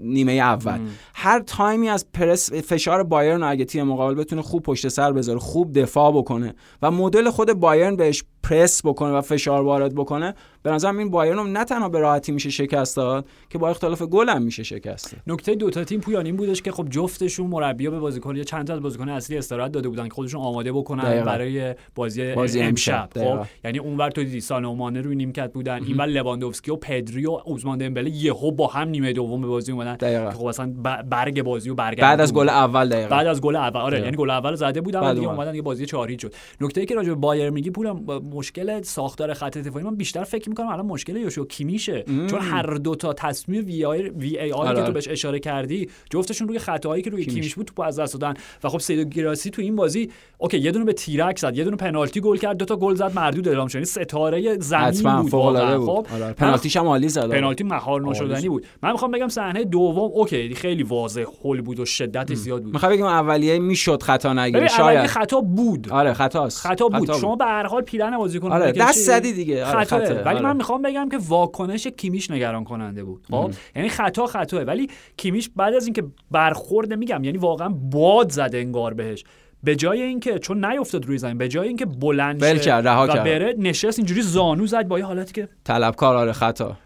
نیمه 0.00 0.32
اول. 0.32 0.78
هر 1.14 1.40
تایمی 1.40 1.88
از 1.88 2.06
پرس 2.12 2.52
فشار 2.52 3.02
بایرن 3.02 3.42
اگه 3.42 3.64
تیم 3.64 3.82
مقابل 3.86 4.14
بتونه 4.14 4.42
خوب 4.42 4.62
پشت 4.62 4.88
سر 4.88 5.12
بذاره 5.12 5.38
خوب 5.38 5.78
دفاع 5.78 6.12
بکنه 6.12 6.54
و 6.82 6.90
مدل 6.90 7.30
خود 7.30 7.52
بایرن 7.52 7.96
بهش 7.96 8.24
پرس 8.42 8.86
بکنه 8.86 9.10
و 9.10 9.20
فشار 9.20 9.62
وارد 9.62 9.94
بکنه 9.94 10.34
به 10.66 10.72
نظرم 10.72 10.98
این 10.98 11.10
بایرن 11.10 11.52
نه 11.52 11.64
تنها 11.64 11.88
به 11.88 11.98
راحتی 11.98 12.32
میشه 12.32 12.50
شکست 12.50 12.96
داد 12.96 13.26
که 13.50 13.58
با 13.58 13.68
اختلاف 13.68 14.02
گل 14.02 14.28
هم 14.28 14.42
میشه 14.42 14.62
شکست 14.62 15.16
نکته 15.26 15.54
دو 15.54 15.70
تا 15.70 15.84
تیم 15.84 16.00
پویان 16.00 16.26
این 16.26 16.36
بودش 16.36 16.62
که 16.62 16.72
خب 16.72 16.86
جفتشون 16.90 17.46
مربیا 17.46 17.90
به 17.90 17.98
بازیکن 17.98 18.36
یا 18.36 18.44
چند 18.44 18.66
تا 18.66 18.74
از 18.74 18.80
بازیکن 18.80 19.08
اصلی 19.08 19.38
استراحت 19.38 19.72
داده 19.72 19.88
بودن 19.88 20.08
که 20.08 20.14
خودشون 20.14 20.40
آماده 20.40 20.72
بکنن 20.72 21.02
دقیقا. 21.02 21.24
برای 21.24 21.74
بازی, 21.94 22.34
بازی 22.34 22.60
امشب. 22.60 23.08
خب 23.14 23.46
یعنی 23.64 23.78
اونور 23.78 24.10
تو 24.10 24.24
دیدی 24.24 24.40
سانومانه 24.40 25.00
روی 25.00 25.16
نیمکت 25.16 25.52
بودن 25.52 25.84
اینور 25.84 26.06
لواندوفسکی 26.06 26.70
و 26.70 26.76
پدری 26.76 27.26
و 27.26 27.40
اوزمان 27.44 27.78
دمبله 27.78 28.10
یهو 28.10 28.50
با 28.50 28.66
هم 28.66 28.88
نیمه 28.88 29.12
دوم 29.12 29.40
به 29.40 29.46
بازی 29.46 29.72
اومدن. 29.72 29.96
که 29.96 30.30
خب 30.34 30.46
اصلا 30.46 30.72
برگ 31.10 31.42
بازی 31.42 31.70
و 31.70 31.74
برگ 31.74 32.00
بعد 32.00 32.20
از 32.20 32.34
گل 32.34 32.48
اول 32.48 32.88
دقیقا. 32.88 33.08
بعد 33.08 33.26
از 33.26 33.40
گل 33.40 33.56
اول. 33.56 33.80
آره 33.80 34.00
یعنی 34.00 34.16
گل 34.16 34.30
اول 34.30 34.54
زده 34.54 34.80
بودن 34.80 35.14
دیگه 35.14 35.28
اومدن 35.28 35.54
یه 35.54 35.62
بازی 35.62 35.86
چهاری 35.86 36.18
شد. 36.18 36.34
نکته 36.60 36.80
ای 36.80 36.86
که 36.86 36.94
راجع 36.94 37.08
به 37.08 37.14
بایرن 37.14 37.50
میگی 37.50 37.70
پولم 37.70 38.04
مشکل 38.32 38.82
ساختار 38.82 39.34
خط 39.34 39.58
دفاعی 39.58 39.84
من 39.84 39.96
بیشتر 39.96 40.24
فکر 40.24 40.48
می‌کنم 40.56 40.72
الان 40.72 40.86
مشکل 40.86 41.16
یوشوا 41.16 41.44
کیمیشه. 41.44 42.04
چون 42.30 42.40
هر 42.40 42.74
دو 42.74 42.94
تا 42.94 43.12
تصمیم 43.12 43.66
VA 43.66 43.84
VAR 43.84 44.74
که 44.74 44.82
تو 44.82 44.92
بهش 44.92 45.08
اشاره 45.08 45.38
کردی 45.38 45.88
جفتشون 46.10 46.48
روی 46.48 46.58
خطاهایی 46.58 47.02
که 47.02 47.10
روی 47.10 47.24
کیمیش, 47.24 47.34
کیمیش 47.34 47.54
بود 47.54 47.70
تو 47.76 47.82
از 47.82 48.00
دست 48.00 48.12
دادن. 48.18 48.34
و 48.64 48.68
خب 48.68 48.78
سرهو 48.78 49.04
گیراسی 49.04 49.50
تو 49.50 49.62
این 49.62 49.76
بازی 49.76 50.10
okay 50.38 50.58
یه 50.58 50.70
دونه 50.70 50.84
به 50.84 50.92
تیرک 50.92 51.38
زد 51.38 51.56
یه 51.56 51.64
دونه 51.64 51.76
پنالتی 51.76 52.20
گل 52.20 52.36
کرد 52.36 52.56
دو 52.56 52.64
تا 52.64 52.76
گل 52.76 52.94
زد 52.94 53.12
مردود 53.14 53.48
اعلام 53.48 53.68
شد. 53.68 53.74
یعنی 53.74 53.86
ستاره 53.86 54.58
زمین 54.58 55.22
بود, 55.22 55.30
بود. 55.30 55.56
خب 55.58 56.06
آره. 56.14 56.32
پنالتیش 56.32 56.76
هم 56.76 56.86
عالی 56.86 57.08
زد. 57.08 57.30
پنالتی 57.30 57.64
مهار 57.64 58.02
نشدنی 58.02 58.48
بود. 58.48 58.66
من 58.82 58.92
می‌خوام 58.92 59.10
بگم 59.10 59.28
صحنه 59.28 59.64
دوم 59.64 59.98
okay 59.98 60.54
خیلی 60.54 60.82
واضح 60.82 61.24
هل 61.44 61.60
بود 61.60 61.80
و 61.80 61.84
شدت 61.84 62.34
زیاد 62.34 62.62
بود. 62.62 62.72
می‌خوام 62.72 62.92
بگم 62.92 63.04
اولیه 63.04 63.58
می‌شد 63.58 64.02
خطا 64.02 64.32
نگیره 64.32 64.68
شاید. 64.68 65.06
خطا 65.06 65.40
بود. 65.40 65.88
آره 65.90 66.12
خطاست. 66.12 66.66
خطا 66.66 66.88
بود. 66.88 67.12
شما 67.12 67.36
به 67.36 67.44
هر 67.44 67.66
حال 67.66 67.82
پیرن 67.82 68.18
بازیکن 68.18 68.52
آره 68.52 68.72
دست 68.72 68.98
زدی 68.98 69.32
دیگه. 69.32 69.64
آره 69.64 69.84
خطا. 69.84 69.96
ولی 69.96 70.38
آره. 70.38 70.45
من 70.46 70.56
می‌خوام 70.56 70.82
بگم 70.82 71.08
که 71.08 71.18
واکنش 71.28 71.86
کیمیش 71.86 72.30
نگران 72.30 72.64
کننده 72.64 73.04
بود. 73.04 73.26
خب؟ 73.30 73.50
یعنی 73.76 73.88
خطا 73.88 74.26
خطاه 74.26 74.62
ولی 74.62 74.90
کیمیش 75.16 75.50
بعد 75.56 75.74
از 75.74 75.86
اینکه 75.86 76.04
برخورد 76.30 76.94
میگم 76.94 77.24
یعنی 77.24 77.38
واقعا 77.38 77.68
باد 77.68 78.30
زده 78.30 78.58
انگار 78.58 78.94
بهش. 78.94 79.24
به 79.62 79.76
جای 79.76 80.02
اینکه 80.02 80.38
چون 80.38 80.64
نیافتاد 80.64 81.06
روی 81.06 81.18
زمین 81.18 81.38
به 81.38 81.48
جای 81.48 81.68
اینکه 81.68 81.86
بلند 81.86 82.58
شه 82.58 82.76
و 82.76 83.06
بره 83.06 83.54
نشست 83.58 83.98
اینجوری 83.98 84.22
زانو 84.22 84.66
زد 84.66 84.88
با 84.88 84.98
یه 84.98 85.04
حالتی 85.04 85.32
که 85.32 85.48
طلبکار 85.64 86.16
آره 86.16 86.32
خطا. 86.32 86.76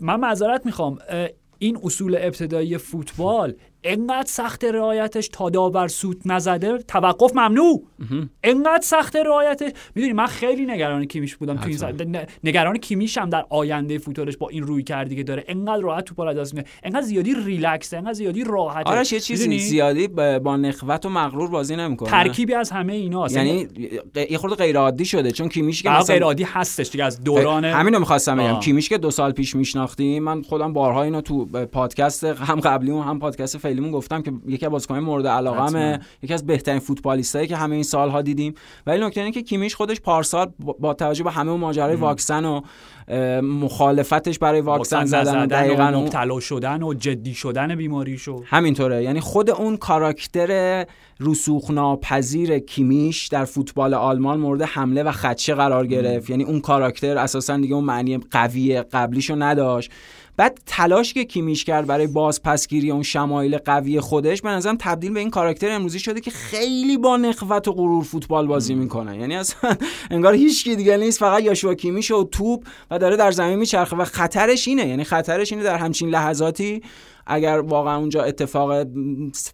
من 0.00 0.20
معذرت 0.20 0.66
می‌خوام. 0.66 0.98
این 1.58 1.78
اصول 1.84 2.16
ابتدایی 2.20 2.78
فوتبال 2.78 3.54
انقدر 3.84 4.26
سخت 4.28 4.64
رعایتش 4.64 5.28
تا 5.28 5.50
داور 5.50 5.88
سوت 5.88 6.16
نزده 6.24 6.78
توقف 6.78 7.36
ممنوع. 7.36 7.82
انقدر 8.44 8.82
سخت 8.82 9.16
رعایتش. 9.16 9.70
می‌دونی 9.94 10.12
من 10.12 10.26
خیلی 10.26 10.66
نگران 10.66 11.04
کیمیش 11.04 11.36
بودم 11.36 11.56
تو 11.56 11.68
این 11.98 12.18
نگران 12.44 12.76
کیمیش 12.76 13.18
هم 13.18 13.30
در 13.30 13.44
آینده 13.50 13.98
فوتبالش 13.98 14.36
با 14.36 14.48
این 14.48 14.62
روی 14.62 14.82
کردی 14.82 15.16
که 15.16 15.22
داره. 15.22 15.44
انقدر 15.48 15.82
راحت 15.82 16.04
توپ 16.04 16.20
از 16.20 16.36
دست 16.36 16.54
انقدر 16.82 17.02
زیادی 17.02 17.34
ریلکس 17.44 17.94
انقدر 17.94 18.12
زیادی 18.12 18.44
راحت 18.44 18.86
آره 18.86 18.98
یه 19.12 19.20
چیزی؟ 19.20 19.58
زیادی 19.58 20.08
با 20.08 20.56
نخوت 20.56 21.06
و 21.06 21.08
مغرور 21.08 21.50
بازی 21.50 21.76
نمی‌کنه. 21.76 22.10
ترکیبی 22.10 22.54
از 22.54 22.70
همه 22.70 22.92
ایناست 22.92 23.36
یعنی 23.36 23.68
یه 24.30 24.38
خورده 24.38 24.56
غیر 24.56 24.78
عادی 24.78 25.04
شده 25.04 25.30
چون 25.30 25.48
کیمیش 25.48 25.82
که 25.82 25.90
مثلا 25.90 26.14
غیر 26.14 26.24
عادی 26.24 26.42
هستش 26.42 26.90
دیگه 26.90 27.04
از 27.04 27.24
دوران 27.24 27.64
همینو 27.64 27.98
می‌خواستم 27.98 28.36
بگم. 28.36 28.60
کیمیش 28.60 28.88
که 28.88 28.98
دو 28.98 29.10
سال 29.10 29.32
پیش 29.32 29.56
میشناختیم. 29.56 30.22
من 30.22 30.42
خودم 30.42 30.72
بارها 30.72 31.02
اینو 31.02 31.20
تو 31.20 31.44
پادکست 31.66 32.24
هم 32.24 32.60
قبلی 32.60 32.90
هم 32.90 33.18
پادکست 33.18 33.58
فعلیمون 33.72 33.90
گفتم 33.90 34.22
که 34.22 34.32
یکی 34.46 34.66
از 34.66 34.72
بازیکنان 34.72 35.02
مورد 35.02 35.26
علاقمه 35.26 36.00
یکی 36.22 36.34
از 36.34 36.46
بهترین 36.46 36.78
فوتبالیستایی 36.78 37.46
که 37.46 37.56
همه 37.56 37.74
این 37.74 37.84
سالها 37.84 38.22
دیدیم. 38.22 38.54
ولی 38.86 39.06
نکته 39.06 39.20
اینه 39.20 39.32
که 39.32 39.42
کیمیش 39.42 39.74
خودش 39.74 40.00
پارسال 40.00 40.52
با 40.78 40.94
توجه 40.94 41.24
به 41.24 41.30
همه 41.30 41.56
ماجرای 41.56 41.96
واکسن 41.96 42.44
و 42.44 42.60
مخالفتش 43.42 44.38
برای 44.38 44.60
واکسن 44.60 45.04
زدن 45.04 45.46
دقیقاً 45.46 45.90
مبتلا 45.90 46.40
شدن 46.40 46.82
و 46.82 46.94
جدی 46.94 47.34
شدن 47.34 47.74
بیماریشو. 47.74 48.42
همینطوره. 48.46 49.02
یعنی 49.02 49.20
خود 49.20 49.50
اون 49.50 49.76
کاراکتر 49.76 50.84
رسوخ 51.20 51.70
ناپذیر 51.70 52.58
کیمیش 52.58 53.28
در 53.28 53.44
فوتبال 53.44 53.94
آلمان 53.94 54.40
مورد 54.40 54.62
حمله 54.62 55.02
و 55.02 55.12
خدشه 55.12 55.54
قرار 55.54 55.86
گرفت. 55.86 56.30
یعنی 56.30 56.44
اون 56.44 56.60
کاراکتر 56.60 57.18
اساسا 57.18 57.56
دیگه 57.56 57.74
اون 57.74 57.84
معنی 57.84 58.18
قوی 58.30 58.82
قبلیشو 58.82 59.34
نداشت. 59.34 59.90
بعد 60.36 60.58
تلاش 60.66 61.14
که 61.14 61.24
کیمیش 61.24 61.64
کرد 61.64 61.86
برای 61.86 62.06
بازپسگیری 62.06 62.90
اون 62.90 63.02
شمایل 63.02 63.58
قوی 63.58 64.00
خودش 64.00 64.42
به 64.42 64.48
نظرم 64.48 64.76
تبدیل 64.80 65.12
به 65.12 65.20
این 65.20 65.30
کاراکتر 65.30 65.70
امروزی 65.70 65.98
شده 65.98 66.20
که 66.20 66.30
خیلی 66.30 66.96
با 66.96 67.16
نخوت 67.16 67.68
و 67.68 67.72
غرور 67.72 68.04
فوتبال 68.04 68.46
بازی 68.46 68.74
می‌کنه. 68.74 69.18
یعنی 69.18 69.36
اصلا 69.36 69.76
انگار 70.10 70.34
هیچ 70.34 70.64
کی 70.64 70.76
دیگه 70.76 70.96
نیست 70.96 71.18
فقط 71.18 71.42
یاشوا 71.42 71.74
کیمیش 71.74 72.10
و 72.10 72.24
توپ 72.24 72.64
و 72.90 72.98
داره 72.98 73.16
در 73.16 73.30
زمین 73.30 73.58
میچرخه 73.58 73.96
و 73.96 74.04
خطرش 74.04 74.68
اینه. 74.68 74.88
یعنی 74.88 75.04
خطرش 75.04 75.52
اینه 75.52 75.64
در 75.64 75.76
همچین 75.76 76.08
لحظاتی 76.08 76.82
اگر 77.26 77.60
واقعا 77.60 77.96
اونجا 77.96 78.22
اتفاق 78.22 78.84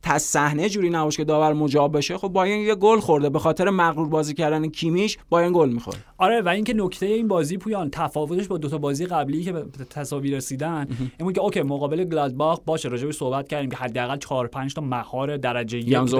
تص 0.02 0.24
صحنه 0.24 0.68
جوری 0.68 0.90
نباشه 0.90 1.16
که 1.16 1.24
داور 1.24 1.52
مجاب 1.52 1.96
بشه 1.96 2.18
خب 2.18 2.28
بایرن 2.28 2.61
یه 2.61 2.74
گل 2.74 3.00
خورده. 3.00 3.31
به 3.31 3.38
خاطر 3.38 3.70
مغرور 3.70 4.09
بازی 4.09 4.35
کردن 4.35 4.66
کیمیش 4.68 5.18
بایرن 5.28 5.52
گل 5.52 5.68
می‌خوره 5.68 5.98
آره 6.18 6.40
و 6.40 6.48
اینکه 6.48 6.74
نکته 6.74 7.07
این 7.07 7.28
بازی 7.28 7.57
پویان 7.57 7.90
تفاوتش 7.90 8.48
با 8.48 8.59
دو 8.59 8.68
تا 8.68 8.78
بازی 8.78 9.07
قبلی 9.07 9.44
که 9.44 9.52
به 9.52 9.64
تساوی 9.90 10.37
رسیدن 10.37 10.87
این 11.20 11.33
که 11.33 11.40
okay 11.40 11.62
مقابل 11.62 12.04
گلادباخ 12.04 12.61
باشه 12.66 12.88
راجع 12.88 13.11
صحبت 13.11 13.48
کردیم 13.48 13.70
که 13.70 13.76
حداقل 13.76 14.16
4 14.16 14.46
5 14.46 14.74
تا 14.74 14.81
مهار 14.81 15.37
درجه 15.37 15.78
یک 15.78 15.90
داشت 15.92 16.14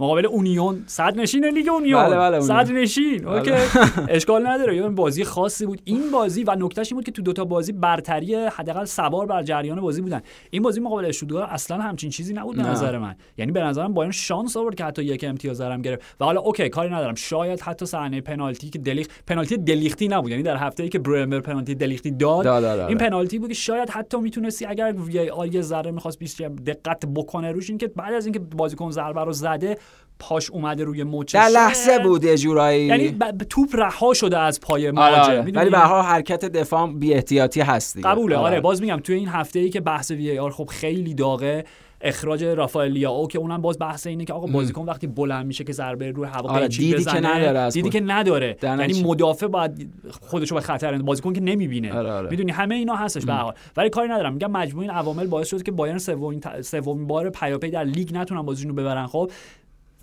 مقابل 0.00 0.26
اونیون 0.26 0.84
صدر 0.86 1.18
نشین 1.18 1.44
لیگ 1.44 1.68
اونیون. 1.68 2.04
بله 2.04 2.16
بله 2.16 2.40
صدر 2.40 2.70
نشین. 2.72 3.18
بله. 3.18 3.32
okay. 3.32 3.50
اشکال 4.08 4.46
نداره. 4.46 4.76
یه 4.76 4.88
بازی 4.88 5.24
خاصی 5.24 5.66
بود. 5.66 5.80
این 5.84 6.10
بازی 6.10 6.44
و 6.44 6.56
نکتهش 6.58 6.92
این 6.92 6.96
بود 6.96 7.04
که 7.04 7.12
تو 7.12 7.22
دو 7.22 7.32
تا 7.32 7.44
بازی 7.44 7.72
برتری 7.72 8.34
حداقل 8.34 8.84
سوار 8.84 9.26
بر 9.26 9.42
جریان 9.42 9.80
بازی 9.80 10.02
بودن. 10.02 10.20
این 10.50 10.62
بازی 10.62 10.80
مقابل 10.80 11.04
اشتوتگارت 11.04 11.48
اصلا 11.48 11.78
همچین 11.78 12.10
چیزی 12.10 12.34
نبود 12.34 12.56
به 12.56 12.62
نظر 12.62 12.98
من. 12.98 13.14
یعنی 13.38 13.52
به 13.52 13.60
نظرم 13.60 13.94
بایرن 13.94 14.12
شانس 14.12 14.56
آورد 14.56 14.74
که 14.74 14.84
حتی 14.84 15.02
یک 15.02 15.24
امتیاز 15.24 15.60
هم 15.60 15.82
گرفت. 15.82 16.16
و 16.20 16.24
حالا 16.24 16.40
okay 16.40 16.68
کاری 16.68 16.90
ندارم. 16.90 17.14
شاید 17.14 17.60
حتی 17.60 17.86
صحنه 17.86 18.20
پنالتی 18.20 18.70
که 18.70 18.78
دلیخ 18.78 19.06
پنالتی 19.26 19.56
دلیختی 19.56 20.08
نبود. 20.08 20.30
یعنی 20.30 20.42
در 20.42 20.56
هفته 20.56 20.88
که 20.88 20.98
برمر 20.98 21.40
پنالتی 21.40 21.74
دلیختی 21.74 22.10
داد 22.10 22.44
دا 22.44 22.60
دا 22.60 22.76
دا 22.76 22.86
این 22.86 22.98
پنالتی 22.98 23.38
بود 23.38 23.48
که 23.48 23.54
شاید 23.54 23.90
حتی 23.90 24.20
می‌تونستی 24.20 24.66
اگر 24.66 24.94
VAR 24.98 25.46
یه 25.46 25.60
ذره 25.60 25.90
می‌خواست 25.90 26.18
بیشتر 26.18 26.48
دقت 26.48 27.06
بکنه 27.06 27.52
روش 27.52 27.70
این 27.70 27.78
که 27.78 27.88
بعد 27.88 28.14
از 28.14 28.26
اینکه 28.26 28.38
بازیکن 28.38 28.90
ضربه 28.90 29.24
رو 29.24 29.32
زده 29.32 29.78
پاش 30.18 30.50
اومده 30.50 30.84
روی 30.84 31.04
مچش. 31.04 31.34
در 31.34 31.48
لحظه 31.48 31.98
بود 31.98 32.24
یه 32.24 32.36
جورایی. 32.36 32.86
یعنی 32.86 33.08
ب... 33.08 33.30
توپ 33.30 33.68
رها 33.72 34.14
شده 34.14 34.38
از 34.38 34.60
پای 34.60 34.90
مهاجم 34.90 35.20
آره. 35.20 35.40
ولی 35.40 35.70
به 35.70 35.78
هر 35.78 36.02
حرکت 36.02 36.44
دفاع 36.44 36.92
بی 36.92 37.14
احتیاطی 37.14 37.60
هست 37.60 37.98
قبوله. 38.06 38.36
آره. 38.36 38.46
آره 38.46 38.60
باز 38.60 38.80
میگم 38.80 39.00
توی 39.04 39.14
این 39.14 39.28
هفته 39.28 39.58
ای 39.58 39.70
که 39.70 39.80
بحث 39.80 40.10
VAR 40.10 40.50
خب 40.50 40.66
خیلی 40.66 41.14
داغه 41.14 41.64
اخراج 42.00 42.44
رافائل 42.44 42.92
لیاو 42.92 43.28
که 43.28 43.38
اونم 43.38 43.62
باز 43.62 43.78
بحث 43.78 44.06
اینه 44.06 44.24
که 44.24 44.32
آقا 44.32 44.46
بازیکن 44.46 44.84
وقتی 44.84 45.06
بلند 45.06 45.46
میشه 45.46 45.64
که 45.64 45.72
ضربه 45.72 46.10
روی 46.10 46.26
هوا 46.26 46.50
آره 46.50 46.68
دیدی 46.68 46.94
بزنه 46.94 47.20
که 47.20 47.26
نداره 47.28 47.70
دیدی 47.70 47.90
که 47.90 48.00
نداره. 48.00 48.56
یعنی 48.62 49.02
مدافع 49.02 49.46
باید 49.46 49.90
خودشو 50.20 50.54
به 50.54 50.60
خطر 50.60 50.94
اند 50.94 51.04
بازیکن 51.04 51.32
که 51.32 51.40
نمی‌بینه. 51.40 51.92
آره 51.92 52.12
آره. 52.12 52.30
می‌دونی؟ 52.30 52.52
همه 52.52 52.74
اینا 52.74 52.94
هستش 52.94 53.24
به 53.24 53.32
حال. 53.32 53.54
ولی 53.76 53.90
کاری 53.90 54.08
ندارم. 54.08 54.32
میگم 54.32 54.50
مجموع 54.50 54.82
این 54.82 54.90
عوامل 54.90 55.26
باعث 55.26 55.48
شد 55.48 55.62
که 55.62 55.72
بایرن 55.72 55.98
سومین 55.98 56.40
سومین 56.62 57.06
بار 57.06 57.30
پیاپی 57.30 57.70
در 57.70 57.84
لیگ 57.84 58.14
نتونن 58.14 58.42
بازیشون 58.42 58.70
رو 58.70 58.76
ببرن. 58.76 59.06
خب 59.06 59.30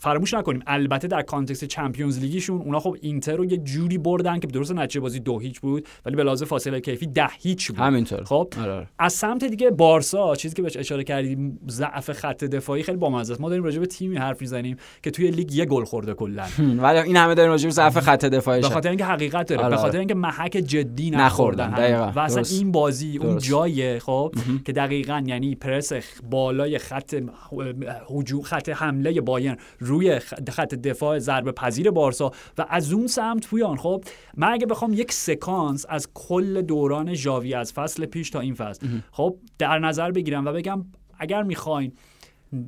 فراموش 0.06 0.34
نکنیم. 0.34 0.63
البته 0.68 1.08
در 1.08 1.22
context 1.21 1.65
Champions 1.65 2.19
League 2.19 2.42
یشون 2.42 2.62
اونا 2.62 2.80
خب 2.80 2.96
اینتر 3.02 3.36
رو 3.36 3.46
یه 3.46 3.58
جوری 3.58 3.98
بردن 3.98 4.39
که 4.39 4.48
درست 4.48 4.72
نتیجه 4.72 5.00
بازی 5.00 5.20
دو 5.20 5.39
هیچ 5.39 5.60
بود 5.60 5.88
ولی 6.06 6.15
به 6.15 6.24
لحاظ 6.24 6.44
فاصله 6.44 6.80
کیفی 6.80 7.08
ده 7.08 7.28
هیچ 7.39 7.68
بود. 7.68 7.80
همینطور. 7.80 8.24
خب 8.24 8.54
آره، 8.62 8.72
آره. 8.72 8.88
از 9.00 9.13
سمت 9.13 9.44
دیگه 9.44 9.70
بارسا 9.70 10.36
چیزی 10.36 10.56
که 10.56 10.62
بهش 10.62 10.78
اشاره 10.78 11.04
کردیم 11.04 11.60
ضعف 11.70 12.12
خط 12.12 12.44
دفاعی 12.44 12.84
خیلی 12.84 12.98
بامزه 12.98 13.34
است. 13.34 13.41
ما 13.41 13.50
داریم 13.50 13.63
راجع 13.63 13.80
به 13.80 13.86
تیمی 13.86 14.18
حرف 14.18 14.41
می‌زنیم 14.41 14.78
که 15.04 15.12
توی 15.12 15.32
لیگ 15.32 15.54
یه 15.54 15.65
گل 15.65 15.84
خورده 15.84 16.13
کلا. 16.13 16.46
ولی 16.60 17.00
این 17.00 17.18
همه 17.18 17.36
داریم 17.36 17.52
راجع 17.52 17.65
به 17.65 17.74
ضعف 17.74 18.00
خط 18.00 18.26
دفاعی 18.26 18.62
به 18.62 18.70
خاطر 18.70 18.89
اینکه 18.89 19.06
حقیقت 19.06 19.48
داره 19.48 19.62
به 19.62 19.68
آره، 19.68 19.78
خاطر 19.78 20.00
اینکه 20.00 20.15
محک 20.15 20.52
جدی 20.52 21.12
نخوردن 21.12 22.12
و 22.15 22.20
اصلا 22.20 22.44
این 22.58 22.72
بازی 22.72 23.18
اون 23.18 23.38
جایه 23.38 24.00
خب 24.00 24.34
که 24.65 24.74
دقیقا 24.74 25.24
یعنی 25.26 25.56
پرس 25.56 25.94
بالای 26.30 26.78
خط 26.78 27.15
هجوم 28.10 28.41
خط 28.41 28.70
حمله 28.70 29.22
بایرن 29.22 29.58
روی 29.95 30.19
خط 30.49 30.75
دفاع 30.75 31.19
ضربه 31.19 31.51
پذیر 31.51 31.91
بارسا 31.91 32.31
و 32.58 32.65
از 32.69 32.93
اون 32.93 33.08
سمت 33.08 33.47
پویان 33.47 33.77
خب 33.77 34.03
من 34.38 34.51
اگه 34.51 34.65
بخوام 34.65 34.93
یک 34.93 35.12
سکانس 35.12 35.86
از 35.89 36.08
کل 36.13 36.62
دوران 36.62 37.13
ژاوی 37.13 37.53
از 37.53 37.73
فصل 37.73 38.05
پیش 38.05 38.29
تا 38.29 38.39
این 38.39 38.53
فصل 38.53 38.88
خب 39.12 39.36
در 39.60 39.79
نظر 39.79 40.12
بگیرم 40.12 40.45
و 40.45 40.51
بگم 40.51 40.86
اگر 41.19 41.43
می‌خواین 41.43 41.93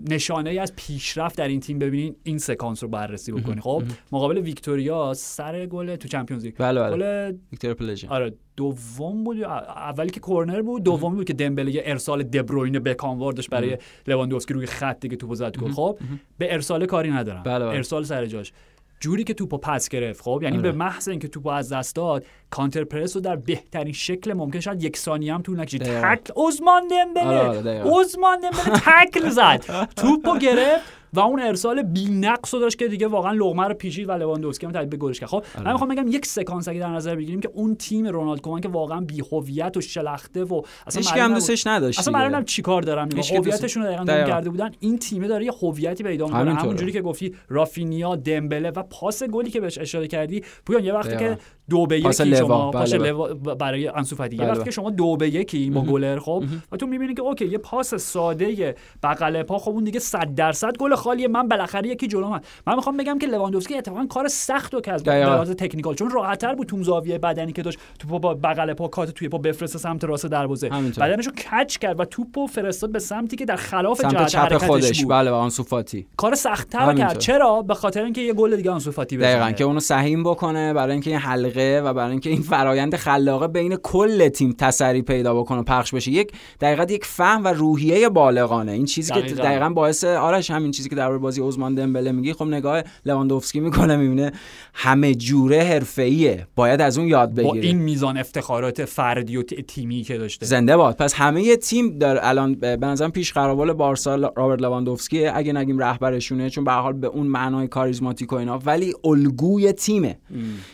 نشانه 0.09 0.49
ای 0.49 0.59
از 0.59 0.75
پیشرفت 0.75 1.37
در 1.37 1.47
این 1.47 1.59
تیم 1.59 1.79
ببینین 1.79 2.15
این 2.23 2.37
سکانس 2.37 2.83
رو 2.83 2.89
بررسی 2.89 3.31
بکنی. 3.31 3.61
خب 3.61 3.83
مقابل 4.11 4.37
ویکتوریا 4.37 5.13
سر 5.13 5.65
گل 5.65 5.95
تو 5.95 6.07
چمپیونز 6.07 6.45
لیگ. 6.45 6.55
بله 6.57 6.81
بله. 6.81 7.35
ویکتور 7.51 7.95
آره 8.09 8.33
دوم 8.57 9.23
بود 9.23 9.43
اولی 9.43 10.09
که 10.09 10.19
کورنر 10.19 10.61
بود 10.61 10.83
دومی 10.83 11.15
بود 11.15 11.25
که 11.25 11.33
دمبله 11.33 11.75
یه 11.75 11.81
ارسال 11.85 12.23
دبروین 12.23 12.79
بکام 12.79 13.19
واردش 13.19 13.49
برای 13.49 13.77
لواندوفسکی 14.07 14.53
روی 14.53 14.65
خط 14.65 14.99
دیگه 14.99 15.15
توپو 15.15 15.35
زد 15.35 15.57
گل. 15.57 15.71
خب 15.71 15.99
به 16.37 16.53
ارسال 16.53 16.85
کاری 16.85 17.11
ندارم 17.11 17.43
بله 17.43 17.65
بله. 17.65 17.75
ارسال 17.75 18.03
سر 18.03 18.25
جاش. 18.25 18.53
جوری 18.99 19.23
که 19.23 19.33
توپو 19.33 19.57
پس 19.57 19.89
گرفت 19.89 20.21
خب؟ 20.21 20.39
یعنی 20.43 20.57
به 20.57 20.67
آره. 20.67 20.77
محض 20.77 21.07
اینکه 21.07 21.27
توپو 21.27 21.49
از 21.49 21.73
دست 21.73 21.95
داد 21.95 22.25
counter 22.49 22.83
press 22.83 23.15
رو 23.15 23.21
در 23.21 23.35
بهترین 23.35 23.93
شکل 23.93 24.33
ممکن 24.33 24.59
شاید 24.59 24.83
یک 24.83 24.97
ثانیه 24.97 25.33
هم 25.33 25.41
طول 25.41 25.59
نکشید. 25.59 25.83
تکل 25.83 26.33
عثمان 26.47 26.87
دمبله! 26.87 27.39
آره، 27.39 27.83
عثمان 27.83 28.39
دمبله 28.39 28.79
تکل 28.79 29.29
زد. 29.29 29.87
توپو 29.95 30.37
گرفت. 30.37 30.96
و 31.17 31.19
اون 31.19 31.39
ارسال 31.39 31.83
نقص 32.11 32.53
رو 32.53 32.59
داشت 32.59 32.79
که 32.79 32.87
دیگه 32.87 33.07
واقعا 33.07 33.31
لقمه 33.31 33.67
رو 33.67 33.73
پیچید 33.73 34.09
و 34.09 34.11
لواندوفسکی 34.11 34.65
هم 34.65 34.71
تبدیل 34.71 34.89
به 34.89 34.97
گلش 34.97 35.19
کرد. 35.19 35.29
خب 35.29 35.43
من 35.55 35.61
آره. 35.61 35.71
می‌خوام 35.71 35.89
بگم 35.89 36.07
یک 36.07 36.25
سکانس 36.25 36.67
اگه 36.67 36.79
در 36.79 36.89
نظر 36.89 37.15
بگیریم 37.15 37.39
که 37.39 37.49
اون 37.53 37.75
تیم 37.75 38.07
رونالد 38.07 38.41
کومان 38.41 38.61
که 38.61 38.69
واقعا 38.69 39.01
بی 39.01 39.23
هویت 39.31 39.77
و 39.77 39.81
شلخته 39.81 40.43
و 40.43 40.61
اصلا 40.87 41.01
هیچکی 41.01 41.11
هم 41.11 41.33
دوستش 41.33 41.67
نداشت 41.67 41.99
اصلا 41.99 42.13
معلومه 42.13 42.43
چیکار 42.43 42.81
دارن 42.81 43.09
هویتشون 43.11 43.83
رو 43.83 43.89
دقیقاً 43.89 44.27
کرده 44.27 44.49
بودن. 44.49 44.71
این 44.79 44.99
تیم 44.99 45.27
داره 45.27 45.45
یه 45.45 45.51
هویتی 45.61 46.03
پیدا 46.03 46.25
می‌کنه. 46.25 46.53
همونجوری 46.53 46.91
که 46.91 47.01
گفتی 47.01 47.35
رافینیا 47.49 48.15
دمبله 48.15 48.71
و 48.71 48.83
پاس 48.83 49.23
گلی 49.23 49.49
که 49.49 49.59
بهش 49.59 49.77
اشاره 49.77 50.07
کردی. 50.07 50.43
پویان 50.65 50.83
یه 50.83 50.93
وقتی 50.93 51.17
که 51.17 51.37
دو 51.69 51.85
به 51.85 51.99
یکی 51.99 52.35
شما 52.35 52.71
پاس 52.71 52.93
بله، 52.93 53.13
بله. 53.13 53.55
برای 53.55 53.87
انسو 53.87 54.15
فاتی 54.15 54.35
یه 54.35 54.45
وقتی 54.45 54.63
که 54.63 54.71
شما 54.71 54.89
دو 54.89 55.17
به 55.17 55.29
یکی 55.29 55.69
با 55.69 55.81
گلر 55.81 56.19
خب 56.19 56.43
و 56.71 56.77
تو 56.77 56.87
می‌بینی 56.87 57.13
که 57.13 57.21
OK 57.21 57.45
یه 57.45 57.57
پاس 57.57 57.93
ساده 57.93 58.75
بغل 59.03 59.43
پا 59.43 59.57
خب 59.57 59.71
اون 59.71 59.83
دیگه 59.83 59.99
100 59.99 60.35
درصد 60.35 60.77
گل 60.77 60.95
خالیه. 60.95 61.27
من 61.27 61.47
بالاخره 61.47 61.89
یکی 61.89 62.07
جلو 62.07 62.29
من 62.29 62.41
من 62.67 62.75
می‌خوام 62.75 62.97
بگم 62.97 63.19
که 63.19 63.27
لواندوفسکی 63.27 63.77
اتفاقا 63.77 64.05
کار 64.05 64.27
سخت 64.27 64.73
رو 64.73 64.81
کرد 64.81 65.09
لحاظ 65.09 65.51
technical 65.51 65.95
چون 65.95 66.09
راحتتر 66.09 66.55
بود 66.55 66.67
تو 66.67 66.83
زاویه 66.83 67.17
بدنی 67.17 67.51
که 67.51 67.61
داشت 67.61 67.79
تو 67.99 68.19
با 68.19 68.33
بغل 68.33 68.73
پا 68.73 68.87
کات 68.87 69.11
توی 69.11 69.29
پا 69.29 69.37
بفرسته 69.37 69.79
سمت 69.79 70.03
راست 70.03 70.25
دروازه. 70.25 70.69
بدنشو 70.69 71.31
کچ 71.31 71.77
کرد 71.77 71.99
و 71.99 72.05
توپو 72.05 72.47
فرستاد 72.47 72.91
به 72.91 72.99
سمتی 72.99 73.35
که 73.35 73.45
در 73.45 73.55
خلاف 73.55 74.01
جهت 74.01 74.27
چپ 74.27 74.57
خودش. 74.57 75.01
بود. 75.01 75.11
بله 75.11 75.29
آنسو 75.29 75.63
فاتی. 75.63 76.07
کار 76.17 76.35
سختتر 76.35 76.93
کرد. 76.93 77.17
چرا؟ 77.17 77.61
به 77.61 77.73
خاطر 77.73 78.03
اینکه 78.03 78.21
یه 78.21 78.33
گل 78.33 78.55
دیگه 78.55 78.71
آنسو 78.71 78.91
فاتی 78.91 79.17
بزنه. 79.17 79.31
دقیقاً 79.31 79.51
که 79.51 79.63
اونو 79.63 79.79
سهیم 79.79 80.23
بکنه 80.23 80.73
برای 80.73 80.91
اینکه 80.91 81.09
این 81.09 81.19
حلقه 81.19 81.56
و 81.57 81.93
برای 81.93 82.11
اینکه 82.11 82.29
این 82.29 82.41
فرایند 82.41 82.95
خلاقه 82.95 83.47
بین 83.47 83.75
کل 83.75 84.29
تیم 84.29 84.55
تسری 84.57 85.01
پیدا 85.01 85.35
بکنه 85.35 85.63
پخش 85.63 85.93
بشه. 85.93 86.11
یک 86.11 86.31
دقیقاً 86.61 86.85
یک 86.89 87.05
فهم 87.05 87.43
و 87.43 87.47
روحیه 87.47 88.09
بالغانه. 88.09 88.71
این 88.71 88.85
چیزی 88.85 89.13
که 89.13 89.21
دقیقاً. 89.21 89.69
باعث 89.69 90.03
آرش 90.03 90.51
همین 90.51 90.71
چیزی 90.71 90.89
که 90.89 90.95
در 90.95 91.17
بازی 91.17 91.41
عثمان 91.41 91.75
دمبله 91.75 92.11
میگی 92.11 92.33
خب 92.33 92.45
نگاه 92.45 92.83
لواندوفسکی 93.05 93.59
می‌کنه 93.59 93.97
می‌بینه 93.97 94.31
همه 94.73 95.15
جوره 95.15 95.63
حرفه‌ایه. 95.63 96.47
باید 96.55 96.81
از 96.81 96.97
اون 96.97 97.07
یاد 97.07 97.33
بگیره. 97.33 97.53
با 97.53 97.53
این 97.53 97.77
میزان 97.77 98.17
افتخارات 98.17 98.85
فردی 98.85 99.37
و 99.37 99.43
تیمی 99.43 100.01
که 100.01 100.17
داشته. 100.17 100.45
زنده 100.45 100.77
باد. 100.77 100.97
پس 100.97 101.13
همه 101.13 101.55
تیم 101.55 101.97
در 101.97 102.27
الان 102.27 102.55
به 102.55 102.77
نظرم 102.77 103.11
پیش 103.11 103.33
قرابال 103.33 103.73
بارسا 103.73 104.15
رابرت 104.15 104.61
لواندوفسکی 104.61 105.25
اگه 105.25 105.53
نگیم 105.53 105.79
رهبرشونه 105.79 106.49
چون 106.49 106.63
به 106.63 106.71
حال 106.71 106.93
به 106.93 107.07
اون 107.07 107.27
معنای 107.27 107.67
کاریزماتیک 107.67 108.33
و 108.33 108.35
اینا 108.35 108.59
ولی 108.65 108.93
الگوی 109.03 109.71
تیمه. 109.71 110.19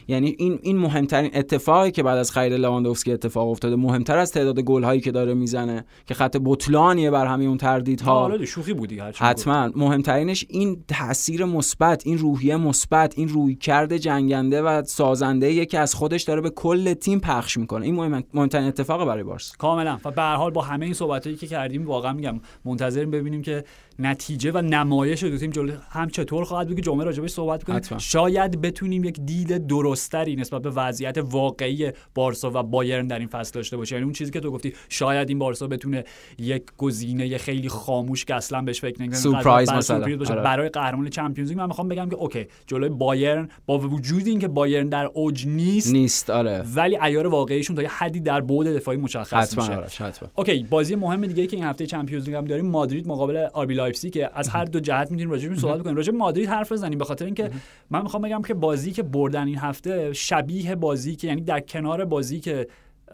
یعنی 0.08 0.36
این 0.40 0.73
این 0.74 0.82
مهمترین 0.82 1.32
اتفاقی 1.34 1.92
که 1.92 2.04
بعد 2.04 2.18
از 2.18 2.32
خرید 2.32 2.54
لواندوفسکی 2.54 3.12
اتفاق 3.12 3.50
افتاده 3.50 3.76
مهمتر 3.76 4.18
از 4.18 4.32
تعداد 4.32 4.60
گل 4.60 4.84
هایی 4.84 5.02
که 5.02 5.12
داره 5.12 5.34
می‌زنه 5.34 5.86
که 6.06 6.14
خط 6.14 6.38
بطلانیه 6.46 7.12
بر 7.12 7.26
همه 7.26 7.46
اون 7.46 7.58
تردیدها. 7.58 8.20
حالا 8.20 8.46
شوخی 8.46 8.74
بودی 8.74 9.00
حتما. 9.00 9.72
مهمترینش 9.76 10.46
این 10.50 10.84
تاثیر 10.88 11.46
مثبت 11.46 12.08
این 12.08 12.18
روحیه 12.18 12.58
مثبت 12.58 13.14
این 13.18 13.30
روی 13.30 13.56
کرده 13.56 14.00
جنگنده 14.00 14.62
و 14.62 14.84
سازنده 14.84 15.66
که 15.66 15.80
از 15.80 15.96
خودش 15.96 16.24
داره 16.24 16.42
به 16.42 16.50
کل 16.50 16.94
تیم 16.94 17.20
پخش 17.20 17.58
می‌کنه. 17.58 17.86
این 17.86 18.24
مهمترین 18.34 18.68
اتفاق 18.68 19.08
برای 19.08 19.24
بارسا 19.24 19.56
کاملا. 19.58 20.00
و 20.06 20.12
به 20.12 20.22
هر 20.22 20.36
حال 20.36 20.52
با 20.52 20.62
همه 20.62 20.86
این 20.86 20.94
صحبتایی 20.94 21.36
که 21.36 21.48
کردیم 21.48 21.88
واقعا 21.88 22.14
میگم 22.14 22.40
منتظریم 22.66 23.12
ببینیم 23.12 23.42
که 23.42 23.64
نتیجه 24.00 24.52
و 24.52 24.62
نمایش 24.62 25.24
دو 25.24 25.38
تیم 25.38 25.52
جلو. 25.52 25.74
هم 25.90 26.10
چطور 26.10 26.44
خواهد 26.44 26.68
بود 26.68 26.76
که 26.76 26.82
جمعه 26.82 27.06
راجبش 27.06 27.30
صحبت 27.30 27.64
کنیم؟ 27.64 27.82
شاید 27.98 28.62
بتونیم 28.62 29.04
یک 29.04 29.20
دید 29.20 29.68
درستری 29.68 30.36
نسبت 30.36 30.62
به 30.62 30.70
وضعیت 30.70 31.18
واقعی 31.18 31.92
بارسا 32.16 32.52
و 32.54 32.64
بایرن 32.64 33.08
در 33.08 33.20
این 33.20 33.28
فصل 33.28 33.52
داشته 33.54 33.78
باشه 33.78 33.96
یعنی 33.96 34.04
اون 34.04 34.14
چیزی 34.14 34.32
که 34.32 34.40
تو 34.40 34.52
گفتی 34.52 34.74
شاید 34.90 35.30
این 35.30 35.40
بارسا 35.40 35.68
بتونه 35.68 36.04
یک 36.40 36.64
گزینه 36.78 37.38
خیلی 37.38 37.70
خاموش 37.70 38.26
که 38.26 38.36
اصلا 38.36 38.62
بهش 38.62 38.82
فکر 38.82 39.02
نمی‌کنه 39.02 39.20
سورپرایز 39.20 39.70
مثلا. 39.72 40.18
باشه. 40.18 40.34
آره. 40.34 40.42
برای 40.42 40.70
قهرمان 40.70 41.10
Champions 41.10 41.50
League 41.50 41.60
من 41.60 41.68
می‌خوام 41.68 41.88
بگم 41.88 42.10
که 42.10 42.16
OK 42.16 42.46
جلوی 42.68 42.90
بایرن 42.90 43.50
با 43.66 43.78
وجود 43.78 44.28
اینکه 44.28 44.48
بایرن 44.48 44.90
در 44.90 45.06
اوج 45.14 45.48
نیست 45.48 45.92
نیست 45.92 46.30
آره. 46.30 46.64
ولی 46.76 46.98
عیار 47.02 47.28
واقعیشون 47.28 47.76
تا 47.76 47.82
یه 47.82 47.90
حدی 47.90 48.20
در 48.20 48.42
بعد 48.42 48.76
دفاعی 48.76 48.98
مشخص 48.98 49.58
میشه. 49.58 49.76
آره. 49.76 49.88
OK 50.36 50.64
بازی 50.70 50.96
مهم 50.96 51.26
دیگه 51.26 51.48
که 51.48 51.58
این 51.58 51.66
هفته 51.66 51.86
Champions 51.86 52.26
League 52.26 52.36
هم 52.36 52.46
داریم 52.46 52.66
مادرید 52.66 53.08
مقابل 53.08 53.48
آربی 53.54 53.76
لایپزیگ 53.84 54.14
که 54.14 54.30
از 54.34 54.50
هر 54.50 54.66
دو 54.66 54.80
جهت 54.80 55.12
می‌تونیم 55.12 55.32
راجع 55.32 55.50
به 55.50 55.56
صحبت 55.56 55.82
کنیم. 55.82 55.96
راجع 55.96 56.12
به 56.12 56.18
مادرید 56.18 56.50
حرف 56.50 56.72
بزنیم. 56.72 56.98
به 56.98 57.06
خاطر 57.06 57.26
اینکه 57.26 57.52
من 57.90 58.02
می‌خوام 58.02 58.24
بگم 58.24 58.42
که 58.42 58.54
بازی 58.54 58.92
که 58.92 59.04
بردن 59.04 59.48
این 59.48 59.58
هفته 59.58 60.14
شبیه 60.14 60.76
بازی 60.76 61.16
که 61.16 61.28
یعنی 61.28 61.42
در 61.42 61.60
کنار 61.60 62.06
بازی 62.06 62.40
که 62.40 62.68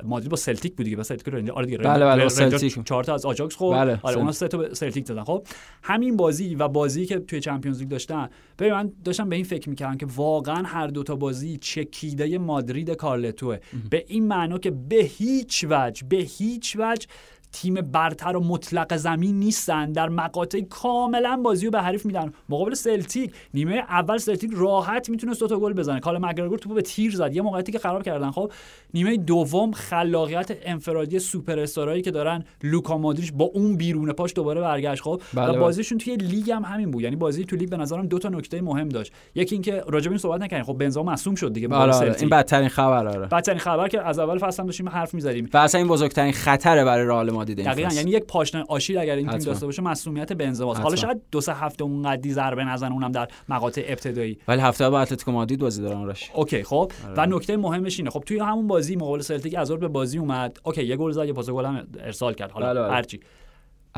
مادرید 0.03 0.29
با 0.29 0.37
سلتیک 0.37 0.75
بود 0.75 0.83
دیگه. 0.83 0.97
با 0.97 1.03
سلتیک 1.03 1.33
رنجر 1.33 1.51
آره 1.53 1.65
دیگه 1.65 1.77
بله 1.77 2.05
بله 2.05 2.29
سلتیک. 2.29 2.83
چهار 2.85 3.03
تا 3.03 3.13
از 3.13 3.25
آجاکس 3.25 3.55
خورد. 3.55 3.79
بله، 3.79 3.99
آره 4.03 4.17
اونا 4.17 4.31
سه 4.31 4.47
تا 4.47 4.57
به 4.57 4.73
سلتیک 4.73 5.05
زدن. 5.05 5.23
خب 5.23 5.47
همین 5.83 6.17
بازی 6.17 6.55
و 6.55 6.67
بازی 6.67 7.05
که 7.05 7.19
توی 7.19 7.39
Champions 7.39 7.79
League 7.79 7.89
داشتن 7.89 8.29
ببین 8.59 8.73
من 8.73 8.91
داشتم 9.05 9.29
به 9.29 9.35
این 9.35 9.45
فکر 9.45 9.69
می‌کردم 9.69 9.97
که 9.97 10.07
واقعا 10.15 10.63
هر 10.63 10.87
دو 10.87 11.03
تا 11.03 11.15
بازی 11.15 11.57
چکیده 11.57 12.37
مادرید 12.37 12.89
کارلتوه. 12.89 13.57
به 13.89 14.05
این 14.07 14.27
معنا 14.27 14.57
که 14.57 14.71
به 14.71 14.95
هیچ 14.95 15.65
وجه 15.69 16.07
به 16.09 16.17
هیچ 16.17 16.77
وجه 16.79 17.07
تیم 17.51 17.73
برتر 17.73 18.35
و 18.35 18.43
مطلق 18.43 18.95
زمین 18.95 19.39
نیستن. 19.39 19.91
در 19.91 20.09
مقاطع 20.09 20.61
کاملا 20.61 21.41
بازی 21.43 21.65
رو 21.65 21.71
به 21.71 21.81
حریف 21.81 22.05
میدن. 22.05 22.33
مقابل 22.49 22.73
سلتیک 22.73 23.33
نیمه 23.53 23.75
اول 23.75 24.17
سلتیک 24.17 24.51
راحت 24.55 25.09
می‌تونست 25.09 25.39
دو 25.39 25.47
تا 25.47 25.59
گل 25.59 25.73
بزنه. 25.73 25.99
کال 25.99 26.17
مگرگور 26.17 26.59
توپو 26.59 26.75
به 26.75 26.81
تیر 26.81 27.11
زد. 27.15 27.35
یه 27.35 27.41
موقعیتی 27.41 27.71
که 27.71 27.79
خراب 27.79 28.03
کردن. 28.03 28.31
خب 28.31 28.51
نیمه 28.93 29.17
دوم 29.17 29.71
خلاقیت 29.71 30.57
انفرادی 30.63 31.19
سوپر 31.19 31.59
استارایی 31.59 32.01
که 32.01 32.11
دارن 32.11 32.43
لوکا 32.63 32.97
مودریچ 32.97 33.33
با 33.33 33.45
اون 33.45 33.75
بیرون 33.75 34.11
پاش 34.11 34.33
دوباره 34.35 34.61
برگشت. 34.61 35.01
خب 35.01 35.21
بله، 35.33 35.57
و. 35.57 35.59
بازیشون 35.59 35.97
توی 35.97 36.15
لیگ 36.15 36.51
هم 36.51 36.63
همین 36.63 36.91
بود. 36.91 37.03
یعنی 37.03 37.15
بازی 37.15 37.45
تو 37.45 37.55
لیگ 37.55 37.69
به 37.69 37.77
نظرم 37.77 38.07
دو 38.07 38.19
تا 38.19 38.29
نکته 38.29 38.61
مهم 38.61 38.89
داشت. 38.89 39.13
یکی 39.35 39.55
اینکه 39.55 39.83
راجع 39.87 40.05
به 40.05 40.11
این 40.11 40.17
صحبت 40.17 40.41
نکنیم 40.41 40.63
خب 40.63 40.73
بنزما 40.73 41.03
مصدوم 41.03 41.35
شد 41.35 41.53
دیگه 41.53 41.75
آره 41.75 41.93
آره. 41.93 42.15
این 42.19 42.29
بدترین 42.29 42.69
خبر 42.69 43.07
آره. 43.07 43.27
بدترین 43.27 43.59
خبر 43.59 43.87
که 43.87 44.01
از 44.01 44.19
اول 44.19 44.37
فصل 44.37 44.65
داشتیم 44.65 44.89
حرف 44.89 45.13
می‌زدیم. 45.13 45.49
و 45.53 45.57
اصلا 45.57 45.79
این 45.79 45.87
بزرگترین 45.87 46.31
خطره 46.31 46.85
برای 46.85 47.05
رئال 47.05 47.38
مادرید 47.39 47.59
این 47.59 47.71
دقیقا 47.71 47.89
فصل. 47.89 47.97
یعنی 47.97 48.11
یک 48.11 48.23
پاشنه 48.23 48.63
آشیل 48.67 48.97
اگر 48.97 49.15
این 49.15 49.27
تیم. 49.27 49.39
داشته 49.39 49.65
باشه 49.65 49.81
مصدومیت 49.81 50.33
بنزماست 50.33 50.81
حالا. 50.81 50.95
شاید 50.95 51.21
دو 51.31 51.41
سه 51.41 51.53
هفته 51.53 51.83
اونقدی 51.83 52.33
ضربه 52.33 52.63
نزنه 52.63 52.91
اونم 52.91 53.11
در 53.11 53.27
مقاطع 53.49 53.83
ابتدایی 53.87 54.37
ولی 54.47 54.61
هفته 54.61 54.89
با 54.89 55.01
اتلتیکو 55.01 55.31
مادرید 55.31 55.59
بازی 55.59 55.81
دارن 55.81 56.05
راش 56.05 56.31
OK 56.33 56.63
خب 56.63 56.91
آره. 57.05 57.13
و 57.17 57.35
نکته 57.35 57.57
مهمش 57.57 57.99
اینه 57.99 58.09
خب 58.09 58.23
توی 58.25 58.39
همون 58.39 58.67
بازی 58.67 58.95
مقابل 58.95 59.21
سلتیک 59.21 59.55
هازارد 59.55 59.77
به 59.77 59.87
بازی 59.87 60.17
اومد 60.17 60.57
OK 60.63 60.83
یه 60.83 60.95
گل 60.95 61.11
زد 61.11 61.25
یه 61.25 61.33
پاس 61.33 61.49
گل 61.49 61.65
هم 61.65 61.87
ارسال 61.99 62.33
کرد 62.33 62.51
حالا 62.51 62.73
بله، 62.73 62.81
بله. 62.81 62.91
هرچی 62.91 63.19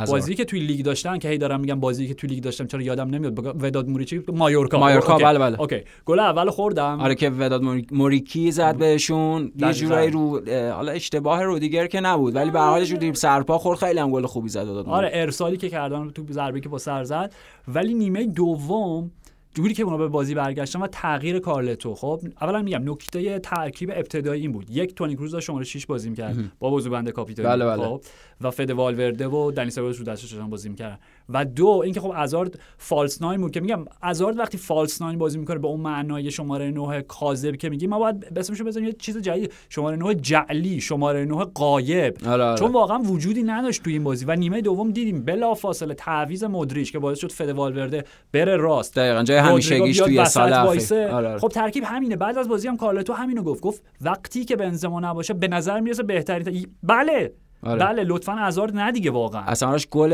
بازی 0.08 0.36
که 0.36 0.46
توی 0.46 0.60
لیگ 0.60 0.86
داشتن 0.86 1.18
که 1.18 1.30
هی 1.30 1.38
دارم 1.38 1.60
میگم 1.60 1.80
بازی 1.80 2.08
که 2.08 2.14
توی 2.14 2.30
لیگ 2.30 2.44
داشتم 2.44 2.68
چرا 2.68 2.82
یادم 2.82 3.10
نمیاد. 3.10 3.36
بگم 3.36 3.54
ودات 3.60 3.90
موریچی 3.90 4.22
مایورکا. 4.34 4.80
مایورکا،. 4.80 5.18
بله، 5.18 5.40
بله. 5.40 5.62
OK. 5.62 5.82
گل 6.06 6.20
اول 6.20 6.50
خوردم. 6.50 7.00
آره 7.02 7.16
که 7.16 7.30
وداد 7.30 7.62
موری- 7.62 7.88
موریکی 7.92 8.52
زد 8.52 8.78
بهشون. 8.78 9.52
یه. 9.56 9.74
جورایی 9.74 10.12
رو 10.12 10.42
حالا 10.50 10.92
اشتباه 10.92 11.44
رودیگر 11.44 11.88
که 11.88 12.00
نبود 12.00 12.36
ولی 12.36 12.52
به 12.52 12.60
رو 12.60 12.98
دیر 12.98 13.14
سرپا 13.14 13.58
خورد. 13.58 13.80
خیلی 13.80 14.00
هم 14.00 14.12
گل 14.12 14.26
خوبی 14.26 14.50
زد 14.50 14.68
وداد 14.68 14.88
آره 14.88 15.10
ارسالی 15.14 15.58
که 15.58 15.70
کردن 15.70 16.10
تو 16.10 16.24
ضربه 16.32 16.60
که 16.60 16.70
با 16.70 16.78
سر 16.78 17.04
زد. 17.04 17.34
ولی 17.68 17.94
نیمه 17.94 18.26
دوم 18.26 19.12
جوری 19.54 19.74
که 19.74 19.84
اونا 19.84 19.98
به 19.98 20.08
بازی 20.08 20.36
برگشتن 20.36 20.82
و 20.82 20.88
تغییر 20.88 21.40
کارلتو. 21.40 21.96
خب 21.96 22.22
اولا 22.42 22.62
میگم 22.62 22.92
نکته 22.92 23.40
ترکیب 23.40 23.92
ابتدایی 23.96 24.42
این 24.42 24.52
بود. 24.52 24.70
یک 24.70 24.96
تونی 24.96 25.16
کروز 25.16 25.32
داشت 25.32 25.48
شماره 25.48 25.66
6 25.66 25.86
بازی 25.86 26.10
می‌کرد 26.10 26.36
با 26.60 26.70
بازوبند 26.70 27.10
کاپیتانی. 27.10 27.48
بله، 27.48 27.66
بله. 27.66 27.84
خب 27.84 28.02
و 28.42 28.52
فد 28.52 28.72
والورده 28.72 29.28
و 29.28 29.52
دنی 29.52 29.70
سبایوس 29.70 30.00
رو 30.00 30.06
دستش 30.06 30.34
بازی 30.34 30.70
می‌کردن. 30.70 30.98
و 31.30 31.46
دو 31.46 31.82
اینکه 31.84 32.00
خب 32.00 32.14
ازارد 32.16 32.60
فالس 32.78 33.22
ناین 33.22 33.42
بود 33.42 33.52
که 33.52 33.60
میگم 33.60 33.86
ازارد 34.02 34.40
وقتی 34.40 34.58
فالس 34.58 35.02
ناین 35.02 35.20
بازی 35.20 35.38
می‌کنه 35.38 35.60
به 35.60 35.68
اون 35.68 35.80
معنای 35.80 36.32
شماره 36.32 36.72
9 36.72 37.02
کاذب 37.02 37.56
که 37.56 37.70
میگی 37.70 37.88
ما 37.88 38.00
باید 38.00 38.38
اسمشو 38.40 38.64
بزنیم 38.64 38.88
یه 38.88 38.94
چیز 38.94 39.18
جدید. 39.18 39.54
شماره 39.70 39.98
9 39.98 40.16
جعلی 40.16 40.82
شماره 40.82 41.26
9 41.26 41.36
قایب. 41.36 42.18
آره، 42.28 42.44
آره. 42.44 42.60
چون 42.60 42.72
واقعا 42.72 43.00
وجودی 43.00 43.44
نداشت 43.44 43.84
توی 43.84 43.94
این 43.94 44.04
بازی. 44.04 44.26
و 44.26 44.36
نیمه 44.36 44.62
دوم 44.62 44.92
دیدیم 44.92 45.24
بلا 45.24 45.54
فاصله 45.54 45.94
تعویض 45.94 46.44
مدریچ 46.44 46.92
که 46.92 47.00
باعث 47.00 47.20
شد 47.20 47.32
فد 47.32 47.50
والورده 47.50 48.04
بره 48.34 48.56
راست. 48.56 48.96
دقیقاً 48.96 49.24
جای 49.24 49.41
همیشگیش 49.42 49.98
توی 49.98 50.26
سال 50.26 50.54
اخیر. 50.54 50.98
آره، 50.98 51.28
آره. 51.28 51.40
خب 51.40 51.48
ترکیب 51.48 51.84
همینه. 51.88 52.16
بعد 52.16 52.38
از 52.38 52.50
بازی 52.50 52.68
هم 52.68 52.78
کارلتو 52.78 53.14
همینو 53.14 53.44
گفت. 53.44 53.62
گفت 53.62 53.84
وقتی 54.02 54.46
که 54.46 54.56
بنزما 54.56 55.00
نباشه 55.00 55.34
به 55.34 55.48
نظر 55.48 55.80
می‌رسه 55.80 56.04
بهترین 56.04 56.68
بله. 56.84 57.32
آره. 57.64 57.80
بله 57.80 58.04
لطفا 58.04 58.34
ازار 58.34 58.72
نه 58.72 58.92
دیگه 58.92 59.12
واقعا. 59.12 59.42
اصلا 59.42 59.78
گل 59.92 60.14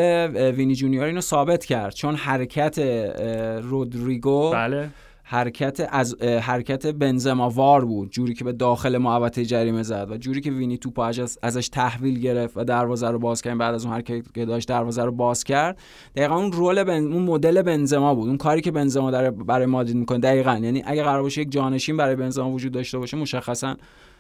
وینی 0.56 0.76
جونیور 0.76 1.06
اینو 1.06 1.22
ثابت 1.22 1.66
کرد. 1.66 1.94
چون 1.94 2.16
حرکت 2.16 2.80
رودریگو 3.64 4.52
بله. 4.52 4.90
حرکت 5.30 5.88
از 5.92 6.16
حرکت 6.22 6.88
بنزما 6.88 7.50
وار 7.50 7.86
بود 7.86 8.12
جوری 8.12 8.34
که 8.34 8.44
به 8.44 8.54
داخل 8.54 8.98
محوطه 8.98 9.46
جریمه 9.46 9.84
زد 9.84 10.08
و 10.12 10.18
جوری 10.18 10.42
که 10.42 10.52
وینی 10.52 10.78
توپ 10.78 11.00
از 11.00 11.40
ازش 11.42 11.70
تحویل 11.70 12.20
گرفت 12.20 12.58
و 12.58 12.64
دروازه 12.64 13.08
رو 13.08 13.20
باز 13.20 13.42
کرد 13.42 13.58
بعد 13.58 13.76
از 13.76 13.86
اون 13.86 13.94
حرکت 13.94 14.34
که 14.34 14.46
داشت 14.46 14.68
دروازه 14.68 15.04
رو 15.04 15.12
باز 15.12 15.44
کرد. 15.44 15.78
دقیقا 16.16 16.36
اون 16.36 16.52
رول 16.52 16.84
بن... 16.84 17.14
اون 17.14 17.24
مدل 17.24 17.62
بنزما 17.62 18.16
بود 18.16 18.28
اون 18.28 18.38
کاری 18.38 18.62
که 18.62 18.72
بنزما 18.72 19.12
در 19.12 19.32
برای 19.32 19.66
مادرید 19.66 19.96
می‌کنه 19.96 20.20
دقیقا. 20.20 20.60
یعنی 20.64 20.84
اگه 20.86 21.04
قرار 21.04 21.22
باشه 21.22 21.42
یک 21.42 21.52
جانشین 21.52 21.98
برای 21.98 22.16
بنزما 22.16 22.52
وجود 22.52 22.72
داشته 22.72 22.98
باشه 22.98 23.18
مشخصا 23.18 23.76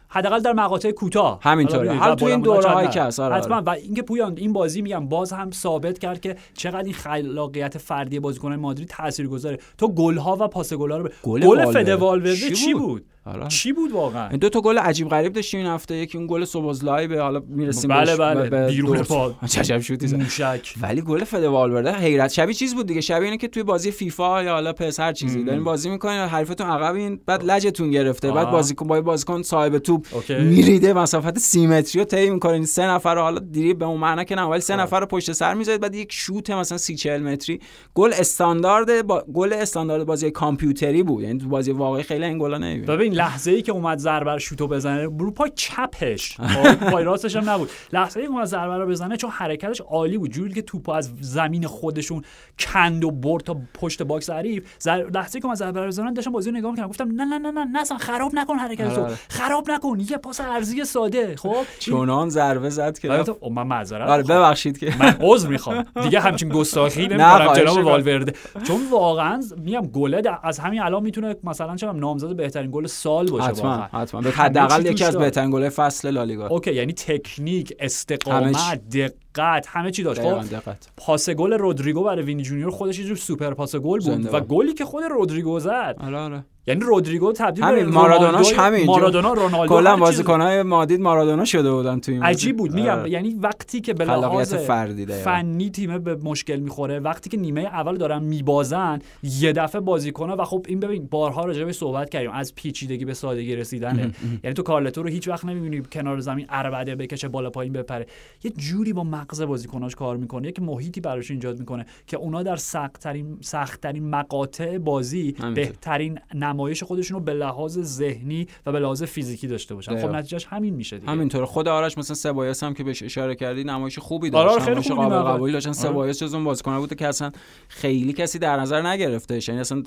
حداقل 0.09 0.39
در 0.39 0.53
مقاطع 0.53 0.91
کوتاه 0.91 1.39
همینطوره. 1.41 2.11
و 2.11 2.15
تو 2.15 2.25
این 2.25 2.41
دوره‌هایی 2.41 2.89
چند 2.89 3.13
که 3.13 3.23
حتما. 3.23 3.61
و 3.61 3.69
اینکه 3.69 4.01
پویان 4.01 4.33
این 4.37 4.53
بازی 4.53 4.81
میگم 4.81 5.07
باز 5.07 5.33
هم 5.33 5.51
ثابت 5.51 5.99
کرد 5.99 6.21
که 6.21 6.35
چقدر 6.53 6.83
این 6.83 6.93
خلاقیت 6.93 7.77
فردی 7.77 8.19
بازیکنان 8.19 8.59
مادرید 8.59 8.87
تاثیرگذاره 8.87 9.59
تو 9.77 9.87
گل‌ها 9.87 10.37
و 10.39 10.47
پاس 10.47 10.73
رو. 10.73 10.79
گل 10.79 11.09
گل 11.23 11.43
والورده. 11.43 11.83
فد 11.83 11.89
والورده 11.89 12.35
چی 12.35 12.51
چی 12.51 12.73
بود؟ 12.73 13.05
آره. 13.27 13.47
چی 13.47 13.73
بود 13.73 13.91
واقعا 13.91 14.29
دو 14.37 14.49
تا 14.49 14.61
گل 14.61 14.77
عجیب 14.77 15.09
غریب 15.09 15.33
داشتیم 15.33 15.59
این 15.59 15.69
هفته 15.69 15.95
یکی 15.95 16.17
اون 16.17 16.27
گل 16.27 16.45
سوبوزلای 16.45 17.07
به 17.07 17.21
حالا 17.21 17.41
می‌رسیم 17.47 17.89
بله،. 17.89 18.15
بله. 18.15 18.49
به 18.49 18.67
بیرون. 18.67 18.97
پا. 18.97 19.33
چشم 19.47 19.79
شوتی. 19.87 20.15
موشک 20.15 20.73
ولی 20.81 21.01
گل 21.01 21.23
فد 21.23 21.43
والورده 21.43 21.95
حیرت 21.95 22.31
شبیه 22.31 22.53
چیز 22.53 22.75
بود 22.75 22.87
دیگه 22.87 23.01
شبیه 23.01 23.25
اینه 23.25 23.37
که 23.37 23.47
توی 23.47 23.63
بازی 23.63 23.91
فیفا 23.91 24.43
یا 24.43 24.51
حالا 24.51 24.73
پس 24.73 24.99
هر 24.99 25.13
چیزی 25.13 25.43
دارین 25.43 25.63
بازی 25.63 25.89
می‌کنین 25.89 26.19
حریفتون 26.19 26.67
عقبین 26.67 27.19
بعد 27.25 27.43
لجتون 27.43 27.91
گرفته 27.91 28.31
بعد. 28.31 28.51
بازیکن 28.51 28.87
با 28.87 29.01
بازیکن 29.01 29.41
صاحب 29.41 29.77
توپ. 29.77 30.05
میریده 30.29 30.93
مسافت 30.93 31.37
30 31.37 31.67
متری 31.67 31.99
رو 32.01 32.05
طی 32.05 32.29
می‌کنین 32.29 32.65
سه 32.65 32.83
نفر 32.87 33.15
رو 33.15 33.21
حالا 33.21 33.39
دریبل 33.39 33.73
به 33.73 33.85
اون 33.85 33.99
معنا 33.99 34.23
که 34.23 34.35
نه 34.35 34.41
ولی 34.41 34.61
سه. 34.61 34.75
نفر 34.75 34.99
رو 34.99 35.05
پشت 35.05 35.31
سر 35.31 35.53
می‌ذارید 35.53 35.81
بعد 35.81 35.95
یک 35.95 36.11
شوت 36.11 36.49
مثلا 36.49 36.77
30 36.77 36.95
40 36.95 37.21
متری 37.23 37.59
گل 37.93 38.13
استاندارد 38.13 39.07
با... 39.07 39.23
گل 39.33 39.53
استاندارد 39.53 40.03
بازی 40.05 40.31
کامپیوتری 40.31 41.03
بود 41.03 41.23
یعنی 41.23 41.39
تو 41.39 41.47
بازی 41.47 41.71
واقعی 41.71 42.03
خیلی 42.03 42.25
این 42.25 42.37
گلا 42.39 42.57
نمی‌بینید 42.57 42.85
ببین 42.85 43.16
لحظه 43.17 43.51
ای 43.51 43.61
که 43.61 43.71
اومد 43.71 43.97
ضربه 43.97 44.33
رو 44.33 44.39
شوتو 44.39 44.67
بزنه 44.67 45.03
رو 45.03 45.31
پای 45.31 45.51
چپش. 45.55 46.37
خب، 46.53 46.89
پای 46.89 47.03
راستش 47.03 47.35
هم 47.35 47.49
نبود. 47.49 47.69
لحظه 47.93 48.19
ای 48.19 48.25
که 48.25 48.31
اومد 48.31 48.45
ضربه 48.45 48.77
رو 48.77 48.87
بزنه 48.87 49.17
چون 49.17 49.29
حرکتش 49.29 49.81
عالی 49.81 50.17
بود. 50.17 50.31
جوری 50.31 50.53
که 50.53 50.61
توپو 50.61 50.91
از 50.91 51.11
زمین 51.21 51.67
خودشون 51.67 52.23
کند 52.59 53.03
و 53.03 53.11
برد 53.11 53.43
تا 53.43 53.57
پشت 53.73 54.03
box 54.03 54.29
حریف. 54.29 54.63
زر... 54.79 55.05
لحظه 55.13 55.35
ای 55.35 55.41
که 55.41 55.45
اومد 55.45 55.57
ضربه 55.57 55.81
رو 55.81 55.87
بزنه 55.87 56.13
داشتم 56.13 56.31
بازی 56.31 56.51
رو 56.51 56.57
نگاه 56.57 56.71
می‌کردم. 56.71 56.89
گفتم 56.89 57.11
نه 57.11 57.25
نه 57.25 57.37
نه 57.37 57.51
نه 57.51 57.65
نه 57.65 57.81
اصلا 57.81 57.97
خراب 57.97 58.31
نکن 58.35 58.55
حرکت 58.55 58.81
آره، 58.85 58.95
تو. 58.95 59.01
آره. 59.01 59.15
خراب 59.29 59.71
نکن. 59.71 59.99
یه 59.99 60.17
پاس 60.17 60.41
عرضی 60.41 60.85
ساده. 60.85 61.35
خب 61.35 61.55
چنان 61.79 62.29
ضربه 62.29 62.69
زد 62.69 62.99
که 62.99 63.29
اوه، 63.29 63.53
من 63.53 63.67
معذرت 63.67 64.09
آره 64.09 64.23
ببخشید 64.23 64.77
که. 64.77 64.93
من 64.99 65.17
عذر 65.21 65.49
می‌خوام. 65.49 65.85
دیگه 66.03 66.19
همچین 66.19 66.49
گستاخی 66.49 67.07
نمی‌کنم 67.07 67.53
جناب. 67.53 67.85
والورده. 67.85 68.33
چون 68.63 68.89
واقعا 68.91 69.41
میگم 69.57 69.81
گله 69.81 70.21
از 70.43 70.59
همین 70.59 70.81
الان 70.81 71.03
می‌تونه 71.03 71.35
مثلا 71.43 71.75
چه 71.75 71.91
نامزد 71.91 72.35
بهترین 72.35 72.71
گل 72.71 72.87
سال 73.07 73.27
باشه 73.27 73.43
حتما 73.43 73.89
حتما. 73.91 74.21
حداقل 74.21 74.85
یکی 74.85 75.03
از. 75.03 75.17
بهترین 75.17 75.51
گل‌های 75.51 75.69
فصل 75.69 76.11
لالیگا. 76.11 76.47
OK 76.47 76.73
یعنی 76.73 76.93
تکنیک 76.93 77.73
استقامت 77.79 78.89
دقت 78.89 79.67
همه 79.67 79.91
چی 79.91 80.03
داشت. 80.03 80.21
خب 80.21 80.49
دقت. 80.51 80.87
پاس 80.97 81.29
گل 81.29 81.53
رودریگو 81.53 82.03
برای 82.03 82.23
وینی 82.25 82.43
جونیور 82.43 82.71
خودش 82.71 82.99
یه 82.99 83.05
جور 83.05 83.17
سوپر 83.17 83.53
پاس 83.53 83.75
گل 83.75 83.99
بود 83.99 84.33
و. 84.33 84.39
گلی 84.39 84.73
که 84.73 84.85
خود 84.85 85.03
رودریگو 85.03 85.59
زد. 85.59 85.95
آره 85.99 86.17
آره. 86.17 86.45
یعنی 86.67 86.81
رودریگو 86.81 87.33
تبدیل 87.33 87.65
به 87.65 87.71
همین 87.71 87.85
مارادوناش 87.85 88.53
همین 88.53 88.85
مارادونا 88.85 89.33
رونالدو 89.33 89.75
کلا 89.75 89.95
بازیکن‌های 89.95 90.63
مادرید 90.63 91.01
مارادونا 91.01 91.45
شده 91.45 91.71
بودن 91.71 91.99
تو 91.99 92.11
این 92.11 92.21
بازی. 92.21 92.31
عجیب 92.31 92.57
بود 92.57 92.73
میگم 92.73 92.99
آره. 92.99 93.09
یعنی 93.09 93.33
وقتی 93.33 93.81
که 93.81 93.93
به 93.93 94.05
لحاظ 94.05 94.53
فردی. 94.53 95.05
فنی 95.05 95.69
تیم 95.69 95.97
به 95.97 96.15
مشکل 96.15 96.55
می‌خوره 96.59 96.99
وقتی 96.99 97.29
که 97.29 97.37
نیمه 97.37 97.61
اول 97.61 97.97
دارن 97.97 98.23
میبازن 98.23 98.99
یه 99.23 99.53
دفعه 99.53 99.81
بازیکن‌ها 99.81 100.35
و 100.39 100.45
خب 100.45 100.65
این 100.67 100.79
ببین 100.79 101.07
بارها 101.11 101.45
راجع 101.45 101.63
به 101.63 101.73
صحبت 101.73 102.09
کردیم 102.09 102.31
از 102.31 102.55
پیچیدگی 102.55 103.05
به 103.05 103.13
سادگی 103.13 103.55
رسیدنه 103.55 104.11
یعنی 104.43 104.53
تو 104.53 104.63
کارلتو 104.63 105.03
رو 105.03 105.09
هیچ 105.09 105.27
وقت 105.27 105.45
نمی‌بینی 105.45 105.83
کنار 105.91 106.19
زمین 106.19 106.45
عربده 106.49 106.95
بکشه 106.95 107.27
بالا 107.27 107.49
پایین 107.49 107.73
بپره 107.73 108.07
یه 108.43 108.51
جوری 108.51 108.93
با 108.93 109.03
مغز 109.03 109.41
بازیکناش 109.41 109.95
کار 109.95 110.17
می‌کنه 110.17 110.47
یک 110.47 110.61
محیطی 110.61 111.01
براش 111.01 111.31
ایجاد 111.31 111.59
می‌کنه 111.59 111.85
که 112.07 112.17
اونا 112.17 112.43
در 112.43 112.55
سختترین 112.55 113.37
سختترین 113.41 114.09
مقاطع 114.09 114.77
بازی. 114.77 115.35
بهترین 115.55 116.19
نمایش 116.57 116.83
خودشون 116.83 117.17
رو 117.17 117.23
به 117.23 117.33
لحاظ 117.33 117.79
ذهنی 117.79 118.47
و 118.65 118.71
به 118.71 118.79
لحاظ 118.79 119.03
فیزیکی 119.03 119.47
داشته 119.47 119.75
باشن. 119.75 120.01
خب. 120.01 120.15
نتیجهش 120.15 120.45
همین 120.45 120.73
میشه 120.73 120.97
دیگه. 120.97 121.11
همینطور 121.11 121.45
خود 121.45 121.67
آرش 121.67 121.97
مثلا 121.97 122.15
سبایس 122.15 122.63
هم 122.63 122.73
که 122.73 122.83
بهش 122.83 123.03
اشاره 123.03 123.35
کردی 123.35 123.63
نمایش 123.63 123.99
خوبی 123.99 124.29
آره، 124.29 124.49
داشت 124.49 124.59
خیلی 124.59 124.71
نمایش 124.71 124.91
خوب 124.91 124.97
قابل. 124.97 125.31
قبولی 125.31 125.53
داشتن. 125.53 125.69
آره. 125.69 125.79
سبایس 125.79 126.23
جز 126.23 126.33
اون 126.33 126.43
بازیکن 126.43 126.77
بود 126.77 126.95
که 126.95 127.07
اصلا 127.07 127.31
خیلی 127.67 128.13
کسی 128.13 128.39
در 128.39 128.59
نظر 128.59 128.81
نگرفتهش. 128.81 129.47
یعنی 129.47 129.61
اصلا 129.61 129.83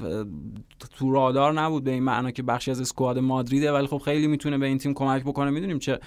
تو 0.99 1.13
رادار 1.13 1.53
نبود 1.53 1.85
به 1.85 1.91
این 1.91 2.03
معنا 2.03 2.31
که 2.31 2.43
بخشی 2.43 2.71
از 2.71 2.81
اسکواد 2.81 3.19
مادریده 3.19 3.73
ولی 3.73 3.87
خب 3.87 3.99
خیلی 3.99 4.27
می‌تونه 4.27 4.59
به 4.59 4.67
این 4.67 4.79
تیم 4.79 4.95
کمک 4.95 5.23
بکنه. 5.23 5.51
می‌دونیم 5.51 5.79
چه 5.79 5.99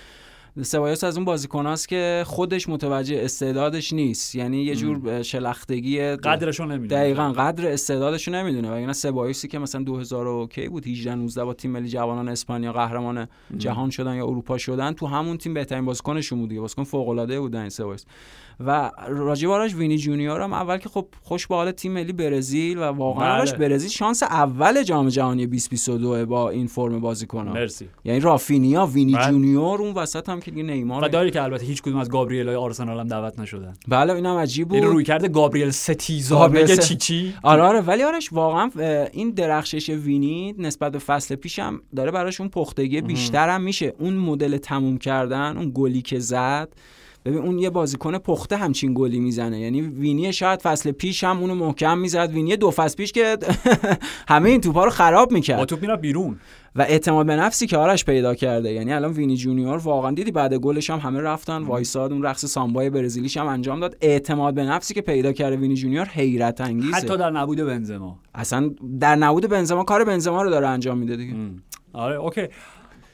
سبایوس 0.61 1.03
از 1.03 1.17
اون 1.17 1.25
بازیکناست 1.25 1.87
که 1.87 2.23
خودش 2.27 2.69
متوجه 2.69 3.21
استعدادش 3.23 3.93
نیست. 3.93 4.35
یعنی 4.35 4.63
یه 4.63 4.75
جور 4.75 5.21
شلختگی 5.21 5.99
قدرشو 6.01 6.65
نمی‌دونه. 6.65 7.01
دقیقا 7.01 7.31
قدر 7.31 7.67
استعدادشو 7.67 8.31
نمی‌دونه. 8.31 8.69
و 8.69 8.73
اینا 8.73 8.93
سبایوسی 8.93 9.47
که 9.47 9.59
مثلا 9.59 9.83
2000 9.83 10.47
کی 10.47 10.69
بود 10.69 10.87
18 10.87 11.15
19 11.15 11.43
با 11.43 11.53
تیم 11.53 11.71
ملی 11.71 11.89
جوانان 11.89 12.29
اسپانیا 12.29 12.73
قهرمان 12.73 13.27
جهان 13.57 13.89
شدن 13.89 14.15
یا 14.15 14.25
اروپا 14.25 14.57
شدن 14.57 14.91
تو 14.91 15.07
همون 15.07 15.37
تیم 15.37 15.53
بهترین 15.53 15.85
بازیکنشون 15.85 16.39
بود 16.39 16.55
بازیکن 16.55 16.83
فوق 16.83 17.09
العاده 17.09 17.39
بود 17.39 17.55
این 17.55 17.69
سبایوس 17.69 18.03
و 18.59 18.91
راجب 19.07 19.49
آرش 19.49 19.75
وینی 19.75 19.97
جونیور 19.97 20.41
هم 20.41 20.53
اول 20.53 20.77
که 20.77 20.89
خب 20.89 21.07
خوش 21.21 21.47
به 21.47 21.55
حال 21.55 21.71
تیم 21.71 21.91
ملی 21.91 22.13
برزیل 22.13 22.77
و 22.77 22.81
واقعا 22.81 23.45
بله. 23.45 23.51
برزیل 23.51 23.89
شانس 23.89 24.23
اول 24.23 24.83
جام 24.83 25.09
جهانی 25.09 25.47
2022 25.47 26.25
با 26.25 26.49
این 26.49 26.67
فرم 26.67 26.99
بازیکن 26.99 27.47
مرسی. 27.47 27.89
یعنی 28.05 28.19
رافینیا 28.19 28.85
وینی 28.85 29.13
بله. 29.13 29.25
جونیور 29.27 29.81
اون 29.81 29.93
وسط 29.93 30.29
هم 30.29 30.39
که 30.39 30.51
دیگه 30.51 30.63
نیمار 30.63 31.03
و 31.03 31.07
داری 31.07 31.31
که 31.31 31.41
البته 31.43 31.65
هیچ 31.65 31.81
کدوم 31.81 31.97
از 31.97 32.09
گابریل 32.09 32.47
های 32.47 32.55
آرسنال 32.55 32.99
هم 32.99 33.07
دعوت 33.07 33.39
نشدن. 33.39 33.73
بله 33.87 34.13
اینم 34.13 34.37
عجیب 34.37 34.73
این 34.73 34.83
بود. 34.83 34.93
روی 34.93 35.03
کرده 35.03 35.27
گابریل 35.27 35.69
ستیزا 35.69 36.39
گابریل 36.39 36.75
چی 36.75 36.95
چی؟ 36.95 37.33
آره 37.43 37.61
آره 37.61 37.81
ولی 37.81 38.03
آرش 38.03 38.33
واقعا 38.33 38.69
این 39.13 39.29
درخشش 39.29 39.89
وینی 39.89 40.55
نسبت 40.57 40.91
به 40.91 40.99
فصل 40.99 41.35
پیشم 41.35 41.81
داره 41.95 42.11
براش 42.11 42.41
اون 42.41 42.49
پختگی 42.49 43.01
بیشتر 43.01 43.49
هم 43.49 43.61
میشه. 43.61 43.93
اون 43.99 44.13
مدل 44.13 44.57
تموم 44.57 44.97
کردن 44.97 45.57
اون 45.57 45.71
گلی 45.75 46.01
که 46.01 46.19
زد 46.19 46.69
ببین 47.25 47.37
اون 47.39 47.59
یه 47.59 47.69
بازیکن 47.69 48.17
پخته 48.17 48.57
همچین 48.57 48.93
گلی 48.93 49.19
می‌زنه. 49.19 49.59
یعنی 49.59 49.81
وینی 49.81 50.33
شاید 50.33 50.61
فصل 50.61 50.91
پیش 50.91 51.23
هم 51.23 51.39
اونو 51.39 51.55
محکم 51.55 51.97
می‌زد. 51.97 52.29
وینی 52.31 52.57
دو 52.57 52.71
فصل 52.71 52.95
پیش 52.95 53.11
که 53.11 53.37
همه 54.29 54.49
این 54.49 54.61
توپا 54.61 54.83
رو 54.83 54.89
خراب 54.89 55.29
با 55.29 55.33
می‌کرد 55.33 55.65
توپ 55.65 55.81
می‌رفت 55.81 56.01
بیرون. 56.01 56.37
و 56.75 56.81
اعتماد 56.81 57.25
به 57.25 57.35
نفسی 57.35 57.67
که 57.67 57.77
آرش 57.77 58.05
پیدا 58.05 58.35
کرده. 58.35 58.71
یعنی 58.71 58.93
الان 58.93 59.11
وینی 59.11 59.37
جونیور 59.37 59.77
واقعا 59.77 60.11
دیدی 60.11 60.31
بعد 60.31 60.53
گلش 60.53 60.89
هم 60.89 60.99
همه 60.99 61.21
رفتن. 61.21 61.63
وایساد 61.63 62.11
اون 62.11 62.23
رقص 62.23 62.45
سامبای 62.45 62.89
برزیلیش 62.89 63.37
هم 63.37 63.47
انجام 63.47 63.79
داد. 63.79 63.97
اعتماد 64.01 64.53
به 64.53 64.63
نفسی 64.63 64.93
که 64.93 65.01
پیدا 65.01 65.31
کرده 65.31 65.55
وینی 65.55 65.75
جونیور 65.75 66.05
حیرت 66.05 66.61
انگیزه. 66.61 66.95
حتی 66.95 67.17
در 67.17 67.31
نبود 67.31 67.57
بنزما. 67.57 68.19
اصلا 68.35 68.71
در 68.99 69.15
نبود 69.15 69.49
بنزما 69.49 69.83
کار 69.83 70.03
بنزما 70.03 70.41
رو 70.41 70.49
داره 70.49 70.67
انجام 70.67 70.97
میده 70.97 71.15
دیگه. 71.15 71.33
آره 71.93 72.15
okay. 72.15 72.47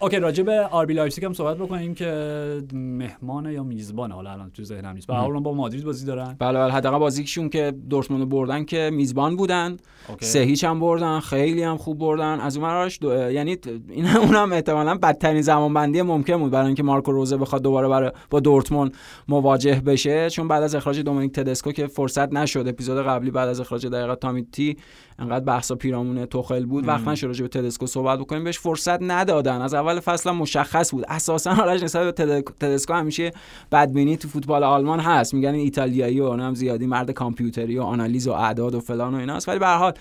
Okay 0.02 0.20
راجع 0.20 0.44
به 0.44 0.60
آربی 0.60 0.94
لایپزیگ 0.94 1.26
هم 1.26 1.34
صحبت 1.34 1.58
بکنیم 1.58 1.94
که 1.94 2.64
مهمان 2.74 3.52
یا 3.52 3.64
میزبان 3.64 4.12
حالا 4.12 4.32
الان 4.32 4.52
تو 4.52 4.64
ذهنم 4.64 4.96
نیست. 4.96 5.08
به 5.08 5.14
با 5.14 5.54
مادرید 5.54 5.84
بازی 5.84 6.06
دارن. 6.06 6.36
بله 6.40 6.60
بله 6.60 6.74
حداقل 6.74 6.98
بازیشون 6.98 7.50
که 7.50 7.74
دورتموند 7.90 8.30
بردن 8.30 8.64
که 8.64 8.90
میزبان 8.94 9.36
بودن. 9.36 9.78
Okay. 10.10 10.26
سه 10.26 10.40
هیچ 10.40 10.64
هم 10.64 10.80
بردن 10.80 11.20
خیلی 11.20 11.64
هم 11.64 11.78
خوب 11.78 11.98
بردن. 11.98 12.40
از 12.40 12.58
اون 12.58 12.90
دو... 13.02 13.32
یعنی 13.32 13.58
این 13.90 14.08
اونم 14.08 14.54
احتمالاً 14.54 14.96
بدترین 14.96 15.42
زمانبندی 15.42 16.02
ممکن 16.02 16.38
بود 16.38 16.52
برای 16.52 16.66
اینکه 16.66 16.84
مارکو 16.84 17.12
روزه 17.12 17.38
بخواد 17.38 17.62
دوباره 17.62 17.88
برای 17.88 18.12
با 18.30 18.40
دورتموند 18.40 18.94
مواجه 19.28 19.82
بشه. 19.86 20.30
چون 20.30 20.48
بعد 20.48 20.64
از 20.64 20.76
اخراج 20.76 21.00
دومینیک 21.00 21.32
تدسکو 21.32 21.72
که 21.72 21.88
فرصت 21.88 22.34
نشد. 22.34 22.68
اپیزود 22.68 23.06
قبلی 23.06 23.32
بعد 23.32 23.50
از 23.50 23.60
اخراج 23.60 23.88
دقیقا 23.88 24.16
تامیتی 24.16 24.78
انقدر 25.20 25.46
بحثا 25.46 25.76
پیرامون 25.76 26.26
توخل 26.26 26.66
بود. 26.66 26.88
وقت 26.88 27.08
نشد 27.08 27.28
راجع 27.28 27.42
به 27.42 27.48
تدسکو 27.48 27.86
صحبت 27.86 28.20
بکنیم. 28.20 28.44
بهش 28.44 28.60
فرصت 28.60 29.02
ندادن. 29.02 29.62
از 29.62 29.74
اول 29.74 29.89
فصل 29.98 30.30
هم 30.30 30.36
مشخص 30.36 30.92
بود. 30.92 31.06
اساسا 31.08 31.52
آرش 31.52 31.84
نسبت 31.84 32.16
به 32.16 32.42
تد- 32.42 32.54
تدسکو 32.60 32.94
همیشه 32.94 33.32
بدبینی 33.72 34.18
تو 34.18 34.28
فوتبال 34.28 34.64
آلمان 34.64 35.00
هست. 35.00 35.34
میگن 35.34 35.54
ایتالیایی 35.54 36.20
و 36.22 36.24
اونم 36.24 36.56
زیادی 36.56 36.88
مرد 36.88 37.12
کامپیوتری 37.12 37.78
و 37.78 37.82
آنالیز 37.82 38.28
و 38.28 38.32
اعداد 38.32 38.76
و 38.76 38.80
فلان 38.80 39.16
و 39.16 39.18
ایناست. 39.18 39.50
ولی 39.50 39.60
به 39.60 39.66
هر 39.66 39.78
حال 39.78 39.94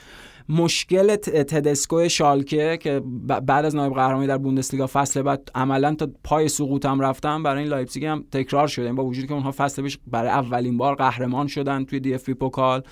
مشکل 0.49 1.17
تدسکو 1.17 2.09
شالکه 2.09 2.79
که 2.81 3.03
بعد 3.27 3.65
از 3.65 3.77
نایب 3.77 3.95
قهرمانی 3.95 4.27
در 4.27 4.39
بوندسلیگا 4.39 4.87
فصل 4.93 5.23
بعد 5.23 5.51
عملا 5.55 5.95
تا 5.95 6.09
پای 6.25 6.49
سقوط 6.49 6.87
هم 6.87 7.01
رفتن 7.01 7.43
برای 7.43 7.63
این 7.63 7.69
لایپزیگ 7.69 8.05
هم 8.05 8.25
تکرار 8.33 8.69
شده. 8.69 8.93
با 8.93 9.05
وجودی 9.05 9.27
که 9.27 9.35
اونها 9.35 9.53
فصل 9.57 9.83
پیش 9.83 9.99
برای 10.07 10.31
اولین 10.31 10.77
بار 10.77 10.95
قهرمان 10.95 11.47
شدن 11.47 11.85
توی 11.85 12.01
دی 12.01 12.15
اف 12.15 12.25
بی 12.25 12.35
پوکال. 12.35 12.83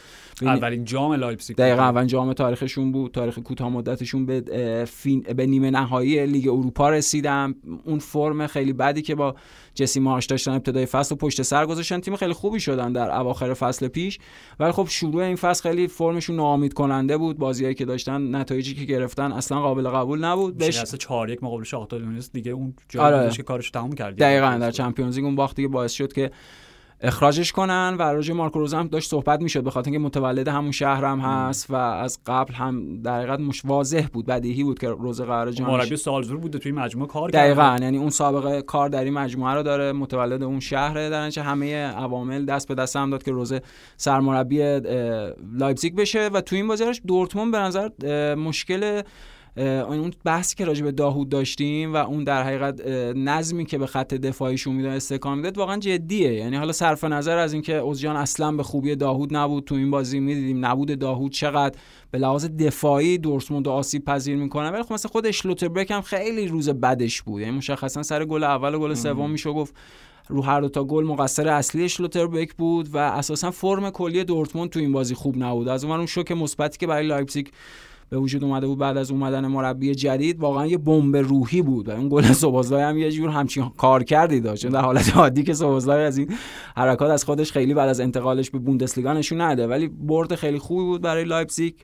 اولین 0.42 0.84
جام 0.84 1.12
لایپزیگ. 1.12 1.56
دقیقا 1.56 1.82
اول 1.82 2.04
جام 2.04 2.32
تاریخشون 2.32 2.92
بود. 2.92 3.12
تاریخ 3.12 3.38
کوتاه 3.38 3.68
مدتشون 3.68 4.26
به 4.26 4.84
فین 4.88 5.20
به 5.20 5.46
نیمه 5.46 5.70
نهایی 5.70 6.26
لیگ 6.26 6.48
اروپا 6.48 6.90
رسیدن. 6.90 7.54
اون 7.84 7.98
فرم 7.98 8.46
خیلی 8.46 8.72
بدی 8.72 9.02
که 9.02 9.14
با 9.14 9.34
جسی 9.76 10.00
مارش 10.00 10.26
داشتن 10.26 10.50
ابتدای 10.50 10.86
فصل 10.86 11.14
و 11.14 11.18
پشت 11.18 11.42
سر 11.42 11.66
گذاشتن. 11.66 12.00
تیم 12.00 12.16
خیلی 12.16 12.32
خوبی 12.32 12.60
شدن 12.60 12.92
در 12.92 13.16
اواخر 13.16 13.54
فصل 13.54 13.88
پیش. 13.88 14.18
ولی 14.60 14.72
خب 14.72 14.86
شروع 14.90 15.22
این 15.22 15.36
فصل 15.36 15.62
خیلی 15.62 15.88
فرمشون 15.88 16.36
ناامید 16.36 16.74
کننده 16.74 17.16
بود. 17.16 17.38
بازیایی 17.38 17.74
که 17.74 17.84
داشتن 17.84 18.36
نتایجی 18.36 18.74
که 18.74 18.84
گرفتن 18.84 19.32
اصلا 19.32 19.60
قابل 19.60 19.88
قبول 19.88 20.24
نبود. 20.24 20.58
بهش 20.58 20.76
شکست 20.76 20.96
4 20.96 21.30
1 21.30 21.42
مقابل 21.42 21.64
شاختار 21.64 22.00
دیگه 22.32 22.52
اون 22.52 22.74
جایی 22.88 23.14
آره. 23.14 23.30
که 23.30 23.42
کارش 23.42 23.70
تموم 23.70 23.92
کرد. 23.92 24.16
دقیقا 24.16 24.58
در 24.60 24.70
چمپیونز 24.70 25.16
لیگ 25.16 25.24
اون 25.24 25.36
باخت 25.36 25.56
دیگه 25.56 25.68
باعث 25.68 25.92
شد 25.92 26.12
که 26.12 26.30
اخراجش 27.00 27.52
کنن 27.52 27.96
و 27.98 28.02
راجع 28.02 28.34
مارکو 28.34 28.58
روزا 28.58 28.78
هم 28.78 28.88
داشت 28.88 29.10
صحبت 29.10 29.40
می‌شد 29.40 29.64
به 29.64 29.70
خاطر 29.70 29.90
اینکه 29.90 30.06
متولد 30.06 30.48
همون 30.48 30.70
شهر 30.70 31.04
هم 31.04 31.20
هست 31.20 31.70
و 31.70 31.74
از 31.74 32.18
قبل 32.26 32.54
هم 32.54 33.02
در 33.02 33.18
حقیقت 33.18 33.40
مش 33.40 33.64
واضح 33.64 34.06
بود 34.12 34.26
بدیهی 34.26 34.64
بود 34.64 34.78
که 34.78 34.88
روز 34.88 35.20
قرار 35.20 35.50
جام 35.50 35.70
مربی 35.70 35.96
سالزور 35.96 36.36
بوده 36.36 36.58
توی 36.58 36.72
مجموعه 36.72 37.08
کار 37.08 37.30
کرده. 37.30 37.44
دقیقا 37.44 37.76
یعنی 37.80 37.98
اون 37.98 38.10
سابقه 38.10 38.62
کار 38.62 38.88
در 38.88 39.04
این 39.04 39.12
مجموعه 39.12 39.54
رو 39.54 39.62
داره 39.62 39.92
متولد 39.92 40.42
اون 40.42 40.60
شهره 40.60 41.10
در 41.10 41.22
نتیجه 41.22 41.42
همه 41.42 41.74
عوامل 41.74 42.44
دست 42.44 42.68
به 42.68 42.74
دست 42.74 42.96
هم 42.96 43.10
داد 43.10 43.22
که 43.22 43.30
روزه 43.30 43.62
سرمربی 43.96 44.80
لایپزیگ 45.52 45.94
بشه 45.94 46.26
و 46.28 46.40
تو 46.40 46.56
این 46.56 46.68
بازیش 46.68 47.00
دورتموند 47.06 47.52
به 47.52 47.58
نظر 47.58 47.88
مشکل 48.34 49.02
اون 49.58 50.12
بحثی 50.24 50.56
که 50.56 50.64
راجع 50.64 50.84
به 50.84 50.92
داهود 50.92 51.28
داشتیم 51.28 51.94
و 51.94 51.96
اون 51.96 52.24
در 52.24 52.42
حقیقت 52.42 52.86
نظمی 53.16 53.64
که 53.64 53.78
به 53.78 53.86
خط 53.86 54.14
دفاعیشون 54.14 54.74
می‌داد 54.74 54.92
استحکام 54.92 55.36
می‌داد 55.36 55.58
واقعا 55.58 55.78
جدیه. 55.78 56.34
یعنی 56.34 56.56
حالا 56.56 56.72
صرف 56.72 57.04
نظر 57.04 57.38
از 57.38 57.52
اینکه 57.52 57.76
اوزجان 57.76 58.16
اصلا 58.16 58.52
به 58.52 58.62
خوبی 58.62 58.96
داهود 58.96 59.36
نبود 59.36 59.64
تو 59.64 59.74
این 59.74 59.90
بازی 59.90 60.20
می‌دیدیم 60.20 60.66
نبود 60.66 60.98
داهود 60.98 61.32
چقدر 61.32 61.78
به 62.10 62.18
لحاظ 62.18 62.46
دفاعی 62.46 63.18
دورتموند 63.18 63.68
آسیب 63.68 64.04
پذیر 64.04 64.36
می‌کنه 64.36 64.70
ولی 64.70 64.82
خب 64.82 64.92
مثلا 64.92 65.10
خود 65.10 65.26
اشلوتربرگ 65.26 65.92
هم 65.92 66.02
خیلی 66.02 66.48
روز 66.48 66.68
بدش 66.68 67.22
بود. 67.22 67.40
یعنی 67.40 67.56
مشخصا 67.56 68.02
سر 68.02 68.24
گل 68.24 68.44
اول 68.44 68.74
و 68.74 68.78
گل 68.78 68.94
سوم 68.94 69.30
میشه 69.30 69.52
گفت 69.52 69.74
رو 70.28 70.42
هر 70.42 70.60
دو 70.60 70.68
تا 70.68 70.84
گل 70.84 71.04
مقصر 71.04 71.48
اصلی 71.48 71.84
اشلوتربک 71.84 72.54
بود 72.54 72.94
و 72.94 72.98
اساسا 72.98 73.50
فرم 73.50 73.90
کلی 73.90 74.24
دورتموند 74.24 74.70
تو 74.70 74.80
این 74.80 74.92
بازی 74.92 75.14
خوب 75.14 75.36
نبود. 75.38 75.68
از 75.68 75.84
اون 75.84 75.96
اون 75.96 76.06
شوک 76.06 76.32
مثبتی 76.32 76.78
که 76.78 76.86
برای 76.86 77.06
لایپزیگ 77.06 77.46
به 78.08 78.18
وجود 78.18 78.44
اومده 78.44 78.66
بود 78.66 78.78
بعد 78.78 78.96
از 78.96 79.10
اومدن 79.10 79.46
مربی 79.46 79.94
جدید 79.94 80.40
واقعا 80.40 80.66
یه 80.66 80.78
بمب 80.78 81.16
روحی 81.16 81.62
بود 81.62 81.88
و 81.88 81.90
اون 81.90 82.08
گل 82.08 82.22
سوبازلای 82.22 82.82
هم 82.82 82.98
یه 82.98 83.10
جور 83.10 83.30
همچین 83.30 83.70
کارکردی 83.76 84.40
داشت. 84.40 84.66
در 84.66 84.80
حالت 84.80 85.16
عادی 85.16 85.42
که 85.42 85.54
سوبازلای 85.54 86.04
از 86.04 86.18
این 86.18 86.34
حرکات 86.76 87.10
از 87.10 87.24
خودش 87.24 87.52
خیلی 87.52 87.74
بعد 87.74 87.88
از 87.88 88.00
انتقالش 88.00 88.50
به 88.50 88.58
بوندسلیگا 88.58 89.12
نشون 89.12 89.40
نده 89.40 89.66
ولی 89.66 89.88
برد 89.88 90.34
خیلی 90.34 90.58
خوبی 90.58 90.82
بود 90.82 91.02
برای 91.02 91.24
لایپزیگ. 91.24 91.74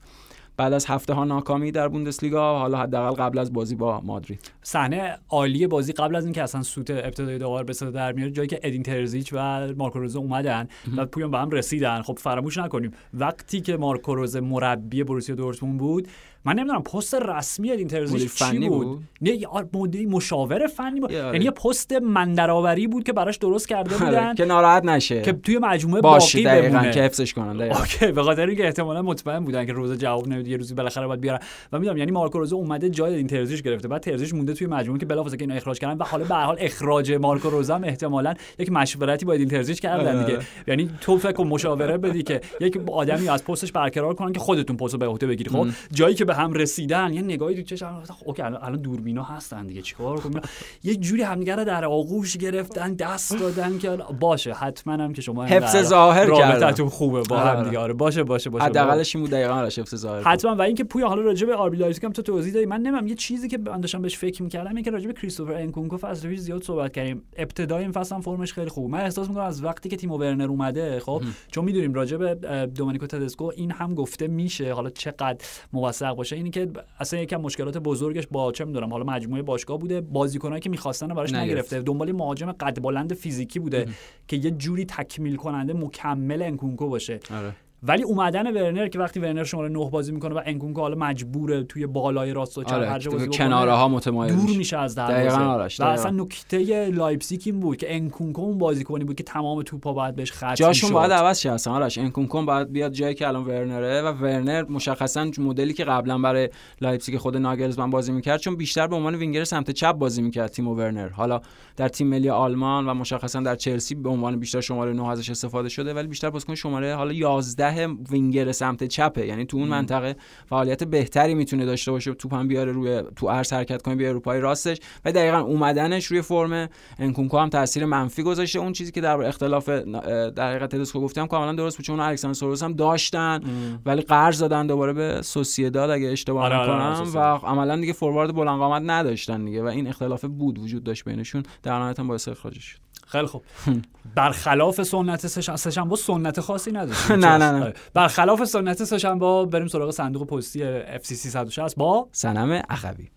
بعد 0.63 0.73
از 0.73 0.87
هفته 0.87 1.13
ها 1.13 1.25
ناکامی 1.25 1.73
در 1.73 1.89
بوندسلیگا 1.89 2.59
حالا 2.59 2.79
حداقل 2.79 3.23
قبل 3.23 3.39
از 3.39 3.53
بازی 3.53 3.75
با 3.75 4.01
مادرید. 4.01 4.53
صحنه 4.63 5.19
عالی 5.29 5.67
بازی 5.67 5.93
قبل 5.93 6.17
از 6.17 6.25
اینکه 6.25 6.43
اصلا 6.43 6.63
سوت 6.63 6.91
ابتدای 6.91 7.39
داور 7.39 7.65
به 7.65 7.73
صدا 7.73 7.91
در 7.91 8.13
بیاره 8.13 8.31
جایی 8.31 8.49
که 8.49 8.61
ادین 8.63 8.83
ترزیچ 8.83 9.33
و 9.33 9.69
مارکو 9.77 9.99
روزه 9.99 10.19
اومدن 10.19 10.69
و 10.97 11.07
پویان 11.07 11.31
به 11.31 11.39
هم 11.39 11.51
رسیدن. 11.51 12.03
خب 12.03 12.19
فراموش 12.19 12.59
نکنیم. 12.59 12.91
وقتی 13.15 13.61
که 13.61 13.77
مارکو 13.77 14.15
روزه 14.15 14.41
مربی 14.41 15.05
بروسیا 15.05 15.35
دورتموند 15.35 15.79
بود 15.79 16.09
من 16.45 16.53
نمی‌دونم 16.53 16.83
پست 16.83 17.15
رسمی 17.15 17.85
ترزیچ 17.85 18.23
چی 18.23 18.29
فنی 18.29 18.69
بود, 18.69 18.87
بود؟ 18.87 19.03
نه 19.21 19.31
یه 19.31 19.47
آر- 19.47 19.69
مدیر 19.75 20.09
مشاور 20.09 20.67
فنی 20.67 21.01
بود. 21.01 21.13
آره. 21.13 21.33
یعنی 21.33 21.45
یه 21.45 21.51
پست 21.51 21.93
من‌درآوری 21.93 22.87
بود 22.87 23.05
که 23.05 23.13
براش 23.13 23.37
درست 23.37 23.69
کرده 23.69 23.95
آره، 23.95 24.05
بودن. 24.05 24.35
که 24.35 24.45
ناراحت 24.45 24.85
نشه. 24.85 25.23
که 25.23 25.33
توی 25.33 25.59
مجموعه 25.59 26.01
باقی 26.03 26.45
بمونه. 26.45 26.91
که 26.91 27.03
حفظش 27.03 27.35
کنن. 27.35 27.63
اوکی 27.63 28.13
به 28.13 28.23
خاطر 28.23 28.47
اینکه 28.47 28.65
احتمالا 28.65 29.03
مطمئن 29.03 29.45
بودن 29.45 29.67
که 29.67 29.73
روزه 29.73 29.99
جواب 29.99 30.29
نمیده 30.29 30.51
یه 30.51 30.57
روزی 30.57 30.75
بالاخره 30.75 31.07
باید 31.07 31.21
بیارن. 31.21 31.39
و 31.73 31.79
می‌دونم 31.79 31.97
یعنی 31.97 32.11
مارکو 32.11 32.39
روزه 32.39 32.57
اومده 32.57 32.91
جای 32.91 33.15
این 33.15 33.27
ترزیش 33.27 33.63
گرفته. 33.63 33.89
بعد 33.89 34.03
ترزیش 34.03 34.35
مونده 34.35 34.55
توی 34.55 34.67
مجموعه 34.67 35.01
که 35.01 35.07
بلافاصله 35.07 35.37
که 35.39 35.45
اینو 35.45 35.57
اخراج 35.57 35.79
کردن 35.79 35.97
و 35.99 36.05
حالا 36.05 36.25
به 36.25 36.35
هر 36.35 36.45
حال 36.45 36.57
اخراج 36.61 37.13
مارکو 37.13 37.51
روزه 37.51 37.75
هم 37.75 37.85
احتمالا 37.85 38.35
یک 38.59 38.73
مشورتی 38.73 39.25
با 39.25 39.33
این 39.33 39.49
ترزیش 39.49 39.81
کردن 39.81 40.17
آره. 40.17 40.25
دیگه 40.27 40.39
یعنی 40.67 40.91
تو 41.01 41.19
فکر 41.19 41.34
کن 41.34 41.45
مشاوره 41.45 41.99
بدی 41.99 42.23
که 42.23 42.41
یک 42.61 42.79
آدمی 42.93 43.29
از 43.29 43.45
پستش 43.45 43.73
برقرار 43.73 44.15
کنن 44.15 44.33
که 44.33 44.41
خودتون 44.41 44.77
پستو 44.77 44.99
به 44.99 45.07
عهده 45.07 45.27
بگیری. 45.27 45.51
خب؟ 45.51 45.67
جایی 45.93 46.15
که 46.15 46.25
به 46.33 46.39
هم 46.39 46.53
رسیدن 46.53 47.13
یه 47.13 47.23
نگاهی 47.23 47.55
تو 47.55 47.63
چشم 47.63 48.03
خب 48.03 48.29
okay 48.29 48.43
الان 48.43 48.65
الان 48.65 48.83
دوربینا 48.83 49.23
هستن 49.23 49.67
دیگه 49.67 49.83
چیکار 49.83 50.21
کنیم؟ 50.21 50.41
یه 50.83 50.97
جوری 50.97 51.23
همدیگه 51.23 51.57
رو 51.57 51.65
در 51.65 51.85
آغوش 51.85 52.37
گرفتن 52.37 52.95
دست 52.95 53.39
دادن 53.39 53.79
که 53.79 53.99
باشه 54.21 54.53
حتما 54.53 54.93
هم 54.93 55.13
که 55.13 55.23
شما 55.23 55.45
حفظ 55.45 55.77
ظاهر 55.83 56.31
کردن. 56.31 56.89
خوبه 56.89 57.23
با 57.23 57.39
هم 57.39 57.57
آره. 57.57 57.65
دیگه 57.65 57.79
آره 57.79 57.93
باشه 57.93 58.23
باشه 58.25 58.51
باشه. 58.51 58.65
حداقلش 58.65 59.17
این 59.17 59.25
بود 59.25 59.31
دقیقاً 59.31 59.53
آرش 59.55 59.79
حفظ 59.79 59.95
ظاهر. 59.95 60.23
حتما. 60.23 60.55
و 60.55 60.63
اینکه 60.63 60.85
پویا 60.85 61.09
حالا 61.09 61.23
راجع 61.23 61.47
به 61.47 61.55
آربی 61.55 61.77
لایپزیگ 61.77 62.05
هم 62.05 62.13
تو 62.13 62.23
توضیح 62.23 62.53
دادی. 62.55 62.67
من 62.67 62.77
نمی‌دونم 62.77 63.07
یه 63.07 63.15
چیزی 63.15 63.49
که 63.49 63.59
من 63.59 63.81
داشتم 63.81 64.03
بهش 64.03 64.17
فکر 64.17 64.43
می‌کردم 64.43 64.69
اینه 64.69 64.83
که 64.83 64.91
راجع 64.91 65.07
به 65.07 65.13
کریستوفر 65.13 65.53
انکونکو 65.53 65.97
فصل 65.97 66.29
پیش 66.29 66.39
زیاد 66.39 66.63
صحبت 66.63 66.93
کردیم. 66.93 67.23
ابتدای 67.37 67.83
این 67.83 67.93
فصل 67.93 68.15
هم 68.15 68.21
فرمش 68.21 68.53
خیلی 68.53 68.71
خوب 68.71 68.91
من 68.91 69.01
احساس 69.01 69.29
می‌کنم 69.29 69.45
از 69.45 69.65
وقتی 69.65 69.89
که 69.89 69.97
تیم 69.97 70.13
ورنر 70.13 70.49
اومده 70.49 71.01
خب 71.01 71.23
چون 71.51 71.65
می‌دونیم 71.65 71.95
راجع 71.95 72.17
به 72.17 72.35
دومینیکو 72.67 73.07
تدسکو 73.07 73.51
این 73.57 73.71
هم 73.71 73.95
گفته 73.95 74.27
میشه 74.29 74.73
حالا 74.73 74.91
چقدر 74.91 75.37
موثق 75.73 76.15
باشه 76.23 76.37
اینی 76.37 76.51
که 76.51 76.69
اصلا 76.99 77.21
یکم 77.21 77.37
مشکلات 77.37 77.79
بزرگش 77.79 78.27
با 78.31 78.53
چه 78.53 78.65
می‌دونم 78.65 78.91
حالا 78.91 79.05
مجموعه 79.05 79.43
باشگاه 79.43 79.79
بوده 79.79 80.01
بازیکنایی 80.01 80.61
که 80.61 80.71
می‌خواستن 80.71 81.09
براش 81.09 81.33
نگرفته. 81.33 81.83
دنبال 81.83 82.13
مهاجم 82.13 82.53
قد 82.53 82.81
بلند 82.81 83.15
فیزیکی 83.15 83.59
بوده 83.59 83.89
که 84.29 84.37
یه 84.37 84.51
جوری 84.51 84.85
تکمیل 84.85 85.37
کننده 85.37 85.73
مکمل 85.73 86.43
انکونکو 86.43 86.89
باشه. 86.89 87.21
آره. 87.31 87.53
ولی 87.85 88.03
اومدن 88.03 88.47
ورنر 88.55 88.89
که 88.89 88.99
وقتی 88.99 89.21
ورنر 89.21 89.45
شماره 89.45 89.69
نه 89.69 89.91
بازی 89.91 90.13
می‌کنه 90.13 90.35
و 90.35 90.41
انکونکو 90.47 90.81
حالا 90.81 90.97
مجبوره 90.97 91.65
توی 91.65 91.87
بالای 91.87 92.33
راست 92.33 92.59
و 92.59 92.65
چپ 92.65 92.73
آره. 92.73 92.89
هر 92.89 92.99
جا 92.99 93.11
بازی 93.11 93.29
کناره 93.29 93.73
ها 93.73 93.89
متمایل 93.89 94.35
دور 94.35 94.57
میشه. 94.57 94.79
از 94.79 94.95
دروازه 94.95 95.39
آرش، 95.41 95.81
و. 95.81 95.85
اصلا 95.85 96.11
نکته 96.11 96.89
لایپزیگ 96.89 97.43
این 97.47 97.61
بود 97.61 97.77
که 97.77 97.95
انکونکو 97.95 98.43
اون 98.43 98.59
بازیکنی 98.59 99.05
بود 99.05 99.17
که 99.17 99.23
تمام 99.23 99.63
توپا 99.63 99.93
باید 99.93 100.17
بهش 100.17 100.33
خرج 100.33 100.59
جاشون. 100.59 100.93
باید 100.93 101.13
عوض 101.13 101.41
شه 101.41 101.51
اصلا 101.51 101.73
آرش 101.73 101.99
انکونکو 101.99 102.47
باید 102.47 102.73
بیاد 102.73 102.93
جایی 102.93 103.15
که 103.15 103.29
الان 103.29 103.45
ورنره 103.45 104.03
و 104.03 104.07
ورنر 104.07 104.65
مشخصا 104.69 105.31
مدلی 105.39 105.73
که 105.73 105.85
قبلا 105.85 106.19
برای 106.19 106.49
لایپزیگ 106.81 107.17
خود 107.17 107.37
ناگلزمن 107.37 107.91
بازی 107.91 108.13
می‌کرد 108.13 108.41
چون 108.41 108.57
بیشتر 108.57 108.87
به 108.87 108.97
عنوان 108.97 109.15
وینگر 109.15 109.45
سمت 109.45 109.71
چپ 109.71 109.93
بازی 109.93 110.23
می‌کرد 110.23 110.51
تیم 110.51 110.69
ورنر 110.69 111.09
حالا 111.09 111.41
در 111.77 111.89
تیم 111.89 112.07
ملی 112.07 112.31
آلمان 112.31 112.89
و 112.89 112.95
مشخصا 112.95 113.41
در 113.41 113.55
چلسی 113.55 113.95
به 113.95 114.09
عنوان 114.09 114.41
بیشتر 114.41 114.61
شماره 114.61 114.93
9 114.93 115.09
ازش 115.09 115.31
استفاده 115.31 115.69
شده 115.69 115.95
ولی 115.95 116.09
بیشتر 116.09 116.31
بازیکن 116.31 116.55
شماره 116.55 116.95
حالا 116.95 117.13
11 117.13 117.72
وینگر 118.11 118.53
سمت 118.53 118.85
چپه. 118.85 119.27
یعنی 119.27 119.45
تو 119.45 119.57
اون 119.57 119.69
منطقه 119.69 120.17
فعالیت 120.47 120.85
بهتری 120.85 121.35
می‌تونه 121.35 121.65
داشته 121.65 121.91
باشه 121.91 122.15
توپ 122.15 122.35
هم 122.35 122.49
بیاره 122.49 122.73
روی 122.73 123.03
تو 123.17 123.29
عرض 123.29 123.53
حرکت 123.53 123.83
کنه 123.83 123.95
بیاره 123.95 124.13
رو 124.13 124.21
پای 124.21 124.41
راستش. 124.41 124.79
و 125.05 125.13
دقیقا 125.13 125.39
اومدنش 125.39 126.07
روی 126.07 126.23
فرم 126.23 126.69
انکونکو 126.99 127.39
هم 127.39 127.49
تاثیر 127.49 127.85
منفی 127.85 128.23
گذاشته. 128.23 128.59
اون 128.59 128.73
چیزی 128.73 128.93
که 128.93 129.01
در 129.01 129.21
اختلاف 129.21 129.69
در 129.69 130.51
حقیقت 130.51 130.77
تدسکو 130.77 131.01
گفتم 131.01 131.27
کاملا 131.27 131.53
درست 131.53 131.77
بود 131.77 131.87
چون 131.87 132.01
الکساندر 132.01 132.35
سوروس 132.35 132.63
هم 132.63 132.73
داشتن 132.73 133.41
ولی 133.87 134.03
قرض 134.03 134.41
دادن 134.41 134.67
دوباره 134.67 134.93
به 134.93 135.23
سوسییداد 135.23 135.91
اگه 135.91 136.09
اشتباه 136.09 136.45
آره، 136.45 136.57
آره، 136.57 136.73
نکنم. 136.73 136.95
سوسییداد. 136.95 137.41
و 137.43 137.47
عملا 137.47 137.77
دیگه 137.77 137.93
فوروارد 137.93 138.35
بلند 138.35 138.59
قامت 138.59 138.83
نداشتن 138.87 139.45
دیگه. 139.45 139.63
و 139.63 139.67
این 139.67 139.87
اختلاف 139.87 140.25
بود 140.25 140.59
وجود 140.59 140.85
داشت 140.85 141.05
بینشون. 141.05 141.43
در 141.63 141.79
نهایت 141.79 142.01
هم 142.01 142.09
باعث 142.09 142.29
اخراجش 142.29 142.65
شد. 142.65 142.79
خیلی 143.13 143.27
خوب 143.27 143.43
برخلاف 144.17 144.83
سنت 144.83 145.27
سهشنبه 145.27 145.97
سنت 145.97 146.41
خاصی 146.41 146.73
نداشت 146.73 147.11
نه، 147.11 147.17
نه، 147.17 147.51
نه. 147.53 147.63
آره. 147.63 147.75
برخلاف 147.95 148.45
سنت 148.45 148.85
سهشنبه 148.85 149.45
بریم 149.47 149.67
سراغ 149.69 149.91
صندوق 149.91 150.27
پستی 150.27 150.65
اف 150.65 151.07
سی 151.07 151.15
360 151.15 151.77
با 151.77 152.09
سنم 152.13 152.53
عقبی 152.71 153.11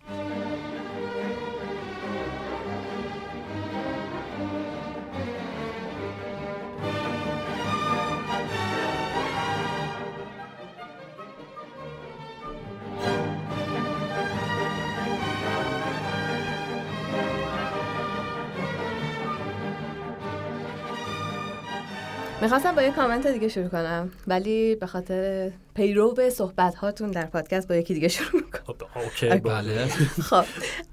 می‌خواستم 22.46 22.74
با 22.74 22.82
یه 22.82 22.90
کامنت 22.90 23.26
دیگه 23.26 23.48
شروع 23.48 23.68
کنم 23.68 24.10
ولی 24.26 24.74
به 24.74 24.86
خاطر 24.86 25.50
پیرو 25.76 26.12
به 26.14 26.30
صحبت 26.30 26.74
هاتون 26.74 27.10
در 27.10 27.26
پادکست 27.26 27.68
با 27.68 27.76
یکی 27.76 27.94
دیگه 27.94 28.08
شروع 28.08 28.42
می‌کنم. 28.44 28.62
خب، 28.66 28.76
okay 29.04 29.28
بله. 29.40 29.86
خب 30.30 30.44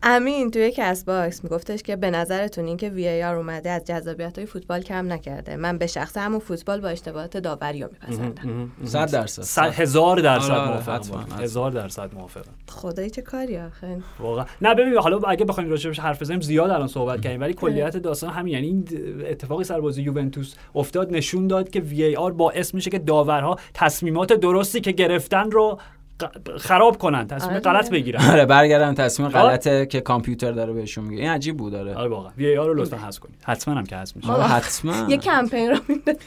امین 0.03 0.51
توی 0.51 0.71
کست 0.75 1.03
باکس 1.03 1.43
میگفتش 1.43 1.83
که 1.83 1.95
به 1.95 2.11
نظرتون 2.11 2.65
این 2.65 2.77
که 2.77 2.89
VAR 2.89 3.35
اومده 3.35 3.69
از 3.69 3.83
جذابیت 3.85 4.37
های 4.37 4.45
فوتبال 4.47 4.81
کم 4.81 5.13
نکرده. 5.13 5.55
من 5.55 5.77
به 5.77 5.87
شخصه 5.87 6.17
همون 6.17 6.39
فوتبال 6.39 6.81
با 6.81 6.87
اشتباهات 6.87 7.37
داوری 7.37 7.81
رو 7.81 7.89
میپسندم 7.91 8.71
100 8.85 9.11
درصد 9.11 9.41
صد 9.43 9.73
هزار 9.73 10.17
درصد 10.19 10.51
آره، 10.51 10.59
آره، 10.61 10.69
موافقم. 10.71 10.95
حتما، 10.95 11.15
با- 11.17 11.21
حتما. 11.23 11.37
هزار 11.43 11.71
درصد 11.71 12.13
موافقم. 12.15 12.51
خدایی 12.69 13.09
چه 13.09 13.21
کاری 13.21 13.57
آخه؟ 13.57 13.97
واقعا. 14.19 14.45
نه 14.61 14.75
ببین 14.75 14.97
حالا 14.97 15.19
اگه 15.19 15.45
بخوایم 15.45 15.69
راجعش 15.69 15.99
حرف 15.99 16.21
بزنیم 16.21 16.41
زیاد 16.41 16.69
الان 16.69 16.87
صحبت 16.87 17.21
کردیم. 17.21 17.41
ولی 17.41 17.53
کلیت 17.53 17.97
داستان 17.97 18.29
همین. 18.29 18.53
یعنی 18.53 18.67
این 18.67 18.87
اتفاقی 19.27 19.63
سر 19.63 19.81
بازی 19.81 20.01
یوونتوس 20.01 20.55
افتاد 20.75 21.11
نشون 21.13 21.47
داد 21.47 21.69
که 21.69 21.79
VAR 21.79 22.31
باعث 22.31 22.73
میشه 22.73 22.89
که 22.89 22.99
داورها 22.99 23.57
تصمیمات 23.73 24.33
درستی 24.73 24.91
که 24.91 24.91
گرفتن 24.91 25.51
رو 25.51 25.79
خراب 26.59 26.97
کنن 26.97 27.27
تصمیم 27.27 27.51
آره 27.51 27.59
غلط. 27.59 27.89
بگیرن. 27.89 28.21
آره 28.21 28.45
برگردن 28.45 28.93
تصمیم 28.93 29.29
غلطه 29.29 29.85
که 29.85 30.01
کامپیوتر 30.01 30.51
داره 30.51 30.73
بهشون 30.73 31.03
میگه. 31.03 31.21
این 31.21 31.31
عجیب 31.31 31.57
بود 31.57 31.71
داره 31.71 31.95
آره 31.95 32.09
واقعا. 32.09 32.31
VAR 32.37 32.55
رو 32.55 32.73
لطفا 32.73 32.97
حذف 32.97 33.19
کنید. 33.19 33.35
حتما 33.43 33.73
هم 33.73 33.85
که 33.85 33.95
حذف 33.95 34.15
میشه. 34.15 34.31
حتما. 34.31 35.05
یه 35.09 35.17
کمپین 35.17 35.69
رو 35.69 35.77
میده. 35.87 36.17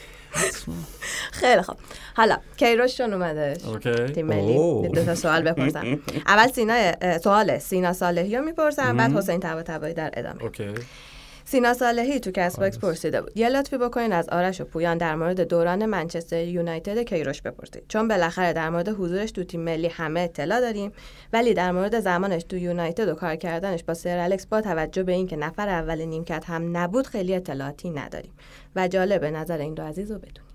خیلی 1.31 1.61
خب 1.61 1.75
حالا 2.15 2.37
کیروش 2.57 2.97
چون 2.97 3.13
اومدش 3.13 3.65
okay. 3.65 4.13
تیم 4.13 4.25
ملی. 4.25 4.89
دو 4.89 5.05
تا 5.05 5.15
سوال 5.15 5.41
بپرسم 5.41 5.99
اول 6.27 6.47
سینا 6.47 7.19
سوال. 7.23 7.57
سینا 7.57 7.93
صالحی 7.93 8.35
رو 8.35 8.43
می‌پرسم 8.43 8.97
بعد 8.97 9.13
حسین 9.13 9.39
طباطبایی 9.39 9.93
در 9.93 10.11
ادامه. 10.13 10.43
Okay. 10.43 10.73
سینا 11.49 11.73
صالحی 11.73 12.19
تو 12.19 12.31
کست 12.31 12.59
باکس 12.59 12.79
پرسیده 12.79 13.21
بود. 13.21 13.37
یه 13.37 13.49
لطفی 13.49 13.77
بکنین 13.77 14.13
از 14.13 14.29
آرش 14.29 14.61
و 14.61 14.65
پویان 14.65 14.97
در 14.97 15.15
مورد 15.15 15.41
دوران 15.41 15.85
منچستر 15.85 16.43
یونایتد 16.43 17.03
کیروش 17.03 17.41
بپرسید. 17.41 17.83
چون 17.87 18.07
بالاخره 18.07 18.53
در 18.53 18.69
مورد 18.69 18.89
حضورش 18.89 19.31
تو 19.31 19.43
تیم 19.43 19.61
ملی 19.61 19.87
همه 19.87 20.19
اطلاع 20.19 20.61
داریم 20.61 20.91
ولی 21.33 21.53
در 21.53 21.71
مورد 21.71 21.99
زمانش 21.99 22.43
تو 22.43 22.57
یونایتد 22.57 23.07
و 23.07 23.15
کار 23.15 23.35
کردنش 23.35 23.83
با 23.83 23.93
سر 23.93 24.17
الکس 24.17 24.45
با 24.45 24.61
توجه 24.61 25.03
به 25.03 25.11
اینکه 25.11 25.35
نفر 25.35 25.69
اول 25.69 26.01
نیمکت 26.01 26.45
هم 26.47 26.77
نبود 26.77 27.07
خیلی 27.07 27.35
اطلاعاتی 27.35 27.89
نداریم. 27.89 28.33
و 28.75 28.87
جالبه 28.87 29.31
نظر 29.31 29.57
این 29.57 29.73
دو 29.73 29.83
عزیز 29.83 30.11
رو 30.11 30.17
بدون 30.17 30.46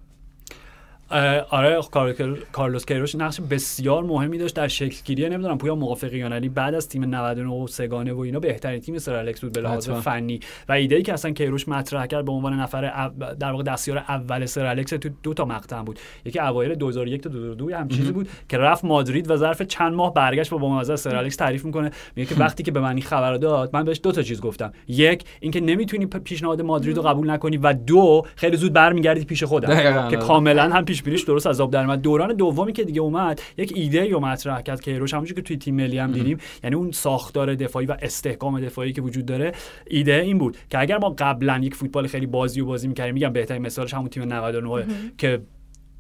آره 1.51 1.81
کار- 1.91 2.39
کارلوس 2.53 2.87
کیروش 2.87 3.15
نقش 3.15 3.41
بسیار 3.41 4.03
مهمی 4.03 4.39
داشت 4.39 4.57
در 4.57 4.69
شکلگیری 4.69 5.29
نمی‌دونم 5.29 5.59
پویا 5.59 5.75
موافقی 5.75 6.19
یا 6.19 6.29
یعنی 6.29 6.49
بعد 6.49 6.75
از 6.75 6.89
تیم 6.89 7.05
99 7.05 7.51
و 7.51 7.67
سگانه 7.67 8.13
و 8.13 8.19
اینا 8.21 8.41
بهترین 8.41 8.81
تیم 8.81 8.99
سر 8.99 9.15
الکس 9.15 9.41
بود 9.41 9.53
به 9.53 9.61
لحاظ. 9.61 9.91
فنی. 9.91 10.41
و 10.69 10.73
ایده 10.73 10.97
ای 10.97 11.03
که 11.03 11.13
اصلا 11.13 11.31
کیروش 11.31 11.69
مطرح 11.69 12.07
کرد 12.07 12.25
به 12.25 12.33
عنوان 12.33 12.61
نفر 12.61 13.09
در 13.41 13.51
واقع 13.51 13.63
دستیار 13.63 13.99
اول 13.99 14.47
سر 14.47 14.67
الکس 14.67 14.91
تو 14.91 15.09
دو 15.23 15.35
تا 15.35 15.45
مقطع 15.45 15.83
بود. 15.83 15.99
یکی 16.25 16.39
اوایل 16.41 16.75
2001 16.75 17.23
تا 17.23 17.31
2002 17.31 17.75
هم 17.77 17.89
چیزی 17.89 18.13
بود 18.13 18.29
که 18.49 18.59
رفت 18.59 18.85
مادرید 18.85 19.31
و 19.31 19.37
ظرف 19.37 19.63
چند 19.63 19.95
ماه 19.95 20.15
برگشت 20.15 20.51
با 20.51 20.59
بامزه 20.59 20.97
سر 20.97 21.17
الکس 21.17 21.37
تعریف 21.37 21.65
می‌کنه. 21.65 21.91
میگه 22.17 22.35
که 22.35 22.41
وقتی 22.41 22.63
که 22.63 22.73
به 22.73 22.81
من 22.81 22.91
این 22.95 23.03
خبر 23.03 23.35
داد 23.35 23.71
من 23.73 23.85
بهش 23.85 24.01
دو 24.03 24.13
تا 24.13 24.23
چیز 24.23 24.41
گفتم. 24.41 24.73
یک 24.89 25.25
اینکه 25.41 25.61
نمی‌تونی 25.61 26.07
پیشنهاد 26.07 26.63
مادرید 26.63 26.97
رو 26.97 27.03
قبول 27.03 27.31
نکنی. 27.31 27.57
و 27.57 27.73
دو 27.73 28.23
خیلی 28.37 28.57
زود 28.57 28.73
برمیگردی 28.73 29.25
پیش 29.25 29.45
خودم 29.45 29.77
که 29.77 29.89
آره. 29.99 30.17
کاملا 30.17 30.63
هم 30.63 30.85
پیش 30.85 31.02
بینیش 31.05 31.23
درست 31.23 31.47
از 31.47 31.61
آب 31.61 31.71
در 31.71 31.81
اومد. 31.85 32.01
دوران 32.01 32.37
دومی 32.37 32.73
که 32.73 32.85
دیگه 32.85 33.01
اومد 33.01 33.41
یک 33.57 33.73
ایده 33.77 34.11
رو 34.11 34.21
مطرح 34.21 34.63
کرد 34.63 34.81
که 34.81 34.91
ایروش 34.91 35.15
همونجوری 35.15 35.43
که 35.43 35.47
توی 35.47 35.57
تیم 35.57 35.75
ملی 35.75 35.99
هم 35.99 36.13
دیدیم 36.13 36.39
یعنی 36.65 36.77
اون 36.77 36.91
ساختار 36.91 37.55
دفاعی 37.55 37.87
و 37.87 37.97
استحکام 38.03 38.61
دفاعی 38.61 38.93
که 38.93 39.03
وجود 39.03 39.27
داره 39.27 39.53
ایده 39.87 40.15
این 40.15 40.39
بود 40.39 40.57
که 40.71 40.79
اگر 40.79 40.99
ما 40.99 41.15
قبلا 41.19 41.61
یک 41.63 41.75
فوتبال 41.75 42.07
خیلی 42.07 42.27
بازی 42.27 42.61
و 42.61 42.67
بازی 42.67 42.89
می‌کردیم 42.89 43.15
میگم 43.15 43.33
بهترین 43.33 43.63
مثالش 43.63 43.95
همون 43.95 44.09
تیم 44.09 44.33
99 44.33 44.85
که 45.19 45.41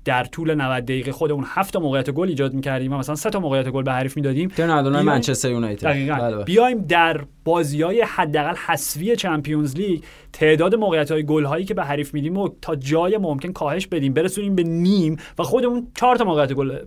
در 0.05 0.25
طول 0.25 0.55
90 0.55 0.85
دقیقه 0.85 1.13
خودمون 1.13 1.45
هفت 1.49 1.73
تا 1.73 1.81
موقعیت 1.81 2.11
گل 2.11 2.29
ایجاد 2.29 2.55
می‌کردیم 2.55 2.93
و 2.93 2.99
مثلا 2.99 3.15
سه 3.15 3.31
تا 3.31 3.41
موقعیت 3.41 3.69
گل 3.69 3.83
به 3.83 3.93
حریف 3.93 4.17
می‌دادیم. 4.17 4.49
تیم 4.49 4.65
99 4.65 4.91
بیایم- 4.91 5.07
منچستر 5.07 5.51
یونایتد. 5.51 5.87
بله، 5.87 6.07
بله. 6.37 6.45
بیایم 6.45 6.79
در 6.79 7.21
بازی 7.45 7.83
های 7.83 8.03
حداقل 8.03 8.55
حذفی 8.67 9.17
چمپیونز 9.17 9.77
لیگ 9.77 10.03
تعداد 10.33 10.75
موقعیت 10.75 11.11
های 11.11 11.23
گل 11.23 11.45
هایی 11.45 11.65
که 11.65 11.75
به 11.75 11.85
حریف 11.85 12.15
میدیم 12.15 12.37
و 12.37 12.49
تا 12.63 12.77
جای 12.77 13.19
ممکن 13.19 13.53
کاهش 13.53 13.87
بدیم 13.87 14.13
برسونیم 14.13 14.55
به 14.55 14.63
نیم 14.63 15.17
و 15.39 15.43
خودمون 15.43 15.87
چهار 15.95 16.17
تا 16.17 16.25
موقعیت 16.25 16.53
گل 16.53 16.79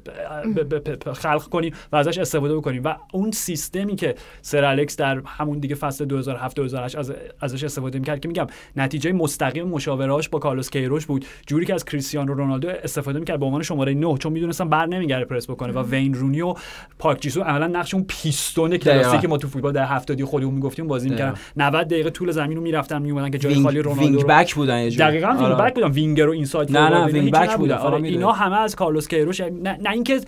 خلق 1.14 1.44
کنیم 1.44 1.74
و 1.92 1.96
ازش 1.96 2.18
استفاده 2.18 2.56
بکنیم 2.56 2.84
و 2.84 2.96
اون 3.14 3.32
سیستمی 3.32 3.96
که 3.96 4.16
سر 4.42 4.64
الکس 4.64 4.98
در 4.98 5.22
همون 5.26 5.60
دیگه 5.60 5.76
فصل 5.76 6.06
2007 6.06 6.56
2008 6.56 6.96
از 6.96 7.14
ازش 7.42 7.64
استفاده 7.64 8.00
می‌کرد 8.00 8.20
که 8.20 8.28
میگم 8.28 8.48
نتیجه 8.76 9.12
مستقیم 9.12 9.68
مشاوره‌هاش 9.68 10.30
با 10.30 10.40
کارلوس 10.40 10.70
کیروش 10.70 11.06
بود 11.06 11.26
جوری 11.48 11.66
که 11.66 11.74
از 11.74 11.86
کریستیانو 11.86 12.34
رونالدو 12.34 12.70
استفاده 12.70 13.20
می‌کرد 13.20 13.40
به 13.40 13.46
عنوان 13.46 13.62
شماره 13.64 13.94
9 13.94 14.18
چون 14.18 14.32
می‌دونست 14.32 14.70
بر 14.70 14.86
نمیگره 14.86 15.26
پرس 15.26 15.50
بکنه 15.50 15.74
و 15.74 15.84
وین 15.90 16.14
رونی 16.14 16.42
و 16.42 16.54
پارک 17.00 17.22
جی 17.22 17.28
سونگ 17.28 17.42
عملا 17.42 17.68
نقش 17.68 17.94
اون 17.94 18.06
پیستون 18.08 18.78
کلاسیک 18.78 19.04
دقیقاً. 19.04 19.18
که 19.18 19.28
ما 19.28 19.38
تو 19.38 19.48
فوتبال 19.48 19.74
در 19.74 19.86
هفتادی 19.86 20.24
خودمون 20.24 20.45
خالی 20.46 20.56
می‌گفتیم 20.56 20.88
بازی 20.88 21.10
می‌کردن 21.10 21.32
دقیقاً. 21.32 21.78
90 21.78 21.88
دقیقه 21.88 22.10
طول 22.10 22.32
زمین 22.32 22.58
رو 22.58 22.64
می‌رفتن 22.64 23.02
میومدن 23.02 23.30
که 23.30 23.38
جای 23.38 23.54
وینگ, 23.54 23.66
خالی 23.66 23.80
رونالدو 23.80 24.08
wing 24.08 24.26
back 24.26 24.56
بودن 24.56 24.80
یه. 24.80 24.90
دقیقاً 24.90 25.28
wing 25.28 25.42
آره. 25.42 25.56
back 25.56 25.74
بودن 25.76 25.92
وینگر 25.92 26.28
و 26.30 26.32
inside 26.32 26.78
نه، 26.78 26.90
نه، 26.90 27.06
wing 27.06 27.32
back. 27.32 27.58
بودن. 27.58 27.76
آره 27.76 27.98
می‌دونم. 27.98 28.20
اینا 28.20 28.32
همه 28.32 28.56
از 28.60 28.76
کارلوس 28.76 29.08
کیروش 29.08 29.42
نه, 29.42 29.78
نه 29.84 29.90
اینکه 29.92 30.20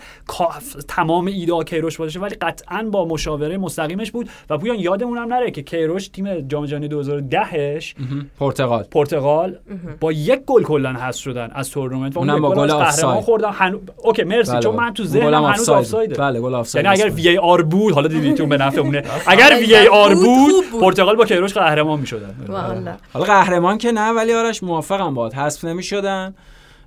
تمام 0.88 1.26
ایده 1.26 1.64
کیروش 1.64 1.96
باشه 1.96 2.20
ولی 2.20 2.34
قطعا 2.34 2.88
با 2.92 3.04
مشاوره 3.04 3.58
مستقیمش 3.58 4.10
بود 4.10 4.28
و 4.50 4.58
پویان 4.58 4.78
یادمون 4.78 5.18
هم 5.18 5.34
نره 5.34 5.50
که 5.50 5.62
کیروش 5.62 6.08
تیم 6.08 6.40
جام 6.40 6.66
جهانی 6.66 6.88
2010ش 6.88 7.94
پرتغال 8.40 8.82
پرتغال 8.82 9.56
با 10.00 10.12
یک 10.12 10.40
گل 10.46 10.62
کلا 10.62 10.92
حذف 10.92 11.20
شدن 11.20 11.50
از 11.54 11.70
تورنمنت 11.70 12.16
و 12.16 12.18
اون 12.18 12.30
اونم 12.30 12.42
با 12.42 12.54
گل 12.54 12.70
آفساید. 12.70 13.20
خوردن 13.20 13.50
هنو... 13.52 13.78
اوکی 14.02 14.22
مرسی 14.22 14.52
بله، 14.52 14.60
چون. 14.60 14.74
من 14.76 14.94
تو 14.94 15.04
ذهنم 15.04 15.44
هنوز 15.44 15.48
آفساید. 15.58 15.78
آفسایده 15.80 16.14
بله 16.14 16.40
گل 16.40 16.54
آفساید 16.54 16.84
یعنی 16.84 17.02
اگر. 17.02 17.10
VAR 17.10 17.62
بود 17.62 17.94
حالا 17.94 18.08
دیدیتون 18.08 18.48
به 18.48 18.56
نفعمونه 18.56 19.02
اگر 19.26 19.56
VAR 19.60 20.07
بود، 20.14 20.24
بود 20.24 20.52
خوب 20.52 20.70
بود. 20.70 20.80
پرتغال 20.80 21.16
با 21.16 21.24
کیروش 21.24 21.54
قهرمان 21.54 22.00
می‌شدن. 22.00 22.34
والا. 22.48 22.96
حالا 23.12 23.24
قهرمان 23.24 23.78
که 23.78 23.92
نه 23.92 24.10
ولی 24.10 24.34
آرش 24.34 24.62
موافقم 24.62 25.14
بعد 25.14 25.34
حذف 25.34 25.64
نمی‌شدن. 25.64 26.34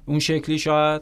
اون 0.05 0.19
شکلی 0.19 0.59
شاید. 0.59 1.01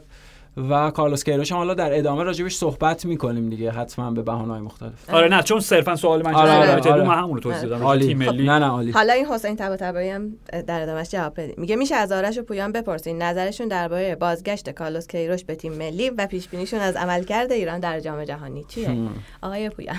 و 0.70 0.90
کارلوس 0.90 1.24
کیروش 1.24 1.52
هم 1.52 1.58
حالا 1.58 1.74
در 1.74 1.98
ادامه 1.98 2.22
راجبش 2.22 2.56
صحبت 2.56 3.04
می‌کنیم 3.04 3.50
دیگه 3.50 3.70
حتما 3.70 4.10
به 4.10 4.22
بهانه‌های 4.22 4.60
مختلف. 4.60 5.10
آره 5.14 5.28
نه 5.28 5.42
چون 5.42 5.60
صرفا 5.60 5.96
سوال 5.96 6.22
من 6.22 6.34
آره، 6.34 6.50
آره، 6.50 6.92
آره. 6.92 7.04
من 7.04 7.18
همون 7.18 7.34
رو 7.34 7.40
توضیح 7.40 7.68
دادم. 7.68 7.98
تیم 7.98 8.18
ملی. 8.18 8.46
نه 8.46 8.58
نه 8.58 8.66
عالی. 8.66 8.90
حالا 8.90 9.12
این 9.12 9.26
حسین 9.26 9.56
طباطبایی 9.56 10.10
هم 10.10 10.32
در 10.66 10.82
ادامهش 10.82 11.10
جواب 11.10 11.40
بدیم. 11.40 11.54
میگه 11.58 11.76
میشه 11.76 11.94
از 11.94 12.12
آرش 12.12 12.38
و 12.38 12.42
پویان 12.42 12.72
بپرسین. 12.72 13.22
نظرشون 13.22 13.68
درباره 13.68 14.14
بازگشت 14.14 14.70
کارلوس 14.70 15.06
کیروش 15.06 15.44
به 15.44 15.54
تیم 15.54 15.72
ملی 15.72 16.10
و 16.10 16.26
پیش 16.26 16.48
بینیشون 16.48 16.80
از 16.80 16.96
عملکرد 16.96 17.52
ایران 17.52 17.80
در 17.80 18.00
جام 18.00 18.24
جهانی 18.24 18.64
چیه. 18.68 18.96
آقای 19.42 19.70
پویان. 19.70 19.96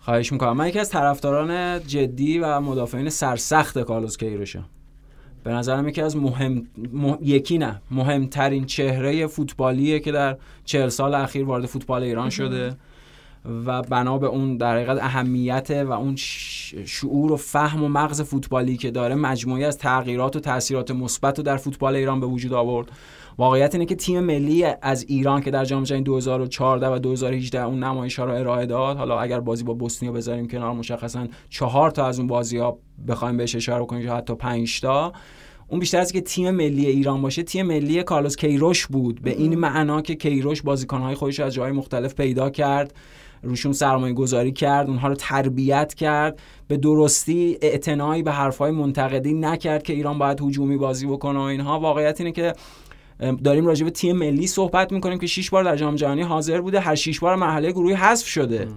خواهش 0.00 0.32
می‌کنم. 0.32 0.56
من 0.56 0.68
یکی 0.68 0.78
از 0.78 0.90
طرفداران 0.90 1.80
جدی 1.86 2.38
و 2.38 2.60
مدافعین 2.60 3.10
سرسخت 3.10 3.78
کارلوس 3.78 4.16
کیروشم 4.16 4.64
به 5.44 5.50
نظرم 5.52 5.88
یکی 5.88 6.02
از 6.02 6.16
مهم 6.16 6.66
مه- 6.92 7.18
یکی 7.22 7.58
نه 7.58 7.82
مهمترین 7.90 8.64
چهره 8.66 9.26
فوتبالیه 9.26 10.00
که 10.00 10.12
در 10.12 10.36
چهل 10.64 10.88
سال 10.88 11.14
اخیر 11.14 11.44
وارد 11.44 11.66
فوتبال 11.66 12.02
ایران 12.02 12.30
شده 12.30 12.76
و 13.66 13.82
بنا 13.82 14.18
به 14.18 14.26
اون 14.26 14.56
در 14.56 14.76
حقیقت 14.76 15.02
اهمیت 15.02 15.70
و 15.86 15.92
اون 15.92 16.16
ش- 16.16 16.74
شعور 16.86 17.32
و 17.32 17.36
فهم 17.36 17.82
و 17.82 17.88
مغز 17.88 18.20
فوتبالی 18.20 18.76
که 18.76 18.90
داره 18.90 19.14
مجموعی 19.14 19.64
از 19.64 19.78
تغییرات 19.78 20.36
و 20.36 20.40
تاثیرات 20.40 20.90
مثبت 20.90 21.38
رو 21.38 21.44
در 21.44 21.56
فوتبال 21.56 21.96
ایران 21.96 22.20
به 22.20 22.26
وجود 22.26 22.52
آورد. 22.52 22.88
واقعیت 23.40 23.74
اینه 23.74 23.86
که 23.86 23.94
تیم 23.94 24.20
ملی 24.20 24.64
از 24.82 25.04
ایران 25.08 25.40
که 25.40 25.50
در 25.50 25.64
جام 25.64 25.82
جهانی 25.82 26.04
2014 26.04 26.88
و 26.88 26.98
2018 26.98 27.62
اون 27.62 27.84
نمایش 27.84 28.18
ها 28.18 28.24
رو 28.24 28.32
ارائه 28.32 28.66
داد 28.66 28.96
حالا 28.96 29.20
اگر 29.20 29.40
بازی 29.40 29.64
با 29.64 29.74
بوسنیا 29.74 30.12
بذاریم 30.12 30.48
کنار 30.48 30.72
مشخصا 30.72 31.26
چهار 31.48 31.90
تا 31.90 32.06
از 32.06 32.18
اون 32.18 32.28
بازی 32.28 32.58
ها 32.58 32.78
بخوایم 33.08 33.36
بهش 33.36 33.56
اشاره 33.56 33.86
کنیم 33.86 34.02
یا 34.02 34.16
حتی 34.16 34.34
5 34.34 34.80
تا. 34.80 35.12
اون 35.68 35.80
بیشتر 35.80 35.98
از 35.98 36.12
که 36.12 36.20
تیم 36.20 36.50
ملی 36.50 36.86
ایران 36.86 37.22
باشه 37.22 37.42
تیم 37.42 37.66
ملی 37.66 38.02
کارلوس 38.02 38.36
کیروش 38.36 38.86
بود. 38.86 39.22
به 39.22 39.30
این 39.30 39.54
معنا 39.54 40.02
که 40.02 40.14
کیروش 40.14 40.62
بازیکنهای 40.62 41.14
خودش 41.14 41.40
رو 41.40 41.46
از 41.46 41.54
جای 41.54 41.72
مختلف 41.72 42.14
پیدا 42.14 42.50
کرد 42.50 42.94
روشون 43.42 43.72
سرمایه 43.72 44.14
گذاری 44.14 44.52
کرد 44.52 44.88
اونها 44.88 45.08
رو 45.08 45.14
تربیت 45.14 45.94
کرد. 45.94 46.40
به 46.68 46.76
درستی 46.76 47.58
اعتنایی 47.62 48.22
به 48.22 48.32
حرفهای 48.32 48.70
منتقدی 48.70 49.34
نکرد 49.34 49.82
که 49.82 49.92
ایران 49.92 50.18
باید 50.18 50.40
هجومی 50.40 50.76
بازی 50.76 51.06
بکنه 51.06 51.38
و 51.38 51.42
اینها. 51.42 51.80
واقعیت 51.80 52.20
اینه 52.20 52.32
که 52.32 52.52
داریم 53.44 53.66
راجع 53.66 53.84
به 53.84 53.90
تیم 53.90 54.16
ملی 54.16 54.46
صحبت 54.46 54.92
می‌کنیم 54.92 55.18
که 55.18 55.26
شش 55.26 55.50
بار 55.50 55.64
در 55.64 55.76
جام 55.76 55.94
جهانی 55.94 56.22
حاضر 56.22 56.60
بوده 56.60 56.80
هر 56.80 56.94
شش 56.94 57.20
بار 57.20 57.36
مرحله 57.36 57.72
گروهی 57.72 57.94
حذف 57.94 58.26
شده. 58.26 58.68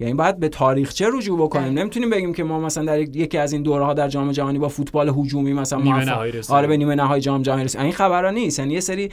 یعنی 0.00 0.14
باید 0.14 0.38
به 0.40 0.48
تاریخچه 0.48 1.06
رجوع 1.12 1.38
بکنیم؟ 1.38 1.78
نمی‌تونیم 1.78 2.10
بگیم 2.10 2.34
که 2.34 2.44
ما 2.44 2.60
مثلا 2.60 2.84
در 2.84 3.00
یک- 3.00 3.16
یکی 3.16 3.38
از 3.38 3.52
این 3.52 3.62
دوره 3.62 3.84
ها 3.84 3.94
در 3.94 4.08
جام 4.08 4.32
جهانی 4.32 4.58
با 4.58 4.68
فوتبال 4.68 5.08
هجومی 5.08 5.52
مثلا 5.52 5.78
نیمه 5.78 6.04
نهایی. 6.04 6.32
آره 6.56 6.66
به 6.66 6.76
نیمه 6.76 6.94
نهایی 6.94 7.22
جام 7.22 7.42
جهانی 7.42 7.64
رسیدیم. 7.64 7.84
این 7.84 7.92
خبرها 7.94 8.30
نیست. 8.30 8.58
یعنی 8.58 8.74
یه 8.74 8.80
سری 8.80 9.08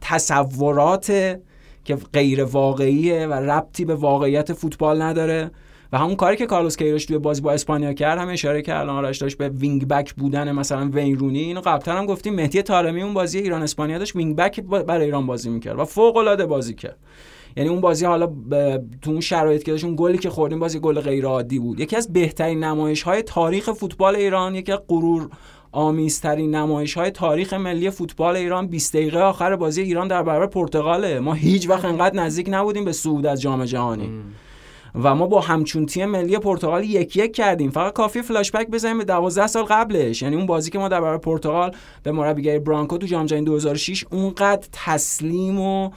تصورات 0.00 1.06
که 1.84 1.96
غیر 2.12 2.44
واقعیه 2.44 3.26
و 3.26 3.32
ربطی 3.32 3.84
به 3.84 3.94
واقعیت 3.94 4.52
فوتبال 4.52 5.02
نداره. 5.02 5.50
و 5.92 5.98
همون 5.98 6.16
کاری 6.16 6.36
که 6.36 6.46
کارلوس 6.46 6.76
کیروش 6.76 7.04
توی 7.04 7.18
بازی 7.18 7.40
با 7.40 7.52
اسپانیا 7.52 7.92
کرد 7.92 8.18
هم 8.18 8.28
اشاره 8.28 8.62
کرد 8.62 8.80
الان 8.80 9.04
آرش 9.04 9.18
داشت 9.18 9.38
به 9.38 9.48
wing 9.48 9.88
back 9.88 10.14
بودن 10.14 10.52
مثلا 10.52 10.90
وین 10.92 11.18
رونی. 11.18 11.38
اینو 11.38 11.60
قبلا 11.60 11.94
هم 11.94 12.06
گفتیم 12.06 12.34
مهدی 12.34 12.62
طارمی 12.62 13.02
اون 13.02 13.14
بازی 13.14 13.38
ایران 13.38 13.62
اسپانیا 13.62 13.98
داشت 13.98 14.16
wing 14.16 14.36
back 14.36 14.60
برای 14.60 15.04
ایران 15.04 15.26
بازی 15.26 15.50
می‌کرد 15.50 15.78
و 15.78 15.84
فوق 15.84 16.16
العاده 16.16 16.46
بازی 16.46 16.74
کرد. 16.74 16.96
یعنی 17.56 17.68
اون 17.68 17.80
بازی 17.80 18.04
حالا 18.06 18.26
ب- 18.26 18.78
تو 19.02 19.10
اون 19.10 19.20
شرایط 19.20 19.62
که 19.62 19.70
داشت 19.70 19.86
گلی 19.86 20.18
که 20.18 20.30
خوردیم 20.30 20.58
بازی 20.58 20.78
گل 20.78 21.00
غیر 21.00 21.26
عادی 21.26 21.58
بود. 21.58 21.80
یکی 21.80 21.96
از 21.96 22.12
بهترین 22.12 22.64
نمایش 22.64 23.02
های 23.02 23.22
تاریخ 23.22 23.72
فوتبال 23.72 24.16
ایران 24.16 24.54
یکی 24.54 24.72
از 24.72 24.78
غرور 24.88 25.28
آمیزترین 25.72 26.54
نمایش 26.54 26.94
های 26.94 27.10
تاریخ 27.10 27.52
ملی 27.52 27.90
فوتبال 27.90 28.36
ایران 28.36 28.66
20 28.66 28.96
دقیقه 28.96 29.18
آخر 29.20 29.56
بازی 29.56 29.82
ایران 29.82 30.08
در 30.08 30.22
برابر 30.22 30.46
پرتغاله. 30.46 31.20
ما 31.20 31.34
هیچ 31.34 31.68
وقت 31.68 31.84
انقدر 31.84 32.16
نزدیک 32.16 32.46
نبودیم 32.50 32.84
به 32.84 32.92
صعود 32.92 33.26
از 33.26 33.40
جام 33.40 33.64
جهانی. 33.64 34.10
و 34.94 35.14
ما 35.14 35.26
با 35.26 35.40
همچون 35.40 35.86
تیم 35.86 36.06
ملی 36.06 36.38
پرتغال 36.38 36.84
یک 36.84 37.16
یک 37.16 37.32
کردیم. 37.34 37.70
فقط 37.70 37.92
کافی 37.92 38.22
فلاش 38.22 38.50
بک 38.50 38.68
بزنیم 38.68 38.98
به 38.98 39.04
12 39.04 39.46
سال 39.46 39.64
قبلش. 39.64 40.22
یعنی 40.22 40.36
اون 40.36 40.46
بازی 40.46 40.70
که 40.70 40.78
ما 40.78 40.88
در 40.88 41.00
برابر 41.00 41.18
پرتغال 41.18 41.72
به 42.02 42.12
مربیگری 42.12 42.58
برانکو 42.58 42.98
تو 42.98 43.06
جام 43.06 43.26
جهانی 43.26 43.44
2006 43.44 44.04
اونقدر 44.10 44.68
تسلیم 44.72 45.60
و 45.60 45.90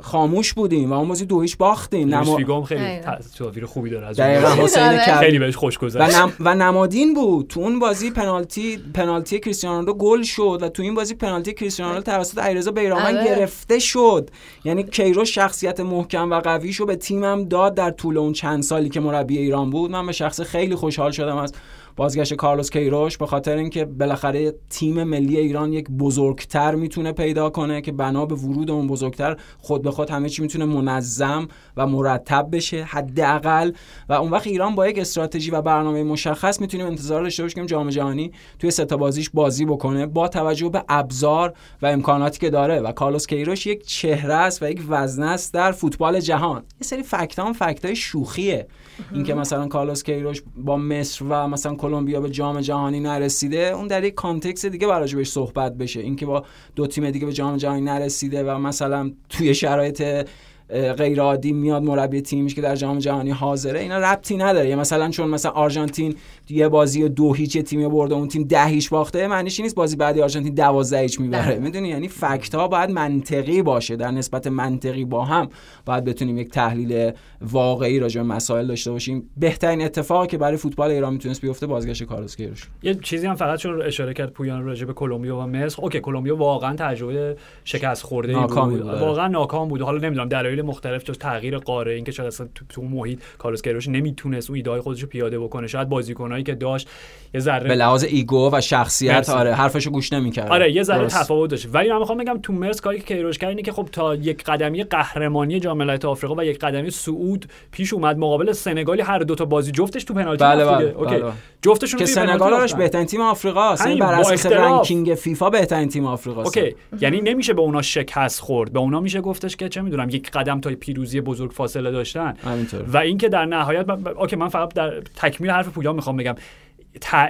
خاموش 0.00 0.52
بودیم 0.52 0.92
و 0.92 0.94
اون 0.94 1.08
بازی 1.08 1.24
دو 1.24 1.40
هیچ 1.40 1.56
باختیم. 1.56 2.14
نما... 2.14 2.36
هم 2.36 2.62
خیلی. 2.62 2.98
تصاویر 2.98 3.66
خوبی 3.66 3.90
داره 3.90 4.06
از 4.06 4.16
دقیقا. 4.16 4.48
حسین 4.48 4.98
خیلی 4.98 5.38
بهش 5.38 5.56
خوش 5.56 5.76
و, 5.76 5.80
گذشت 5.80 6.16
نم... 6.16 6.32
و 6.40 6.54
نمادین 6.54 7.14
بود. 7.14 7.46
تو 7.46 7.60
اون 7.60 7.78
بازی 7.78 8.10
پنالتی 8.10 8.78
پنالتی 8.94 9.40
کریستیانو 9.40 9.76
رونالدو 9.76 9.94
گل 9.94 10.22
شد 10.22 10.58
و 10.62 10.68
تو 10.68 10.82
این 10.82 10.94
بازی 10.94 11.14
پنالتی 11.14 11.52
کریستیانو 11.52 11.90
رونالدو 11.90 12.12
توسط 12.12 12.38
علیرضا 12.38 12.70
بیرانوند 12.70 13.16
آره. 13.16 13.26
گرفته 13.26 13.78
شد. 13.78 14.30
یعنی 14.64 14.82
کیروش 14.82 15.34
شخصیت 15.34 15.80
محکم 15.80 16.30
و 16.30 16.40
قویشو 16.40 16.86
به 16.86 16.96
تیمم 16.96 17.44
داد 17.44 17.74
در 17.74 17.90
طول 17.90 18.18
اون 18.18 18.32
چند 18.32 18.62
سالی 18.62 18.88
که 18.88 19.00
مربی 19.00 19.38
ایران 19.38 19.70
بود. 19.70 19.90
من 19.90 20.06
به 20.06 20.12
شخص 20.12 20.40
خیلی 20.40 20.74
خوشحال 20.74 21.10
شدم 21.10 21.36
از 21.36 21.52
بازگشت 21.96 22.34
کارلوس 22.34 22.70
کیروش 22.70 23.18
به 23.18 23.26
خاطر 23.26 23.56
اینکه 23.56 23.84
بالاخره 23.84 24.54
تیم 24.70 25.04
ملی 25.04 25.36
ایران 25.36 25.72
یک 25.72 25.90
بزرگتر 25.90 26.74
می‌تونه 26.74 27.12
پیدا 27.12 27.50
کنه 27.50 27.80
که 27.80 27.92
بنا 27.92 28.26
به 28.26 28.34
ورود 28.34 28.70
اون 28.70 28.86
بزرگتر 28.86 29.36
خود 29.58 29.82
به 29.82 29.90
خود 29.90 30.10
همه 30.10 30.28
چی 30.28 30.42
می‌تونه 30.42 30.64
منظم 30.64 31.48
و 31.76 31.86
مرتب 31.86 32.48
بشه 32.52 32.82
حداقل. 32.82 33.72
و 34.08 34.12
اون 34.12 34.30
وقت 34.30 34.46
ایران 34.46 34.74
با 34.74 34.88
یک 34.88 34.98
استراتژی 34.98 35.50
و 35.50 35.62
برنامه 35.62 36.02
مشخص 36.02 36.60
می‌تونیم 36.60 36.86
انتظار 36.86 37.22
داشته 37.22 37.42
باشیم 37.42 37.62
که 37.62 37.68
جام 37.68 37.88
جهانی 37.88 38.32
توی 38.58 38.70
سه 38.70 38.84
تا 38.84 38.96
بازیش 38.96 39.30
بازی 39.30 39.64
بکنه 39.64 40.06
با 40.06 40.28
توجه 40.28 40.68
به 40.68 40.84
ابزار 40.88 41.52
و 41.82 41.86
امکاناتی 41.86 42.38
که 42.38 42.50
داره. 42.50 42.80
و 42.80 42.92
کارلوس 42.92 43.26
کیروش 43.26 43.66
یک 43.66 43.86
چهره 43.86 44.34
است 44.34 44.62
و 44.62 44.70
یک 44.70 44.82
وزنه 44.88 45.26
است 45.26 45.54
در 45.54 45.72
فوتبال 45.72 46.20
جهان. 46.20 46.56
یه 46.56 46.86
سری 46.86 47.02
فکت 47.02 47.38
هم 47.38 47.52
فکت 47.52 47.84
های 47.84 47.96
شوخیه. 47.96 48.66
اینکه 49.12 49.34
مثلا 49.34 49.66
کارلوس 49.68 50.02
کیروش 50.02 50.42
با 50.56 50.76
مصر 50.76 51.24
و 51.28 51.48
مثلا 51.48 51.74
کلمبیا 51.82 52.20
به 52.20 52.30
جام 52.30 52.60
جهانی 52.60 53.00
نرسیده 53.00 53.58
اون 53.58 53.86
در 53.86 54.04
یک 54.04 54.14
کانتکست 54.14 54.66
دیگه 54.66 54.86
براش 54.86 55.14
بهش 55.14 55.28
صحبت 55.28 55.76
بشه. 55.76 56.00
اینکه 56.00 56.26
با 56.26 56.44
دو 56.76 56.86
تیم 56.86 57.10
دیگه 57.10 57.26
به 57.26 57.32
جام 57.32 57.56
جهانی 57.56 57.80
نرسیده 57.80 58.44
و 58.44 58.58
مثلا 58.58 59.12
توی 59.28 59.54
شرایط 59.54 60.28
غیر 60.72 61.20
عادی 61.20 61.52
میاد 61.52 61.82
مربی 61.82 62.20
تیمش 62.20 62.54
که 62.54 62.60
در 62.60 62.76
جام 62.76 62.98
جهانی 62.98 63.30
حاضره 63.30 63.80
اینا 63.80 63.98
ربطی 63.98 64.36
نداره. 64.36 64.68
یا 64.68 64.76
مثلا 64.76 65.10
چون 65.10 65.28
مثلا 65.28 65.52
آرژانتین 65.52 66.14
یه 66.50 66.68
بازی 66.68 67.08
دو 67.08 67.32
هیچ 67.32 67.58
تیمی 67.58 67.88
برده 67.88 68.14
اون 68.14 68.28
تیم 68.28 68.42
ده 68.42 68.64
هیچ 68.64 68.90
باخته 68.90 69.26
معنیش 69.26 69.58
این 69.58 69.64
نیست 69.64 69.74
بازی 69.74 69.96
بعدی 69.96 70.22
آرژانتین 70.22 70.54
12 70.54 70.98
هیچ 70.98 71.20
می‌بره. 71.20 71.54
نه. 71.54 71.58
می‌دونی؟ 71.58 71.88
یعنی 71.88 72.08
فکت 72.08 72.54
ها 72.54 72.68
باید 72.68 72.90
منطقی 72.90 73.62
باشه. 73.62 73.96
در 73.96 74.10
نسبت 74.10 74.46
منطقی 74.46 75.04
با 75.04 75.24
هم 75.24 75.48
باید 75.86 76.04
بتونیم 76.04 76.38
یک 76.38 76.50
تحلیل 76.50 77.10
واقعی 77.40 77.98
راجع 77.98 78.22
به 78.22 78.26
مسائل 78.26 78.66
داشته 78.66 78.90
باشیم. 78.90 79.30
بهترین 79.36 79.82
اتفاقی 79.82 80.26
که 80.26 80.38
برای 80.38 80.56
فوتبال 80.56 80.90
ایران 80.90 81.12
می‌تونست 81.12 81.40
بیفته 81.40 81.66
بازگشت 81.66 82.02
کارلوس 82.02 82.36
کیروش. 82.36 82.68
یه 82.82 82.94
چیزی 82.94 83.26
هم 83.26 83.34
فقط 83.34 83.58
چون 83.58 83.82
اشاره 83.82 84.14
کرد 84.14 84.30
پویان 84.30 84.64
راجع 84.64 84.86
به 84.86 84.92
کلمبیا 84.92 85.36
و 85.36 85.40
مصر. 85.40 85.82
اوکی 85.82 86.00
کلمبیا 86.00 86.36
واقعا 86.36 86.76
تجربه 86.76 87.36
شکست 87.64 88.02
خورده 88.02 88.34
بود. 88.34 88.50
بود، 88.50 88.82
آره. 88.82 89.00
واقعا 89.00 89.28
ناکام 89.28 89.68
بود. 89.68 89.82
حالا 89.82 89.98
نمی‌دونم 89.98 90.28
دلایل 90.28 90.61
مختلف 90.62 91.04
جز 91.04 91.18
تغییر 91.18 91.58
قاره 91.58 91.92
اینکه 91.92 92.12
شاید 92.12 92.26
اصلا 92.26 92.48
تو, 92.68 92.82
محیط 92.82 93.20
کارلوس 93.38 93.62
کیروش 93.62 93.88
نمی‌تونست 93.88 94.50
اون 94.50 94.56
ایده 94.56 94.80
خودش 94.80 95.00
رو 95.02 95.08
پیاده 95.08 95.38
بکنه. 95.38 95.66
شاید 95.66 95.88
بازیکنایی 95.88 96.44
که 96.44 96.54
داشت 96.54 96.88
یه 96.88 97.30
به 97.32 97.40
ذره 97.40 97.74
لحاظ 97.74 98.04
ego 98.04 98.50
و 98.52 98.60
شخصیت 98.60 99.14
مرسی. 99.14 99.32
آره 99.32 99.54
حرفشو 99.54 99.90
گوش 99.90 100.12
نمی‌کرد 100.12 100.52
آره 100.52 100.72
یه 100.72 100.82
ذره 100.82 101.06
تفاوت 101.06 101.50
داشت. 101.50 101.68
ولی 101.72 101.90
من 101.90 101.98
می‌خوام 101.98 102.18
بگم 102.18 102.38
تو 102.42 102.52
مصر 102.52 102.80
کاری 102.80 102.98
که 102.98 103.04
کیروش 103.04 103.38
کرد 103.38 103.48
اینه 103.48 103.62
که 103.62 103.72
خب 103.72 103.88
تا 103.92 104.14
یک 104.14 104.44
قدمی 104.44 104.84
قهرمانی 104.84 105.60
جام 105.60 105.78
ملت 105.78 106.04
آفریقا 106.04 106.34
و 106.34 106.44
یک 106.44 106.58
قدمی 106.58 106.90
صعود 106.90 107.46
پیش 107.70 107.92
اومد. 107.92 108.18
مقابل 108.18 108.52
سنگال 108.52 109.02
هر 109.02 109.18
دو 109.18 109.34
تا 109.34 109.44
بازی 109.44 109.72
جفتش 109.72 110.04
تو 110.04 110.14
پنالتی 110.14 110.44
بله، 110.44 110.64
بله،. 110.64 110.84
اوکی. 110.84 111.16
بله. 111.16 111.32
جفتشون 111.62 111.98
که 111.98 112.06
سنگال. 112.06 112.66
بهترین 112.76 113.06
تیم 113.06 113.20
آفریقاست 113.20 113.82
همین، 113.82 114.02
این 114.02 114.10
بر 114.10 114.22
با 114.22 114.30
اساس. 114.30 114.46
رنکینگ 114.46 115.14
فیفا 115.14 115.50
بهترین 115.50 115.88
تیم 115.88 116.06
آفریقاست 116.06 116.58
اوکی. 116.58 116.74
یعنی 117.00 117.20
نمیشه 117.20 117.52
به 117.52 117.60
اونا 117.60 117.82
شکست 117.82 118.40
خورد. 118.40 118.72
به 118.72 118.78
اونا 118.78 119.00
میشه 119.00 119.20
گفتش 119.20 119.56
که 119.56 119.68
چه 119.68 119.80
می‌دونم 119.80 120.08
یک 120.08 120.30
قدم 120.30 120.60
تا 120.60 120.70
پیروزی 120.80 121.20
بزرگ 121.20 121.50
فاصله 121.50 121.90
داشتن. 121.90 122.34
همینطور 122.44 122.82
و 122.88 122.96
اینکه 122.96 123.28
در 123.28 123.44
نهایت 123.44 123.88
من... 123.88 124.06
اوکی 124.06 124.36
من 124.36 124.48
فقط 124.48 124.74
در 124.74 125.00
تکمیل 125.16 125.50
حرف 125.50 125.68
پویا 125.68 125.92
می‌خوام 125.92 126.16
بگم. 126.16 126.34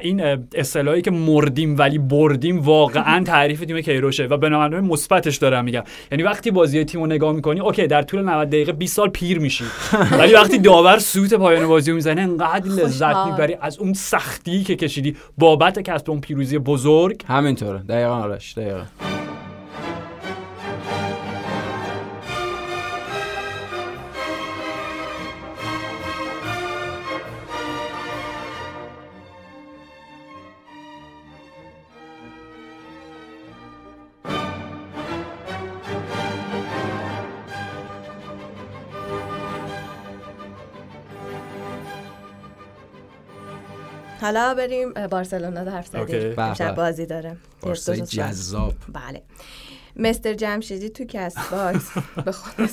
این 0.03 0.21
اصطلاحی 0.55 1.03
که 1.03 1.11
مردیم 1.11 1.79
ولی 1.79 1.99
بردیم 1.99 2.61
واقعا 2.61 3.25
تعریف 3.35 3.61
تیم 3.61 3.81
کیروشه 3.81 4.27
و 4.27 4.37
به 4.37 4.49
معنای 4.49 4.81
مثبتش 4.81 5.37
دارم 5.37 5.65
میگم. 5.65 5.83
یعنی 6.13 6.23
وقتی 6.23 6.51
بازی 6.51 6.85
تیم 6.85 7.01
رو 7.01 7.07
نگاه 7.07 7.33
می‌کنی 7.33 7.61
اوکی 7.61 7.87
در 7.87 8.03
طول 8.03 8.23
90 8.23 8.49
دقیقه 8.49 8.73
20 8.73 8.97
سال 8.97 9.09
پیر 9.09 9.39
میشی. 9.39 9.65
ولی 10.19 10.35
وقتی 10.35 10.59
داور 10.59 10.99
سوت 10.99 11.35
پایان 11.35 11.67
بازی 11.67 11.91
رو 11.91 11.95
می‌زنه 11.95 12.23
انقدر 12.23 12.67
لذت 12.67 13.17
می‌بری 13.27 13.57
از 13.61 13.79
اون 13.79 13.93
سختی 13.93 14.65
که 14.65 14.77
کشیدی 14.77 15.17
بابت 15.39 15.79
کسب 15.79 16.11
اون 16.11 16.21
پیروزی 16.21 16.59
بزرگ. 16.59 17.23
همینطوره. 17.29 17.79
دقیقاً 17.79 18.15
آرش 18.15 18.59
دقیقاً. 18.59 19.22
حالا 44.23 44.55
بریم 44.55 44.93
بارسلونا 44.93 45.71
حرف 45.71 45.87
زدیم 45.87 46.35
امشب 46.39 46.75
بازی 46.75 47.07
داره. 47.07 47.37
بارسای 47.61 48.01
جذاب. 48.01 48.75
بله. 48.89 49.23
مستر 49.97 50.35
جمشیدی 50.35 50.89
تو 50.89 51.05
کست 51.05 51.39
باکس. 51.51 51.91
به 52.25 52.33
خودش 52.33 52.71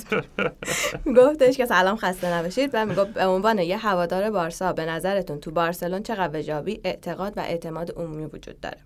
گفتش 1.16 1.56
که 1.56 1.66
سلام 1.66 1.96
خسته 1.96 2.34
نباشید. 2.34 2.70
و 2.72 2.86
می‌گفت 2.86 3.14
به 3.14 3.26
عنوان 3.26 3.58
یه 3.58 3.76
هوادار 3.76 4.30
بارسا 4.30 4.72
به 4.72 4.86
نظرتون 4.86 5.40
تو 5.40 5.50
بارسلون 5.50 6.02
چقدر 6.02 6.38
به 6.38 6.55
ژاوی 6.55 6.80
اعتقاد 6.84 7.32
و 7.36 7.40
اعتماد 7.40 7.90
عمومی 7.96 8.24
وجود 8.24 8.60
داره؟ 8.60 8.78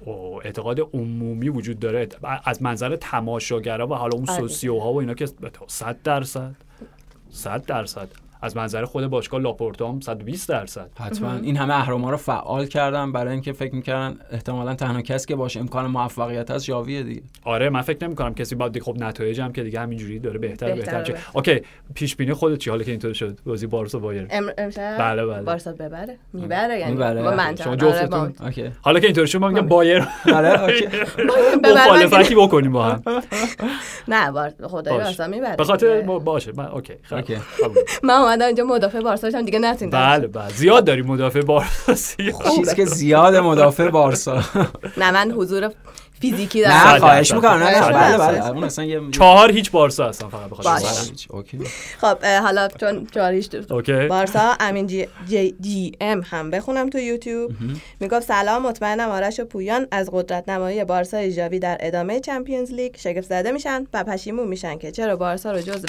او 0.00 0.42
اعتقاد 0.44 0.80
عمومی 0.80 1.48
وجود 1.48 1.78
داره. 1.78 2.08
از 2.44 2.62
منظر 2.62 2.96
تماشاگرا 2.96 3.86
و 3.86 3.94
حالا 3.94 4.16
اون 4.16 4.28
آره. 4.28 4.40
سوسیوها 4.40 4.92
و 4.92 5.00
اینا 5.00 5.14
که 5.14 5.28
100 5.66 6.02
درصد. 6.02 6.54
100 7.30 7.64
درصد. 7.64 8.08
از 8.42 8.56
منظر 8.56 8.84
خود 8.84 9.06
باشگاه 9.06 9.40
لاپورتا 9.40 9.88
هم 9.88 10.00
120 10.00 10.48
درصد. 10.48 10.90
حتما. 11.00 11.32
این 11.42 11.56
همه 11.56 11.74
اهرام 11.74 12.06
رو 12.06 12.16
فعال 12.16 12.66
کردن. 12.66 13.12
برای 13.12 13.32
اینکه 13.32 13.52
فکر 13.52 13.74
می‌کردن 13.74 14.16
احتمالا 14.30 14.74
تنها 14.74 15.02
کسی 15.02 15.26
که 15.26 15.36
باشه 15.36 15.60
امکان 15.60 15.86
موفقیت 15.86 16.50
از 16.50 16.64
ژاویه 16.64 17.02
دیگه. 17.02 17.22
آره 17.44 17.70
من 17.70 17.80
فکر 17.82 18.06
نمی 18.06 18.14
کنم 18.14 18.34
کسی 18.34 18.54
بعد 18.54 18.78
خب 18.82 18.96
نتایج 18.98 19.40
هم 19.40 19.52
که 19.52 19.62
دیگه 19.62 19.80
همینجوری 19.80 20.18
داره 20.18 20.38
بهتر 20.38 20.74
بهتر, 20.74 20.98
بهتر 21.02 21.18
اوکی 21.34 21.60
پیش 21.94 22.16
بینی 22.16 22.32
خودت 22.32 22.58
چی؟ 22.58 22.70
حالا 22.70 22.82
که 22.84 22.90
اینطور 22.90 23.12
شد 23.12 23.38
بازی 23.46 23.66
بارسا 23.66 23.98
بایرن 23.98 24.50
امشب 24.58 24.98
بله 24.98 25.26
بله. 25.26 25.42
بارسا 25.42 25.72
ببره. 25.72 26.18
می‌بره 26.32 26.78
یعنی 26.78 26.92
می‌بره. 26.92 27.22
با 27.22 27.30
من 27.30 27.56
شما 27.56 27.72
آره، 27.72 27.76
جفتتون 27.76 28.34
حالا 28.82 29.00
که 29.00 29.06
اینطور 29.06 29.26
شد 29.26 29.38
ما 29.38 29.48
میگم 29.48 29.66
بایر 29.68 30.04
آره 30.34 30.60
اوکی. 30.64 30.86
ببره 30.86 31.86
مخالفتی 31.86 32.34
بکنیم 32.34 32.72
با 32.72 32.84
هم؟ 32.84 33.02
نه 34.08 34.30
بار 34.30 34.52
خدای. 34.62 34.94
بارسا 34.98 35.26
می‌بره. 35.26 35.56
به 35.56 35.64
خاطر. 35.64 36.02
ما- 36.04 36.18
باشه. 36.18 36.52
من 36.56 36.66
اوکی. 36.66 36.92
قبول. 37.10 37.36
من 38.02 38.20
اومدم 38.32 38.46
اینجا 38.46 38.64
مدافع 38.64 39.00
بارسا 39.00 39.30
شدم 39.30 39.42
دیگه 39.42 39.58
نتونید 39.58 39.94
بله 39.94 40.26
بله 40.26 40.48
زیاد 40.48 40.84
داریم 40.84 41.06
مدافع 41.06 41.40
بارسا 41.40 41.94
زیاد. 41.94 42.34
چیز 42.56 42.74
که 42.74 42.84
زیاد 42.84 43.36
مدافع 43.36 43.88
بارسا 43.88 44.42
نه 44.96 45.10
من 45.10 45.30
حضور 45.32 45.70
فیزیکی 46.20 46.62
دارم 46.62 46.74
نه 46.74 46.92
صد 46.94 46.98
خواهش 46.98 47.30
درصد. 47.30 47.34
می‌کنم 47.34 47.62
نه 47.62 47.92
بله. 47.92 48.18
بله 48.18 48.48
اون 48.50 48.64
اصلا 48.64 48.84
یه 48.84 49.00
چهار 49.12 49.52
هیچ 49.52 49.70
بارسا 49.70 50.08
هستن 50.08 50.28
فقط 50.28 50.50
به 50.50 50.56
خاطر 50.56 50.70
باش. 50.70 50.82
بارسا. 50.82 51.12
اوکی 51.30 51.58
خب 52.00 52.24
حالا 52.24 52.68
چون 52.68 53.06
چاریش 53.14 53.48
اوکی 53.70 54.06
بارسا 54.06 54.56
امین 54.60 54.86
جی, 54.86 55.08
جی, 55.28 55.54
جی 55.60 55.92
ام 56.00 56.22
هم 56.30 56.50
بخونم 56.50 56.90
تو 56.90 56.98
یوتیوب 56.98 57.50
می‌گفت 58.00 58.26
سلام 58.26 58.62
مطمئنم 58.62 59.08
آرش 59.08 59.40
و 59.40 59.44
پویان 59.44 59.86
از 59.90 60.10
قدرت 60.12 60.48
نمایی 60.48 60.84
بارسا 60.84 61.28
ژاوی 61.28 61.58
در 61.58 61.76
ادامه 61.80 62.20
چمپیونز 62.20 62.72
لیگ 62.72 62.96
شگفت 62.96 63.28
زده 63.28 63.52
میشن 63.52 63.86
و 63.94 64.04
پشیمون 64.04 64.48
میشن 64.48 64.78
که 64.78 64.90
چرا 64.90 65.16
بارسا 65.16 65.52
رو 65.52 65.60
جزو 65.60 65.86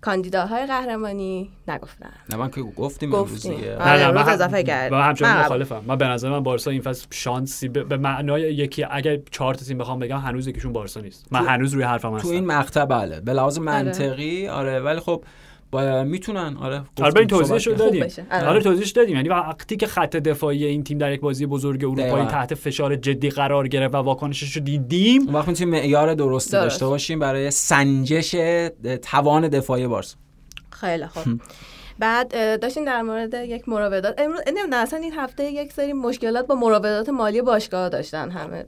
کاندیداهای 0.00 0.66
قهرمانی 0.66 1.50
نگفتن. 1.68 2.10
نه 2.30 2.36
من 2.36 2.50
که 2.50 2.62
گفتیم 2.62 3.14
امروز 3.14 3.32
گفتیم. 3.34 3.54
دیگه. 3.56 3.76
آره. 3.76 3.84
نه 3.92 4.06
نه 4.06 4.12
من 4.12 4.28
اضافه 4.28 4.62
کرد. 4.62 4.92
من 4.92 5.08
همچنان 5.08 5.44
مخالفم. 5.44 5.82
من 5.86 5.96
به 5.96 6.06
نظر 6.08 6.30
من 6.30 6.42
بارسا 6.42 6.70
این 6.70 6.80
فصل 6.80 7.06
شانسی 7.10 7.68
به, 7.68 7.84
به 7.84 7.96
معنای 7.96 8.42
یکی 8.54 8.84
اگر 8.90 9.18
چهار 9.30 9.54
تا 9.54 9.64
تیم 9.64 9.78
بخوام 9.78 9.98
بگم 9.98 10.18
هنوز 10.18 10.46
یکیشون 10.46 10.72
بارسا 10.72 11.00
نیست. 11.00 11.26
من 11.30 11.40
تو- 11.40 11.46
هنوز 11.46 11.72
روی 11.74 11.82
حرفم 11.82 12.10
تو 12.10 12.16
هستم. 12.16 12.28
این 12.28 12.46
مقطع 12.46 12.84
بله. 12.84 13.20
به 13.20 13.32
لحاظ 13.32 13.58
منطقی 13.58 14.48
آره. 14.48 14.80
ولی 14.80 15.00
خب 15.00 15.24
با 15.70 16.04
می‌تونن 16.04 16.56
آره 16.56 16.82
آره 17.02 17.18
این 17.18 17.26
توضیحش 17.28 17.66
رو 17.66 17.74
دادیم 17.74 18.04
بشه. 18.04 18.26
آره. 18.30 18.46
آره 18.46 18.60
توضیحش 18.60 18.90
دادیم 18.90 19.16
یعنی 19.16 19.28
وقتی 19.28 19.76
که 19.76 19.86
خط 19.86 20.16
دفاعی 20.16 20.64
این 20.64 20.84
تیم 20.84 20.98
در 20.98 21.12
یک 21.12 21.20
بازی 21.20 21.46
بزرگ 21.46 21.84
اروپایی. 21.84 22.26
تحت 22.26 22.54
فشار 22.54 22.96
جدی 22.96 23.30
قرار 23.30 23.68
گرفت 23.68 23.94
و 23.94 23.98
واکنشش 23.98 24.56
رو 24.56 24.62
دیدیم 24.62 25.22
اون 25.22 25.34
وقت 25.34 25.48
می‌تونیم 25.48 25.74
معیار 25.74 26.14
درستی 26.14 26.50
درست. 26.52 26.64
داشته 26.64 26.86
باشیم 26.86 27.18
برای 27.18 27.50
سنجش 27.50 28.36
توان 29.02 29.48
دفاعی 29.48 29.86
بارسا 29.86 30.16
خیلی 30.70 31.06
خوب 31.06 31.24
بعد 31.98 32.60
داشتین 32.60 32.84
در 32.84 33.02
مورد 33.02 33.34
یک 33.34 33.68
مراودات. 33.68 34.20
امروز 34.20 34.40
نمی‌دونم 34.46 34.82
اصلا 34.82 34.98
این 34.98 35.12
هفته 35.12 35.44
یک 35.44 35.72
سری 35.72 35.92
مشکلات 35.92 36.46
با 36.46 36.54
مراودات 36.54 37.08
مالی 37.08 37.42
باشگاه 37.42 37.88
داشتن 37.88 38.30
همه. 38.30 38.64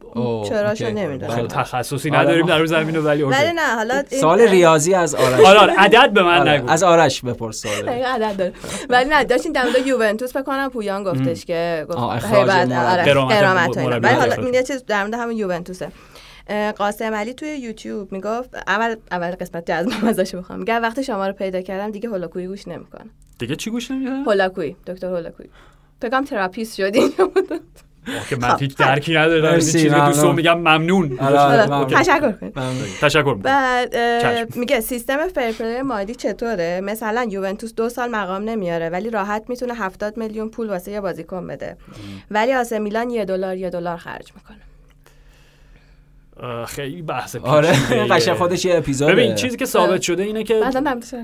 چراشو. 0.49 0.91
نمی‌دونم. 0.91 1.33
خب 1.33 1.47
تخصصی 1.47 2.11
آره، 2.11 2.21
نداریم 2.21 2.47
در 2.47 2.59
روز 2.59 2.71
زمین 2.71 2.97
ولی 2.97 3.23
اوکی. 3.23 3.37
ولی 3.37 3.53
نه 3.53 3.75
حالا 3.75 4.03
سوال 4.21 4.41
ریاضی 4.41 4.95
از 4.95 5.15
آرش. 5.15 5.41
آره 5.41 5.59
آره 5.59 5.75
عدد 5.79 6.11
به 6.11 6.23
من 6.23 6.49
نگو. 6.49 6.71
از 6.71 6.83
آرش 6.83 7.23
بپرس 7.23 7.63
سوال. 7.63 7.89
عدد 8.15 8.37
داره. 8.37 8.53
ولی 8.89 9.11
نه 9.11 9.25
داشتین 9.25 9.53
در 9.53 9.65
مورد 9.65 9.87
یوونتوس 9.87 10.33
فکر 10.33 10.43
کنم 10.43 10.69
پویان 10.69 11.05
گفتش 11.05 11.45
که 11.45 11.87
گفت 11.89 11.99
قرامت 11.99 13.77
ولی 13.77 14.15
حالا. 14.15 14.35
این 14.35 14.55
یه 14.55 14.63
چیز 14.63 14.85
در 14.87 15.05
مورد 15.05 15.15
همون 15.15 15.37
یوونتوسه. 15.37 15.89
قاسم 16.79 17.15
علی 17.15 17.35
توی 17.35 17.49
یوتیوب 17.49 18.13
می‌گفت 18.13 18.51
اول 18.67 18.97
اول 19.11 19.31
قسمت 19.31 19.71
جذبم 19.71 20.09
ازش 20.09 20.35
بخوام. 20.35 20.59
میگه 20.59 20.75
وقتی 20.75 21.05
شما 21.05 21.27
رو 21.27 21.33
پیدا 21.33 21.61
کردم 21.61 21.91
دیگه 21.91 22.09
هولاکویی 22.09 22.47
گوش 22.47 22.69
نمی‌کنم 22.69 23.11
دیگه 23.41 23.57
چی 23.57 23.71
گوش 23.71 23.91
نمیدن 23.91 24.23
هولاکویی 24.25 24.77
دکتر 24.87 25.07
هولاکویی 25.07 25.49
فکرم 26.03 26.25
تراپیست 26.25 26.77
شدی 26.77 27.01
که 28.31 28.37
من 28.37 28.57
هیچ 28.61 28.77
درکی 28.77 29.15
ندارم 29.15 29.55
چیزی 29.55 29.91
که 29.91 29.97
ممنون. 29.97 30.35
میگم 30.35 30.59
ممنون 30.59 31.19
آره، 31.19 31.39
آره، 31.39 31.67
ممنون. 31.67 31.87
تشکر 31.87 32.33
کنید 32.33 32.59
ممنون. 32.59 32.85
تشکر 33.01 33.23
می‌کنم. 33.23 33.43
بعد. 33.43 34.57
میگه 34.57 34.81
سیستم 34.81 35.29
فرپلی 35.29 35.83
مالی 35.83 36.15
چطوره 36.15 36.81
مثلا 36.81 37.27
یوونتوس 37.31 37.75
دو 37.75 37.89
سال 37.89 38.11
مقام 38.11 38.43
نمیاره 38.43 38.89
ولی 38.89 39.11
راحت 39.11 39.45
می‌تونه 39.49 39.75
70 39.75 40.17
میلیون 40.17 40.49
پول 40.49 40.69
واسه 40.69 40.91
یه 40.91 41.01
بازیکن 41.01 41.47
بده 41.47 41.77
ولی 42.31 42.55
آث 42.55 42.79
میلان 42.79 43.11
یه 43.11 43.25
دلار 43.25 43.57
یه 43.57 43.71
دلار 43.71 43.97
خرج 43.97 44.33
می‌کنه 44.37 44.70
خیلی 46.67 47.03
بحث 47.03 47.37
آره 47.37 47.71
پیچیده‌ایه. 47.73 48.05
قشنگ 48.15 48.35
خودش 48.35 48.65
یه 48.65 48.77
اپیزود 48.77 49.09
ببین 49.11 49.35
چیزی 49.35 49.57
که 49.57 49.65
ثابت 49.65 50.03
شده 50.03 50.23
اینه 50.23 50.45
که. 50.45 50.61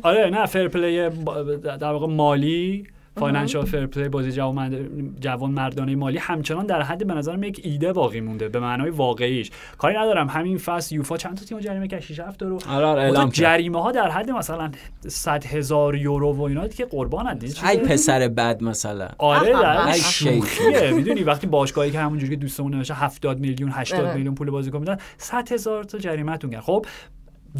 آره 0.02 0.30
نه 0.30 0.46
fair 0.46 0.68
play 0.68 1.08
با- 1.08 1.42
در 1.42 1.92
واقع 1.92 2.06
مالی 2.06 2.86
financial 3.16 3.64
fair 3.64 3.86
play 3.86 4.08
بازی 4.08 4.32
جوان 4.32 4.88
جوان 5.20 5.50
مردانه 5.50 5.96
مالی. 5.96 6.18
همچنان 6.18 6.66
در 6.66 6.82
حد 6.82 7.06
به 7.06 7.14
نظرم 7.14 7.42
یک 7.42 7.60
ایده 7.64 7.92
باقی 7.92 8.20
مونده 8.20 8.48
به 8.48 8.60
معنای 8.60 8.90
واقعیش. 8.90 9.50
کاری 9.78 9.96
ندارم. 9.96 10.28
همین 10.28 10.58
فصل 10.58 10.94
یوفا 10.94 11.16
چند 11.16 11.36
تا 11.36 11.44
تیم 11.44 11.60
جریمه 11.60 12.00
6 12.00 12.20
7 12.20 12.42
رو. 12.42 12.58
آره 12.68 12.86
آره 12.86 13.02
اعلام 13.02 13.28
جریمه 13.28 13.82
ها 13.82 13.92
در 13.92 14.10
حد 14.10 14.30
مثلا 14.30 14.70
100 15.06 15.46
هزار 15.46 15.96
یورو 15.96 16.32
و 16.32 16.42
اینا 16.42 16.68
که 16.68 16.84
قربان 16.84 17.40
ای 17.70 17.76
پسر 17.78 18.28
بد 18.28 18.62
مثلا. 18.62 19.08
آره. 19.18 19.52
در 19.52 19.92
شوخیه 19.92 20.90
می‌دونی 20.90 21.22
وقتی 21.22 21.46
باشگاهی 21.46 21.90
که 21.90 21.98
همونجوری 21.98 22.30
که 22.30 22.36
دوستمون 22.36 22.74
نوشته 22.74 22.94
70 22.94 23.40
میلیون 23.40 23.70
80 23.74 24.00
آره. 24.00 24.14
میلیون 24.14 24.34
پول 24.34 24.50
بازیکن 24.50 24.78
میدن 24.78 24.96
100 25.18 25.52
هزار 25.52 25.84
تا 25.84 25.98
جریمه‌تون 25.98 26.50
کرد. 26.50 26.60
خب 26.60 26.86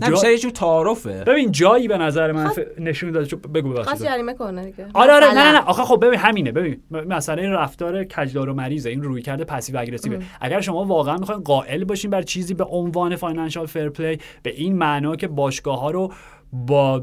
نه 0.00 0.06
جا- 0.06 0.10
بیشتر 0.12 0.30
یه 0.30 0.38
جور 0.38 0.50
تعارفه. 0.50 1.24
ببین 1.24 1.52
جایی 1.52 1.88
به 1.88 1.98
نظر 1.98 2.32
من 2.32 2.48
ف- 2.48 2.80
نشون 2.80 3.10
داده 3.10 3.26
چون- 3.26 3.40
بگو 3.54 3.74
خواست 3.74 3.88
ببخشید 3.88 4.06
جریمه 4.06 4.34
کنه 4.34 4.64
دیگه. 4.64 4.86
آره 4.94 5.12
آره 5.12 5.24
نه 5.26 5.30
مثلا. 5.32 5.44
نه. 5.44 5.52
نه 5.52 5.64
آخه 5.64 5.82
خب 5.84 6.04
ببین 6.06 6.18
همینه. 6.18 6.52
ببین 6.52 6.80
م- 6.90 6.96
مسئله 7.14 7.42
این 7.42 7.52
رفتار 7.52 8.04
کجدار 8.04 8.48
و 8.48 8.54
مریضه 8.54 8.90
این 8.90 9.02
رویکرد 9.02 9.44
passive 9.44 9.78
aggressive 9.78 10.20
اگر 10.40 10.60
شما 10.60 10.84
واقعا 10.84 11.16
می‌خواین 11.16 11.40
قائل 11.42 11.84
باشین 11.84 12.10
بر 12.10 12.22
چیزی 12.22 12.54
به 12.54 12.64
عنوان 12.64 13.16
financial 13.16 13.66
fair 13.66 13.88
play 13.88 14.18
به 14.42 14.50
این 14.50 14.76
معنا 14.78 15.16
که 15.16 15.28
باشگاه 15.28 15.80
ها 15.80 15.90
رو 15.90 16.12
با 16.52 17.02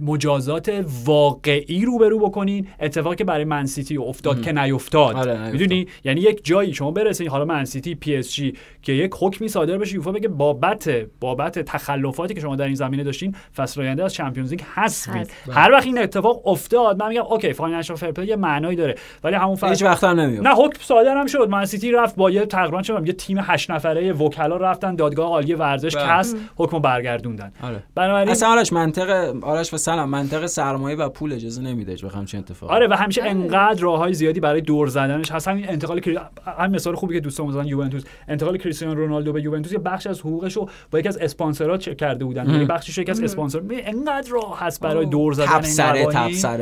مجازات 0.00 0.84
واقعی 1.04 1.84
روبرو 1.84 2.18
بکنین. 2.18 2.66
اتفاقی 2.80 3.16
که 3.16 3.24
برای 3.24 3.44
منسیتی 3.44 3.96
افتاد 3.96 4.42
که 4.42 4.52
نیفتاد. 4.52 5.16
آره، 5.16 5.50
می‌دونی؟ 5.50 5.86
یعنی 6.04 6.20
یک 6.20 6.44
جایی 6.44 6.74
شما 6.74 6.90
برسید 6.90 7.28
حالا 7.28 7.44
منسیتی 7.44 7.94
پی 7.94 8.16
اس 8.16 8.32
جی 8.32 8.54
که 8.82 8.92
یک 8.92 9.10
حکمی 9.18 9.48
صادر 9.48 9.78
بشه 9.78 9.94
یوفا 9.94 10.12
بگه 10.12 10.28
بابت 10.28 10.90
بابت 11.20 11.58
تخلفاتی 11.58 12.34
که 12.34 12.40
شما 12.40 12.56
در 12.56 12.64
این 12.64 12.74
زمینه 12.74 13.04
داشتین 13.04 13.34
فصل 13.56 13.80
آینده 13.80 14.04
از 14.04 14.14
Champions 14.14 14.50
League 14.50 14.60
حذفید 14.74 15.30
هر 15.50 15.72
وقت 15.72 15.86
این 15.86 15.98
اتفاق 15.98 16.48
افتاد 16.48 17.02
من 17.02 17.08
میگم 17.08 17.22
OK 17.22 17.52
Financial 17.52 17.96
Fair 17.96 18.11
Play 18.11 18.26
یه 18.26 18.36
معنایی 18.36 18.76
داره. 18.76 18.94
ولی 19.24 19.34
همون 19.36 19.56
فصل 19.56 19.68
هیچ 19.68 19.82
وقت 19.82 20.04
هم 20.04 20.20
نمیاد. 20.20 20.46
نه 20.46 20.54
حکم 20.54 20.78
صادر 20.80 21.16
هم 21.16 21.26
شد. 21.26 21.48
منسیتی 21.48 21.92
رفت 21.92 22.16
با 22.16 22.30
یه 22.30 22.46
تقریبا 22.46 22.82
چه 22.82 22.94
یه 23.04 23.12
تیم 23.12 23.38
8 23.42 23.70
نفره 23.70 24.12
وکلا 24.12 24.56
رفتن 24.56 24.94
دادگاه 24.94 25.26
عالی 25.28 25.54
ورزش 25.54 25.96
بله. 25.96 26.06
CAS 26.08 26.34
حکم 26.56 26.78
برگردوندن. 26.78 27.52
آره. 27.62 27.82
بنابراین 27.94 28.28
اصلا 28.28 28.48
آرش 28.58 28.72
منطق 28.72 29.34
آرش 29.42 29.74
و 29.74 29.76
سلام 29.76 30.08
منطق 30.08 30.46
سرمایه 30.46 30.96
و 30.96 31.08
پول 31.08 31.32
اجازه 31.32 31.62
نمیده 31.62 31.96
بخوام 32.04 32.24
چه 32.24 32.38
اتفاقی. 32.38 32.74
آره 32.74 32.88
و 32.88 32.92
همیشه 32.92 33.20
آره. 33.20 33.30
انقدر 33.30 33.82
راههای 33.82 34.14
زیادی 34.14 34.40
برای 34.40 34.60
دور 34.60 34.88
زدنش 34.88 35.32
هست. 35.32 35.48
همین 35.48 35.68
انتقال 35.68 36.00
کری... 36.00 36.18
هم 36.58 36.70
مثال 36.70 36.94
خوبی 36.94 37.14
که 37.14 37.20
دوستان 37.20 37.46
مثلا 37.46 37.64
یوونتوس. 37.64 38.02
انتقال 38.28 38.56
کریستیانو 38.56 38.94
رونالدو 38.94 39.32
به 39.32 39.42
یوونتوس 39.42 39.72
یه 39.72 39.78
بخش 39.78 40.06
از 40.06 40.20
حقوقش 40.20 40.56
رو 40.56 40.70
با 40.90 40.98
یکی 40.98 41.08
از 41.08 41.16
اسپانسرها 41.16 41.76
کرده 41.76 42.24
بودن. 42.24 42.50
یعنی 42.50 42.64
بخشش 42.64 42.98
یکی 42.98 43.10
از 43.10 43.22
اسپانسر 43.22 43.62
انقدر 43.70 44.30
راه 44.30 44.60
هست 44.60 44.80
برای 44.80 45.06
دور 45.06 45.32
زدن 45.32 45.52
این 45.52 45.62
سره 45.62 46.06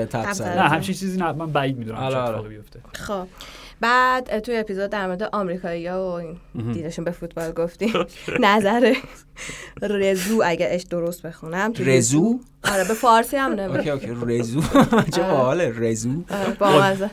تپ 0.06 0.32
سره 0.32 0.56
نه 0.56 0.68
همچین 0.68 0.94
چیزی 0.94 1.18
نه 1.18 1.32
من 1.32 1.46
بعید 1.46 1.78
می‌دونم 1.78 1.98
چه 1.98 2.04
آره، 2.04 2.16
اتفاقی 2.16 2.48
بیفته. 2.48 2.80
خب. 2.92 3.26
بعد 3.80 4.38
توی 4.38 4.56
اپیزود 4.56 4.90
در 4.90 5.06
مورد 5.06 5.22
آمریکایی 5.22 5.86
ها 5.86 6.20
و 6.20 6.36
دیدشون 6.72 7.04
به 7.04 7.10
فوتبال 7.10 7.52
گفتیم. 7.52 7.92
نظر 8.40 8.94
رزو 9.82 10.42
اگه 10.44 10.68
اش 10.70 10.82
درست 10.82 11.22
بخونم 11.22 11.72
رزو؟ 11.78 12.40
آره 12.72 12.84
به 12.84 12.94
فارسی 12.94 13.36
هم 13.36 13.52
نمیشه 13.52 13.90
اوکی 13.90 14.08
اوکی. 14.10 14.38
رزو؟ 14.38 14.60
چه 15.14 15.22
حاله 15.22 15.72
رزو؟ 15.76 16.22
با 16.58 16.80
مزه 16.80 17.10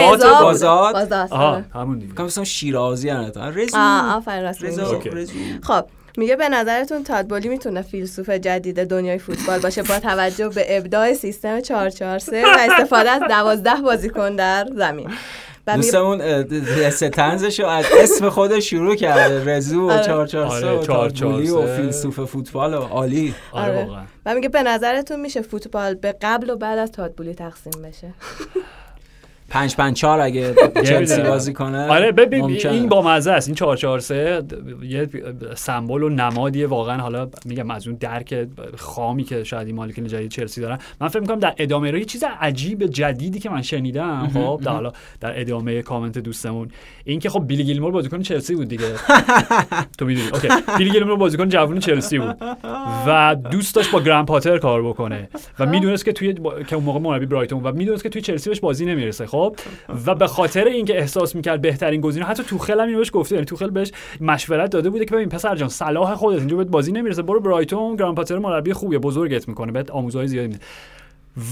بازات 0.00 0.92
بازات 0.92 1.32
آها 1.32 1.62
همون 1.74 1.98
دیگه. 1.98 2.22
مثلا 2.22 2.44
شیرازی 2.44 3.10
ان 3.10 3.32
رزو. 3.36 3.76
آفرین 3.76 4.44
رزو 4.44 5.00
خب 5.62 5.84
میگه 6.18 6.36
به 6.36 6.48
نظرتون 6.48 7.04
تادبولی 7.04 7.48
می‌تونه 7.48 7.82
فیلسوف 7.82 8.30
جدید 8.30 8.84
دنیای 8.84 9.18
فوتبال 9.18 9.58
باشه 9.58 9.82
با 9.82 9.98
توجه 9.98 10.48
به 10.48 10.78
ابداع 10.78 11.14
سیستم 11.14 11.60
443 11.60 12.44
و 12.44 12.56
استفاده 12.70 13.10
از 13.10 13.22
12 13.22 13.70
بازیکن 13.82 14.36
در 14.36 14.66
زمین. 14.76 15.10
دوستمون 15.74 16.44
ستنزشو 16.90 17.66
از 17.66 17.84
اسم 18.00 18.28
خودش 18.28 18.70
شروع 18.70 18.94
کرده. 18.94 19.56
رزو 19.56 19.88
و 19.88 19.90
آره. 19.90 20.02
چار 20.06 20.26
چار 20.26 20.46
آره، 20.46 21.52
و 21.52 21.76
فیلسوف 21.76 22.20
فوتبال 22.20 22.74
و 22.74 22.80
عالی. 22.80 23.34
آره 23.52 23.88
و 24.26 24.34
میگه 24.34 24.48
به 24.48 24.62
نظرتون 24.62 25.20
میشه 25.20 25.42
فوتبال 25.42 25.94
به 25.94 26.14
قبل 26.22 26.50
و 26.50 26.56
بعد 26.56 26.78
از 26.78 26.92
تادبولی 26.92 27.34
تقسیم 27.34 27.82
بشه؟ 27.82 28.14
پنج 29.56 29.76
پنج 29.76 29.96
چار 29.96 30.20
اگه 30.20 30.54
چلسی 30.88 31.22
بازی 31.22 31.52
کنه 31.52 31.88
آره 31.88 32.12
ببین 32.12 32.44
این 32.44 32.88
با 32.88 33.02
مزه 33.02 33.32
است. 33.32 33.48
این 33.48 33.54
4 33.54 33.76
4 33.76 33.98
3 33.98 34.42
یه 34.82 35.08
سمبل 35.54 36.02
و 36.02 36.08
نمادیه 36.08 36.66
واقعا. 36.66 36.98
حالا 37.00 37.28
میگم 37.44 37.70
از 37.70 37.86
اون 37.86 37.96
درک 37.96 38.48
خامی 38.76 39.24
که 39.24 39.44
شاید 39.44 39.66
این 39.66 39.76
مالکین 39.76 40.06
جدید 40.06 40.30
چلسی 40.30 40.60
دارن. 40.60 40.78
من 41.00 41.08
فکر 41.08 41.20
می‌کنم 41.20 41.38
در 41.38 41.54
ادامه 41.58 41.90
رو 41.90 41.98
یه 41.98 42.04
چیز 42.04 42.24
عجیب 42.40 42.86
جدیدی 42.86 43.38
که 43.38 43.50
من 43.50 43.62
شنیدم 43.62 44.30
خب 44.34 44.60
در 44.64 44.72
حالا 44.72 44.92
در 45.20 45.40
ادامه 45.40 45.82
کامنت 45.82 46.18
دوستمون 46.18 46.68
این 47.04 47.20
که 47.20 47.30
خب 47.30 47.46
بیلی 47.46 47.64
گیلمور 47.64 47.92
بازیکن 47.92 48.22
چلسی 48.22 48.54
بود 48.54 48.68
دیگه. 48.68 48.84
تو 49.98 50.04
می‌دونی. 50.04 50.28
اوکی. 50.28 50.48
بیلی 50.78 50.90
گیلمور 50.90 51.16
بازیکن 51.16 51.48
جوون 51.48 51.78
چلسی 51.78 52.18
بود 52.18 52.36
و 53.06 53.36
دوست 53.50 53.74
داشت 53.74 53.90
با 53.90 54.00
گرند 54.00 54.26
پاتر 54.26 54.58
کار 54.58 54.82
بکنه 54.82 55.28
و 55.58 55.66
می‌دونست 55.66 56.04
که 56.04 56.12
توی 56.12 56.34
که 56.68 56.76
اون 56.76 56.84
موقع 56.84 57.00
مربی 57.00 57.26
برایتون 57.26 57.62
و 57.62 57.72
می‌دونست 57.72 58.02
که 58.02 58.08
توی 58.08 58.22
چلسی 58.22 58.50
بهش 58.50 58.60
بازی 58.60 58.86
نمی‌رسه. 58.86 59.26
خب؟ 59.26 59.45
و 60.06 60.14
به 60.14 60.26
خاطر 60.26 60.64
اینکه 60.64 60.98
احساس 60.98 61.34
می‌کرد 61.34 61.60
بهترین 61.60 62.00
گزینه 62.00 62.26
حتی 62.26 62.42
توخل 62.42 62.80
هم 62.80 62.86
اینو 62.86 62.98
بهش 62.98 63.10
گفته 63.12 63.34
یعنی 63.34 63.44
توخل 63.44 63.70
بهش 63.70 63.92
مشورت 64.20 64.70
داده 64.70 64.90
بوده 64.90 65.04
که 65.04 65.14
ببین 65.14 65.28
پسر 65.28 65.56
جان 65.56 65.68
صلاح 65.68 66.14
خودت 66.14 66.38
اینجا 66.38 66.56
بهت 66.56 66.66
بازی 66.66 66.92
نمی‌رسه 66.92 67.22
برو 67.22 67.40
برایتون 67.40 67.96
گران 67.96 68.14
پاتر 68.14 68.38
مربی 68.38 68.72
خوبیه 68.72 68.98
بزرگت 68.98 69.48
می‌کنه 69.48 69.72
بهت 69.72 69.90
آموزهای 69.90 70.28
زیادی 70.28 70.48
میده. 70.48 70.60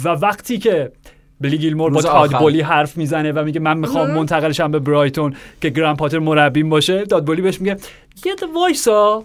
و 0.05 0.09
وقتی 0.09 0.59
که 0.59 0.93
بلی 1.41 1.59
گیلمور 1.59 1.91
با 1.91 2.03
تادبولی 2.03 2.61
حرف 2.61 2.97
می‌زنه 2.97 3.33
و 3.33 3.45
میگه 3.45 3.61
من 3.61 3.77
می‌خوام 3.77 4.11
منتقلشم 4.11 4.71
به 4.71 4.79
برایتون 4.79 5.37
که 5.61 5.69
گران 5.69 5.97
پاتر 5.97 6.19
مربیم 6.19 6.69
باشه 6.69 7.07
تادبولی 7.07 7.43
بهش 7.43 7.61
میگه 7.61 7.77
یه 8.25 8.35
وایسا. 8.55 9.25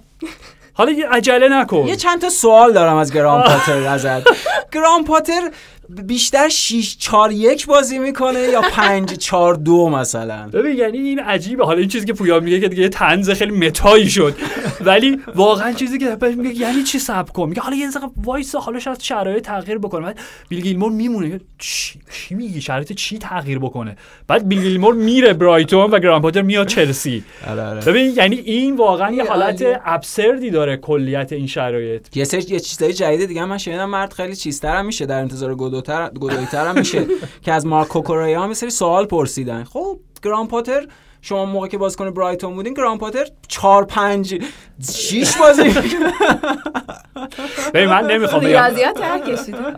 حالا 0.74 0.91
یه 0.91 1.09
عجله 1.09 1.49
نکن. 1.49 1.88
یه 1.88 1.95
چند 1.95 2.22
تا 2.22 2.30
سوال 2.30 2.74
دارم 2.74 2.95
از 2.95 3.13
گراهام 3.13 3.43
پاتر 3.43 3.88
ازت. 3.88 4.24
گراهام 4.74 5.03
پاتر 5.07 5.51
بیشتر 5.89 6.49
6 6.49 6.97
4 6.99 7.31
1 7.31 7.65
بازی 7.67 7.99
می‌کنه 7.99 8.39
یا 8.39 8.61
5 8.61 9.13
4 9.13 9.55
2 9.55 9.89
مثلا. 9.89 10.49
ببین 10.53 10.77
یعنی 10.77 10.97
این 10.97 11.19
عجیبه. 11.19 11.65
حالا 11.65 11.79
این 11.79 11.87
چیزی 11.87 12.05
که 12.05 12.13
پویا 12.13 12.39
میگه 12.39 12.59
که 12.59 12.67
دیگه 12.67 12.89
طنز 12.89 13.29
خیلی 13.29 13.51
متایی 13.51 14.09
شد. 14.09 14.35
ولی 14.81 15.19
واقعا 15.35 15.73
چیزی 15.73 15.97
که 15.97 16.17
میگه 16.37 16.55
یعنی 16.55 16.83
چی 16.83 16.99
صبر 16.99 17.30
کن 17.29 17.49
میگه 17.49 17.61
حالا 17.61 17.75
یه 17.75 17.89
دقیقه 17.91 18.07
وایسا 18.24 18.55
حالا 18.55 18.79
شاید 18.79 18.99
شرایط 18.99 19.43
تغییر 19.43 19.77
بکنه. 19.77 20.05
بعد 20.05 20.19
بیل 20.49 20.61
گیلمور 20.61 20.91
میمونه. 20.91 21.41
چی, 21.57 21.99
چی 22.13 22.35
میگی؟ 22.35 22.61
شرایط 22.61 22.93
چی 22.93 23.17
تغییر 23.17 23.59
بکنه؟ 23.59 23.97
بعد 24.27 24.47
بیل 24.47 24.61
گیلمور 24.61 24.93
میره 24.93 25.33
برایتون 25.33 25.91
و 25.91 25.99
گران 25.99 26.21
پاتر 26.21 26.41
میاد 26.41 26.67
چلسی. 26.67 27.23
آره، 27.47 27.63
آره. 27.63 27.81
ببین 27.81 28.13
یعنی 28.15 28.35
این 28.35 28.75
واقعا 28.75 29.11
یه 29.11 29.25
حالت 29.25 29.63
ابسردی 29.85 30.49
داره 30.49 30.77
کلیت 30.77 31.33
این 31.33 31.47
شرایط. 31.47 32.17
یه 32.17 32.23
سری 32.23 32.41
یه 32.49 32.59
چیزای 32.59 32.93
جدید 32.93 33.25
دیگه 33.25 33.45
من 33.45 33.57
شنیدم 33.57 33.89
مرد 33.89 34.13
خیلی 34.13 34.35
چیزتر 34.35 34.81
میشه 34.81 35.05
در 35.05 35.19
انتظار 35.19 35.55
گودو 35.82 36.19
گدایتر 36.19 36.67
هم 36.67 36.80
میشه 36.80 37.05
که 37.45 37.53
از 37.53 37.65
مارک 37.65 37.88
کوکوریا 37.88 38.41
هم 38.41 38.53
سری 38.53 38.69
سوال 38.69 39.05
پرسیدن. 39.05 39.63
خب 39.63 39.99
گران 40.23 40.47
پاتر 40.47 40.88
شما 41.21 41.45
موقع 41.45 41.67
که 41.67 41.77
بازیکن 41.77 42.09
برایتون 42.11 42.53
بودین 42.53 42.73
گران 42.73 42.97
پاتر 42.97 43.25
4 43.47 43.86
5 43.86 44.41
6 44.91 45.38
بازی 45.38 45.63
ببین 47.73 47.89
من 47.89 48.05
نمی‌خوام 48.11 48.41
بگم. 48.41 48.49
ریاضیات 48.49 49.01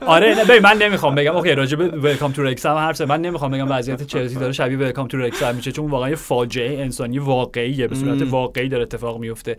آره 0.05 0.35
نه 0.35 0.45
ببین 0.45 0.61
من 0.61 0.77
نمی‌خوام 0.77 1.15
بگم. 1.15 1.35
OK 1.35 1.51
راجع 1.51 1.77
به 1.77 1.87
Welcome 1.87 2.31
to 2.31 2.43
Wrexham 2.43 2.75
حرف 2.75 3.01
من 3.01 3.21
نمی‌خوام 3.21 3.51
بگم 3.51 3.71
وضعیت 3.71 4.03
چلسی 4.03 4.35
داره 4.35 4.51
شبیه 4.51 4.77
Welcome 4.77 5.07
to 5.07 5.17
Wrexham 5.17 5.43
میشه 5.43 5.71
چون 5.71 5.89
واقعا 5.89 6.09
یه 6.09 6.15
فاجعه 6.15 6.81
انسانی 6.81 7.19
واقعیه 7.19 7.87
به 7.87 7.95
صورت 7.95 8.21
واقعی 8.21 8.69
داره 8.69 8.83
اتفاق 8.83 9.19
میفته. 9.19 9.57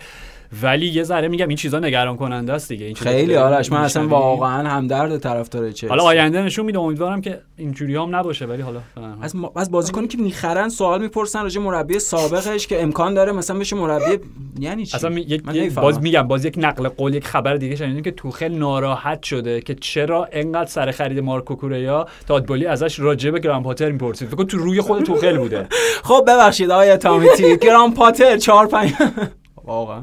ولی 0.62 0.86
یه 0.86 1.02
ذره 1.02 1.28
میگم 1.28 1.48
این 1.48 1.56
چیزا 1.56 1.78
نگران 1.78 2.16
کننده 2.16 2.52
است 2.52 2.68
دیگه. 2.68 2.86
این 2.86 2.94
خیلی 2.94 3.36
آرش 3.36 3.72
من 3.72 3.80
اصلا 3.80 4.08
واقعا 4.08 4.68
همدرد 4.68 5.18
طرفدار 5.18 5.70
چلسی. 5.70 5.86
حالا 5.86 6.02
آینده 6.02 6.42
نشون 6.42 6.66
میده 6.66 6.78
امیدوارم 6.78 7.20
که 7.20 7.40
اینجوری 7.56 7.96
هم 7.96 8.16
نباشه 8.16 8.46
ولی 8.46 8.62
حالا 8.62 8.80
از 9.22 9.34
از 9.56 9.70
بازیکنی 9.70 10.08
که 10.08 10.18
می‌خرن 10.18 10.68
سوال 10.68 11.02
می‌پرسن 11.02 11.42
راجع 11.42 11.60
مربی 11.60 11.98
سابقش 11.98 12.66
که 12.66 12.82
امکان 12.82 13.14
داره 13.14 13.32
مثلا 13.32 13.58
بشه 13.58 13.76
مربی 13.76 14.18
یعنی 14.58 14.86
چی؟ 14.86 14.96
اصلا 14.96 15.18
یک 15.18 15.74
باز 15.74 16.02
میگم 16.02 16.22
باز 16.22 16.44
یک 16.44 16.54
نقل 16.58 16.88
قول 16.88 17.14
یک 17.14 17.26
خبر 17.26 17.56
دیگه 17.56 17.76
شنیدیم 17.76 18.02
که 18.02 18.10
توخل 18.10 18.48
ناراحت 18.48 19.22
شده 19.22 19.60
که 19.60 19.74
چرا 19.74 20.28
انقدر 20.32 20.70
سر 20.70 20.90
خرید 20.90 21.18
مارکو 21.18 21.54
کوریا 21.54 22.06
تادبولی 22.28 22.66
ازش 22.66 22.98
راجع 22.98 23.30
به 23.30 23.40
گران 23.40 23.62
پاتر 23.62 23.90
می‌پرسید. 23.90 24.28
فکر 24.28 24.44
تو 24.44 24.58
روی 24.58 24.80
خود 24.80 25.02
توخل 25.02 25.38
بوده. 25.38 25.66
خب 26.08 26.24
ببخشید 26.26 26.70
آیا 26.70 26.96
تامیتی. 26.96 27.56
گران 27.56 27.94
پاتر 27.94 28.36
4 28.36 28.66
5 28.66 28.92
واقعا. 29.64 30.02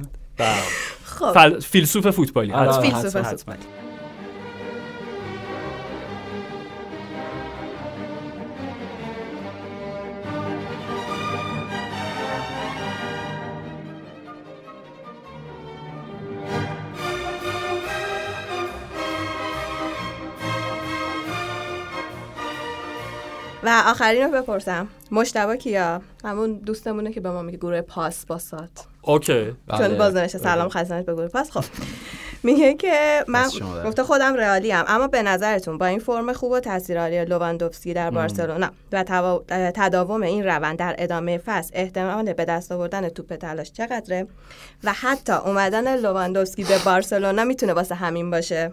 خب. 1.05 1.59
فیلسوف 1.59 2.09
فوتبالی. 2.09 2.53
آره، 2.53 2.81
فیلسوف 2.81 3.17
فوتبالی. 3.17 3.59
و 23.63 23.83
آخرین 23.85 24.23
رو 24.23 24.41
بپرسم. 24.41 24.87
مجتبی 25.11 25.57
کیا؟ 25.57 26.01
همون 26.23 26.53
دوستمونه 26.53 27.13
که 27.13 27.21
به 27.21 27.31
ما 27.31 27.41
میگه 27.41 27.57
گروه 27.57 27.81
پاس 27.81 28.25
باسات 28.25 28.69
OK. 29.01 29.45
چون 29.45 29.77
بله. 29.77 29.97
باز 29.97 30.15
نوشته 30.15 30.37
سلام 30.37 30.69
خزانت 30.69 31.05
به 31.05 31.13
گروه 31.13 31.27
پاس 31.27 31.51
خب. 31.51 31.63
میگه 32.43 32.73
که 32.73 33.25
من 33.27 33.49
گفته 33.85 34.03
خودم 34.03 34.35
رئالی 34.35 34.73
ام 34.73 34.85
اما 34.87 35.07
به 35.07 35.23
نظرتون 35.23 35.77
با 35.77 35.85
این 35.85 35.99
فرم 35.99 36.33
خوب 36.33 36.51
و 36.51 36.59
تاثیرگذاری 36.59 37.25
لواندوفسکی 37.25 37.93
در 37.93 38.09
بارسلونا 38.09 38.69
و 38.91 39.03
تداوم 39.75 40.23
این 40.23 40.45
روند 40.45 40.77
در 40.77 40.95
ادامه 40.97 41.37
فصل 41.37 41.71
احتمال 41.73 42.33
به 42.33 42.45
دست 42.45 42.71
آوردن 42.71 43.09
توپ 43.09 43.35
طلاش 43.36 43.71
چقدره؟ 43.71 44.27
و 44.83 44.93
حتی 44.93 45.33
اومدن 45.33 45.95
لواندوفسکی 45.95 46.63
به 46.63 46.79
بارسلونا 46.85 47.43
می‌تونه 47.43 47.73
واسه 47.73 47.95
همین 47.95 48.31
باشه؟ 48.31 48.71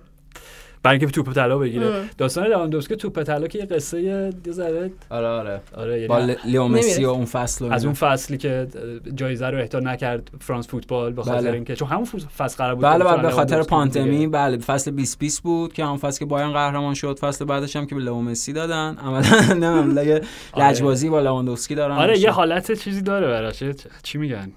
برای 0.86 0.98
اینکه 0.98 1.12
توپ 1.14 1.32
طلا 1.32 1.58
بگیره 1.58 2.04
داستان 2.18 2.46
لواندوفسکی 2.46 2.96
توپ 2.96 3.22
طلا 3.22 3.46
که 3.46 3.58
یه 3.58 3.64
قصه 3.64 4.02
یه 4.02 4.32
ذره 4.50 4.90
آره 5.10 5.26
آره 5.26 5.60
آره 5.74 5.94
یعنی 5.94 6.08
با 6.08 6.34
لیو 6.44 6.68
مسی 6.68 7.04
و. 7.04 7.08
اون 7.08 7.24
فصل 7.24 7.72
از. 7.72 7.84
اون 7.84 7.94
فصلی 7.94 8.38
که 8.38 8.66
جایزه 9.14 9.46
رو 9.46 9.58
اهدا 9.58 9.80
نکرد 9.80 10.30
فرانس 10.40 10.68
فوتبال 10.68 11.12
به 11.12 11.22
خاطر 11.22 11.40
بله. 11.40 11.52
اینکه 11.52 11.76
چون 11.76 11.88
همون 11.88 12.04
فصل 12.38 12.56
قرار 12.56 12.74
بود 12.74 12.84
بله 12.84 13.04
بله 13.04 13.22
به 13.22 13.30
خاطر 13.30 13.62
پاندمی 13.62 14.10
دیگه. 14.10 14.28
بله 14.28 14.58
فصل 14.58 14.90
2020 14.90 15.42
بود 15.42 15.72
که 15.72 15.84
همون 15.84 15.96
فصل 15.96 16.18
که 16.18 16.24
بایرن 16.24 16.52
قهرمان 16.52 16.94
شد 16.94 17.18
فصل 17.18 17.44
بعدش 17.44 17.76
هم 17.76 17.86
که 17.86 17.94
به 17.94 18.00
لئو 18.00 18.20
مسی 18.20 18.52
دادن 18.52 18.96
عملا 19.04 19.40
نمی‌دونم 19.40 19.98
آره. 19.98 20.22
لجبازی 20.56 21.08
با 21.08 21.20
لواندوفسکی 21.20 21.74
دارن 21.74 21.96
آره 21.96 22.18
یه. 22.18 22.30
حالت 22.30 22.72
چیزی 22.72 23.02
داره 23.02 23.26
براش 23.26 23.62
چی 24.02 24.18
میگن 24.18 24.52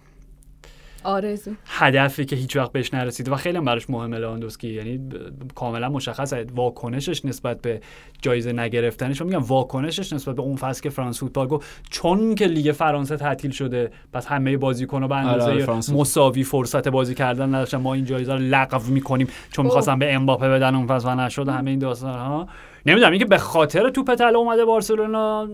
آرزو. 1.04 1.52
هدفی 1.66 2.26
که 2.26 2.36
هیچ 2.36 2.56
وقت 2.56 2.72
بهش 2.72 2.94
نرسیده 2.94 3.32
و 3.32 3.36
خیلی 3.36 3.58
هم 3.58 3.66
براش 3.66 3.90
مهمه 3.90 4.18
لواندوفسکی 4.18 4.70
یعنی 4.70 4.98
ب- 4.98 5.14
کاملا 5.56 5.90
مشخصه. 5.90 6.46
واکنشش 6.56 7.26
نسبت 7.26 7.62
به 7.62 7.82
جایزه 8.22 8.54
نگرفتنش 8.54 9.22
و 9.22 9.26
میگم 9.26 9.42
واکنشش 9.42 10.14
نسبت 10.14 10.36
به 10.36 10.42
اون 10.42 10.56
فصل 10.56 10.82
که 10.82 10.90
فرانس 10.90 11.20
فوتبال 11.20 11.48
گفت 11.48 11.68
چون 11.90 12.36
که 12.36 12.46
لیگ 12.46 12.72
فرانسه 12.72 13.18
تعطیل 13.18 13.52
شده 13.52 13.92
پس 14.14 14.28
همه 14.28 14.58
بازیکن‌ها 14.58 15.08
به 15.08 15.16
آره، 15.16 15.26
آره، 15.26 15.44
اندازه 15.44 15.66
فرانس 15.66 15.90
مساوی 15.90 16.44
فرصت 16.44 16.88
بازی 16.88 17.16
کردن 17.16 17.50
نداشتن. 17.56 17.78
ما 17.78 17.94
این 17.94 18.06
جایزه 18.06 18.34
رو 18.34 18.40
لغو 18.40 18.92
می‌کنیم. 18.92 19.28
چون 19.52 19.66
اوه. 19.66 19.66
می‌خواستن 19.66 20.00
به 20.00 20.14
امباپه 20.14 20.50
بدن 20.50 20.76
اون 20.76 20.88
فصل 20.88 21.08
و 21.08 21.16
نشد. 21.16 21.50
همه 21.50 21.70
این 21.70 21.80
داستان 21.80 22.14
ها 22.14 22.48
نمی‌دونم 22.90 23.12
اینکه 23.12 23.26
به 23.26 23.38
خاطر 23.38 23.90
توپ 23.90 24.16
طلا 24.16 24.40
اومده 24.40 24.66
بارسلونا 24.66 25.48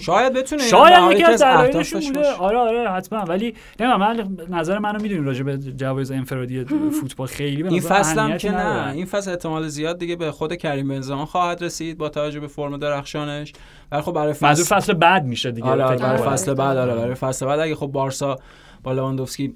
شاید 0.00 0.32
بتونه 0.32 0.62
شاید 0.62 1.12
یکی 1.12 1.24
از 1.24 1.42
دلایلشون 1.42 2.00
بوده. 2.00 2.32
آره 2.32 2.58
آره 2.58 2.90
حتما 2.90 3.18
ولی 3.18 3.54
نمی‌دونم 3.80 4.00
من 4.00 4.36
نظر 4.58 4.78
منو 4.78 5.02
می‌دونی 5.02 5.26
راجع 5.26 5.42
به 5.42 5.58
جوایز 5.58 6.10
انفرادی 6.10 6.64
فوتبال 7.00 7.26
خیلی 7.26 7.62
به 7.62 7.68
این 7.68 7.80
فصل 7.80 8.18
هم 8.18 8.38
که. 8.38 8.50
نه 8.50 8.92
این 8.92 9.06
فصل 9.06 9.30
احتمال 9.30 9.68
زیاد 9.68 9.98
دیگه 9.98 10.16
به 10.16 10.30
خود 10.30 10.56
کریم 10.56 10.88
بنزما 10.88 11.26
خواهد 11.26 11.62
رسید 11.62 11.98
با 11.98 12.08
توجه 12.08 12.40
به 12.40 12.46
فرم 12.46 12.76
درخشانش 12.76 13.52
ولی 13.92 14.02
خب 14.02 14.12
برای 14.12 14.32
فصل 14.32 14.76
فصل 14.76 14.92
بعد 14.92 15.24
میشه 15.24 15.50
دیگه 15.50 15.68
آره 15.68 15.84
آره 15.84 15.96
برای. 15.96 16.18
فصل 16.18 16.54
بعد 16.54 16.76
آره 16.76 16.94
برای 16.94 17.14
فصل 17.14 17.46
بعد 17.46 17.60
اگه 17.60 17.74
خب 17.74 17.86
بارسا 17.86 18.38
با 18.82 18.92
لواندوفسکی 18.92 19.54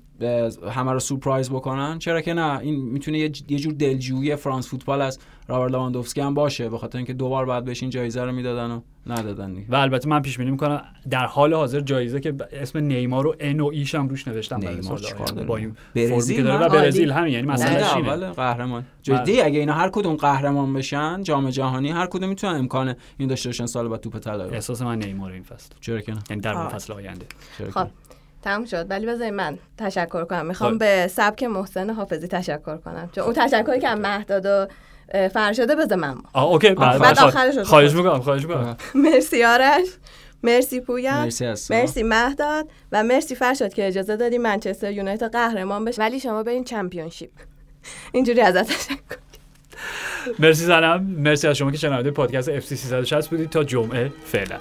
همه 0.70 0.92
رو 0.92 1.00
سورپرایز 1.00 1.50
بکنن 1.50 1.98
چرا 1.98 2.20
که 2.20 2.34
نه 2.34 2.58
این 2.58 2.82
می‌تونه 2.82 3.18
یه 3.18 3.58
جور 3.58 3.72
دلجویی 3.72 4.36
فرانس 4.36 4.68
فوتبال 4.68 5.02
از 5.02 5.18
رابرت 5.48 5.72
لواندوفسکی 5.72 6.20
هم 6.20 6.34
باشه 6.34 6.68
به 6.68 6.78
خاطر 6.78 6.98
اینکه 6.98 7.12
دوبار 7.12 7.46
بعد 7.46 7.64
بهش 7.64 7.82
این 7.82 7.90
جایزه 7.90 8.24
رو 8.24 8.32
می‌دادن 8.32 8.70
و 8.70 8.80
ندادن 9.06 9.54
دیگه 9.54 9.66
و 9.70 9.74
البته 9.74 10.08
من 10.08 10.22
پیش 10.22 10.38
بینی 10.38 10.50
می‌کنم 10.50 10.82
در 11.10 11.26
حال 11.26 11.54
حاضر 11.54 11.80
جایزه 11.80 12.20
که 12.20 12.34
اسم 12.52 12.78
نیمار 12.78 13.26
و 13.26 13.34
ان 13.40 13.60
و 13.60 13.66
ایش 13.66 13.94
هم 13.94 14.08
روش 14.08 14.28
نوشتم؟ 14.28 14.60
با 15.46 15.56
این 15.56 15.76
برزیل 15.94 16.36
که 16.36 16.42
داره 16.42 16.66
و. 16.66 16.68
برزیل 16.68 17.10
همین 17.10 17.32
یعنی 17.32 17.50
اینه 17.50 17.96
اول 17.96 18.30
قهرمان 18.30 18.80
بله. 18.80 19.18
جدی 19.18 19.40
اگه 19.40 19.58
اینا 19.58 19.72
هر 19.72 19.88
کدوم 19.88 20.16
قهرمان 20.16 20.72
بشن 20.72 21.22
جام 21.22 21.50
جهانی 21.50 21.90
هر 21.90 22.06
کدوم 22.06 22.28
می‌تونن 22.28 22.54
امکان 22.54 22.94
این 23.18 23.28
داشته 23.28 23.48
باشن 23.48 23.66
سال 23.66 23.88
بعد 23.88 24.00
توپ 24.00 24.18
طلا 24.18 24.46
رو. 24.46 24.54
احساس 24.54 24.82
من 24.82 24.98
نیمار 24.98 25.32
این 25.32 25.42
فصل 25.42 25.70
چرا 25.80 26.00
که 26.00 26.12
نه 26.12 26.18
یعنی 26.30 26.42
در. 26.42 26.68
فصل 26.68 26.92
آینده 26.92 27.26
خب؟ 27.74 27.86
تموم 28.46 28.64
شد. 28.64 28.86
ولی 28.90 29.06
بذارید 29.06 29.34
من 29.34 29.58
تشکر 29.78 30.24
کنم. 30.24 30.46
می‌خوام 30.46 30.72
خب. 30.72 30.78
به 30.78 31.06
سبک 31.06 31.42
محسن 31.42 31.90
حافظی 31.90 32.28
تشکر 32.28 32.76
کنم. 32.76 33.10
چون 33.12 33.24
اون 33.24 33.32
تشکری 33.36 33.80
که 33.80 33.88
مهداد 33.88 34.46
و 34.46 34.66
فرشاده 35.28 35.74
بذار 35.76 35.98
من 35.98 36.14
آه 36.32 36.44
اوکی 36.44 36.70
بعد 36.74 37.18
آخرش 37.18 37.56
رو 37.56 37.64
خواهش. 37.64 37.92
می‌کنم 37.92 38.20
خواهش 38.20 38.42
می‌کنم. 38.42 38.76
مرسی 38.94 39.44
آرش 39.44 39.86
مرسی 40.42 40.80
پویان 40.80 41.22
مرسی 41.24 41.74
مرسی 41.74 42.02
مهداد 42.02 42.68
و 42.92 43.02
مرسی 43.02 43.34
فرشاد 43.34 43.74
که 43.74 43.86
اجازه 43.86 44.16
دادی 44.16 44.38
منچستر 44.38 44.90
یونایتد 44.92 45.32
قهرمان 45.32 45.84
بشه. 45.84 46.02
ولی 46.02 46.20
شما 46.20 46.42
برین 46.42 46.64
چمپیونشیپ. 46.64 47.30
اینجوری 48.12 48.40
ازت 48.40 48.62
تشکر 48.68 49.16
مرسی 50.38 50.64
زنم. 50.64 51.02
مرسی 51.02 51.48
از 51.48 51.56
شما 51.56 51.70
که 51.70 51.78
شنونده 51.78 52.10
پادکست 52.10 52.48
اف 52.48 52.64
سی 52.64 52.76
360 52.76 53.30
بودید. 53.30 53.50
تا 53.50 53.64
جمعه 53.64 54.12
فعلا. 54.24 54.56